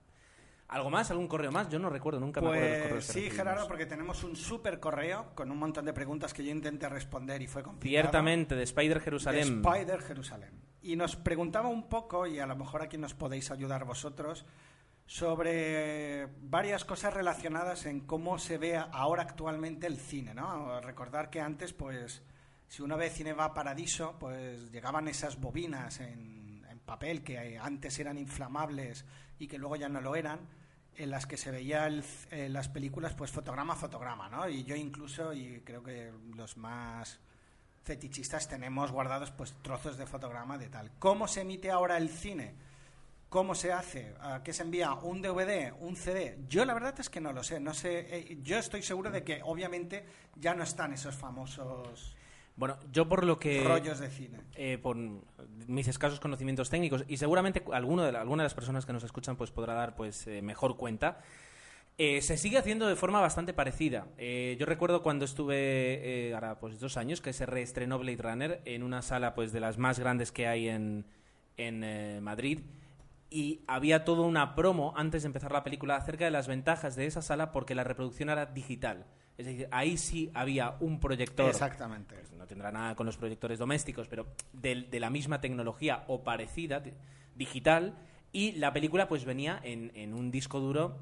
¿Algo 0.68 0.90
más? 0.90 1.10
¿Algún 1.10 1.26
correo 1.26 1.50
más? 1.50 1.70
Yo 1.70 1.78
no 1.78 1.88
recuerdo, 1.88 2.20
nunca 2.20 2.42
me 2.42 2.48
acuerdo 2.48 2.66
de 2.66 2.70
los 2.70 2.82
correos. 2.82 3.06
Pues 3.12 3.24
sí. 3.24 3.30
Gerardo, 3.30 3.66
porque 3.66 3.86
tenemos 3.86 4.22
un 4.22 4.36
super 4.36 4.78
correo 4.78 5.30
con 5.34 5.50
un 5.50 5.56
montón 5.56 5.86
de 5.86 5.94
preguntas 5.94 6.34
que 6.34 6.44
yo 6.44 6.50
intenté 6.50 6.86
responder 6.90 7.40
y 7.40 7.46
fue 7.46 7.62
complicado. 7.62 8.02
Ciertamente, 8.02 8.54
de 8.54 8.64
Spider 8.64 9.00
Jerusalén. 9.00 9.62
De 9.62 9.70
Spider 9.70 10.02
Jerusalén. 10.02 10.67
Y 10.88 10.96
nos 10.96 11.16
preguntaba 11.16 11.68
un 11.68 11.86
poco, 11.86 12.26
y 12.26 12.38
a 12.38 12.46
lo 12.46 12.56
mejor 12.56 12.80
aquí 12.80 12.96
nos 12.96 13.12
podéis 13.12 13.50
ayudar 13.50 13.84
vosotros, 13.84 14.46
sobre 15.04 16.24
varias 16.40 16.86
cosas 16.86 17.12
relacionadas 17.12 17.84
en 17.84 18.00
cómo 18.00 18.38
se 18.38 18.56
ve 18.56 18.78
ahora 18.78 19.24
actualmente 19.24 19.86
el 19.86 19.98
cine, 19.98 20.32
¿no? 20.32 20.80
Recordar 20.80 21.28
que 21.28 21.42
antes, 21.42 21.74
pues, 21.74 22.22
si 22.68 22.80
uno 22.80 22.96
ve 22.96 23.10
Cine 23.10 23.34
va 23.34 23.44
a 23.44 23.52
Paradiso, 23.52 24.16
pues 24.18 24.72
llegaban 24.72 25.08
esas 25.08 25.38
bobinas 25.38 26.00
en, 26.00 26.64
en 26.70 26.78
papel 26.78 27.22
que 27.22 27.58
antes 27.58 27.98
eran 27.98 28.16
inflamables 28.16 29.04
y 29.38 29.46
que 29.46 29.58
luego 29.58 29.76
ya 29.76 29.90
no 29.90 30.00
lo 30.00 30.16
eran, 30.16 30.40
en 30.96 31.10
las 31.10 31.26
que 31.26 31.36
se 31.36 31.50
veía 31.50 31.86
el- 31.86 32.02
eh, 32.30 32.48
las 32.48 32.70
películas, 32.70 33.12
pues 33.12 33.30
fotograma 33.30 33.74
a 33.74 33.76
fotograma, 33.76 34.30
¿no? 34.30 34.48
Y 34.48 34.64
yo 34.64 34.74
incluso, 34.74 35.34
y 35.34 35.60
creo 35.66 35.82
que 35.82 36.10
los 36.34 36.56
más 36.56 37.20
fetichistas 37.92 38.46
tenemos 38.48 38.92
guardados 38.92 39.30
pues 39.30 39.54
trozos 39.62 39.96
de 39.96 40.04
fotograma 40.06 40.58
de 40.58 40.68
tal. 40.68 40.90
¿Cómo 40.98 41.26
se 41.26 41.40
emite 41.40 41.70
ahora 41.70 41.96
el 41.96 42.10
cine? 42.10 42.54
¿Cómo 43.30 43.54
se 43.54 43.72
hace? 43.72 44.14
¿A 44.20 44.42
qué 44.42 44.52
se 44.52 44.62
envía? 44.62 44.92
¿Un 44.92 45.22
DVD? 45.22 45.72
¿Un 45.80 45.96
CD? 45.96 46.38
Yo 46.48 46.66
la 46.66 46.74
verdad 46.74 46.94
es 47.00 47.08
que 47.08 47.20
no 47.22 47.32
lo 47.32 47.42
sé. 47.42 47.60
No 47.60 47.72
sé. 47.72 48.06
eh, 48.14 48.38
yo 48.42 48.58
estoy 48.58 48.82
seguro 48.82 49.10
de 49.10 49.24
que 49.24 49.40
obviamente 49.42 50.04
ya 50.36 50.54
no 50.54 50.62
están 50.64 50.92
esos 50.92 51.14
famosos 51.16 52.14
Bueno, 52.56 52.76
yo 52.92 53.08
por 53.08 53.24
lo 53.24 53.38
que... 53.38 53.64
rollos 53.64 53.98
de 54.00 54.10
cine. 54.10 54.38
eh, 54.54 54.76
por 54.76 54.96
mis 55.66 55.88
escasos 55.88 56.20
conocimientos 56.20 56.68
técnicos 56.68 57.04
y 57.08 57.16
seguramente 57.16 57.64
alguno 57.72 58.02
de 58.04 58.12
la- 58.12 58.20
alguna 58.20 58.42
de 58.42 58.46
las 58.46 58.54
personas 58.54 58.84
que 58.84 58.92
nos 58.92 59.02
escuchan 59.04 59.36
pues 59.36 59.50
podrá 59.50 59.72
dar 59.72 59.94
pues 59.96 60.26
eh, 60.26 60.42
mejor 60.42 60.76
cuenta 60.76 61.20
eh, 61.98 62.22
se 62.22 62.36
sigue 62.36 62.58
haciendo 62.58 62.86
de 62.86 62.96
forma 62.96 63.20
bastante 63.20 63.52
parecida. 63.52 64.06
Eh, 64.18 64.56
yo 64.58 64.66
recuerdo 64.66 65.02
cuando 65.02 65.24
estuve, 65.24 66.28
eh, 66.28 66.34
ahora 66.34 66.58
pues 66.60 66.78
dos 66.78 66.96
años, 66.96 67.20
que 67.20 67.32
se 67.32 67.44
reestrenó 67.44 67.98
Blade 67.98 68.22
Runner 68.22 68.62
en 68.64 68.82
una 68.84 69.02
sala 69.02 69.34
pues 69.34 69.52
de 69.52 69.60
las 69.60 69.78
más 69.78 69.98
grandes 69.98 70.30
que 70.32 70.46
hay 70.46 70.68
en, 70.68 71.06
en 71.56 71.82
eh, 71.84 72.20
Madrid 72.22 72.60
y 73.30 73.60
había 73.66 74.04
toda 74.04 74.22
una 74.22 74.54
promo 74.54 74.94
antes 74.96 75.22
de 75.22 75.26
empezar 75.26 75.52
la 75.52 75.64
película 75.64 75.96
acerca 75.96 76.24
de 76.24 76.30
las 76.30 76.46
ventajas 76.48 76.96
de 76.96 77.06
esa 77.06 77.20
sala 77.20 77.52
porque 77.52 77.74
la 77.74 77.84
reproducción 77.84 78.30
era 78.30 78.46
digital. 78.46 79.04
Es 79.36 79.46
decir, 79.46 79.68
ahí 79.70 79.96
sí 79.98 80.30
había 80.34 80.76
un 80.80 80.98
proyector 81.00 81.48
Exactamente. 81.50 82.14
pues 82.16 82.32
no 82.32 82.46
tendrá 82.46 82.72
nada 82.72 82.94
con 82.94 83.06
los 83.06 83.16
proyectores 83.16 83.58
domésticos, 83.58 84.08
pero 84.08 84.26
del- 84.52 84.88
de, 84.90 84.98
la 84.98 85.10
misma 85.10 85.40
tecnología 85.40 86.04
o 86.08 86.24
parecida, 86.24 86.80
di- 86.80 86.92
digital, 87.36 87.94
y 88.32 88.52
la 88.52 88.72
película 88.72 89.08
pues 89.08 89.24
venía 89.24 89.60
en, 89.62 89.92
en 89.94 90.14
un 90.14 90.30
disco 90.30 90.58
duro, 90.58 90.98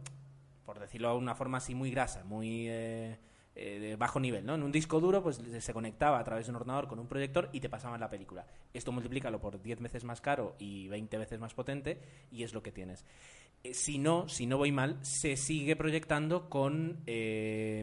por 0.67 0.81
decirlo 0.81 1.11
de 1.13 1.17
una 1.17 1.35
forma 1.35 1.59
así 1.59 1.75
muy 1.75 1.91
grasa, 1.91 2.25
muy 2.25 2.69
eh, 2.69 3.17
eh, 3.55 3.79
de 3.79 3.97
bajo 3.97 4.21
nivel, 4.21 4.45
¿no? 4.45 4.57
En 4.57 4.65
un 4.65 4.73
disco 4.73 5.01
duro 5.01 5.23
pues 5.23 5.41
se 5.61 5.73
conectaba 5.73 6.19
a 6.19 6.25
través 6.25 6.47
de 6.47 6.51
un 6.51 6.57
ordenador 6.57 6.89
con 6.89 6.99
un 6.99 7.07
proyector 7.07 7.49
y 7.53 7.61
te 7.61 7.71
pasaban 7.71 8.01
la 8.01 8.11
película. 8.11 8.47
Esto 8.75 8.93
multiplícalo 8.93 9.41
por 9.41 9.63
10 9.63 9.81
veces 9.81 10.05
más 10.05 10.21
caro 10.21 10.57
y 10.59 10.89
20 10.89 11.17
veces 11.17 11.39
más 11.39 11.55
potente 11.55 12.01
y 12.31 12.43
es 12.43 12.53
lo 12.53 12.63
que 12.63 12.73
tienes. 12.73 13.07
Eh, 13.63 13.73
si 13.73 13.99
no, 13.99 14.29
si 14.29 14.47
no 14.47 14.59
voy 14.59 14.73
mal, 14.73 14.99
se 15.03 15.37
sigue 15.37 15.77
proyectando 15.77 16.51
con 16.51 17.05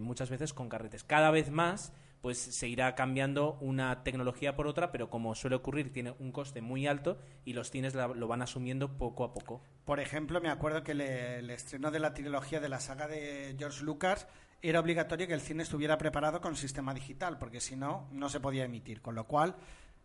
muchas 0.02 0.30
veces 0.30 0.54
con 0.54 0.70
carretes. 0.70 1.04
Cada 1.04 1.32
vez 1.32 1.50
más, 1.50 1.94
pues 2.24 2.38
se 2.38 2.70
irá 2.70 2.96
cambiando 2.96 3.58
una 3.60 4.02
tecnología 4.06 4.56
por 4.56 4.66
otra, 4.66 4.94
pero 4.94 5.10
como 5.10 5.36
suele 5.36 5.58
ocurrir, 5.58 5.92
tiene 5.92 6.16
un 6.20 6.32
coste 6.32 6.62
muy 6.62 6.88
alto 6.88 7.18
y 7.44 7.52
los 7.52 7.70
cines 7.70 7.96
la- 7.96 8.08
lo 8.08 8.30
van 8.30 8.42
asumiendo 8.42 8.98
poco 8.98 9.26
a 9.26 9.34
poco. 9.34 9.62
Por 9.84 10.00
ejemplo, 10.00 10.40
me 10.40 10.48
acuerdo 10.50 10.86
que 10.86 10.94
le- 10.94 11.40
el 11.40 11.50
estreno 11.50 11.92
de 11.92 12.00
la 12.00 12.14
trilogía 12.14 12.62
de 12.62 12.70
la 12.70 12.80
saga 12.80 13.10
de 13.10 13.54
George 13.60 13.84
Lucas 13.84 14.26
era 14.62 14.80
obligatorio 14.80 15.28
que 15.28 15.34
el 15.34 15.42
cine 15.42 15.64
estuviera 15.64 15.98
preparado 15.98 16.40
con 16.40 16.56
sistema 16.56 16.94
digital, 16.94 17.38
porque 17.38 17.60
si 17.60 17.76
no, 17.76 18.08
no 18.14 18.30
se 18.30 18.40
podía 18.40 18.64
emitir. 18.64 19.02
Con 19.02 19.16
lo 19.16 19.28
cual, 19.28 19.58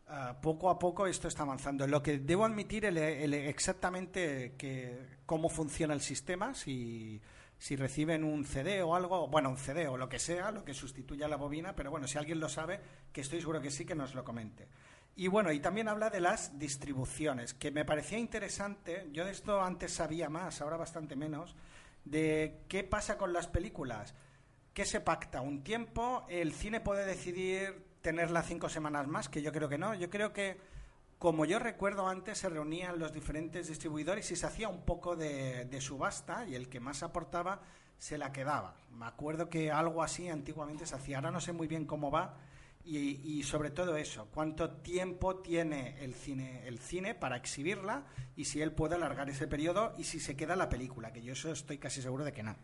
ah, 0.09 0.39
poco 0.43 0.71
a 0.71 0.79
poco 0.81 1.07
esto 1.07 1.29
está 1.29 1.45
avanzando. 1.45 1.87
Lo 1.87 2.03
que 2.03 2.19
debo 2.19 2.45
admitir 2.45 2.85
el- 2.85 2.99
exactamente 3.33 4.55
que 4.59 4.99
cómo 5.25 5.49
funciona 5.49 5.95
el 5.95 6.01
sistema, 6.01 6.53
si, 6.53 7.21
si 7.59 7.77
reciben 7.77 8.25
un 8.25 8.45
CD 8.45 8.83
o 8.83 8.95
algo, 8.95 9.27
bueno, 9.29 9.51
un 9.51 9.59
CD 9.59 9.89
o 9.89 9.97
lo 9.97 10.09
que 10.09 10.19
sea, 10.19 10.53
lo 10.53 10.65
que 10.65 10.75
sustituya 10.75 11.29
la 11.29 11.37
bobina, 11.37 11.75
pero 11.75 11.91
bueno, 11.91 12.07
si 12.07 12.17
alguien 12.17 12.41
lo 12.41 12.49
sabe, 12.49 12.81
que 13.13 13.21
estoy 13.21 13.41
seguro 13.41 13.61
que 13.61 13.71
sí, 13.71 13.85
que 13.85 13.95
nos 13.95 14.15
lo 14.15 14.25
comente. 14.25 14.69
Y 15.17 15.27
bueno, 15.27 15.51
y 15.51 15.59
también 15.59 15.89
habla 15.89 16.11
de 16.11 16.21
las 16.21 16.59
distribuciones, 16.59 17.53
que 17.53 17.73
me 17.73 17.85
parecía 17.85 18.19
interesante, 18.19 19.09
yo 19.11 19.25
de 19.25 19.33
esto 19.33 19.61
antes 19.61 19.93
sabía 19.93 20.29
más, 20.29 20.61
ahora 20.61 20.77
bastante 20.77 21.17
menos, 21.17 21.57
de 22.05 22.65
qué 22.69 22.85
pasa 22.85 23.19
con 23.19 23.33
las 23.33 23.49
películas. 23.49 24.15
¿Qué 24.73 24.85
se 24.85 25.01
pacta? 25.01 25.41
¿Un 25.41 25.65
tiempo? 25.65 26.25
¿El 26.29 26.53
cine 26.53 26.81
puede 26.81 27.05
decidir 27.05 27.85
tenerla 28.01 28.45
cinco 28.45 28.69
semanas 28.69 29.09
más? 29.09 29.29
Que 29.29 29.43
yo 29.43 29.51
creo 29.51 29.69
que 29.69 29.77
no. 29.77 29.95
Yo 29.95 30.09
creo 30.09 30.33
que, 30.33 30.57
como 31.19 31.45
yo 31.45 31.59
recuerdo 31.59 32.07
antes, 32.07 32.39
se 32.39 32.49
reunían 32.49 32.99
los 32.99 33.13
diferentes 33.13 33.69
distribuidores 33.69 34.31
y 34.31 34.37
se 34.37 34.47
hacía 34.47 34.69
un 34.69 34.83
poco 34.83 35.17
de, 35.17 35.81
subasta 35.81 36.47
y 36.47 36.55
el 36.55 36.69
que 36.69 36.81
más 36.81 37.03
aportaba 37.03 37.61
se 37.99 38.19
la 38.19 38.31
quedaba. 38.31 38.77
Me 38.93 39.07
acuerdo 39.07 39.49
que 39.49 39.73
algo 39.73 40.03
así 40.03 40.29
antiguamente 40.29 40.87
se 40.87 40.95
hacía. 40.95 41.17
Ahora 41.17 41.33
no 41.33 41.41
sé 41.41 41.53
muy 41.53 41.67
bien 41.67 41.87
cómo 41.87 42.11
va 42.11 42.37
y, 42.85 43.43
sobre 43.43 43.71
todo 43.71 43.97
eso, 43.97 44.29
cuánto 44.33 44.71
tiempo 44.71 45.37
tiene 45.37 46.03
el 46.03 46.15
cine, 46.15 46.67
el 46.67 46.79
cine 46.79 47.15
para 47.15 47.37
exhibirla 47.37 48.05
y 48.37 48.45
si 48.47 48.63
él 48.63 48.73
puede 48.73 48.95
alargar 48.95 49.29
ese 49.29 49.47
periodo 49.47 49.93
y 49.99 50.05
si 50.05 50.21
se 50.21 50.37
queda 50.37 50.57
la 50.57 50.69
película, 50.71 51.13
que 51.13 51.21
yo 51.21 51.33
eso 51.33 51.51
estoy 51.51 51.79
casi 51.79 52.01
seguro 52.01 52.25
de 52.25 52.33
que 52.33 52.43
no. 52.45 52.57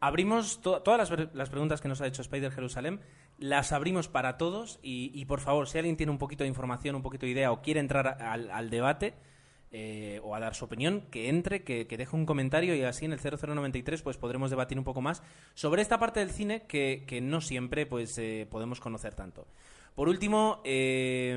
Abrimos 0.00 0.60
to- 0.62 0.80
todas 0.82 1.10
las, 1.10 1.34
las 1.34 1.50
preguntas 1.50 1.80
que 1.80 1.88
nos 1.88 2.00
ha 2.00 2.06
hecho 2.06 2.22
Spider 2.22 2.50
Jerusalén, 2.50 3.00
las 3.38 3.72
abrimos 3.72 4.08
para 4.08 4.36
todos 4.36 4.78
y, 4.82 5.10
y, 5.14 5.24
por 5.24 5.40
favor, 5.40 5.68
si 5.68 5.78
alguien 5.78 5.96
tiene 5.96 6.12
un 6.12 6.18
poquito 6.18 6.44
de 6.44 6.48
información, 6.48 6.94
un 6.96 7.02
poquito 7.02 7.26
de 7.26 7.32
idea 7.32 7.52
o 7.52 7.62
quiere 7.62 7.80
entrar 7.80 8.20
al, 8.20 8.50
al 8.50 8.68
debate 8.70 9.14
eh, 9.70 10.20
o 10.24 10.34
a 10.34 10.40
dar 10.40 10.54
su 10.54 10.64
opinión, 10.64 11.02
que 11.10 11.28
entre, 11.28 11.62
que, 11.62 11.86
que 11.86 11.96
deje 11.96 12.16
un 12.16 12.24
comentario 12.26 12.74
y 12.74 12.82
así 12.82 13.04
en 13.04 13.12
el 13.12 13.20
0093 13.20 14.02
pues 14.02 14.16
podremos 14.16 14.50
debatir 14.50 14.78
un 14.78 14.84
poco 14.84 15.00
más 15.02 15.22
sobre 15.54 15.82
esta 15.82 15.98
parte 15.98 16.20
del 16.20 16.30
cine 16.30 16.62
que, 16.66 17.04
que 17.06 17.20
no 17.20 17.40
siempre 17.40 17.84
pues 17.86 18.16
eh, 18.18 18.46
podemos 18.50 18.80
conocer 18.80 19.14
tanto. 19.14 19.46
Por 19.94 20.08
último, 20.08 20.62
eh, 20.64 21.36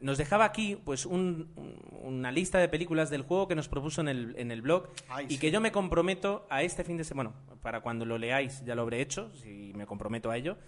nos 0.00 0.18
dejaba 0.18 0.44
aquí 0.44 0.76
pues 0.84 1.06
un- 1.06 1.52
un- 1.56 1.76
una 2.02 2.32
lista 2.32 2.58
de 2.58 2.68
películas 2.68 3.10
del 3.10 3.22
juego 3.22 3.46
que 3.48 3.54
nos 3.54 3.68
propuso 3.68 4.00
en 4.00 4.08
el, 4.08 4.34
en 4.38 4.50
el 4.50 4.60
blog 4.60 4.88
Ay, 5.08 5.26
y 5.28 5.34
sí. 5.34 5.38
que 5.38 5.50
yo 5.50 5.60
me 5.60 5.72
comprometo 5.72 6.46
a 6.50 6.62
este 6.62 6.84
fin 6.84 6.96
de 6.96 7.04
semana, 7.04 7.30
bueno, 7.46 7.60
para 7.62 7.80
cuando 7.80 8.04
lo 8.04 8.18
leáis 8.18 8.64
ya 8.64 8.74
lo 8.74 8.82
habré 8.82 9.00
hecho, 9.00 9.32
si 9.34 9.72
me 9.74 9.86
comprometo 9.86 10.30
a 10.30 10.36
ello, 10.36 10.58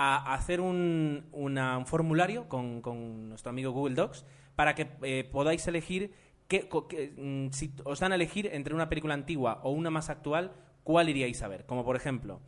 a 0.00 0.32
hacer 0.32 0.60
un, 0.60 1.26
una- 1.32 1.76
un 1.76 1.84
formulario 1.86 2.48
con, 2.48 2.80
con 2.80 3.28
nuestro 3.28 3.50
amigo 3.50 3.72
Google 3.72 3.96
Docs 3.96 4.24
para 4.56 4.74
que 4.74 4.88
eh, 5.02 5.28
podáis 5.30 5.66
elegir 5.66 6.12
qué, 6.46 6.68
qué, 6.88 7.12
mm, 7.16 7.50
si 7.52 7.74
os 7.84 7.98
dan 8.00 8.12
a 8.12 8.14
elegir 8.14 8.48
entre 8.52 8.74
una 8.74 8.88
película 8.88 9.14
antigua 9.14 9.60
o 9.64 9.70
una 9.72 9.90
más 9.90 10.08
actual, 10.08 10.52
cuál 10.84 11.08
iríais 11.08 11.42
a 11.42 11.48
ver. 11.48 11.66
Como 11.66 11.84
por 11.84 11.96
ejemplo, 11.96 12.40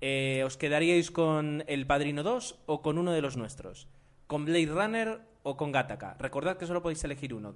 eh, 0.00 0.42
¿os 0.46 0.56
quedaríais 0.56 1.10
con 1.10 1.64
El 1.66 1.86
Padrino 1.86 2.22
2 2.22 2.60
o 2.66 2.82
con 2.82 2.98
uno 2.98 3.10
de 3.12 3.20
los 3.20 3.36
nuestros? 3.36 3.88
¿Con 4.28 4.44
Blade 4.44 4.66
Runner 4.66 5.20
o 5.42 5.56
con 5.56 5.72
Gattaca? 5.72 6.14
Recordad 6.20 6.56
que 6.56 6.66
solo 6.66 6.82
podéis 6.82 7.02
elegir 7.04 7.34
uno. 7.34 7.54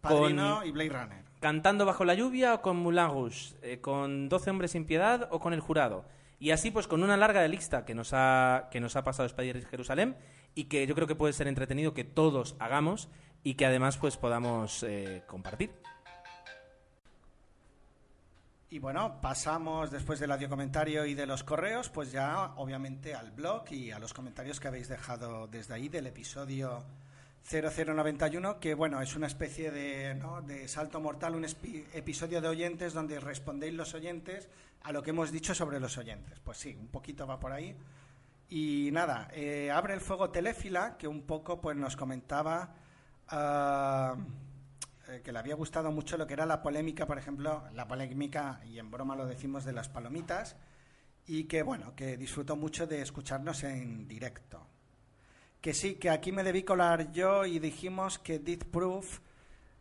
Padrino 0.00 0.58
Con- 0.58 0.66
y 0.68 0.70
Blade 0.70 0.90
Runner. 0.90 1.24
Cantando 1.40 1.84
bajo 1.84 2.04
la 2.04 2.14
lluvia 2.14 2.54
o 2.54 2.62
con 2.62 2.76
Moulin 2.76 3.08
Rouge, 3.08 3.54
Eh, 3.62 3.80
con 3.80 4.28
12 4.28 4.50
hombres 4.50 4.70
sin 4.70 4.84
piedad 4.86 5.28
o 5.32 5.40
con 5.40 5.52
el 5.52 5.60
jurado. 5.60 6.04
Y 6.38 6.50
así 6.50 6.70
pues 6.70 6.86
con 6.86 7.02
una 7.02 7.16
larga 7.16 7.46
lista 7.48 7.84
que 7.84 7.94
nos 7.94 8.10
ha, 8.12 8.68
que 8.70 8.80
nos 8.80 8.96
ha 8.96 9.04
pasado 9.04 9.26
Spider 9.26 9.66
Jerusalén 9.66 10.16
y 10.54 10.64
que 10.64 10.86
yo 10.86 10.94
creo 10.94 11.06
que 11.06 11.14
puede 11.14 11.32
ser 11.32 11.48
entretenido 11.48 11.94
que 11.94 12.04
todos 12.04 12.56
hagamos 12.58 13.08
y 13.42 13.54
que 13.54 13.66
además 13.66 13.96
pues 13.98 14.16
podamos 14.16 14.82
eh, 14.82 15.22
compartir. 15.26 15.70
Y 18.70 18.80
bueno, 18.80 19.20
pasamos 19.20 19.92
después 19.92 20.18
del 20.18 20.32
audio 20.32 20.48
comentario 20.48 21.06
y 21.06 21.14
de 21.14 21.26
los 21.26 21.44
correos, 21.44 21.90
pues 21.90 22.10
ya 22.10 22.54
obviamente 22.56 23.14
al 23.14 23.30
blog 23.30 23.70
y 23.70 23.92
a 23.92 24.00
los 24.00 24.12
comentarios 24.12 24.58
que 24.58 24.66
habéis 24.66 24.88
dejado 24.88 25.46
desde 25.46 25.74
ahí 25.74 25.88
del 25.88 26.08
episodio 26.08 26.82
0091, 27.44 28.58
que 28.58 28.74
bueno, 28.74 29.02
es 29.02 29.16
una 29.16 29.26
especie 29.26 29.70
de, 29.70 30.14
¿no? 30.14 30.40
de 30.42 30.66
salto 30.66 31.00
mortal, 31.00 31.34
un 31.34 31.44
episodio 31.44 32.40
de 32.40 32.48
oyentes 32.48 32.94
donde 32.94 33.20
respondéis 33.20 33.74
los 33.74 33.94
oyentes 33.94 34.48
a 34.82 34.92
lo 34.92 35.02
que 35.02 35.10
hemos 35.10 35.30
dicho 35.30 35.54
sobre 35.54 35.78
los 35.78 35.98
oyentes. 35.98 36.40
Pues 36.40 36.58
sí, 36.58 36.76
un 36.78 36.88
poquito 36.88 37.26
va 37.26 37.38
por 37.38 37.52
ahí. 37.52 37.76
Y 38.48 38.90
nada, 38.92 39.28
eh, 39.32 39.70
abre 39.70 39.94
el 39.94 40.00
fuego 40.00 40.30
Teléfila, 40.30 40.96
que 40.96 41.08
un 41.08 41.22
poco 41.22 41.60
pues 41.60 41.76
nos 41.76 41.96
comentaba... 41.96 42.74
ah, 43.28 44.16
eh, 45.08 45.20
que 45.22 45.32
le 45.32 45.38
había 45.38 45.54
gustado 45.54 45.92
mucho 45.92 46.16
lo 46.16 46.26
que 46.26 46.32
era 46.32 46.46
la 46.46 46.62
polémica, 46.62 47.06
por 47.06 47.18
ejemplo, 47.18 47.64
la 47.74 47.86
polémica, 47.86 48.60
y 48.64 48.78
en 48.78 48.90
broma 48.90 49.14
lo 49.14 49.26
decimos, 49.26 49.64
de 49.64 49.72
las 49.72 49.88
palomitas, 49.88 50.56
y 51.26 51.44
que, 51.44 51.62
bueno, 51.62 51.94
que 51.94 52.16
disfrutó 52.16 52.56
mucho 52.56 52.86
de 52.86 53.02
escucharnos 53.02 53.64
en 53.64 54.08
directo. 54.08 54.66
Que 55.64 55.72
sí, 55.72 55.94
que 55.94 56.10
aquí 56.10 56.30
me 56.30 56.44
debí 56.44 56.62
colar 56.62 57.10
yo 57.10 57.46
y 57.46 57.58
dijimos 57.58 58.18
que 58.18 58.38
Death 58.38 58.64
Proof 58.64 59.20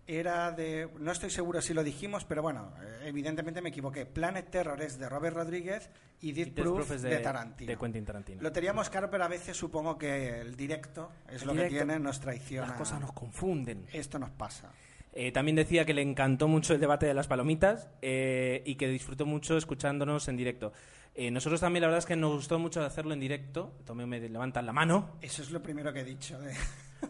era 0.08 0.50
de. 0.54 0.90
No 0.98 1.12
estoy 1.12 1.30
seguro 1.30 1.62
si 1.62 1.74
lo 1.74 1.84
dijimos, 1.84 2.24
pero 2.24 2.42
bueno, 2.42 2.72
evidentemente 3.04 3.62
me 3.62 3.68
equivoqué. 3.68 4.06
Planet 4.06 4.50
Terror 4.50 4.82
es 4.82 4.98
de 4.98 5.10
Robert 5.10 5.36
Rodríguez 5.36 5.90
y 6.22 6.32
Death, 6.32 6.54
Proof, 6.54 6.76
Proof 6.78 6.92
es 6.92 7.02
de, 7.02 7.10
de- 7.10 7.18
Tarantino. 7.20 7.70
de 7.70 7.78
Quentin 7.78 8.06
Tarantino. 8.06 8.42
Lo 8.42 8.54
teníamos 8.54 8.90
claro, 8.90 9.10
pero 9.10 9.26
a 9.26 9.28
veces 9.28 9.58
supongo 9.58 9.98
que 9.98 10.40
el 10.40 10.56
directo 10.56 11.12
es 11.30 11.42
El 11.42 11.48
lo 11.50 11.54
directo, 11.54 11.74
que 11.74 11.84
tiene, 11.84 12.00
nos 12.00 12.18
traiciona. 12.22 12.68
Las 12.70 12.78
cosas 12.78 13.02
nos 13.02 13.12
confunden. 13.12 13.86
Esto 13.92 14.18
nos 14.20 14.32
pasa. 14.32 14.72
Eh, 15.14 15.32
también 15.32 15.56
decía 15.56 15.86
que 15.86 15.94
le 15.94 16.02
encantó 16.02 16.48
mucho 16.48 16.74
el 16.74 16.80
debate 16.80 17.06
de 17.06 17.14
las 17.14 17.28
palomitas 17.28 17.90
eh, 18.02 18.64
y 18.66 18.76
que 18.76 18.88
disfrutó 18.88 19.26
mucho 19.26 19.58
escuchándonos 19.58 20.28
en 20.28 20.38
directo. 20.38 20.74
Eh, 21.16 21.30
nosotros 21.30 21.62
también, 21.62 21.82
la 21.82 21.88
verdad 21.88 22.00
es 22.00 22.06
que 22.06 22.16
nos 22.16 22.34
gustó 22.34 22.58
mucho 22.58 22.84
hacerlo 22.84 23.14
en 23.14 23.20
directo. 23.20 23.74
Tomé, 23.86 24.06
me 24.06 24.20
levantan 24.20 24.66
la 24.66 24.74
mano. 24.74 25.12
Eso 25.22 25.44
es 25.44 25.52
lo 25.52 25.62
primero 25.62 25.94
que 25.94 26.02
he 26.02 26.06
dicho. 26.06 26.38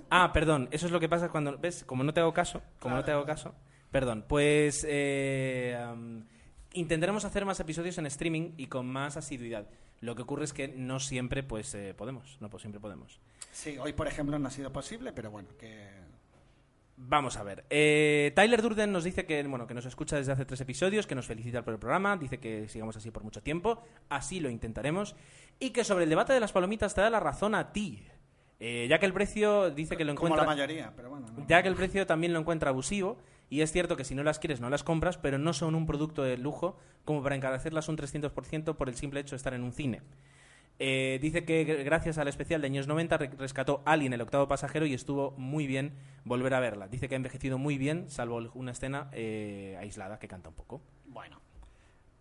Ah, 0.09 0.33
perdón, 0.33 0.69
eso 0.71 0.87
es 0.87 0.91
lo 0.91 0.99
que 0.99 1.07
pasa 1.07 1.29
cuando. 1.29 1.55
¿Ves? 1.59 1.83
Como 1.83 2.03
no 2.03 2.15
te 2.15 2.19
hago 2.19 2.33
caso. 2.33 2.63
Como 2.79 2.95
no 2.95 3.03
te 3.03 3.11
hago 3.11 3.25
caso. 3.25 3.53
Perdón. 3.91 4.25
Pues. 4.27 4.83
intentaremos 6.73 7.25
hacer 7.25 7.45
más 7.45 7.59
episodios 7.59 7.99
en 7.99 8.07
streaming 8.07 8.53
y 8.57 8.65
con 8.65 8.87
más 8.87 9.17
asiduidad. 9.17 9.67
Lo 10.03 10.15
que 10.15 10.21
ocurre 10.21 10.43
es 10.43 10.51
que 10.51 10.67
no 10.67 10.99
siempre, 10.99 11.43
pues, 11.43 11.73
eh, 11.75 11.93
podemos. 11.95 12.37
No 12.41 12.49
pues, 12.49 12.59
siempre 12.61 12.81
podemos. 12.81 13.21
Sí, 13.53 13.77
hoy 13.77 13.93
por 13.93 14.05
ejemplo 14.05 14.37
no 14.37 14.49
ha 14.49 14.51
sido 14.51 14.69
posible, 14.69 15.13
pero 15.13 15.31
bueno, 15.31 15.47
que 15.57 15.87
Vamos 16.95 17.37
a 17.37 17.43
ver. 17.43 17.65
Eh, 17.69 18.31
Tyler 18.35 18.61
Durden 18.61 18.91
nos 18.91 19.03
dice 19.03 19.25
que, 19.25 19.41
bueno, 19.43 19.65
que 19.65 19.73
nos 19.73 19.85
escucha 19.85 20.15
desde 20.15 20.31
hace 20.31 20.45
tres 20.45 20.61
episodios, 20.61 21.07
que 21.07 21.15
nos 21.15 21.25
felicita 21.25 21.63
por 21.63 21.73
el 21.73 21.79
programa, 21.79 22.17
dice 22.17 22.39
que 22.39 22.67
sigamos 22.67 22.95
así 22.95 23.09
por 23.09 23.23
mucho 23.23 23.41
tiempo, 23.41 23.81
así 24.09 24.39
lo 24.39 24.49
intentaremos, 24.49 25.15
y 25.59 25.71
que 25.71 25.83
sobre 25.83 26.03
el 26.03 26.09
debate 26.09 26.33
de 26.33 26.39
las 26.39 26.51
palomitas 26.51 26.93
te 26.93 27.01
da 27.01 27.09
la 27.09 27.19
razón 27.19 27.55
a 27.55 27.71
ti. 27.71 28.05
Eh, 28.59 28.87
ya 28.89 28.99
que 28.99 29.05
el 29.05 29.13
precio 29.13 29.71
dice 29.71 29.97
que 29.97 30.05
lo 30.05 30.13
como 30.15 30.27
encuentra... 30.27 30.43
la 30.43 30.55
mayoría, 30.55 30.93
pero 30.95 31.09
bueno. 31.09 31.27
no. 31.35 31.47
Ya 31.47 31.61
que 31.63 31.67
el 31.67 31.75
precio 31.75 32.05
también 32.05 32.31
lo 32.31 32.39
encuentra 32.39 32.69
abusivo, 32.69 33.17
y 33.49 33.61
es 33.61 33.71
cierto 33.71 33.97
que 33.97 34.03
si 34.03 34.15
no 34.15 34.23
las 34.23 34.39
quieres 34.39 34.61
no 34.61 34.69
las 34.69 34.83
compras, 34.83 35.17
pero 35.17 35.37
no 35.37 35.53
son 35.53 35.75
un 35.75 35.85
producto 35.85 36.23
de 36.23 36.37
lujo 36.37 36.77
como 37.05 37.21
para 37.21 37.35
encarecerlas 37.35 37.89
un 37.89 37.97
300% 37.97 38.75
por 38.75 38.87
el 38.87 38.95
simple 38.95 39.19
hecho 39.19 39.31
de 39.31 39.37
estar 39.37 39.53
en 39.53 39.63
un 39.63 39.73
cine. 39.73 40.01
Eh, 40.85 41.17
dice 41.21 41.45
que 41.45 41.65
gr- 41.65 41.85
gracias 41.85 42.17
al 42.17 42.27
especial 42.27 42.59
de 42.59 42.67
años 42.67 42.87
90 42.87 43.15
re- 43.17 43.27
rescató 43.37 43.81
Alien, 43.85 44.11
el 44.11 44.19
octavo 44.19 44.49
pasajero, 44.49 44.85
y 44.85 44.93
estuvo 44.93 45.31
muy 45.37 45.65
bien 45.65 45.93
volver 46.25 46.53
a 46.53 46.59
verla. 46.59 46.89
Dice 46.89 47.07
que 47.07 47.15
ha 47.15 47.17
envejecido 47.17 47.57
muy 47.57 47.77
bien, 47.77 48.09
salvo 48.09 48.37
una 48.53 48.71
escena 48.73 49.09
eh, 49.13 49.77
aislada 49.79 50.19
que 50.19 50.27
canta 50.27 50.49
un 50.49 50.55
poco. 50.55 50.81
Bueno. 51.05 51.39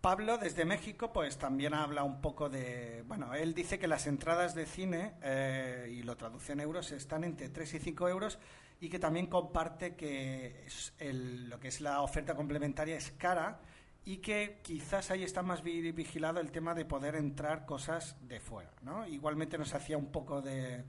Pablo, 0.00 0.38
desde 0.38 0.64
México, 0.64 1.12
pues 1.12 1.38
también 1.38 1.74
habla 1.74 2.04
un 2.04 2.20
poco 2.20 2.48
de... 2.48 3.02
Bueno, 3.08 3.34
él 3.34 3.52
dice 3.52 3.80
que 3.80 3.88
las 3.88 4.06
entradas 4.06 4.54
de 4.54 4.66
cine, 4.66 5.14
eh, 5.22 5.92
y 5.96 6.04
lo 6.04 6.16
traduce 6.16 6.52
en 6.52 6.60
euros, 6.60 6.92
están 6.92 7.24
entre 7.24 7.48
3 7.48 7.74
y 7.74 7.78
5 7.80 8.08
euros 8.08 8.38
y 8.80 8.88
que 8.88 8.98
también 9.00 9.26
comparte 9.26 9.94
que 9.96 10.66
lo 11.02 11.58
que 11.58 11.68
es 11.68 11.80
la 11.80 12.00
oferta 12.02 12.34
complementaria 12.36 12.96
es 12.96 13.10
cara 13.12 13.60
y 14.04 14.16
que 14.18 14.60
quizás 14.62 15.10
ahí 15.10 15.22
está 15.22 15.42
más 15.42 15.62
vi- 15.62 15.92
vigilado 15.92 16.40
el 16.40 16.50
tema 16.50 16.74
de 16.74 16.84
poder 16.84 17.14
entrar 17.14 17.66
cosas 17.66 18.16
de 18.28 18.40
fuera, 18.40 18.70
¿no? 18.82 19.06
Igualmente 19.06 19.58
nos 19.58 19.74
hacía 19.74 19.96
un 19.96 20.10
poco 20.10 20.42
de, 20.42 20.84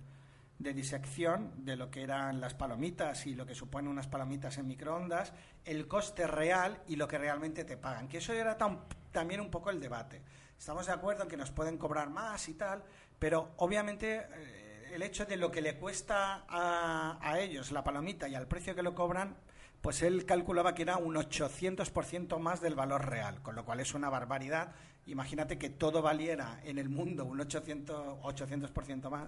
de 0.59 0.73
disección 0.73 1.65
de 1.65 1.75
lo 1.75 1.91
que 1.91 2.01
eran 2.01 2.41
las 2.41 2.53
palomitas 2.55 3.27
y 3.27 3.35
lo 3.35 3.45
que 3.45 3.53
suponen 3.55 3.91
unas 3.91 4.07
palomitas 4.07 4.57
en 4.57 4.67
microondas, 4.67 5.31
el 5.65 5.87
coste 5.87 6.25
real 6.25 6.81
y 6.87 6.95
lo 6.95 7.07
que 7.07 7.17
realmente 7.19 7.63
te 7.65 7.77
pagan. 7.77 8.07
Que 8.07 8.17
eso 8.17 8.33
era 8.33 8.57
tam- 8.57 8.79
también 9.11 9.41
un 9.41 9.51
poco 9.51 9.69
el 9.69 9.79
debate. 9.79 10.21
Estamos 10.57 10.87
de 10.87 10.93
acuerdo 10.93 11.23
en 11.23 11.29
que 11.29 11.37
nos 11.37 11.51
pueden 11.51 11.77
cobrar 11.77 12.09
más 12.09 12.47
y 12.49 12.53
tal, 12.55 12.83
pero 13.19 13.51
obviamente 13.57 14.25
eh, 14.33 14.91
el 14.93 15.03
hecho 15.03 15.25
de 15.25 15.37
lo 15.37 15.51
que 15.51 15.61
le 15.61 15.77
cuesta 15.77 16.45
a, 16.47 17.19
a 17.21 17.39
ellos 17.39 17.71
la 17.71 17.83
palomita 17.83 18.27
y 18.27 18.33
al 18.35 18.47
precio 18.47 18.73
que 18.73 18.81
lo 18.83 18.95
cobran, 18.95 19.35
pues 19.83 20.01
él 20.01 20.25
calculaba 20.25 20.73
que 20.73 20.81
era 20.83 20.95
un 20.97 21.15
800% 21.15 22.39
más 22.39 22.61
del 22.61 22.73
valor 22.73 23.05
real, 23.05 23.41
con 23.41 23.53
lo 23.53 23.65
cual 23.65 23.81
es 23.81 23.93
una 23.93 24.09
barbaridad. 24.09 24.71
Imagínate 25.07 25.57
que 25.57 25.69
todo 25.69 26.01
valiera 26.01 26.61
en 26.63 26.77
el 26.79 26.87
mundo 26.87 27.25
un 27.25 27.37
800%, 27.39 28.21
800% 28.21 29.09
más 29.09 29.27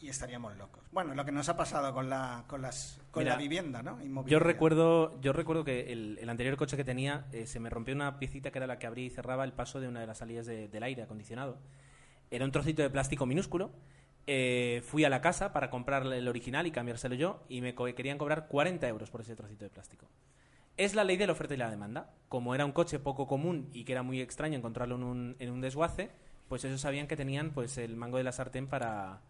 y 0.00 0.08
estaríamos 0.08 0.56
locos. 0.56 0.82
Bueno, 0.90 1.14
lo 1.14 1.24
que 1.24 1.30
nos 1.30 1.48
ha 1.48 1.56
pasado 1.56 1.94
con 1.94 2.10
la, 2.10 2.42
con 2.48 2.60
las, 2.62 3.00
con 3.12 3.22
Mira, 3.22 3.34
la 3.36 3.40
vivienda, 3.40 3.82
¿no? 3.84 3.98
Yo 4.26 4.40
recuerdo, 4.40 5.18
yo 5.20 5.32
recuerdo 5.32 5.62
que 5.64 5.92
el, 5.92 6.18
el 6.20 6.28
anterior 6.28 6.56
coche 6.56 6.76
que 6.76 6.82
tenía 6.84 7.26
eh, 7.32 7.46
se 7.46 7.60
me 7.60 7.70
rompió 7.70 7.94
una 7.94 8.18
piecita 8.18 8.50
que 8.50 8.58
era 8.58 8.66
la 8.66 8.80
que 8.80 8.88
abría 8.88 9.06
y 9.06 9.10
cerraba 9.10 9.44
el 9.44 9.52
paso 9.52 9.78
de 9.78 9.86
una 9.86 10.00
de 10.00 10.08
las 10.08 10.18
salidas 10.18 10.46
de- 10.46 10.66
del 10.66 10.82
aire 10.82 11.04
acondicionado. 11.04 11.58
Era 12.32 12.44
un 12.44 12.50
trocito 12.50 12.82
de 12.82 12.90
plástico 12.90 13.24
minúsculo. 13.24 13.70
Eh, 14.28 14.82
fui 14.84 15.04
a 15.04 15.08
la 15.08 15.20
casa 15.20 15.52
para 15.52 15.70
comprarle 15.70 16.18
el 16.18 16.26
original 16.26 16.66
y 16.66 16.72
cambiárselo 16.72 17.14
yo 17.14 17.44
y 17.48 17.60
me 17.60 17.74
querían 17.74 18.18
cobrar 18.18 18.48
40 18.48 18.88
euros 18.88 19.10
por 19.10 19.20
ese 19.20 19.36
trocito 19.36 19.64
de 19.64 19.70
plástico. 19.70 20.08
Es 20.76 20.94
la 20.94 21.04
ley 21.04 21.16
de 21.16 21.26
la 21.26 21.32
oferta 21.32 21.54
y 21.54 21.56
la 21.56 21.70
demanda. 21.70 22.12
Como 22.28 22.54
era 22.54 22.64
un 22.64 22.72
coche 22.72 22.98
poco 22.98 23.26
común 23.26 23.70
y 23.72 23.84
que 23.84 23.92
era 23.92 24.02
muy 24.02 24.20
extraño 24.20 24.58
encontrarlo 24.58 24.96
en 24.96 25.04
un, 25.04 25.36
en 25.38 25.50
un 25.50 25.60
desguace, 25.60 26.10
pues 26.48 26.64
ellos 26.64 26.80
sabían 26.80 27.06
que 27.06 27.16
tenían 27.16 27.52
pues 27.52 27.78
el 27.78 27.96
mango 27.96 28.18
de 28.18 28.24
la 28.24 28.32
sartén 28.32 28.66
para, 28.66 29.22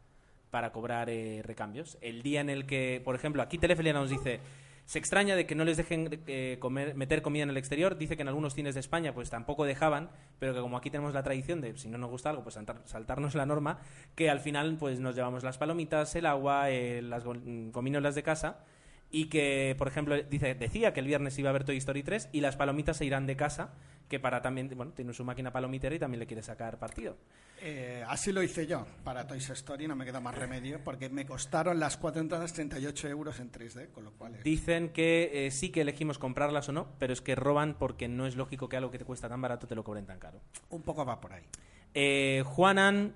para 0.51 0.73
cobrar 0.73 1.11
eh, 1.11 1.43
recambios. 1.45 1.99
El 2.01 2.23
día 2.23 2.41
en 2.41 2.51
el 2.51 2.67
que, 2.67 3.01
por 3.05 3.15
ejemplo, 3.15 3.43
aquí 3.43 3.59
Telefelia 3.59 3.93
nos 3.93 4.11
dice, 4.11 4.41
se 4.87 4.99
extraña 4.99 5.37
de 5.37 5.45
que 5.47 5.55
no 5.55 5.65
les 5.65 5.77
dejen 5.77 6.23
eh, 6.27 6.57
comer, 6.61 6.95
meter 6.95 7.21
comida 7.21 7.43
en 7.43 7.51
el 7.51 7.57
exterior. 7.59 7.99
Dice 7.99 8.17
que 8.17 8.23
en 8.23 8.29
algunos 8.29 8.55
cines 8.55 8.75
de 8.75 8.81
España 8.81 9.13
pues 9.13 9.29
tampoco 9.29 9.65
dejaban, 9.65 10.11
pero 10.39 10.55
que 10.55 10.61
como 10.61 10.77
aquí 10.79 10.91
tenemos 10.91 11.13
la 11.13 11.23
tradición 11.23 11.61
de 11.61 11.77
si 11.77 11.89
no 11.89 11.99
nos 11.99 12.09
gusta 12.11 12.31
algo, 12.31 12.43
pues 12.45 12.57
saltar- 12.57 12.81
saltarnos 12.87 13.35
la 13.35 13.45
norma, 13.47 13.81
que 14.15 14.31
al 14.31 14.41
final 14.41 14.77
pues 14.79 14.99
nos 15.01 15.15
llevamos 15.15 15.43
las 15.45 15.59
palomitas, 15.59 16.15
el 16.17 16.25
agua, 16.25 16.71
eh, 16.71 17.03
las 17.03 17.25
go- 17.25 17.35
mm, 17.35 17.73
gominolas 17.73 18.15
de 18.15 18.23
casa. 18.23 18.65
Y 19.11 19.27
que, 19.27 19.75
por 19.79 19.89
ejemplo, 19.89 20.21
dice, 20.23 20.55
decía 20.55 20.93
que 20.93 21.01
el 21.01 21.07
viernes 21.07 21.39
iba 21.39 21.51
a 21.51 21.53
ver 21.53 21.65
Toy 21.65 21.77
Story 21.77 22.03
3 22.03 22.29
y 22.33 22.41
las 22.41 22.57
palomitas 22.57 22.97
se 22.97 23.05
irán 23.05 23.27
de 23.27 23.37
casa, 23.37 23.73
que 24.09 24.19
para 24.21 24.43
también, 24.43 24.69
bueno, 24.77 24.93
tiene 24.93 25.13
su 25.15 25.25
máquina 25.25 25.53
palomitera 25.53 25.95
y 25.95 25.99
también 25.99 26.21
le 26.21 26.27
quiere 26.27 26.43
sacar 26.43 26.79
partido. 26.79 27.17
Eh, 27.63 28.05
así 28.09 28.33
lo 28.33 28.43
hice 28.43 28.67
yo 28.67 28.87
para 29.05 29.27
Toys 29.27 29.49
Story, 29.49 29.89
no 29.89 29.97
me 29.97 30.05
queda 30.05 30.21
más 30.21 30.35
remedio, 30.35 30.81
porque 30.85 31.09
me 31.09 31.25
costaron 31.25 31.81
las 31.81 31.97
cuatro 31.97 32.21
entradas 32.21 32.53
38 32.53 33.09
euros 33.09 33.41
en 33.41 33.51
3D, 33.51 33.91
con 33.93 34.05
lo 34.05 34.13
cual... 34.13 34.35
es- 34.35 34.45
Dicen 34.45 34.91
que 34.91 35.47
eh, 35.47 35.51
sí 35.51 35.71
que 35.71 35.81
elegimos 35.81 36.19
comprarlas 36.19 36.69
o 36.69 36.73
no, 36.73 36.89
pero 36.99 37.13
es 37.13 37.21
que 37.23 37.35
roban 37.35 37.75
porque 37.79 38.09
no 38.09 38.27
es 38.27 38.37
lógico 38.37 38.69
que 38.69 38.77
algo 38.77 38.91
que 38.91 38.99
te 38.99 39.05
cuesta 39.05 39.29
tan 39.29 39.41
barato 39.41 39.67
te 39.67 39.75
lo 39.75 39.85
cobren 39.85 40.05
tan 40.07 40.19
caro. 40.19 40.41
Un 40.69 40.83
poco 40.83 41.07
va 41.07 41.21
por 41.21 41.33
ahí. 41.33 41.45
Eh, 41.95 42.43
Juanan 42.45 43.15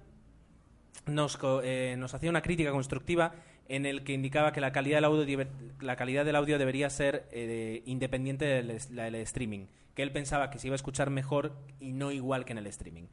nos, 1.06 1.38
eh, 1.62 1.96
nos 1.98 2.14
hacía 2.14 2.30
una 2.30 2.42
crítica 2.42 2.70
constructiva 2.70 3.32
en 3.70 3.86
el 3.86 4.02
que 4.02 4.12
indicaba 4.12 4.52
que 4.52 4.60
la 4.60 4.72
calidad 4.72 4.96
del 4.96 5.04
audio, 5.04 5.46
la 5.80 5.94
calidad 5.94 6.24
del 6.24 6.34
audio 6.34 6.58
debería 6.58 6.90
ser 6.90 7.28
eh, 7.30 7.82
independiente 7.86 8.44
del, 8.44 8.66
del 8.66 9.14
streaming, 9.14 9.66
que 9.94 10.02
él 10.02 10.10
pensaba 10.10 10.50
que 10.50 10.58
se 10.58 10.66
iba 10.66 10.74
a 10.74 10.76
escuchar 10.76 11.08
mejor 11.08 11.56
y 11.78 11.92
no 11.92 12.10
igual 12.10 12.44
que 12.44 12.50
en 12.50 12.58
el 12.58 12.66
streaming. 12.66 13.04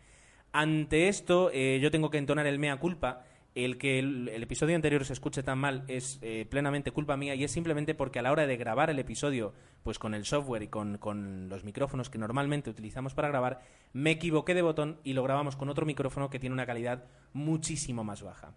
Ante 0.51 1.09
esto, 1.09 1.51
eh, 1.53 1.79
yo 1.79 1.91
tengo 1.91 2.09
que 2.09 2.17
entonar 2.17 2.47
el 2.47 2.57
mea 2.57 2.77
culpa. 2.77 3.23
El 3.53 3.77
que 3.77 3.99
el, 3.99 4.29
el 4.29 4.43
episodio 4.43 4.75
anterior 4.75 5.03
se 5.05 5.13
escuche 5.13 5.41
tan 5.41 5.59
mal 5.59 5.83
es 5.87 6.19
eh, 6.21 6.45
plenamente 6.49 6.91
culpa 6.91 7.17
mía 7.17 7.35
y 7.35 7.43
es 7.43 7.51
simplemente 7.51 7.93
porque 7.93 8.19
a 8.19 8.21
la 8.21 8.31
hora 8.31 8.47
de 8.47 8.57
grabar 8.57 8.89
el 8.89 8.99
episodio, 8.99 9.53
pues 9.83 9.99
con 9.99 10.15
el 10.15 10.25
software 10.25 10.63
y 10.63 10.67
con, 10.67 10.97
con 10.97 11.49
los 11.49 11.63
micrófonos 11.63 12.09
que 12.09 12.17
normalmente 12.17 12.69
utilizamos 12.69 13.13
para 13.13 13.29
grabar, 13.29 13.61
me 13.93 14.11
equivoqué 14.11 14.53
de 14.55 14.61
botón 14.63 14.99
y 15.03 15.13
lo 15.13 15.23
grabamos 15.23 15.55
con 15.55 15.69
otro 15.69 15.85
micrófono 15.85 16.29
que 16.29 16.39
tiene 16.39 16.53
una 16.53 16.65
calidad 16.65 17.05
muchísimo 17.33 18.03
más 18.03 18.21
baja. 18.23 18.53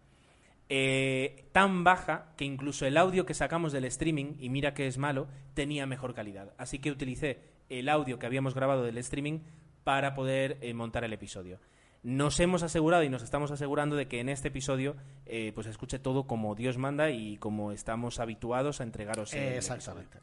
Eh, 0.73 1.49
tan 1.51 1.83
baja 1.83 2.33
que 2.37 2.45
incluso 2.45 2.87
el 2.87 2.97
audio 2.97 3.27
que 3.27 3.35
sacamos 3.35 3.73
del 3.73 3.85
streaming, 3.87 4.37
y 4.39 4.51
mira 4.51 4.73
que 4.73 4.87
es 4.87 4.99
malo, 4.99 5.27
tenía 5.53 5.85
mejor 5.85 6.15
calidad. 6.15 6.55
Así 6.59 6.79
que 6.79 6.93
utilicé 6.93 7.41
el 7.69 7.89
audio 7.89 8.21
que 8.21 8.27
habíamos 8.27 8.55
grabado 8.55 8.85
del 8.85 8.97
streaming 8.99 9.41
para 9.83 10.15
poder 10.15 10.59
eh, 10.61 10.73
montar 10.73 11.03
el 11.03 11.13
episodio. 11.13 11.59
Nos 12.05 12.39
hemos 12.39 12.63
asegurado 12.63 13.03
y 13.03 13.09
nos 13.09 13.25
estamos 13.25 13.51
asegurando 13.51 13.97
de 13.97 14.07
que 14.07 14.21
en 14.21 14.29
este 14.29 14.49
episodio 14.49 14.95
eh, 15.27 15.51
pues 15.57 15.65
se 15.65 15.73
escuche 15.73 15.99
todo 15.99 16.29
como 16.29 16.55
Dios 16.55 16.79
manda 16.79 17.11
y 17.11 17.37
como 17.39 17.73
estamos 17.73 18.21
habituados 18.21 18.81
a 18.81 18.85
entregaros 18.85 19.35
el 19.35 19.55
Exactamente. 19.55 20.19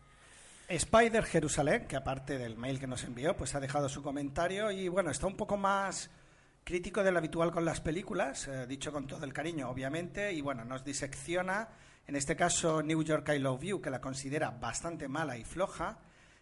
Spider 0.70 1.26
Jerusalén, 1.26 1.88
que 1.88 1.98
aparte 1.98 2.38
del 2.38 2.56
mail 2.56 2.80
que 2.80 2.88
nos 2.88 3.04
envió, 3.04 3.36
pues 3.36 3.54
ha 3.54 3.60
dejado 3.60 3.90
su 3.90 4.02
comentario 4.02 4.72
y 4.72 4.88
bueno, 4.88 5.12
está 5.12 5.28
un 5.28 5.36
poco 5.36 5.58
más 5.58 6.10
crítico 6.68 7.02
de 7.02 7.14
lo 7.14 7.20
habitual 7.20 7.50
con 7.50 7.64
las 7.64 7.80
películas, 7.80 8.50
eh, 8.50 8.68
dicho 8.68 8.92
con 8.92 9.08
todo 9.08 9.24
el 9.24 9.32
cariño, 9.32 9.70
obviamente, 9.70 10.34
y 10.34 10.42
bueno, 10.42 10.66
nos 10.66 10.84
disecciona, 10.84 11.70
en 12.06 12.18
este 12.18 12.36
caso 12.36 12.84
New 12.84 13.04
York 13.04 13.30
I 13.34 13.40
Love 13.40 13.64
You, 13.64 13.80
que 13.80 13.90
la 13.90 14.02
considera 14.02 14.52
bastante 14.52 15.08
mala 15.08 15.38
y 15.38 15.46
floja. 15.46 15.98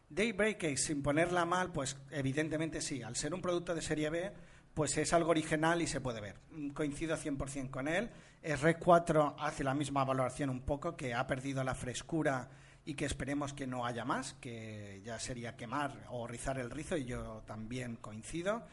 Daybreak, 0.09 0.77
sin 0.77 1.03
ponerla 1.03 1.45
mal, 1.45 1.71
pues 1.71 1.95
evidentemente 2.09 2.81
sí, 2.81 3.03
al 3.03 3.15
ser 3.15 3.35
un 3.35 3.41
producto 3.41 3.75
de 3.75 3.83
serie 3.83 4.09
B, 4.09 4.33
pues 4.73 4.97
es 4.97 5.13
algo 5.13 5.29
original 5.29 5.79
y 5.83 5.85
se 5.85 6.01
puede 6.01 6.21
ver. 6.21 6.39
Mm, 6.49 6.69
Coincido 6.69 7.15
100% 7.15 7.69
con 7.69 7.87
él. 7.87 8.09
El 8.41 8.57
Rec 8.57 8.79
4 8.79 9.35
hace 9.37 9.63
la 9.63 9.75
misma 9.75 10.05
valoración 10.05 10.49
un 10.49 10.61
poco, 10.61 10.97
que 10.97 11.13
ha 11.13 11.27
perdido 11.27 11.63
la 11.63 11.75
frescura 11.75 12.49
y 12.83 12.95
que 12.95 13.05
esperemos 13.05 13.53
que 13.53 13.67
no 13.67 13.85
haya 13.85 14.05
más, 14.05 14.33
que 14.41 15.03
ya 15.05 15.19
sería 15.19 15.55
quemar 15.55 16.07
o 16.09 16.25
rizar 16.25 16.57
el 16.57 16.71
rizo 16.71 16.97
y 16.97 17.05
yo 17.05 17.43
también 17.45 17.97
coincido. 17.97 18.63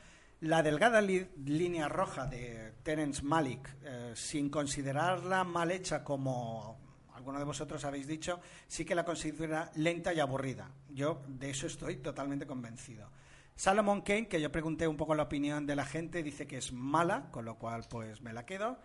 La 0.42 0.60
delgada 0.60 1.00
línea 1.00 1.88
roja 1.88 2.26
de 2.26 2.74
Terence 2.82 3.22
Malick, 3.22 3.76
eh, 3.84 4.12
sin 4.16 4.50
considerarla 4.50 5.44
mal 5.44 5.70
hecha 5.70 6.02
como 6.02 6.80
alguno 7.14 7.38
de 7.38 7.44
vosotros 7.44 7.84
habéis 7.84 8.08
dicho, 8.08 8.40
sí 8.66 8.84
que 8.84 8.96
la 8.96 9.04
considera 9.04 9.70
lenta 9.76 10.12
y 10.12 10.18
aburrida. 10.18 10.68
Yo 10.88 11.22
de 11.28 11.50
eso 11.50 11.68
estoy 11.68 11.98
totalmente 11.98 12.44
convencido. 12.44 13.08
Salomon 13.54 14.00
Kane, 14.00 14.26
que 14.26 14.40
yo 14.40 14.50
pregunté 14.50 14.88
un 14.88 14.96
poco 14.96 15.14
la 15.14 15.22
opinión 15.22 15.64
de 15.64 15.76
la 15.76 15.84
gente, 15.84 16.24
dice 16.24 16.48
que 16.48 16.56
es 16.56 16.72
mala, 16.72 17.30
con 17.30 17.44
lo 17.44 17.54
cual 17.56 17.84
pues 17.88 18.20
me 18.20 18.32
la 18.32 18.44
quedo. 18.44 18.80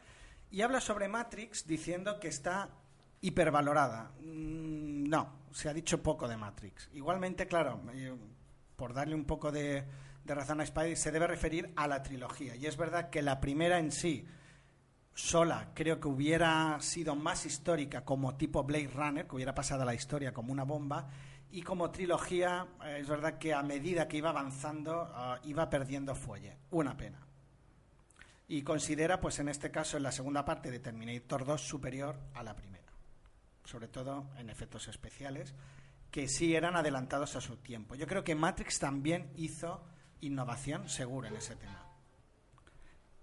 Y 0.51 0.61
habla 0.61 0.79
sobre 0.79 1.07
Matrix 1.07 1.65
diciendo 1.65 2.19
que 2.19 2.27
está 2.27 2.69
hipervalorada. 3.21 4.11
Mm, 4.19 5.09
no, 5.09 5.39
se 5.51 5.69
ha 5.69 5.73
dicho 5.73 6.03
poco 6.03 6.27
de 6.27 6.37
Matrix. 6.37 6.91
Igualmente, 6.93 7.47
claro, 7.47 7.81
eh, 7.95 8.15
por 8.75 8.93
darle 8.93 9.15
un 9.15 9.25
poco 9.25 9.51
de, 9.51 9.83
de 10.35 10.61
a 10.63 10.65
Spidey, 10.65 10.95
se 10.95 11.11
debe 11.11 11.27
referir 11.27 11.71
a 11.75 11.87
la 11.87 12.03
trilogía. 12.03 12.55
Y 12.55 12.65
es 12.65 12.77
verdad 12.77 13.09
que 13.09 13.21
la 13.21 13.39
primera 13.39 13.79
en 13.79 13.91
sí, 13.91 14.25
sola, 15.13 15.71
creo 15.73 15.99
que 15.99 16.07
hubiera 16.07 16.77
sido 16.79 17.15
más 17.15 17.45
histórica 17.45 18.05
como 18.05 18.35
tipo 18.35 18.63
Blade 18.63 18.91
Runner, 18.93 19.27
que 19.27 19.35
hubiera 19.35 19.55
pasado 19.55 19.81
a 19.81 19.85
la 19.85 19.95
historia 19.95 20.33
como 20.33 20.51
una 20.51 20.63
bomba. 20.63 21.07
Y 21.49 21.61
como 21.61 21.89
trilogía, 21.89 22.67
eh, 22.83 22.97
es 22.99 23.07
verdad 23.07 23.37
que 23.37 23.53
a 23.53 23.63
medida 23.63 24.07
que 24.07 24.17
iba 24.17 24.29
avanzando, 24.29 25.09
ah, 25.13 25.39
iba 25.45 25.69
perdiendo 25.69 26.13
fuelle. 26.13 26.57
Una 26.71 26.95
pena. 26.95 27.19
Y 28.49 28.61
considera, 28.61 29.19
pues 29.19 29.39
en 29.39 29.49
este 29.49 29.71
caso, 29.71 29.97
en 29.97 30.03
la 30.03 30.11
segunda 30.11 30.45
parte 30.45 30.71
de 30.71 30.79
Terminator 30.79 31.45
2 31.45 31.61
superior 31.61 32.17
a 32.33 32.43
la 32.43 32.55
primera. 32.55 32.91
Sobre 33.63 33.87
todo 33.87 34.29
en 34.37 34.49
efectos 34.49 34.87
especiales, 34.87 35.53
que 36.11 36.27
sí 36.27 36.55
eran 36.55 36.75
adelantados 36.75 37.35
a 37.35 37.41
su 37.41 37.57
tiempo. 37.57 37.95
Yo 37.95 38.07
creo 38.07 38.23
que 38.23 38.35
Matrix 38.35 38.79
también 38.79 39.31
hizo 39.35 39.83
innovación 40.21 40.89
seguro 40.89 41.27
en 41.27 41.35
ese 41.35 41.55
tema. 41.55 41.83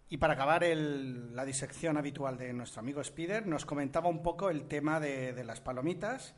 Y 0.09 0.19
para 0.19 0.35
acabar 0.35 0.63
el- 0.65 1.35
la 1.35 1.45
disección 1.45 1.97
habitual 1.97 2.37
de 2.39 2.53
nuestro 2.53 2.81
amigo 2.81 3.01
Spider, 3.01 3.47
nos 3.47 3.65
comentaba 3.67 4.09
un 4.09 4.23
poco 4.23 4.51
el 4.51 4.67
tema 4.69 5.01
de, 5.01 5.33
de 5.33 5.45
las 5.45 5.61
palomitas 5.61 6.35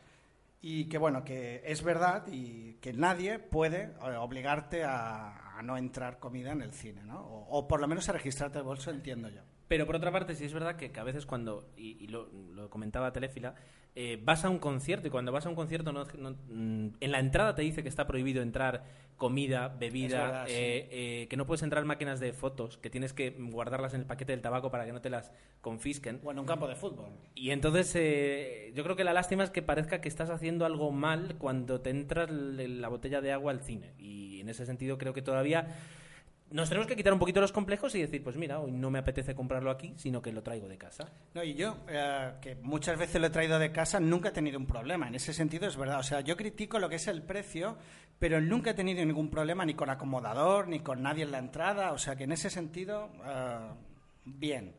y 0.63 0.87
que 0.89 0.99
bueno, 0.99 1.25
que 1.25 1.63
es 1.65 1.83
verdad 1.83 2.27
y 2.29 2.75
que 2.75 2.93
nadie 2.93 3.39
puede 3.39 3.83
eh, 4.03 4.17
obligarte 4.19 4.85
a, 4.85 5.59
a 5.59 5.63
no 5.63 5.77
entrar 5.77 6.19
comida 6.19 6.53
en 6.53 6.63
el 6.63 6.73
cine, 6.73 7.03
¿no? 7.05 7.21
O, 7.21 7.59
o 7.59 7.69
por 7.69 7.81
lo 7.81 7.89
menos 7.89 8.09
a 8.09 8.13
registrarte 8.13 8.59
el 8.59 8.65
bolso, 8.65 8.91
entiendo 8.91 9.29
yo. 9.29 9.43
Pero 9.69 9.85
por 9.85 9.97
otra 9.97 10.13
parte, 10.13 10.35
sí 10.37 10.45
es 10.45 10.55
verdad 10.55 10.77
que, 10.77 10.93
que 10.93 11.01
a 11.01 11.05
veces 11.05 11.27
cuando, 11.27 11.73
y, 11.77 12.03
y 12.03 12.07
lo, 12.07 12.27
lo 12.55 12.71
comentaba 12.71 13.13
Telefila, 13.13 13.55
eh, 13.97 14.21
vas 14.23 14.45
a 14.45 14.51
un 14.51 14.59
concierto 14.59 15.09
y 15.09 15.11
cuando 15.11 15.33
vas 15.33 15.47
a 15.47 15.49
un 15.49 15.55
concierto 15.55 15.91
no, 15.93 16.05
no- 16.19 16.37
mm, 16.49 16.89
en 17.01 17.11
la 17.11 17.19
entrada 17.19 17.55
te 17.55 17.63
dice 17.63 17.83
que 17.83 17.89
está 17.89 18.07
prohibido 18.07 18.43
entrar 18.43 18.85
comida, 19.17 19.69
bebida, 19.69 20.45
sí. 20.47 20.53
eh, 20.53 20.89
eh, 21.23 21.27
que 21.31 21.37
no 21.39 21.47
puedes 21.47 21.63
entrar 21.63 21.83
máquinas 21.87 22.21
de 22.21 22.35
fotos, 22.35 22.77
que 22.77 22.91
tienes 22.91 23.15
que 23.15 23.31
guardarlas 23.31 23.95
en 23.95 24.01
el 24.03 24.07
paquete 24.07 24.33
del 24.33 24.43
tabaco 24.43 24.71
para 24.71 24.85
que 24.85 24.93
no 24.93 25.01
te 25.01 25.09
las 25.09 25.33
confisquen. 25.63 26.21
O 26.23 26.31
en 26.31 26.39
un 26.39 26.45
campo 26.45 26.69
de 26.69 26.77
fútbol. 26.77 27.07
Y 27.35 27.51
entonces 27.51 27.91
eh, 27.97 28.73
yo 28.75 28.85
creo 28.85 28.95
que 28.95 29.05
la 29.05 29.15
lástima 29.15 29.43
es 29.43 29.49
que 29.51 29.63
parezca 29.63 30.03
que 30.03 30.09
estás 30.09 30.29
haciendo 30.29 30.67
algo 30.67 30.93
mal 30.93 31.37
cuando 31.39 31.81
te 31.81 31.89
entras 31.89 32.31
la 32.31 32.89
botella 32.89 33.23
de 33.23 33.33
agua 33.33 33.53
al 33.53 33.63
cine. 33.63 33.95
Y 33.99 34.41
en 34.41 34.51
ese 34.51 34.67
sentido 34.67 34.99
creo 34.99 35.15
que 35.15 35.23
todavía 35.23 35.75
nos 36.51 36.69
tenemos 36.69 36.87
que 36.87 36.95
quitar 36.95 37.13
un 37.13 37.19
poquito 37.19 37.41
los 37.41 37.51
complejos 37.51 37.95
y 37.97 38.01
decir, 38.01 38.23
pues 38.23 38.37
mira, 38.37 38.61
hoy 38.61 38.71
no 38.71 38.91
me 38.91 39.01
apetece 39.01 39.35
comprarlo 39.35 39.71
aquí, 39.71 39.95
sino 39.97 40.23
que 40.23 40.33
lo 40.33 40.43
traigo 40.43 40.69
de 40.69 40.79
casa. 40.79 41.11
No, 41.35 41.43
y 41.43 41.55
yo, 41.55 41.79
eh, 41.89 42.35
que 42.41 42.55
muchas 42.57 42.97
veces 42.99 43.21
lo 43.21 43.27
he 43.27 43.31
traído 43.31 43.59
de 43.59 43.73
casa, 43.73 43.99
nunca 43.99 44.29
he 44.29 44.33
tenido 44.33 44.59
un 44.59 44.67
problema. 44.67 45.09
En 45.09 45.17
ese 45.17 45.33
sentido 45.33 45.67
es 45.67 45.77
verdad. 45.77 45.99
O 45.99 46.05
sea, 46.05 46.21
yo 46.21 46.37
critico 46.37 46.79
lo 46.79 46.89
que 46.89 46.97
es 46.97 47.09
el 47.09 47.23
precio, 47.23 47.77
pero 48.19 48.41
nunca 48.41 48.71
he 48.71 48.75
tenido 48.75 49.05
ningún 49.05 49.29
problema 49.29 49.65
ni 49.65 49.75
con 49.75 49.91
acomodador, 49.91 50.69
ni 50.69 50.81
con 50.81 51.03
nadie 51.03 51.25
en 51.25 51.33
la 51.33 51.39
entrada. 51.39 51.93
O 51.93 51.99
sea, 51.99 52.15
que 52.15 52.25
en 52.25 52.33
ese 52.33 52.49
sentido, 52.49 53.11
eh, 53.25 53.59
bien. 54.25 54.75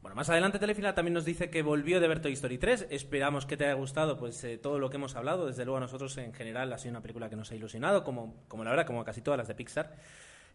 Bueno, 0.00 0.14
más 0.14 0.30
adelante 0.30 0.58
Telefila 0.58 0.94
también 0.94 1.14
nos 1.14 1.24
dice 1.24 1.50
que 1.50 1.62
volvió 1.62 2.00
de 2.00 2.08
ver 2.08 2.20
Toy 2.20 2.32
Story 2.32 2.58
3. 2.58 2.88
Esperamos 2.90 3.46
que 3.46 3.56
te 3.56 3.64
haya 3.64 3.74
gustado 3.74 4.16
pues 4.16 4.42
eh, 4.44 4.58
todo 4.58 4.78
lo 4.78 4.90
que 4.90 4.96
hemos 4.96 5.14
hablado. 5.14 5.46
Desde 5.46 5.64
luego 5.64 5.78
a 5.78 5.80
nosotros 5.80 6.16
en 6.18 6.32
general 6.32 6.72
ha 6.72 6.78
sido 6.78 6.90
una 6.90 7.02
película 7.02 7.28
que 7.28 7.36
nos 7.36 7.50
ha 7.52 7.54
ilusionado, 7.54 8.02
como, 8.02 8.44
como 8.48 8.64
la 8.64 8.70
verdad, 8.70 8.86
como 8.86 9.04
casi 9.04 9.22
todas 9.22 9.38
las 9.38 9.48
de 9.48 9.54
Pixar. 9.54 9.96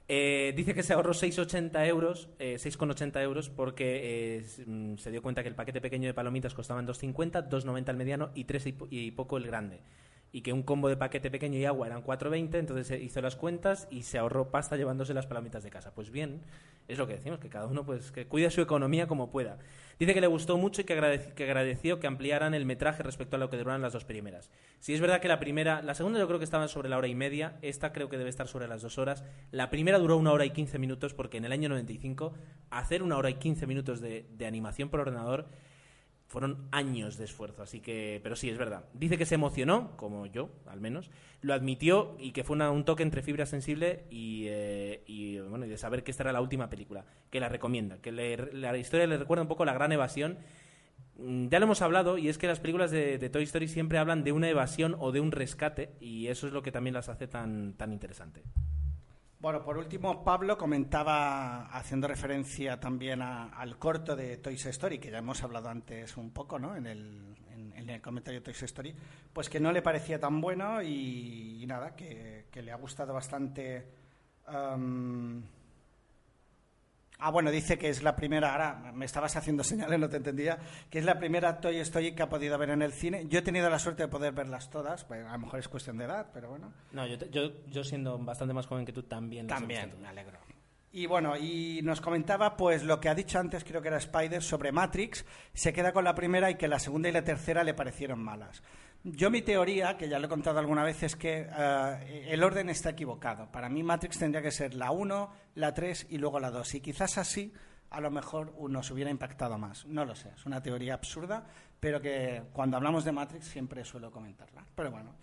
Eh, 0.10 0.54
dice 0.56 0.74
que 0.74 0.84
se 0.84 0.94
ahorró 0.94 1.14
6,80 1.14 1.88
euros, 1.88 2.28
eh, 2.38 2.58
6,80 2.60 3.22
euros 3.24 3.50
porque 3.50 4.38
eh, 4.40 4.46
mm, 4.66 4.98
se 4.98 5.12
dio 5.12 5.22
cuenta 5.22 5.44
que 5.44 5.50
el 5.50 5.56
paquete 5.56 5.80
pequeño 5.82 6.08
de 6.08 6.14
palomitas 6.14 6.54
costaban 6.54 6.86
2,50, 6.86 7.48
2,90 7.50 7.90
el 7.90 7.98
mediano 7.98 8.32
y 8.36 8.44
3 8.44 8.68
y, 8.68 8.72
po- 8.74 8.88
y 8.90 9.12
poco 9.12 9.38
el 9.38 9.46
grande. 9.46 9.80
Y 10.34 10.42
que 10.42 10.52
un 10.52 10.64
combo 10.64 10.90
de 10.90 10.98
paquete 10.98 11.32
pequeño 11.32 11.58
y 11.60 11.66
agua 11.66 11.88
eran 11.88 12.04
4,20, 12.04 12.56
entonces 12.56 12.92
eh, 12.92 13.02
hizo 13.02 13.22
las 13.22 13.38
cuentas 13.38 13.88
y 13.90 14.02
se 14.02 14.18
ahorró 14.18 14.50
pasta 14.50 14.76
llevándose 14.76 15.14
las 15.14 15.28
palomitas 15.28 15.64
de 15.64 15.70
casa. 15.70 15.94
Pues 15.94 16.10
bien, 16.10 16.42
es 16.88 16.98
lo 16.98 17.08
que 17.08 17.14
decimos, 17.14 17.40
que 17.40 17.50
cada 17.50 17.68
uno 17.68 17.86
pues 17.86 18.12
que 18.12 18.26
cuide 18.26 18.50
su 18.50 18.60
economía 18.60 19.08
como 19.08 19.30
pueda. 19.30 19.60
Dice 20.00 20.14
que 20.14 20.22
le 20.22 20.28
gustó 20.28 20.58
mucho 20.58 20.82
y 20.82 20.86
que, 20.86 20.96
que 21.36 21.44
agradeció 21.44 22.00
que 22.00 22.08
ampliaran 22.08 22.54
el 22.54 22.66
metraje 22.66 23.04
respecto 23.04 23.36
a 23.36 23.40
lo 23.40 23.50
que 23.50 23.58
duraron 23.58 23.82
las 23.82 23.94
dos 23.94 24.06
primeras. 24.06 24.50
Si 24.80 24.94
es 24.94 25.00
verdad 25.00 25.22
que 25.22 25.28
la 25.28 25.40
primera, 25.40 25.82
la 25.82 25.94
segunda 25.94 26.20
yo 26.20 26.28
creo 26.28 26.40
que 26.40 26.46
estaba 26.46 26.68
sobre 26.68 26.90
la 26.90 26.98
hora 26.98 27.08
y 27.08 27.16
media, 27.16 27.58
esta 27.62 27.94
creo 27.94 28.10
que 28.10 28.18
debe 28.18 28.30
estar 28.30 28.48
sobre 28.48 28.68
las 28.68 28.82
dos 28.82 28.98
horas. 28.98 29.24
La 29.52 29.70
primera 29.70 30.00
duró 30.00 30.18
una 30.18 30.32
hora 30.32 30.46
y 30.46 30.50
quince 30.50 30.80
minutos 30.80 31.14
porque 31.14 31.38
en 31.38 31.46
el 31.46 31.52
año 31.52 31.70
95 31.70 32.34
hacer 32.72 33.04
una 33.04 33.18
hora 33.18 33.30
y 33.30 33.36
quince 33.36 33.68
minutos 33.68 34.02
de, 34.02 34.26
de 34.36 34.46
animación 34.46 34.90
por 34.90 35.00
ordenador 35.00 35.48
fueron 36.34 36.68
años 36.72 37.18
de 37.20 37.26
esfuerzo, 37.26 37.62
así 37.62 37.80
que, 37.80 38.20
pero 38.24 38.36
sí, 38.36 38.50
es 38.50 38.58
verdad. 38.58 38.86
Dice 38.96 39.20
que 39.20 39.26
se 39.28 39.36
emocionó, 39.36 39.96
como 39.98 40.26
yo, 40.26 40.50
al 40.66 40.82
menos, 40.82 41.12
lo 41.42 41.54
admitió 41.54 42.16
y 42.20 42.32
que 42.32 42.44
fue 42.44 42.56
una- 42.56 42.72
un 42.72 42.86
toque 42.86 43.04
entre 43.04 43.22
fibra 43.22 43.46
sensible 43.46 44.06
y, 44.10 44.46
eh, 44.48 45.44
bueno, 45.48 45.68
y 45.68 45.70
de 45.70 45.78
saber 45.78 46.04
que 46.04 46.10
esta 46.10 46.24
era 46.24 46.34
la 46.34 46.42
última 46.42 46.72
película, 46.72 47.06
que 47.30 47.40
la 47.40 47.50
recomienda, 47.50 48.00
que 48.02 48.12
le- 48.12 48.52
la 48.52 48.76
historia 48.76 49.06
le 49.06 49.18
recuerda 49.18 49.44
un 49.44 49.48
poco 49.48 49.64
la 49.64 49.74
gran 49.76 49.92
evasión. 49.92 50.40
Mm, 51.18 51.50
Ya 51.50 51.60
lo 51.60 51.66
hemos 51.66 51.84
hablado 51.84 52.18
y 52.18 52.28
es 52.30 52.40
que 52.40 52.48
las 52.48 52.60
películas 52.60 52.90
de, 52.90 53.20
de 53.20 53.30
Toy 53.30 53.44
Story 53.44 53.68
siempre 53.68 54.00
hablan 54.00 54.24
de 54.24 54.32
una 54.32 54.50
evasión 54.50 54.96
o 55.00 55.12
de 55.12 55.20
un 55.20 55.32
rescate 55.32 55.92
y 56.00 56.28
eso 56.30 56.48
es 56.48 56.54
lo 56.54 56.64
que 56.64 56.72
también 56.72 56.96
las 56.96 57.10
hace 57.10 57.28
tan, 57.28 57.74
tan 57.74 57.94
interesante. 57.94 58.42
Bueno, 59.44 59.62
por 59.62 59.78
último, 59.78 60.24
Pablo 60.24 60.58
comentaba, 60.58 61.66
haciendo 61.66 62.08
referencia 62.08 62.80
también 62.80 63.22
al 63.22 63.78
corto 63.78 64.16
de 64.16 64.38
Toy 64.38 64.54
Story, 64.54 65.00
que 65.00 65.12
ya 65.12 65.18
hemos 65.18 65.44
hablado 65.44 65.68
antes 65.68 66.16
un 66.16 66.32
poco, 66.32 66.58
¿no? 66.58 66.78
En 66.78 66.88
el, 66.88 67.36
en- 67.52 67.90
el 67.90 68.02
comentario 68.02 68.40
de 68.40 68.46
Toy 68.46 68.54
Story, 68.54 68.96
pues 69.34 69.50
que 69.50 69.60
no 69.60 69.74
le 69.74 69.82
parecía 69.82 70.18
tan 70.18 70.40
bueno 70.40 70.82
y, 70.82 71.66
nada, 71.68 71.94
que, 71.94 72.46
le 72.56 72.72
ha 72.72 72.78
gustado 72.78 73.14
bastante. 73.14 73.86
Ah, 77.26 77.32
bueno, 77.32 77.52
dice 77.52 77.78
que 77.78 77.88
es 77.88 78.04
la 78.04 78.16
primera, 78.18 78.52
ahora 78.52 78.92
me 78.94 79.06
estabas 79.06 79.36
haciendo 79.38 79.64
señales, 79.64 79.98
no 79.98 80.10
te 80.10 80.18
entendía, 80.18 80.58
que 80.90 81.00
es 81.00 81.06
la 81.06 81.18
primera 81.18 81.62
Toy 81.62 81.78
Story 81.80 82.14
que 82.14 82.24
ha 82.24 82.28
podido 82.30 82.58
ver 82.58 82.72
en 82.72 82.82
el 82.82 82.92
cine. 82.92 83.26
Yo 83.30 83.40
he 83.40 83.42
tenido 83.42 83.70
la 83.70 83.80
suerte 83.80 84.04
de 84.04 84.10
poder 84.10 84.34
verlas 84.34 84.70
todas, 84.70 85.06
pues 85.06 85.26
a 85.26 85.32
lo 85.32 85.40
mejor 85.40 85.60
es 85.60 85.70
cuestión 85.70 85.98
de 85.98 86.04
edad, 86.06 86.28
pero 86.34 86.50
bueno. 86.50 86.74
No, 86.92 87.08
yo, 87.08 87.18
te- 87.18 87.30
yo, 87.30 87.52
yo 87.70 87.84
siendo 87.86 88.18
bastante 88.20 88.54
más 88.54 88.68
joven 88.68 88.86
que 88.86 88.92
tú 88.92 89.04
también. 89.04 89.48
las 89.48 89.58
También, 89.60 89.94
me 90.02 90.08
alegro. 90.10 90.38
Y 90.92 91.06
bueno, 91.08 91.36
y 91.38 91.80
nos 91.82 92.02
comentaba 92.02 92.56
pues 92.58 92.84
lo 92.84 93.00
que 93.00 93.10
ha 93.10 93.16
dicho 93.16 93.40
antes, 93.40 93.64
creo 93.64 93.82
que 93.82 93.88
era 93.88 93.98
Spider, 93.98 94.44
sobre 94.44 94.72
Matrix, 94.72 95.26
se 95.54 95.72
queda 95.74 95.92
con 95.92 96.04
la 96.04 96.14
primera 96.14 96.52
y 96.52 96.56
que 96.56 96.68
la 96.68 96.78
segunda 96.78 97.10
y 97.10 97.14
la 97.14 97.24
tercera 97.24 97.64
le 97.64 97.74
parecieron 97.74 98.20
malas. 98.22 98.62
Yo 99.06 99.30
mi 99.30 99.42
teoría, 99.42 99.98
que 99.98 100.08
ya 100.08 100.18
lo 100.18 100.28
he 100.28 100.30
contado 100.30 100.60
alguna 100.60 100.84
vez, 100.84 101.04
es 101.04 101.18
que 101.18 101.46
eh, 101.50 102.28
el 102.30 102.42
orden 102.42 102.70
está 102.70 102.92
equivocado. 102.92 103.52
Para 103.52 103.68
mí 103.68 103.84
Matrix 103.84 104.18
tendría 104.18 104.42
que 104.42 104.52
ser 104.52 104.76
la 104.76 104.92
1, 104.92 105.34
la 105.56 105.74
3 105.74 106.08
y 106.10 106.18
luego 106.18 106.40
la 106.40 106.50
2. 106.50 106.76
Y 106.76 106.80
quizás 106.80 107.18
así 107.18 107.54
a 107.90 108.00
lo 108.00 108.10
mejor 108.10 108.54
nos 108.70 108.90
hubiera 108.92 109.12
impactado 109.12 109.58
más. 109.58 109.86
No 109.86 110.06
lo 110.06 110.16
sé, 110.16 110.30
es 110.36 110.46
una 110.46 110.62
teoría 110.62 110.94
absurda, 110.94 111.46
pero 111.80 112.02
que 112.02 112.44
cuando 112.54 112.78
hablamos 112.78 113.04
de 113.04 113.12
Matrix 113.12 113.46
siempre 113.46 113.84
suelo 113.84 114.10
comentarla. 114.10 114.66
Pero 114.74 114.90
bueno. 114.90 115.16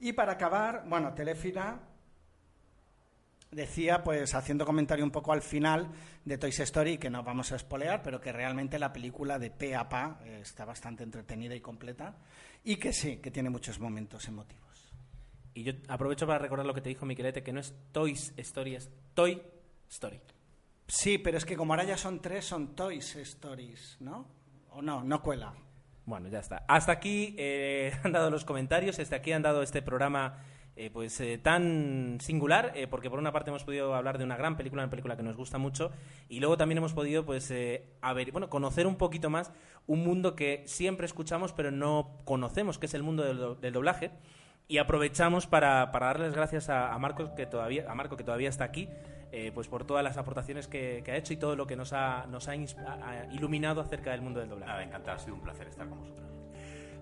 Y 0.00 0.12
para 0.12 0.32
acabar, 0.32 0.84
bueno, 0.86 1.14
Telefina 1.14 1.80
decía, 3.50 4.02
pues 4.04 4.34
haciendo 4.34 4.66
comentario 4.66 5.04
un 5.04 5.10
poco 5.10 5.32
al 5.32 5.42
final 5.42 5.88
de 6.24 6.38
Toy 6.38 6.50
Story, 6.50 6.98
que 6.98 7.08
no 7.08 7.22
vamos 7.22 7.52
a 7.52 7.56
espolear, 7.56 8.02
pero 8.02 8.20
que 8.20 8.32
realmente 8.32 8.78
la 8.78 8.92
película 8.92 9.38
de 9.38 9.50
pe 9.50 9.74
a 9.74 9.88
pa 9.88 10.18
eh, 10.24 10.40
está 10.42 10.64
bastante 10.64 11.04
entretenida 11.04 11.54
y 11.54 11.60
completa, 11.60 12.14
y 12.68 12.76
que 12.76 12.92
sí, 12.92 13.16
que 13.16 13.30
tiene 13.30 13.48
muchos 13.48 13.80
momentos 13.80 14.28
emotivos. 14.28 14.92
Y 15.54 15.62
yo 15.62 15.72
aprovecho 15.88 16.26
para 16.26 16.38
recordar 16.38 16.66
lo 16.66 16.74
que 16.74 16.82
te 16.82 16.90
dijo 16.90 17.06
Miquelete, 17.06 17.42
que 17.42 17.50
no 17.50 17.60
es 17.60 17.74
Toys 17.92 18.34
Story, 18.36 18.74
es 18.74 18.90
Toy 19.14 19.40
Story. 19.88 20.20
Sí, 20.86 21.16
pero 21.16 21.38
es 21.38 21.46
que 21.46 21.56
como 21.56 21.72
ahora 21.72 21.84
ya 21.84 21.96
son 21.96 22.20
tres, 22.20 22.44
son 22.44 22.74
Toys 22.74 23.16
Stories, 23.16 23.96
¿no? 24.00 24.26
O 24.72 24.82
no, 24.82 25.02
no 25.02 25.22
cuela. 25.22 25.54
Bueno, 26.04 26.28
ya 26.28 26.40
está. 26.40 26.66
Hasta 26.68 26.92
aquí 26.92 27.34
eh, 27.38 27.90
han 28.04 28.12
dado 28.12 28.28
los 28.28 28.44
comentarios, 28.44 28.98
hasta 28.98 29.16
aquí 29.16 29.32
han 29.32 29.40
dado 29.40 29.62
este 29.62 29.80
programa 29.80 30.44
eh, 30.78 30.90
pues 30.90 31.20
eh, 31.20 31.38
tan 31.38 32.18
singular, 32.20 32.72
eh, 32.74 32.86
porque 32.86 33.10
por 33.10 33.18
una 33.18 33.32
parte 33.32 33.50
hemos 33.50 33.64
podido 33.64 33.94
hablar 33.94 34.16
de 34.16 34.24
una 34.24 34.36
gran 34.36 34.56
película, 34.56 34.82
una 34.84 34.90
película 34.90 35.16
que 35.16 35.22
nos 35.22 35.36
gusta 35.36 35.58
mucho, 35.58 35.90
y 36.28 36.40
luego 36.40 36.56
también 36.56 36.78
hemos 36.78 36.94
podido 36.94 37.26
pues 37.26 37.52
a 38.00 38.12
ver, 38.14 38.32
bueno, 38.32 38.48
conocer 38.48 38.86
un 38.86 38.96
poquito 38.96 39.28
más 39.28 39.52
un 39.86 40.04
mundo 40.04 40.34
que 40.34 40.62
siempre 40.66 41.04
escuchamos 41.06 41.52
pero 41.52 41.70
no 41.70 42.20
conocemos, 42.24 42.78
que 42.78 42.86
es 42.86 42.94
el 42.94 43.02
mundo 43.02 43.24
del, 43.24 43.36
do- 43.38 43.54
del 43.56 43.72
doblaje. 43.72 44.12
Y 44.70 44.76
aprovechamos 44.78 45.46
para, 45.46 45.90
para 45.92 46.06
darles 46.08 46.34
gracias 46.34 46.68
a, 46.68 46.96
Marcos 46.98 47.30
que 47.30 47.46
todavía, 47.46 47.90
a 47.90 47.94
Marco 47.94 48.18
que 48.18 48.24
todavía 48.24 48.50
está 48.50 48.64
aquí, 48.64 48.86
pues 49.54 49.66
por 49.66 49.84
todas 49.84 50.04
las 50.04 50.18
aportaciones 50.18 50.68
que, 50.68 51.00
que 51.04 51.12
ha 51.12 51.16
hecho 51.16 51.32
y 51.32 51.38
todo 51.38 51.56
lo 51.56 51.66
que 51.66 51.74
nos 51.74 51.94
ha, 51.94 52.26
nos 52.26 52.48
ha 52.48 52.54
iluminado 53.32 53.80
acerca 53.80 54.10
del 54.10 54.20
mundo 54.20 54.40
del 54.40 54.50
doblaje. 54.50 54.70
Nada, 54.70 54.84
encantado, 54.84 55.16
ha 55.16 55.20
sido 55.20 55.34
un 55.36 55.40
placer 55.40 55.68
estar 55.68 55.88
con 55.88 56.00
vosotros. 56.00 56.37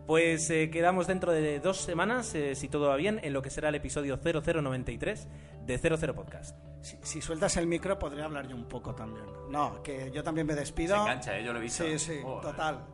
Pues 0.07 0.49
eh, 0.51 0.71
quedamos 0.71 1.09
dentro 1.09 1.33
de 1.33 1.59
dos 1.59 1.79
semanas, 1.79 2.33
eh, 2.37 2.55
si 2.55 2.69
todo 2.69 2.89
va 2.89 2.97
bien, 2.97 3.19
en 3.25 3.33
lo 3.33 3.43
que 3.43 3.51
será 3.51 3.71
el 3.71 3.75
episodio 3.75 4.19
0093 4.19 5.29
de 5.67 5.79
00 5.79 6.15
Podcast. 6.15 6.57
Si, 6.81 6.97
si 7.03 7.21
sueltas 7.21 7.57
el 7.57 7.67
micro, 7.67 7.99
podría 7.99 8.27
hablar 8.27 8.47
yo 8.47 8.55
un 8.55 8.69
poco 8.69 8.95
también. 8.95 9.25
No, 9.51 9.83
que 9.83 10.13
yo 10.13 10.23
también 10.23 10.47
me 10.47 10.55
despido. 10.55 10.95
Se 10.95 11.01
engancha, 11.03 11.37
¿eh? 11.37 11.45
Yo 11.45 11.53
lo 11.53 11.59
he 11.59 11.63
visto. 11.63 11.83
Sí, 11.85 11.99
sí, 11.99 12.21
Joder. 12.23 12.41
total. 12.41 12.85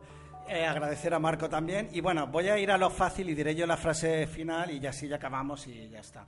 Eh, 0.49 0.65
agradecer 0.65 1.13
a 1.13 1.19
Marco 1.19 1.47
también. 1.47 1.87
Y 1.91 2.01
bueno, 2.01 2.25
voy 2.25 2.49
a 2.49 2.57
ir 2.57 2.71
a 2.71 2.79
lo 2.79 2.89
fácil 2.89 3.29
y 3.29 3.35
diré 3.35 3.53
yo 3.53 3.67
la 3.67 3.77
frase 3.77 4.25
final 4.25 4.71
y 4.71 4.79
ya 4.79 4.91
sí, 4.91 5.07
ya 5.07 5.17
acabamos 5.17 5.67
y 5.67 5.89
ya 5.89 5.99
está. 5.99 6.25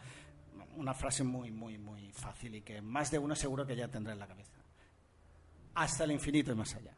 Una 0.75 0.93
frase 0.93 1.23
muy, 1.23 1.49
muy, 1.49 1.79
muy 1.79 2.11
fácil 2.11 2.53
y 2.53 2.61
que 2.61 2.79
más 2.81 3.09
de 3.09 3.17
uno 3.17 3.35
seguro 3.35 3.65
que 3.65 3.75
ya 3.75 3.87
tendrá 3.87 4.13
en 4.13 4.19
la 4.19 4.27
cabeza. 4.27 4.53
Hasta 5.73 6.03
el 6.03 6.11
infinito 6.11 6.51
y 6.51 6.55
más 6.55 6.75
allá. 6.75 6.95